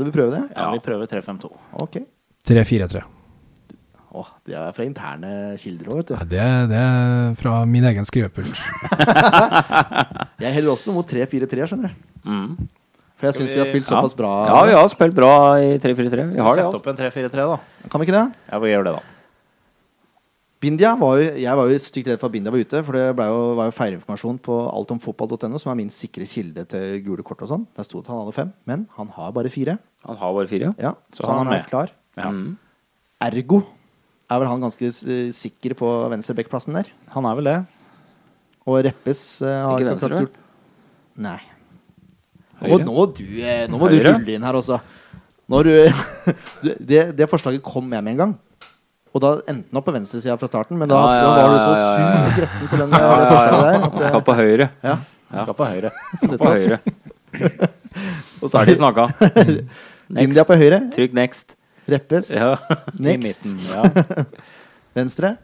du 0.00 0.02
vil 0.08 0.16
prøve 0.16 0.32
det? 0.34 0.42
Ja, 0.56 0.66
vi 0.74 0.82
prøver 0.82 1.06
3-5-2. 1.14 1.52
Ok. 1.84 2.00
3-4-3. 2.50 3.04
Åh, 4.18 4.34
det 4.50 4.58
er 4.58 4.74
fra 4.74 4.88
interne 4.88 5.32
kilder 5.62 5.92
òg, 5.92 6.00
vet 6.00 6.10
du. 6.10 6.14
Ja, 6.18 6.26
det, 6.26 6.50
det 6.72 6.82
er 6.82 7.38
fra 7.38 7.54
min 7.70 7.86
egen 7.86 8.08
skrivepult. 8.08 8.66
Jeg 10.42 10.58
heller 10.58 10.74
også 10.74 10.90
mot 10.96 11.06
3-4-3, 11.06 11.70
skjønner 11.70 11.94
du. 11.94 12.06
Mm. 12.26 12.68
For 13.18 13.26
jeg 13.26 13.34
syns 13.34 13.52
vi 13.54 13.58
har 13.58 13.66
spilt 13.66 13.88
Ja. 13.90 13.96
såpass 13.98 14.14
bra. 14.16 14.32
Ja, 14.46 14.58
vi 14.68 14.72
har 14.78 14.88
spilt 14.88 15.14
bra 15.16 15.30
i 15.58 15.76
3-4-3. 15.82 16.26
Vi 16.34 16.38
har 16.38 16.54
det, 16.54 16.62
Sett 16.62 16.68
altså. 16.70 16.78
opp 16.78 16.86
en 16.86 16.96
3-4-3, 16.96 17.46
da. 17.50 17.88
Kan 17.90 18.00
vi 18.00 18.06
ikke 18.06 18.14
det? 18.18 18.26
Ja, 18.52 18.58
vi 18.62 18.68
gjør 18.70 18.84
det, 18.86 18.92
da. 18.94 19.02
Bindia 20.60 20.96
var 20.98 21.18
jo, 21.20 21.26
Jeg 21.38 21.54
var 21.54 21.68
jo 21.70 21.78
stygt 21.78 22.08
redd 22.10 22.18
for 22.18 22.26
at 22.26 22.32
Bindia 22.34 22.50
var 22.50 22.58
ute, 22.58 22.80
for 22.82 22.92
det 22.96 23.02
jo, 23.14 23.42
var 23.58 23.68
jo 23.68 23.74
feireinformasjon 23.76 24.38
på 24.42 24.54
altomfotball.no, 24.74 25.58
som 25.62 25.70
er 25.70 25.78
min 25.78 25.90
sikre 25.94 26.26
kilde 26.26 26.64
til 26.66 26.98
gule 27.06 27.22
kort 27.26 27.42
og 27.46 27.50
sånn. 27.52 27.66
Der 27.78 27.86
sto 27.86 28.00
det 28.00 28.08
at 28.08 28.12
han 28.14 28.22
hadde 28.24 28.34
fem, 28.34 28.52
men 28.66 28.86
han 28.96 29.08
har 29.14 29.30
bare 29.36 29.50
fire. 29.54 29.76
Han 30.06 30.16
har 30.18 30.32
bare 30.34 30.50
fire. 30.50 30.72
Ja, 30.82 30.94
Så 31.14 31.22
så, 31.22 31.30
han 31.30 31.46
han 31.46 31.52
er 31.52 31.58
er 31.58 31.62
med. 31.62 31.68
klar. 31.70 31.92
Ja. 32.18 32.30
Mm. 32.34 32.56
Ergo 33.22 33.60
er 34.30 34.38
vel 34.42 34.48
han 34.50 34.60
ganske 34.66 34.82
eh, 34.90 35.30
sikker 35.34 35.74
på 35.78 35.92
venstrebackplassen 36.10 36.74
der. 36.74 36.90
Han 37.14 37.24
er 37.30 37.34
vel 37.38 37.44
det. 37.52 37.58
Og 38.68 38.82
Reppes 38.84 39.22
uh, 39.42 39.48
har 39.48 39.78
Ikke 39.78 39.86
ikke 39.86 39.92
venstre, 39.94 40.10
akkurat 40.10 40.26
gjort 40.26 41.22
Nei. 41.24 41.38
Høyre? 42.58 42.74
Og 42.74 42.84
nå, 42.86 43.06
du, 43.14 43.24
eh, 43.42 43.64
nå 43.70 43.78
må 43.80 43.88
du 43.92 43.98
rulle 44.02 44.34
inn 44.34 44.44
her 44.46 44.58
også. 44.58 44.80
Når 45.48 45.68
det, 46.90 47.02
det 47.16 47.28
forslaget 47.30 47.62
kom 47.64 47.86
med 47.88 48.02
med 48.04 48.12
en 48.16 48.22
gang. 48.24 48.34
Og 49.14 49.22
da 49.24 49.30
endte 49.48 49.70
den 49.70 49.78
opp 49.80 49.86
på 49.88 49.94
venstresida 49.94 50.34
fra 50.38 50.48
starten, 50.50 50.76
men 50.78 50.90
da, 50.90 50.98
Ja, 51.00 51.14
ja, 51.16 51.28
da 51.32 51.44
var 51.46 51.54
du 51.54 51.60
så 51.62 51.72
sur 51.78 52.02
og 52.18 52.34
gretten 52.36 52.68
på 52.68 52.80
den, 52.82 52.90
det 52.94 53.00
forslaget 53.32 53.62
der. 53.64 53.86
At, 53.88 54.02
skal 54.10 54.24
på 54.26 54.34
høyre. 54.42 54.68
ja. 54.84 54.96
Skal 55.28 55.54
på 55.56 55.64
høyre. 55.68 55.90
Skal 56.16 56.38
på 56.40 56.52
høyre. 56.52 56.78
Og 58.42 58.48
så 58.48 58.60
er 58.60 58.68
de 58.70 58.76
snakka. 58.78 59.08
India 60.16 60.44
på 60.48 60.56
høyre, 60.56 60.78
Trykk 60.94 61.16
next. 61.16 61.56
Reppes 61.88 62.30
Ja. 62.36 62.52
I 62.98 63.02
next, 63.08 63.24
midten. 63.24 63.58
Ja. 63.72 64.24
venstre. 64.96 65.36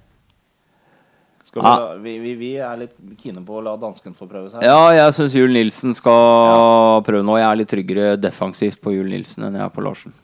Skal 1.55 1.63
vi, 1.63 1.71
la, 1.71 1.91
vi, 2.03 2.13
vi, 2.19 2.33
vi 2.35 2.49
er 2.59 2.79
litt 2.81 2.95
kine 3.23 3.39
på 3.47 3.61
å 3.61 3.63
la 3.63 3.77
dansken 3.79 4.17
få 4.19 4.27
prøve 4.27 4.49
seg. 4.51 4.65
Ja, 4.67 4.89
jeg 4.91 5.15
syns 5.15 5.37
Jul 5.39 5.55
Nilsen 5.55 5.95
skal 5.95 6.99
prøve 7.07 7.23
nå. 7.23 7.37
Jeg 7.39 7.47
er 7.47 7.61
litt 7.61 7.71
tryggere 7.71 8.09
defensivt 8.19 8.81
på 8.83 8.91
Jul 8.97 9.07
Nilsen 9.13 9.47
enn 9.47 9.61
jeg 9.61 9.63
er 9.63 9.71
på 9.71 9.85
Larsen. 9.87 10.17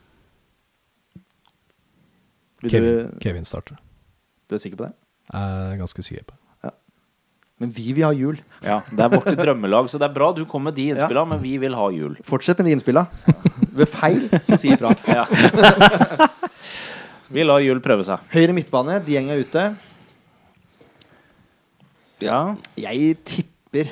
Kevin, 2.66 2.82
du, 2.82 3.22
Kevin 3.22 3.46
starter. 3.46 3.78
du 4.50 4.58
er 4.58 4.60
sikker 4.64 4.80
på 4.80 4.88
det? 4.88 4.92
Jeg 5.30 5.70
er 5.70 5.78
ganske 5.78 6.02
sikker 6.08 6.26
på 6.26 6.34
det. 6.34 6.40
Men 7.60 7.70
vi 7.76 7.90
vil 7.92 8.06
ha 8.08 8.10
jul. 8.16 8.38
Ja, 8.64 8.78
Det 8.88 9.04
er 9.04 9.10
vårt 9.12 9.36
drømmelag, 9.36 9.90
så 9.92 9.98
det 10.00 10.06
er 10.08 10.14
bra 10.14 10.30
du 10.32 10.46
kom 10.48 10.64
med 10.64 10.74
de 10.74 10.86
innspillene, 10.94 11.34
men 11.34 11.42
vi 11.44 11.58
vil 11.60 11.74
ha 11.76 11.90
jul. 11.92 12.14
Fortsett 12.24 12.58
med 12.58 12.70
de 12.70 12.76
innspilla. 12.78 13.02
Ved 13.76 13.86
feil, 13.92 14.30
så 14.48 14.56
si 14.58 14.72
ifra. 14.72 14.94
Ja. 15.06 15.26
vi 17.36 17.44
lar 17.44 17.60
jul 17.60 17.82
prøve 17.84 18.06
seg. 18.08 18.24
Høyre 18.32 18.56
midtbane, 18.56 18.96
Dieng 19.04 19.28
er 19.30 19.44
ute. 19.44 19.66
Ja, 22.22 22.54
Jeg 22.76 23.18
tipper 23.24 23.88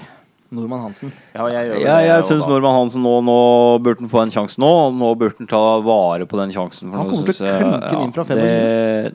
Normann 0.50 0.80
Hansen. 0.86 1.10
ja 1.34 1.46
jeg 1.52 1.68
gjør 1.68 1.74
det, 1.76 2.06
jeg 2.08 2.18
og 2.18 2.24
syns 2.24 2.46
Normann 2.48 2.76
Hansen 2.78 3.02
nå, 3.04 3.14
nå 3.24 3.38
burde 3.84 4.00
han 4.00 4.08
få 4.12 4.22
en 4.24 4.30
sjanse 4.32 4.56
nå. 4.62 4.70
Nå 4.96 5.10
burde 5.20 5.36
han 5.42 5.50
ta 5.50 5.62
vare 5.84 6.24
på 6.28 6.38
den 6.40 6.50
sjansen. 6.54 6.90
for 6.90 6.96
Han 7.02 7.10
kommer 7.10 7.32
til 7.32 7.46
å 7.46 7.58
klinke 7.58 7.80
jeg- 7.82 7.90
den 7.92 8.00
inn 8.06 8.12
fra 8.16 8.24
25. 8.24 9.14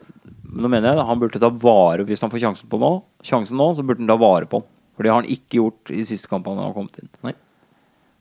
Nå 0.54 0.68
mener 0.70 0.88
jeg 0.92 0.96
det, 1.00 1.06
han 1.08 1.18
burde 1.18 1.40
ta 1.42 1.48
vare 1.50 2.04
Hvis 2.06 2.20
han 2.22 2.30
får 2.30 2.38
sjansen, 2.44 2.68
på 2.70 2.78
nå, 2.78 3.02
sjansen 3.26 3.56
nå, 3.58 3.74
så 3.74 3.82
burde 3.82 3.98
han 3.98 4.06
ta 4.12 4.16
vare 4.16 4.46
på 4.46 4.60
den. 4.62 4.68
For 4.94 5.02
det 5.02 5.10
har 5.10 5.22
han 5.22 5.30
ikke 5.30 5.58
gjort 5.58 5.90
i 5.90 5.96
de 5.98 6.04
siste 6.06 6.28
kampene 6.30 6.62
han 6.62 6.70
har 6.70 6.74
kommet 6.76 7.00
inn. 7.02 7.34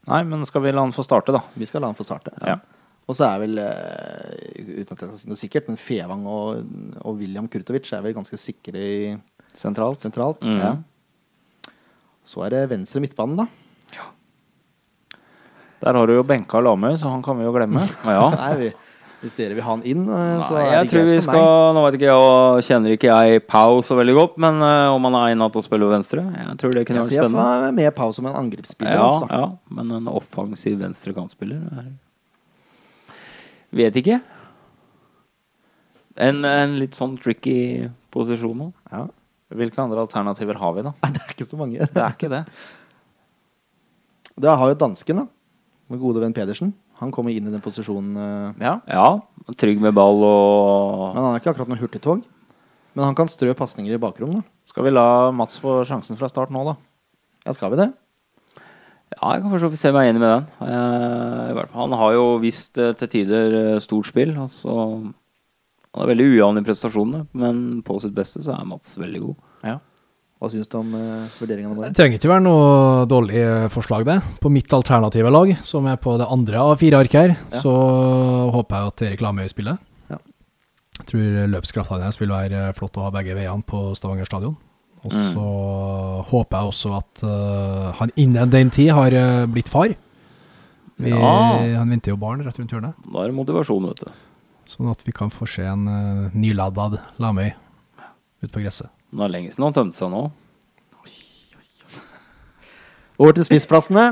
Nei, 0.07 0.23
men 0.23 0.43
skal 0.45 0.61
vi 0.65 0.71
la 0.71 0.81
han 0.81 0.91
få 0.91 1.03
starte, 1.05 1.31
da? 1.31 1.39
Vi 1.55 1.65
skal 1.69 1.81
la 1.81 1.87
han 1.91 1.95
få 1.95 2.03
starte. 2.03 2.33
Ja. 2.43 2.55
Og 3.07 3.13
så 3.15 3.27
er 3.29 3.39
vel, 3.45 3.57
eh, 3.59 4.81
uten 4.81 4.91
at 4.95 4.99
jeg 5.03 5.09
skal 5.11 5.19
si 5.19 5.27
noe 5.29 5.37
sikkert, 5.37 5.67
men 5.67 5.77
Fevang 5.77 6.25
og, 6.25 6.65
og 7.05 7.19
William 7.19 7.47
Kurtovic 7.47 7.91
er 7.93 8.01
vel 8.01 8.13
ganske 8.15 8.39
sikre 8.39 8.75
i 8.79 9.17
Sentralt. 9.53 10.01
sentralt. 10.01 10.41
Mm. 10.45 10.59
Ja. 10.59 11.73
Så 12.25 12.45
er 12.45 12.55
det 12.55 12.63
venstre 12.71 13.01
midtbanen, 13.03 13.43
da. 13.43 13.47
Ja. 13.93 14.07
Der 15.83 15.99
har 15.99 16.07
du 16.07 16.15
jo 16.15 16.23
benka 16.23 16.61
Lamøy, 16.63 16.95
så 16.97 17.11
han 17.11 17.23
kan 17.25 17.37
vi 17.37 17.45
jo 17.47 17.53
glemme. 17.55 17.83
Ja. 18.07 18.29
Nei, 18.33 18.51
vi, 18.61 18.69
hvis 19.23 19.35
dere 19.37 19.55
vil 19.55 19.63
ha 19.63 19.75
han 19.75 19.83
inn, 19.87 20.03
eh, 20.07 20.39
så 20.43 20.57
Nei, 20.57 20.63
er 20.67 20.83
det 20.83 20.91
tror 20.91 21.05
vi 21.07 21.13
greit 21.13 21.23
for 21.23 21.31
meg. 21.31 21.43
skal 21.43 21.75
Nå 21.77 21.83
vet 21.85 21.97
ikke 21.99 22.09
jeg, 22.11 22.63
kjenner 22.67 22.95
ikke 22.97 23.13
jeg 23.13 23.43
Pau 23.47 23.77
så 23.85 23.95
veldig 23.95 24.15
godt, 24.17 24.33
men 24.43 24.59
uh, 24.59 24.91
om 24.91 25.07
han 25.07 25.15
er 25.19 25.29
egnet 25.31 25.53
til 25.55 25.61
å 25.61 25.63
spille 25.63 25.87
venstre 25.91 26.23
Jeg 26.27 26.57
tror 26.59 26.75
det 26.75 26.83
kunne 26.89 26.99
Jeg 26.99 27.05
vært 27.05 27.13
ser 27.13 27.23
spennende. 27.23 27.45
for 27.45 27.63
meg 27.63 27.77
med 27.77 27.95
Pau 27.95 28.11
som 28.15 28.27
en 28.27 28.35
angrepsspiller. 28.41 28.97
Ja, 28.99 29.05
altså. 29.07 29.29
ja, 29.31 29.47
men 29.79 29.95
en 29.99 30.09
offensiv 30.11 30.79
venstre 30.83 31.15
kantspiller 31.15 31.63
er 31.71 31.91
Vet 33.73 33.95
ikke. 33.97 34.19
En, 36.21 36.43
en 36.45 36.75
litt 36.77 36.93
sånn 36.93 37.15
tricky 37.17 37.87
posisjon 38.13 38.59
nå. 38.59 38.67
Ja. 38.91 39.07
Hvilke 39.53 39.81
andre 39.83 40.01
alternativer 40.05 40.57
har 40.59 40.73
vi, 40.77 40.83
da? 40.87 40.93
Nei, 41.03 41.11
det 41.15 41.21
er 41.23 41.33
ikke 41.35 41.47
så 41.49 41.59
mange. 41.59 41.77
Det 41.93 42.01
er 42.01 42.15
ikke 42.15 42.29
det. 42.33 42.43
Da 44.43 44.55
har 44.57 44.71
jo 44.73 44.77
dansken, 44.81 45.19
da. 45.23 45.27
Med 45.91 45.99
gode 46.01 46.21
venn 46.23 46.33
Pedersen. 46.33 46.71
Han 47.01 47.11
kommer 47.13 47.33
inn 47.33 47.47
i 47.49 47.51
den 47.53 47.61
posisjonen. 47.61 48.15
eh, 48.17 48.63
Ja. 48.63 48.75
Ja, 48.87 49.53
trygg 49.59 49.81
med 49.83 49.93
ball 49.93 50.23
og 50.23 51.13
Men 51.15 51.23
han 51.23 51.33
er 51.35 51.39
ikke 51.41 51.51
akkurat 51.53 51.69
noe 51.69 51.81
hurtigtog. 51.81 52.23
Men 52.95 53.05
han 53.05 53.15
kan 53.17 53.27
strø 53.27 53.53
pasninger 53.57 53.93
i 53.93 54.01
bakrom, 54.01 54.35
da. 54.39 54.41
Skal 54.69 54.85
vi 54.85 54.91
la 54.93 55.31
Mats 55.31 55.57
få 55.59 55.81
sjansen 55.85 56.17
fra 56.17 56.29
start 56.29 56.49
nå, 56.53 56.63
da? 56.65 56.75
Ja, 57.45 57.53
skal 57.57 57.71
vi 57.73 57.77
det? 57.81 57.89
Ja, 59.13 59.33
jeg 59.35 59.43
kan 59.43 59.51
for 59.51 59.59
så 59.61 59.69
vidt 59.69 59.81
se 59.81 59.91
meg 59.93 60.09
enig 60.09 60.21
med 60.21 60.31
den. 60.31 60.45
Eh, 60.65 61.49
i 61.51 61.55
hvert 61.57 61.69
fall, 61.73 61.89
han 61.89 61.99
har 61.99 62.13
jo 62.15 62.23
vist 62.41 62.77
eh, 62.81 62.93
til 62.97 63.07
tider 63.11 63.57
eh, 63.75 63.79
stort 63.83 64.07
spill. 64.09 64.31
Altså, 64.41 65.13
han 65.93 66.03
er 66.03 66.09
veldig 66.09 66.25
ujevn 66.33 66.57
i 66.57 66.63
prestasjonene, 66.65 67.25
men 67.37 67.57
på 67.85 67.99
sitt 68.01 68.15
beste 68.17 68.41
så 68.41 68.55
er 68.55 68.65
Mats 68.65 68.95
veldig 68.97 69.19
god. 69.21 69.35
Ja. 69.63 69.75
Hva 70.41 70.49
syns 70.51 70.67
du 70.67 70.73
om 70.79 70.89
uh, 70.97 71.27
vurderingene 71.39 71.75
våre? 71.77 71.91
Det 71.93 71.99
trenger 72.01 72.17
ikke 72.19 72.31
være 72.33 72.43
noe 72.43 73.05
dårlig 73.07 73.37
eh, 73.39 73.67
forslag, 73.71 74.03
det. 74.09 74.17
På 74.43 74.49
mitt 74.51 74.73
alternative 74.75 75.29
lag, 75.31 75.53
som 75.63 75.85
er 75.87 75.95
på 76.03 76.17
det 76.19 76.27
andre 76.33 76.59
av 76.59 76.73
fire 76.81 76.99
ark 76.99 77.13
her, 77.15 77.35
Ja. 77.37 77.61
så 77.63 77.71
håper 78.51 78.75
jeg 78.75 78.91
at 78.91 79.03
Erik 79.07 79.23
Lamøy 79.23 79.45
spiller. 79.53 79.77
Ja. 80.11 80.17
Jeg 80.99 81.07
tror 81.13 81.37
løpskrafta 81.53 82.01
hans 82.01 82.19
vil 82.19 82.33
være 82.33 82.73
flott 82.75 82.99
å 82.99 83.05
ha 83.05 83.13
begge 83.15 83.37
veiene 83.37 83.63
på 83.63 83.85
Stavanger 83.95 84.27
stadion. 84.27 84.57
Og 85.03 85.11
så 85.11 85.45
håper 86.29 86.57
jeg 86.59 86.73
også 86.73 86.91
at 86.97 87.23
uh, 87.27 87.87
han 88.01 88.11
innen 88.19 88.51
den 88.51 88.69
tid 88.71 88.91
har 88.95 89.11
uh, 89.15 89.45
blitt 89.51 89.71
far. 89.71 89.93
Vi, 90.97 91.09
Ja. 91.11 91.33
Han 91.79 91.89
venter 91.91 92.13
jo 92.13 92.19
barn 92.19 92.43
rett 92.45 92.59
rundt 92.59 92.71
hjørnet, 92.71 92.95
Da 93.07 93.23
er 93.23 93.31
det 93.31 93.35
motivasjon, 93.35 93.87
vet 93.91 94.03
du. 94.05 94.11
Sånn 94.69 94.91
at 94.91 95.03
vi 95.05 95.13
kan 95.15 95.31
få 95.33 95.47
se 95.49 95.65
en 95.67 95.87
uh, 95.89 96.33
nyladad 96.35 96.99
Lamøy 97.21 97.51
ute 98.43 98.51
på 98.51 98.63
gresset. 98.63 98.91
Det 99.13 99.23
er 99.23 99.31
lenge 99.31 99.53
siden 99.53 99.67
han 99.67 99.75
tømte 99.75 99.99
seg 99.99 100.11
nå. 100.13 100.23
Over 103.21 103.35
til 103.37 103.45
spissplassene. 103.45 104.09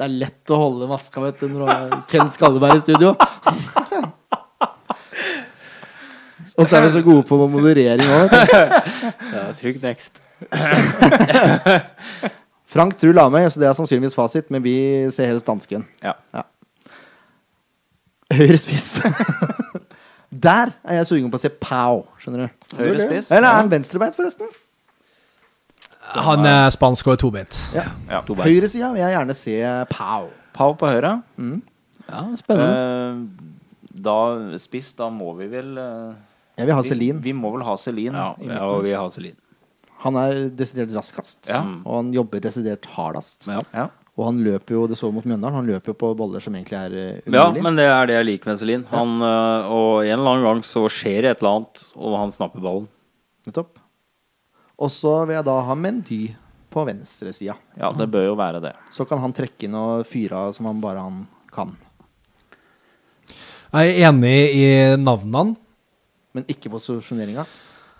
Det 0.00 0.06
er 0.06 0.16
lett 0.16 0.52
å 0.54 0.56
holde 0.56 0.86
maska 0.88 1.20
vet 1.20 1.42
du, 1.42 1.50
når 1.50 1.60
du 1.60 1.66
har 1.68 1.90
Ken 2.08 2.30
Skalleberg 2.32 2.78
i 2.78 2.84
studio. 2.86 3.10
Og 6.56 6.64
så 6.64 6.78
er 6.78 6.86
vi 6.86 6.92
så 6.94 7.02
gode 7.04 7.26
på 7.28 7.36
moderering 7.52 8.08
òg. 8.08 8.32
Ja, 9.34 9.44
trygg 9.60 9.82
next. 9.84 10.22
Frank 12.70 12.94
tror 13.00 13.16
Lamøy, 13.16 13.48
så 13.50 13.58
det 13.62 13.66
er 13.66 13.74
sannsynligvis 13.74 14.14
fasit, 14.14 14.50
men 14.54 14.62
vi 14.62 14.74
ser 15.10 15.26
helst 15.32 15.48
dansken. 15.48 15.84
Ja. 16.04 16.14
Høyre 18.30 18.58
spiss. 18.62 19.00
Der 20.46 20.70
er 20.86 21.00
jeg 21.00 21.08
sugen 21.08 21.30
på 21.32 21.38
å 21.40 21.42
se 21.42 21.50
Pau, 21.50 22.04
skjønner 22.22 22.46
du. 22.46 22.66
Høyre 22.78 23.08
spiss. 23.08 23.32
Eller 23.34 23.48
er 23.50 23.58
han 23.58 23.72
venstrebeint, 23.72 24.14
forresten? 24.14 24.52
Han 26.10 26.46
er 26.46 26.70
spansk 26.74 27.06
og 27.10 27.16
er 27.16 27.20
tobeint. 27.22 27.58
Ja. 27.74 27.88
Ja. 28.10 28.22
Høyresida 28.22 28.92
vil 28.94 29.02
jeg 29.02 29.14
gjerne 29.16 29.36
se 29.38 29.56
Pau. 29.90 30.30
Pau 30.54 30.72
på 30.78 30.90
høyre. 30.90 31.16
Ja, 32.10 32.22
spennende. 32.38 32.80
Eh, 32.80 33.60
da 34.06 34.16
spiss, 34.62 34.94
da 34.98 35.10
må 35.12 35.34
vi 35.38 35.46
vel 35.50 35.76
eh, 35.78 36.14
Jeg 36.58 36.70
vil 36.70 36.74
ha 36.76 36.82
vi, 36.82 36.88
Celine. 36.88 37.22
vi 37.22 37.34
må 37.36 37.52
vel 37.54 37.66
ha 37.66 37.76
Celine. 37.78 38.14
Ja, 38.14 38.32
ja, 38.46 38.62
og 38.70 38.82
vi 38.86 38.94
har 38.94 39.10
Celine. 39.14 39.38
Han 40.00 40.16
er 40.16 40.48
desidert 40.56 40.92
raskest, 40.96 41.48
Ja. 41.50 41.60
og 41.84 41.96
han 41.98 42.12
jobber 42.14 42.40
desidert 42.40 42.86
hardest. 42.96 43.46
Ja. 43.50 43.60
Ja. 43.74 43.88
Og 44.18 44.26
han 44.26 44.38
løper 44.44 44.74
jo, 44.74 44.86
det 44.90 44.96
så 44.98 45.08
mot 45.12 45.24
Mjøndalen, 45.24 45.54
han 45.56 45.66
løper 45.68 45.92
jo 45.92 45.96
på 46.00 46.10
boller 46.16 46.40
som 46.44 46.52
egentlig 46.56 46.76
er 46.76 46.94
umulig. 47.24 47.36
ja, 47.38 47.62
men 47.62 47.76
det 47.76 47.84
er 47.88 48.06
det 48.10 48.14
jeg 48.18 48.26
liker 48.26 48.50
med 48.50 48.58
Celine. 48.60 48.84
Han, 48.90 49.14
øh, 49.22 49.70
og 49.72 50.02
en 50.04 50.12
eller 50.18 50.30
annen 50.34 50.44
gang 50.48 50.62
så 50.66 50.82
skjer 50.92 51.22
det 51.24 51.30
et 51.30 51.40
eller 51.42 51.54
annet, 51.60 51.84
og 51.96 52.18
han 52.18 52.32
snapper 52.34 52.60
ballen. 52.64 52.88
Nettopp. 53.46 53.78
Og 54.80 54.90
så 54.92 55.14
vil 55.28 55.36
jeg 55.38 55.44
da 55.44 55.60
ha 55.68 55.74
Mendy 55.76 56.34
på 56.70 56.84
venstresida. 56.86 57.54
ja, 57.76 57.92
det 57.92 58.10
bør 58.10 58.26
jo 58.30 58.34
være 58.36 58.60
det. 58.62 58.74
Så 58.90 59.06
kan 59.08 59.18
han 59.20 59.32
trekke 59.32 59.64
inn 59.68 59.74
og 59.74 60.04
fyre 60.06 60.36
av 60.48 60.52
som 60.56 60.66
han 60.66 60.80
bare 60.80 61.00
han 61.04 61.26
kan. 61.52 61.76
Jeg 63.72 63.94
er 64.00 64.08
enig 64.10 64.36
i 64.58 64.68
navnene. 64.98 65.56
Men 66.34 66.44
ikke 66.50 66.70
posisjoneringa. 66.70 67.44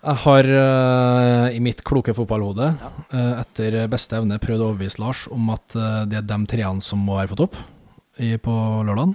Jeg 0.01 0.17
har 0.23 0.47
uh, 0.49 1.47
i 1.53 1.59
mitt 1.61 1.83
kloke 1.85 2.15
fotballhode 2.17 2.71
eh, 3.13 3.33
etter 3.43 3.83
beste 3.93 4.17
evne 4.17 4.39
prøvd 4.41 4.63
å 4.63 4.69
overbevise 4.71 5.01
Lars 5.03 5.27
om 5.29 5.51
at 5.53 5.77
uh, 5.77 6.07
det 6.09 6.23
er 6.23 6.25
de 6.25 6.39
treene 6.49 6.81
som 6.85 7.03
må 7.05 7.19
være 7.19 7.29
på 7.35 7.41
topp 7.43 7.59
i, 8.17 8.33
på 8.41 8.55
lørdagen. 8.89 9.13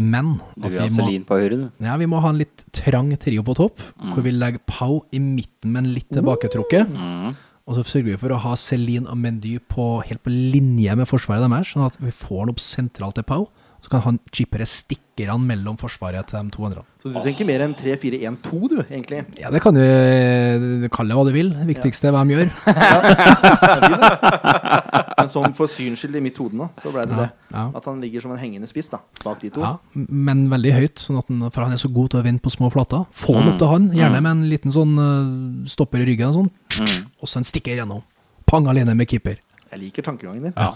Men 0.00 0.36
at 0.62 0.70
vi 0.70 0.86
må, 0.94 1.08
på 1.26 1.38
høyre, 1.40 1.58
ja, 1.82 1.96
vi 1.98 2.06
må 2.08 2.22
ha 2.22 2.30
en 2.30 2.38
litt 2.38 2.62
trang 2.76 3.10
trio 3.20 3.42
på 3.44 3.56
topp, 3.58 3.82
hvor 3.98 4.22
vi 4.24 4.32
legger 4.32 4.62
Pau 4.70 5.00
i 5.12 5.18
midten, 5.20 5.74
men 5.74 5.90
litt 5.96 6.08
tilbaketrukket. 6.14 6.94
Og 7.68 7.76
så 7.76 7.84
sørger 7.84 8.12
vi 8.12 8.20
for 8.22 8.32
å 8.32 8.38
ha 8.40 8.54
Celine 8.58 9.10
og 9.10 9.18
Mendy 9.20 9.56
på, 9.60 9.88
helt 10.06 10.22
på 10.24 10.32
linje 10.32 10.94
med 10.96 11.10
forsvaret 11.10 11.44
deres, 11.44 11.74
sånn 11.74 11.84
at 11.88 11.98
vi 12.00 12.14
får 12.14 12.44
han 12.44 12.54
opp 12.54 12.62
sentralt 12.64 13.18
til 13.18 13.26
Pau. 13.28 13.44
Så 13.80 13.88
kan 13.88 14.02
han 14.04 14.18
chippere 14.32 14.66
stikkerne 14.68 15.40
mellom 15.48 15.76
forsvaret 15.80 16.26
til 16.28 16.36
de 16.40 16.52
to 16.52 16.64
andre. 16.68 16.82
Så 17.00 17.08
du 17.14 17.16
tenker 17.24 17.46
mer 17.48 17.62
enn 17.64 17.72
3-4-1-2, 17.78 18.58
du, 18.68 18.76
egentlig. 18.90 19.22
Ja, 19.40 19.48
det 19.52 19.62
kan 19.64 19.72
du 19.72 19.80
du 20.82 20.88
kalle 20.92 21.16
hva 21.16 21.24
du 21.24 21.32
vil. 21.32 21.48
Det 21.56 21.64
viktigste 21.70 22.10
er 22.10 22.12
hva 22.12 22.24
de 22.28 22.36
gjør. 22.36 22.50
Men 25.16 25.28
sånn 25.30 25.54
for 25.56 25.68
syns 25.70 26.00
skyld 26.02 26.16
i 26.20 26.22
mitt 26.24 26.38
hode 26.40 26.56
nå, 26.60 26.68
så 26.80 26.92
ble 26.92 27.04
det 27.08 27.16
Ja, 27.16 27.24
det. 27.24 27.30
ja. 27.54 27.64
At 27.80 27.88
han 27.88 28.00
ligger 28.04 28.24
som 28.24 28.32
en 28.34 28.40
hengende 28.40 28.68
spiss 28.70 28.88
da, 28.92 29.00
bak 29.24 29.40
de 29.42 29.50
to. 29.54 29.60
Ja, 29.64 29.72
men 29.94 30.46
veldig 30.52 30.72
høyt, 30.76 31.02
sånn 31.02 31.18
at 31.20 31.28
han, 31.32 31.42
for 31.50 31.64
han 31.66 31.72
er 31.76 31.80
så 31.82 31.90
god 31.92 32.12
til 32.14 32.20
å 32.20 32.24
vinne 32.26 32.42
på 32.44 32.52
små 32.52 32.70
flater. 32.72 33.04
Få 33.16 33.36
han 33.38 33.50
opp 33.52 33.58
til 33.60 33.72
han, 33.72 33.88
gjerne 33.96 34.20
med 34.24 34.30
en 34.36 34.44
liten 34.52 34.74
sånn 34.74 34.94
eh, 35.04 35.68
stopper 35.72 36.04
i 36.04 36.08
ryggen, 36.08 36.32
og 36.32 36.34
sånn, 36.40 36.50
og 37.20 37.28
så 37.30 37.40
en 37.42 37.48
stikker 37.48 37.80
gjennom. 37.80 38.02
Pang 38.50 38.66
alene 38.70 38.94
med 38.98 39.08
keeper. 39.10 39.36
Jeg 39.70 39.78
liker 39.84 40.02
tankegangen 40.06 40.48
din. 40.48 40.56
Ja. 40.56 40.72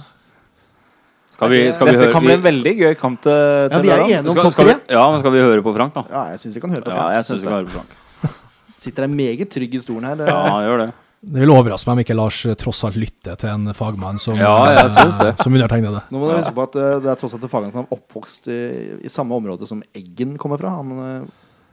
Skal 1.34 1.50
vi, 1.50 1.60
skal 1.74 1.88
vi 1.88 1.92
Dette 1.96 2.04
høre 2.06 2.14
kan 2.14 2.22
bli 2.22 2.34
en 2.36 2.42
veldig 2.44 2.72
gøy 2.78 2.92
kamp 3.00 3.20
til, 3.26 3.32
Ja, 3.34 3.78
vi 3.82 3.90
er 3.90 3.98
lørdag. 3.98 4.10
enige 4.20 4.30
om 4.30 4.38
topp 4.44 4.54
tre. 4.60 4.74
ja, 4.94 5.04
men 5.10 5.18
skal 5.22 5.32
vi 5.34 5.40
høre 5.42 5.62
på 5.66 5.72
Frank, 5.74 5.94
da? 5.96 6.04
Ja, 6.12 6.22
jeg 6.34 6.38
syns 6.44 6.54
vi 6.54 6.60
kan 6.62 6.70
høre 6.76 6.84
på 6.86 6.92
Frank. 6.94 7.08
Ja, 7.10 7.16
jeg 7.18 7.24
synes 7.28 7.42
vi 7.42 7.48
kan 7.48 7.56
høre 7.58 7.66
på 7.70 7.78
Frank. 7.78 7.96
Sitter 8.84 9.06
deg 9.08 9.16
meget 9.18 9.50
trygg 9.50 9.74
i 9.74 9.80
stolen 9.82 10.06
her. 10.12 10.22
Ja, 10.30 10.60
gjør 10.68 10.84
det. 10.84 10.92
Det 11.24 11.40
vil 11.40 11.50
overraske 11.54 11.88
meg 11.88 11.96
om 11.96 12.00
ikke 12.04 12.14
Lars 12.18 12.38
eh, 12.44 12.52
tross 12.60 12.82
alt 12.84 12.98
lytter 13.00 13.38
til 13.40 13.48
en 13.48 13.70
fagmann 13.74 14.18
som, 14.20 14.36
Ja, 14.36 14.52
jeg 14.76 14.90
synes 14.92 15.16
det. 15.22 15.30
som 15.44 15.54
undertegner 15.56 15.94
det. 15.96 16.02
Nå 16.12 16.20
må 16.20 16.28
du 16.28 16.34
huske 16.36 16.52
på 16.54 16.66
at 16.68 16.76
eh, 16.76 16.98
det 17.00 17.10
er 17.14 17.16
tross 17.22 17.32
alt 17.38 17.46
en 17.48 17.52
fagmann 17.54 17.72
som 17.72 17.86
er 17.86 17.94
oppvokst 17.96 18.50
i, 18.52 18.58
i 19.00 19.08
samme 19.08 19.32
område 19.38 19.66
som 19.70 19.80
Eggen 19.96 20.36
kommer 20.38 20.60
fra. 20.60 20.74
Han 20.82 20.92
eh, 21.00 21.24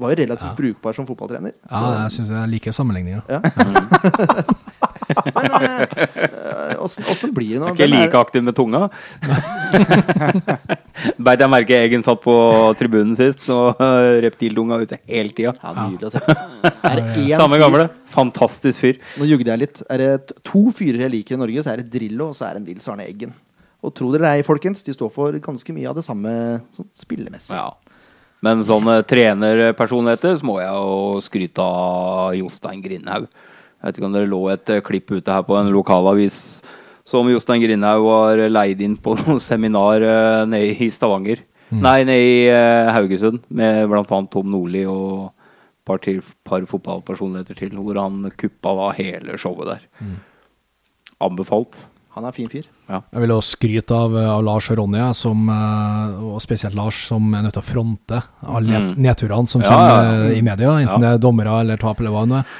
var 0.01 0.13
jo 0.15 0.21
relativt 0.23 0.55
brukbar 0.57 0.95
som 0.95 1.05
fotballtrener. 1.05 1.51
Ja, 1.67 1.83
jeg 2.05 2.15
syns 2.15 2.31
jeg 2.31 2.53
liker 2.55 2.73
sammenligninga. 2.73 3.21
Men 5.11 5.55
eh, 5.59 6.75
åssen 6.81 7.07
åssen 7.11 7.33
blir 7.35 7.55
det 7.55 7.61
nå? 7.61 7.69
Er 7.71 7.77
ikke 7.77 7.89
like 7.91 8.21
aktiv 8.21 8.45
med 8.45 8.57
tunga. 8.57 8.87
Beit 11.25 11.41
jeg 11.43 11.51
merke 11.51 11.77
Eggen 11.77 12.05
satt 12.05 12.21
på 12.23 12.35
tribunen 12.79 13.15
sist, 13.19 13.43
og 13.49 13.79
reptildunga 13.79 14.61
reptiltunga 14.61 14.79
ute 14.81 14.99
hele 15.09 15.35
tida. 15.35 15.53
Ja, 15.61 15.73
nydelig 15.75 16.09
å 16.09 16.13
se. 16.15 17.35
Samme 17.39 17.61
gamle. 17.61 17.87
Fantastisk 18.11 18.83
fyr. 18.83 18.99
Nå 19.19 19.29
jugde 19.29 19.53
jeg 19.53 19.63
litt. 19.65 19.83
Er 19.91 20.03
det 20.03 20.41
to 20.47 20.67
fyrer 20.75 21.07
jeg 21.07 21.15
liker 21.19 21.37
i 21.37 21.41
Norge, 21.41 21.63
så 21.63 21.73
er 21.73 21.81
det 21.81 21.91
Drillo 21.93 22.31
og 22.31 22.37
så 22.37 22.49
er 22.49 22.57
det 22.57 22.63
en 22.63 22.67
Nils 22.71 22.89
Arne 22.91 23.07
Eggen. 23.07 23.33
Og 23.81 23.93
tro 23.97 24.11
dere 24.13 24.35
ei, 24.35 24.43
folkens, 24.45 24.83
de 24.85 24.93
står 24.93 25.09
for 25.13 25.37
ganske 25.41 25.73
mye 25.73 25.89
av 25.89 25.97
det 25.97 26.05
samme 26.05 26.31
sånn 26.77 26.89
spillemessig. 26.97 27.57
Ja. 27.57 27.71
Men 28.45 28.63
sånne 28.65 29.01
trenerpersonligheter 29.05 30.37
så 30.39 30.47
må 30.49 30.57
jeg 30.61 30.73
jo 30.73 31.21
skryte 31.21 31.65
av 31.65 32.35
Jostein 32.37 32.81
Grindhaug. 32.81 33.27
Jeg 33.81 33.89
vet 33.89 33.97
ikke 33.97 34.09
om 34.11 34.13
det 34.13 34.27
lå 34.29 34.39
et 34.53 34.69
eh, 34.69 34.83
klipp 34.85 35.09
ute 35.09 35.33
her 35.33 35.45
på 35.47 35.55
en 35.57 35.71
lokalavis 35.73 36.37
som 37.07 37.25
Jostein 37.31 37.63
Grindhaug 37.63 38.03
var 38.05 38.41
leid 38.51 38.81
inn 38.85 38.93
på 39.01 39.15
noe 39.23 39.41
seminar 39.41 40.05
eh, 40.05 40.41
nede 40.49 40.75
i 40.85 40.89
Stavanger. 40.93 41.41
Nei, 41.71 42.01
nede 42.05 42.17
i 42.21 42.41
eh, 42.51 42.91
Haugesund 42.93 43.39
med 43.49 43.89
annet 43.89 44.29
Tom 44.33 44.51
Nordli 44.53 44.83
og 44.85 45.31
et 45.31 45.87
par, 45.87 46.01
til, 46.03 46.19
par 46.45 46.61
fotballpersonligheter 46.69 47.57
til, 47.57 47.73
hvor 47.79 47.97
han 47.97 48.27
kuppa 48.37 48.75
da 48.77 48.91
hele 48.99 49.39
showet 49.41 49.71
der. 49.71 49.87
Anbefalt. 51.25 51.87
Han 52.13 52.27
er 52.27 52.29
en 52.29 52.35
fin 52.35 52.51
fyr. 52.51 52.67
Jeg 52.91 53.23
vil 53.23 53.33
også 53.33 53.55
skryte 53.55 53.97
av, 53.97 54.13
av 54.19 54.43
Lars 54.45 54.67
og 54.69 54.77
Ronny, 54.77 55.01
som, 55.17 55.47
og 55.47 56.37
spesielt 56.43 56.75
Lars, 56.77 56.99
som 57.07 57.31
er 57.33 57.47
nødt 57.47 57.55
til 57.55 57.63
å 57.63 57.65
fronte 57.65 58.19
alle 58.43 58.83
mm. 58.83 58.91
nedturene 59.01 59.49
som 59.49 59.63
Ja, 59.63 59.71
kommer 59.71 59.89
ja, 59.95 60.13
ja. 60.27 60.29
i 60.35 60.43
media, 60.45 60.75
enten 60.83 60.97
Ja. 60.99 61.01
det 61.01 61.11
er 61.15 61.23
dommere 61.23 61.55
eller 61.63 61.81
tap 61.81 62.03
eller 62.03 62.13
hva 62.13 62.27
det 62.27 62.33
nå 62.33 62.39
er. 62.43 62.55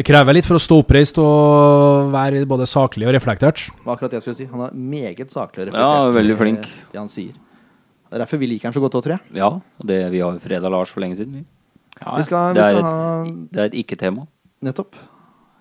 Det 0.00 0.06
krever 0.08 0.32
litt 0.32 0.46
for 0.48 0.56
å 0.56 0.60
stå 0.62 0.78
oppreist 0.80 1.18
og 1.20 2.08
være 2.14 2.40
både 2.48 2.64
saklig 2.64 3.04
og 3.04 3.12
reflektert. 3.12 3.66
Akkurat 3.84 4.08
det 4.08 4.16
jeg 4.16 4.24
skulle 4.24 4.38
si. 4.38 4.46
Han 4.48 4.62
er 4.64 4.72
meget 4.72 5.28
saklig 5.34 5.66
og 5.66 5.74
Ja, 5.74 5.74
reflektert 5.74 6.14
veldig 6.16 6.36
flink. 6.40 6.68
det 6.94 7.00
han 7.02 7.10
sier. 7.12 7.34
Det 7.34 8.16
er 8.16 8.22
derfor 8.24 8.40
vi 8.40 8.48
liker 8.48 8.70
han 8.70 8.72
så 8.72 8.80
godt 8.80 8.96
òg, 8.96 9.04
tror 9.04 9.18
jeg. 9.18 9.36
Ja, 9.36 9.50
og 9.60 9.84
det, 9.90 9.98
vi 10.14 10.22
har 10.24 10.38
freda 10.40 10.70
Lars 10.72 10.88
for 10.88 11.04
lenge 11.04 11.18
siden. 11.20 11.42
vi. 11.42 11.44
Vi 11.44 12.24
skal, 12.24 12.54
vi 12.54 12.56
det, 12.56 12.64
er 12.64 12.72
skal 12.72 12.80
et, 12.80 12.88
ha 12.88 13.24
det 13.52 13.60
er 13.60 13.68
et 13.68 13.76
ikke-tema. 13.82 14.24
Nettopp. 14.64 14.96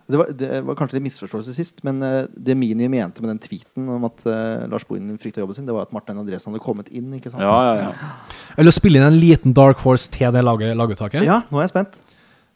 Det 0.09 0.17
var, 0.17 0.31
det 0.31 0.61
var 0.65 0.77
kanskje 0.79 0.97
litt 0.97 1.09
misforståelse 1.09 1.53
sist, 1.53 1.83
men 1.83 1.99
eh, 2.01 2.23
det 2.33 2.55
Mini 2.57 2.87
mente 2.89 3.21
med 3.21 3.35
den 3.35 3.41
tweeten 3.43 3.91
om 3.91 4.07
at 4.07 4.23
uh, 4.25 4.63
Lars 4.71 4.87
Bohinen 4.87 5.19
frykta 5.21 5.43
jobben 5.43 5.59
sin, 5.59 5.67
det 5.67 5.75
var 5.75 5.85
at 5.85 5.91
Martin 5.93 6.17
Andresen 6.17 6.49
hadde 6.49 6.63
kommet 6.63 6.87
inn. 6.95 7.11
ikke 7.19 7.29
sant? 7.29 7.43
Ja, 7.43 7.75
ja, 7.75 7.91
ja. 7.91 8.55
Eller 8.55 8.73
spille 8.73 8.97
inn 9.03 9.05
en 9.05 9.19
liten 9.19 9.53
dark 9.53 9.83
horse 9.83 10.07
til 10.15 10.31
det 10.33 10.41
laget, 10.47 10.73
laguttaket. 10.79 11.27
Ja, 11.27 11.43
nå 11.51 11.59
er 11.59 11.67
jeg 11.67 11.75
spent. 11.75 11.99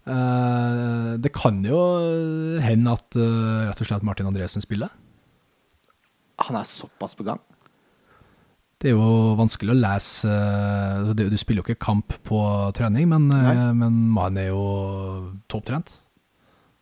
Eh, 0.04 1.14
det 1.24 1.32
kan 1.36 1.62
jo 1.64 1.80
hende 2.64 2.92
at 2.98 3.16
eh, 3.16 3.70
rett 3.70 3.80
og 3.82 3.88
slett 3.88 4.04
Martin 4.04 4.28
Andresen 4.28 4.64
spiller. 4.64 4.92
Han 6.44 6.58
er 6.60 6.68
såpass 6.68 7.16
på 7.16 7.24
gang. 7.28 7.40
Det 8.84 8.92
er 8.92 8.98
jo 8.98 9.36
vanskelig 9.40 9.72
å 9.72 9.80
lese 9.80 10.28
eh, 10.28 11.14
det- 11.16 11.30
Du 11.32 11.38
spiller 11.40 11.64
jo 11.64 11.68
ikke 11.72 11.80
kamp 11.86 12.12
på 12.28 12.40
trening, 12.76 13.08
men, 13.08 13.28
men 13.80 13.94
man 14.12 14.38
er 14.38 14.50
jo 14.50 15.32
topptrent. 15.48 16.00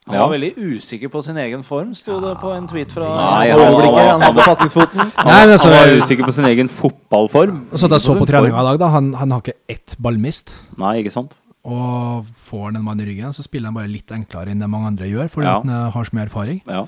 Han 0.08 0.16
Ja. 0.16 0.26
var 0.26 0.32
veldig 0.34 0.56
usikker 0.58 1.10
på 1.14 1.22
sin 1.24 1.38
egen 1.38 1.62
form, 1.62 1.94
sto 1.94 2.20
det 2.20 2.32
på 2.42 2.50
en 2.58 2.66
tweet 2.68 2.90
fra 2.92 3.06
Nei, 3.06 3.50
Han, 3.52 3.60
han- 3.62 4.10
han 4.10 4.22
hadde 4.26 4.42
fastingsfoten 4.48 4.98
Nei, 5.28 5.46
men 5.46 5.52
altså, 5.54 5.70
Han 5.70 5.78
var 5.78 6.02
usikker 6.02 6.26
på 6.26 6.34
sin 6.34 6.46
egen 6.50 6.68
fotballform. 6.68 7.68
så 7.78 7.86
det 7.88 8.02
jeg 8.02 8.08
så 8.10 8.18
på 8.18 8.26
treninga 8.26 8.58
i 8.64 8.66
dag, 8.72 8.80
da. 8.80 8.88
Han, 8.90 9.14
han 9.14 9.30
har 9.32 9.42
ikke 9.46 9.54
ett 9.70 9.96
ballmist. 10.02 10.50
Nei, 10.76 11.04
ikke 11.04 11.12
sant? 11.14 11.36
Og 11.66 12.26
får 12.26 12.64
han 12.72 12.80
en 12.80 12.84
mann 12.88 13.02
i 13.04 13.06
ryggen, 13.06 13.34
så 13.36 13.44
spiller 13.46 13.70
han 13.70 13.76
bare 13.78 13.92
litt 13.92 14.10
enklere 14.16 14.50
enn 14.50 14.60
det 14.64 14.70
mange 14.72 14.88
andre 14.96 15.06
gjør, 15.12 15.30
fordi 15.30 15.46
Ja. 15.46 15.60
han 15.62 15.70
eh, 15.70 15.92
har 15.94 16.04
så 16.08 16.16
mye 16.18 16.26
erfaring. 16.26 16.62
Ja. 16.66 16.86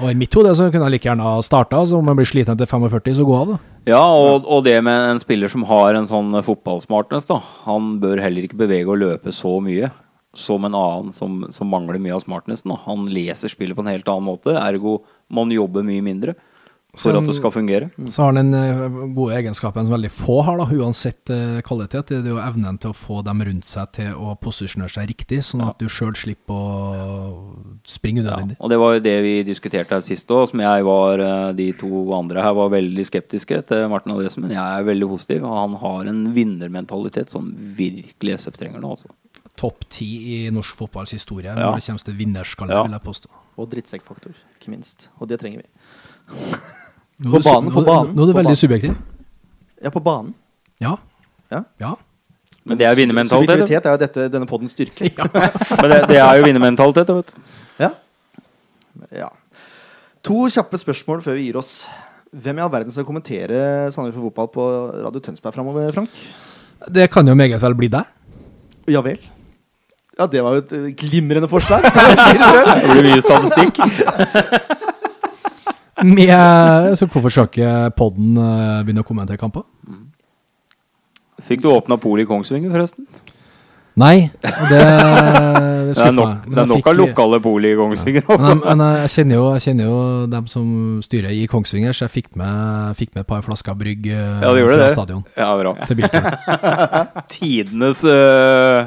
Og 0.00 0.06
i 0.10 0.14
mitt 0.14 0.32
hode 0.38 0.54
så 0.54 0.70
kunne 0.70 0.86
han 0.86 0.92
like 0.94 1.04
gjerne 1.08 1.20
ha 1.26 1.40
starta, 1.42 1.82
så 1.84 1.98
om 1.98 2.06
han 2.06 2.16
blir 2.16 2.28
sliten 2.28 2.54
etter 2.54 2.66
45, 2.70 3.14
så 3.18 3.26
gå 3.26 3.34
av, 3.36 3.48
da. 3.48 3.58
Ja, 3.90 4.04
og, 4.06 4.46
og 4.46 4.62
det 4.64 4.76
med 4.86 5.10
en 5.10 5.18
spiller 5.20 5.50
som 5.50 5.64
har 5.68 5.94
en 5.98 6.06
sånn 6.06 6.30
fotballsmartness, 6.46 7.26
da. 7.26 7.40
Han 7.66 7.98
bør 8.00 8.22
heller 8.22 8.46
ikke 8.46 8.56
bevege 8.60 8.88
og 8.88 9.00
løpe 9.02 9.34
så 9.34 9.58
mye 9.60 9.90
som 10.32 10.64
en 10.64 10.76
annen 10.78 11.12
som, 11.12 11.40
som 11.50 11.66
mangler 11.68 11.98
mye 11.98 12.14
av 12.14 12.22
smartnessen. 12.22 12.70
Da. 12.70 12.78
Han 12.86 13.08
leser 13.10 13.50
spillet 13.50 13.74
på 13.76 13.82
en 13.82 13.90
helt 13.90 14.06
annen 14.08 14.28
måte, 14.30 14.54
ergo 14.54 15.00
man 15.28 15.50
jobber 15.50 15.82
mye 15.82 16.04
mindre 16.06 16.36
for 16.94 17.16
at 17.16 17.26
det 17.26 17.34
skal 17.36 17.50
fungere. 17.54 17.90
Så 18.10 18.22
har 18.24 18.32
han 18.32 18.50
den 18.50 18.54
eh, 18.54 19.12
gode 19.14 19.34
egenskapen 19.38 19.86
som 19.86 19.94
veldig 19.94 20.10
få 20.10 20.40
har, 20.42 20.58
da, 20.58 20.66
uansett 20.74 21.30
eh, 21.30 21.60
kvalitet. 21.62 22.06
Det 22.10 22.24
er 22.26 22.32
jo 22.34 22.40
evnen 22.42 22.78
til 22.82 22.90
å 22.90 22.96
få 22.96 23.22
dem 23.24 23.42
rundt 23.46 23.64
seg 23.64 23.92
til 23.92 24.12
å 24.14 24.34
posisjonere 24.42 24.90
seg 24.90 25.08
riktig, 25.08 25.38
sånn 25.46 25.62
at 25.68 25.78
du 25.78 25.86
sjøl 25.88 26.14
slipper 26.18 26.54
å 26.54 27.30
springe 27.86 28.22
Ja, 28.24 28.30
unødvendig. 28.34 28.56
og 28.58 28.70
det 28.70 28.78
var 28.82 28.94
jo 28.96 29.00
det 29.06 29.16
vi 29.22 29.34
diskuterte 29.46 29.94
her 29.94 30.04
sist 30.04 30.28
òg, 30.34 30.48
som 30.50 30.60
jeg 30.60 30.84
var 30.84 31.18
eh, 31.24 31.52
De 31.60 31.72
to 31.78 31.90
andre 32.16 32.42
her 32.42 32.52
var 32.58 32.70
veldig 32.74 33.04
skeptiske 33.06 33.62
til 33.70 33.86
Martin 33.92 34.12
Andresen, 34.16 34.42
men 34.44 34.50
jeg 34.56 34.60
er 34.80 34.86
veldig 34.86 35.08
positiv. 35.14 35.46
Han 35.46 35.74
har 35.80 36.10
en 36.10 36.22
vinnermentalitet 36.34 37.30
som 37.30 37.52
virkelig 37.76 38.38
SF 38.40 38.58
trenger 38.58 38.80
nå. 38.82 38.96
Altså. 38.96 39.08
Topp 39.60 39.84
ti 39.92 40.06
i 40.38 40.50
norsk 40.54 40.76
fotballs 40.78 41.12
historie 41.12 41.50
Ja. 41.50 41.54
når 41.58 41.76
det 41.80 41.86
kommer 41.86 42.04
til 42.04 42.14
vinnerskalle, 42.16 42.72
Ja. 42.72 42.82
vil 42.82 42.92
jeg 42.92 43.02
påstå. 43.04 43.28
Og 43.58 43.68
drittsekkfaktor, 43.68 44.32
ikke 44.58 44.70
minst. 44.70 45.08
Og 45.20 45.28
det 45.28 45.40
trenger 45.40 45.58
vi. 45.58 45.68
På 47.20 47.40
banen, 47.44 47.72
på 47.72 47.82
banen, 47.84 48.14
Nå 48.16 48.24
er 48.24 48.30
du 48.30 48.36
veldig 48.38 48.56
subjektiv. 48.56 48.94
Ja, 49.80 49.90
på 49.92 50.00
banen. 50.04 50.32
Ja. 50.80 50.94
Ja. 51.52 51.64
Ja. 51.80 51.94
Men 52.64 52.78
det 52.78 52.86
er 52.86 52.96
vinnermentalitet. 52.96 53.50
Subjektivitet 53.50 53.88
er 53.88 53.96
jo 53.96 54.00
dette, 54.00 54.28
denne 54.32 54.48
poddens 54.48 54.76
styrke. 54.76 55.10
Men 55.80 55.90
det, 55.92 55.98
det 56.12 56.20
er 56.20 56.38
jo 56.38 56.46
vinnermentalitet, 56.46 57.12
vet 57.16 57.32
du. 57.32 57.58
Ja. 57.80 57.90
ja. 59.22 59.28
To 60.24 60.46
kjappe 60.52 60.80
spørsmål 60.80 61.24
før 61.24 61.38
vi 61.38 61.48
gir 61.48 61.58
oss. 61.60 61.74
Hvem 62.30 62.60
i 62.60 62.62
all 62.62 62.70
verden 62.72 62.94
skal 62.94 63.08
kommentere 63.08 63.90
Sandefjord 63.90 64.30
Fotball 64.30 64.50
på 64.54 64.68
Radio 65.06 65.24
Tønsberg 65.24 65.56
framover, 65.56 65.90
Frank? 65.96 66.22
Det 66.88 67.08
kan 67.12 67.26
jo 67.28 67.34
meget 67.36 67.60
vel 67.60 67.76
bli 67.76 67.90
deg. 67.92 68.16
Ja 68.90 69.02
vel. 69.04 69.18
Ja, 70.18 70.26
det 70.28 70.42
var 70.44 70.56
jo 70.56 70.62
et 70.62 70.96
glimrende 71.00 71.48
forslag. 71.48 71.84
Det 71.90 72.90
blir 72.92 73.06
mye 73.08 73.22
statistikk. 73.24 73.80
Med, 76.16 76.94
så 76.98 77.06
hvorfor 77.10 77.30
skal 77.32 77.48
ikke 77.50 77.72
podden 77.98 78.36
eh, 78.38 78.78
begynne 78.86 79.02
å 79.04 79.08
kommentere 79.08 79.40
kamper? 79.40 79.62
Fikk 81.40 81.62
du 81.64 81.70
åpna 81.72 81.96
polet 82.00 82.26
i 82.26 82.28
Kongsvinger, 82.28 82.70
forresten? 82.72 83.06
Nei, 84.00 84.30
det, 84.40 84.50
det 84.70 85.94
skuffa 85.98 86.12
meg. 86.24 86.44
Det 86.54 86.60
er 86.62 86.68
nok 86.70 86.86
av 86.92 86.94
lokale 86.96 87.40
poli 87.42 87.72
i 87.74 87.76
Kongsvinger, 87.76 88.22
Men, 88.28 88.36
altså. 88.36 88.52
jeg- 88.54 88.62
men 88.78 88.84
jeg, 88.86 89.10
kjenner 89.14 89.34
jo, 89.40 89.46
jeg 89.56 89.64
kjenner 89.66 89.88
jo 89.90 89.96
dem 90.30 90.46
som 90.52 90.66
styrer 91.04 91.34
i 91.36 91.42
Kongsvinger, 91.50 91.96
så 91.96 92.06
jeg 92.06 92.14
fikk 92.14 92.30
med, 92.38 92.94
fikk 93.00 93.12
med 93.16 93.24
et 93.24 93.30
par 93.32 93.42
flasker 93.44 93.76
brygg 93.80 94.06
eh, 94.12 94.44
Ja, 94.44 94.52
gjorde 94.56 94.76
fra 94.76 94.84
det. 94.84 94.90
stadion 94.94 95.24
Ja, 95.36 95.50
bra. 95.58 95.74
til. 95.90 96.04
Tidenes 97.34 98.04
øh, 98.08 98.86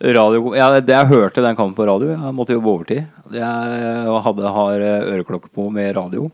radio... 0.00 0.54
Ja, 0.56 0.68
det 0.80 0.94
jeg 0.94 1.10
hørte 1.10 1.42
den 1.44 1.56
kampen 1.58 1.76
på 1.76 1.86
radio. 1.88 2.12
Jeg 2.14 2.34
måtte 2.36 2.54
jobbe 2.56 2.70
overtid. 2.72 3.06
Jeg 3.34 4.20
hadde, 4.26 4.52
har 4.58 4.84
øh, 4.88 5.08
øreklokke 5.14 5.50
på 5.54 5.68
med 5.74 5.96
radio. 5.96 6.28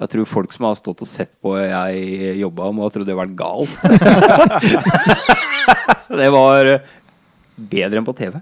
Jeg 0.00 0.10
tror 0.10 0.26
folk 0.26 0.54
som 0.54 0.66
har 0.66 0.74
stått 0.78 1.04
og 1.04 1.08
sett 1.08 1.30
på 1.42 1.54
jeg 1.60 2.34
jobba, 2.40 2.70
må 2.74 2.82
ha 2.82 2.90
trodd 2.90 3.10
jeg 3.10 3.18
var 3.18 3.30
gal. 3.38 3.68
det 6.22 6.30
var 6.34 6.70
øh, 6.72 6.90
bedre 7.74 8.00
enn 8.00 8.06
på 8.06 8.16
TV. 8.18 8.40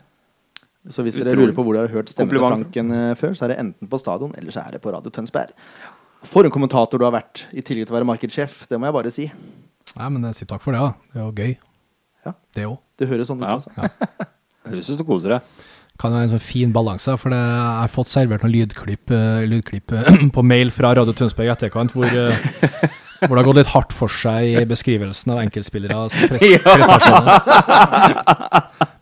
Så 0.91 1.05
hvis 1.07 1.19
dere 1.21 1.37
lurer 1.39 1.55
på 1.55 1.63
hvor 1.63 1.77
dere 1.77 1.87
har 1.87 2.01
hørt 2.01 2.11
stemmen 2.11 2.35
til 2.35 2.43
Franken 2.43 2.95
eh, 2.97 3.11
før, 3.19 3.37
så 3.39 3.47
er 3.47 3.53
det 3.53 3.59
enten 3.63 3.91
på 3.91 4.01
stadion 4.01 4.33
eller 4.39 4.55
så 4.55 4.65
er 4.65 4.77
det 4.77 4.83
på 4.83 4.95
Radio 4.95 5.13
Tønsberg. 5.15 5.53
For 6.27 6.47
en 6.47 6.55
kommentator 6.55 6.99
du 6.99 7.05
har 7.07 7.15
vært, 7.15 7.45
i 7.51 7.63
tillegg 7.63 7.89
til 7.89 7.95
å 7.95 7.99
være 8.01 8.09
markedssjef. 8.09 8.65
Det 8.71 8.79
må 8.79 8.89
jeg 8.89 8.97
bare 8.97 9.13
si. 9.15 9.27
Nei, 9.93 10.09
men 10.09 10.25
jeg 10.31 10.41
sier 10.41 10.51
takk 10.55 10.63
for 10.65 10.75
det, 10.75 10.83
da. 10.83 11.13
Det 11.13 11.21
er 11.21 11.27
jo 11.27 11.35
gøy. 11.37 11.55
Ja. 12.27 12.35
Det 12.55 12.67
òg. 12.71 12.79
Det 13.03 13.11
høres 13.11 13.29
sånn 13.31 13.43
ut, 13.43 13.47
Ja. 13.49 13.59
altså. 13.59 13.71
Høres 14.71 14.87
ut 14.87 14.93
som 14.95 14.99
du 15.03 15.05
koser 15.09 15.37
deg. 15.37 15.69
Kan 16.01 16.15
være 16.15 16.25
en 16.29 16.33
sånn 16.33 16.41
fin 16.43 16.71
balanse, 16.75 17.13
for 17.21 17.31
det, 17.35 17.39
jeg 17.39 17.79
har 17.83 17.91
fått 17.93 18.09
servert 18.11 18.43
noen 18.47 18.55
lydklipp, 18.55 19.11
eh, 19.13 19.43
lydklipp 19.51 19.93
eh, 19.99 20.23
på 20.35 20.43
mail 20.47 20.71
fra 20.75 20.95
Radio 20.97 21.13
Tønsberg 21.19 21.51
i 21.51 21.53
etterkant, 21.53 21.93
hvor, 21.95 22.07
eh, 22.09 22.33
hvor 23.27 23.35
det 23.37 23.43
har 23.43 23.49
gått 23.51 23.59
litt 23.61 23.73
hardt 23.75 23.93
for 23.95 24.09
seg 24.11 24.57
i 24.63 24.65
beskrivelsen 24.71 25.35
av 25.35 25.43
enkeltspilleres 25.45 26.17
prestasjoner. 26.31 27.37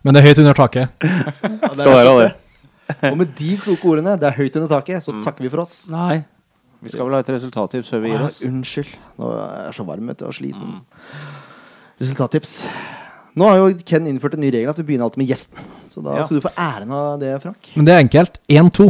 Men 0.03 0.13
det 0.17 0.21
er 0.21 0.27
høyt 0.27 0.41
under 0.43 0.57
taket. 0.57 0.91
Ja, 1.05 1.69
det 1.71 1.73
Skal 1.79 1.95
være 1.95 2.13
det. 2.19 2.31
Og 3.07 3.17
med 3.21 3.33
de 3.39 3.51
kloke 3.61 3.87
ordene, 3.93 4.17
det 4.19 4.27
er 4.27 4.35
høyt 4.41 4.57
under 4.59 4.69
taket, 4.75 5.05
så 5.05 5.15
takker 5.23 5.45
vi 5.45 5.51
for 5.53 5.63
oss. 5.63 5.85
Nei. 5.93 6.23
Vi 6.81 6.89
skal 6.91 7.05
vel 7.07 7.13
ha 7.15 7.21
et 7.23 7.29
resultattips 7.29 7.91
før 7.93 8.01
vi 8.03 8.11
gir 8.11 8.23
oss. 8.25 8.41
unnskyld. 8.45 8.91
Nå 9.21 9.29
er 9.37 9.67
jeg 9.69 9.75
så 9.77 9.85
varm 9.87 10.09
vet 10.11 10.19
du, 10.19 10.25
og 10.27 10.33
sliten. 10.35 10.79
Resultattips. 12.01 12.55
Nå 13.35 13.47
har 13.47 13.57
jo 13.61 13.67
Ken 13.87 14.07
innført 14.09 14.33
en 14.35 14.41
ny 14.43 14.49
regel 14.51 14.69
at 14.71 14.79
vi 14.81 14.83
begynner 14.89 15.07
alltid 15.07 15.21
med 15.21 15.29
gjesten. 15.31 15.57
Så 15.91 16.01
da 16.03 16.17
Ja. 16.17 16.25
skal 16.25 16.39
du 16.39 16.43
få 16.47 16.51
æren 16.57 16.91
av 16.91 17.19
det, 17.19 17.41
Frank. 17.41 17.71
Men 17.75 17.85
det 17.85 17.93
er 17.93 18.03
enkelt. 18.03 18.39
1-2. 18.49 18.89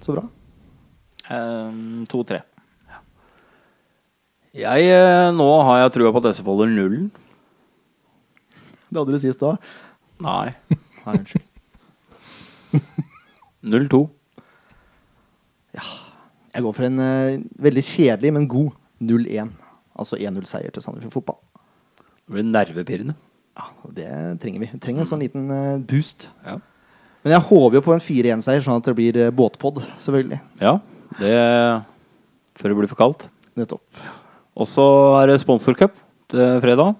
Så 0.00 0.14
bra. 0.16 0.24
Um, 1.30 2.06
To-tre. 2.08 2.40
Jeg, 4.54 4.82
øh, 4.92 5.32
nå 5.36 5.62
har 5.64 5.78
jeg 5.80 5.92
trua 5.94 6.12
på 6.12 6.20
at 6.26 6.34
SF 6.34 6.44
holder 6.44 6.66
nullen. 6.68 7.10
Det 8.92 8.98
hadde 9.00 9.12
du 9.14 9.18
sist 9.22 9.40
da. 9.40 9.54
Nei. 10.20 10.52
Nei, 11.06 11.14
unnskyld. 11.16 11.46
0-2. 13.64 14.02
Jeg 16.52 16.62
går 16.66 16.74
for 16.76 16.84
en 16.84 17.00
eh, 17.00 17.38
veldig 17.64 17.82
kjedelig, 17.84 18.32
men 18.36 18.48
god 18.48 18.72
0-1. 19.00 19.52
Altså 19.96 20.16
1-0-seier 20.20 20.70
til 20.74 20.82
Sandefjord 20.84 21.12
Fotball. 21.16 21.38
Det 22.26 22.34
blir 22.36 22.44
nervepirrende. 22.44 23.14
Ja, 23.58 23.68
Det 23.92 24.10
trenger 24.42 24.62
vi. 24.64 24.70
Vi 24.72 24.80
trenger 24.82 25.04
en 25.04 25.10
sånn 25.10 25.22
liten 25.22 25.50
eh, 25.52 25.80
boost. 25.88 26.28
Ja. 26.46 26.58
Men 27.22 27.36
jeg 27.36 27.46
håper 27.50 27.78
jo 27.78 27.84
på 27.86 27.94
en 27.94 28.02
4-1-seier, 28.02 28.64
sånn 28.64 28.80
at 28.80 28.88
det 28.88 28.96
blir 28.98 29.18
uh, 29.28 29.30
båtpod, 29.30 29.78
selvfølgelig. 30.02 30.40
Ja, 30.62 30.78
det 31.20 31.36
Før 32.58 32.72
det 32.72 32.78
blir 32.80 32.90
for 32.90 32.98
kaldt. 32.98 33.28
Nettopp. 33.56 33.84
Og 34.58 34.68
så 34.68 34.84
er 35.20 35.30
det 35.30 35.40
sponsorcup 35.40 35.94
til 36.32 36.58
fredag. 36.64 36.96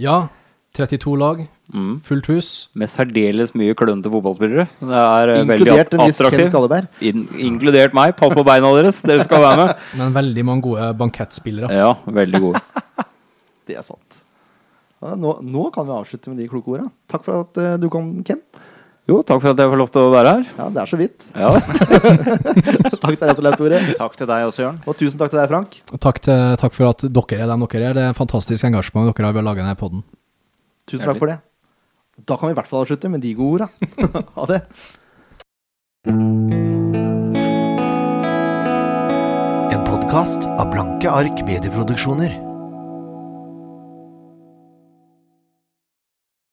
Ja. 0.00 0.28
32 0.76 1.16
lag. 1.18 1.42
Mm. 1.74 2.00
Fullt 2.02 2.26
hus. 2.30 2.48
Med 2.78 2.90
særdeles 2.90 3.52
mye 3.58 3.74
klønete 3.78 4.10
fotballspillere. 4.10 4.66
Det 4.80 5.02
er 5.02 5.32
inkludert 5.42 5.94
veldig 5.94 6.14
attraktivt. 6.14 7.04
In 7.06 7.26
inkludert 7.38 7.94
meg. 7.96 8.14
Pass 8.18 8.34
på 8.34 8.44
beina 8.46 8.70
deres, 8.78 9.02
dere 9.06 9.26
skal 9.26 9.44
være 9.44 9.64
med. 9.64 9.84
Men 10.00 10.16
veldig 10.16 10.46
mange 10.46 10.66
gode 10.66 10.90
bankettspillere. 10.98 11.70
Ja, 11.74 11.94
veldig 12.06 12.42
gode. 12.48 12.62
Det 13.70 13.76
er 13.78 13.86
sant. 13.86 14.09
Ja, 15.00 15.14
nå, 15.16 15.38
nå 15.40 15.70
kan 15.72 15.86
vi 15.88 15.94
avslutte 15.96 16.28
med 16.32 16.42
de 16.42 16.48
kloke 16.50 16.74
orda. 16.74 16.90
Takk 17.08 17.24
for 17.24 17.46
at 17.46 17.60
eh, 17.60 17.78
du 17.80 17.88
kom, 17.92 18.18
Ken. 18.26 18.42
Jo, 19.08 19.22
takk 19.26 19.40
for 19.40 19.50
at 19.54 19.58
jeg 19.58 19.70
får 19.72 19.80
lov 19.80 19.88
til 19.90 20.04
å 20.04 20.10
være 20.12 20.32
her. 20.36 20.48
Ja, 20.58 20.66
det 20.70 20.82
er 20.82 20.90
så 20.90 20.98
vidt. 21.00 21.24
Ja. 21.34 21.48
Takk 23.02 23.16
til 23.16 23.24
deg 23.24 23.32
som 23.34 23.46
Leif 23.46 23.56
Tore. 23.58 23.78
Takk 23.98 24.18
til 24.20 24.28
deg 24.30 24.44
også, 24.46 24.62
Jørn. 24.62 24.76
Og 24.84 24.98
tusen 25.00 25.18
takk 25.18 25.32
til 25.32 25.40
deg, 25.40 25.48
Frank. 25.50 25.78
Og 25.90 26.02
takk, 26.04 26.20
til, 26.22 26.42
takk 26.60 26.76
for 26.76 26.92
at 26.92 27.02
dere 27.08 27.40
er 27.40 27.50
dem 27.50 27.64
dere 27.64 27.88
er. 27.88 27.96
Det 27.96 28.04
er 28.04 28.12
en 28.12 28.18
fantastisk 28.18 28.68
engasjement 28.68 29.08
dere 29.08 29.26
har 29.26 29.34
ved 29.34 29.42
å 29.42 29.46
lage 29.48 29.64
denne 29.64 29.78
podden. 29.80 30.04
Tusen 30.86 31.08
takk 31.08 31.18
for 31.18 31.32
det. 31.32 31.40
Da 32.28 32.36
kan 32.36 32.50
vi 32.50 32.54
i 32.54 32.58
hvert 32.60 32.70
fall 32.70 32.84
avslutte 32.84 33.10
med 33.10 33.24
de 33.24 33.32
gode 33.40 33.66
orda. 33.66 34.22
ha 34.36 34.46
det. 34.52 34.60
En 39.74 39.82
podkast 39.88 40.46
av 40.54 40.70
Blanke 40.70 41.10
ark 41.10 41.42
medieproduksjoner. 41.48 42.49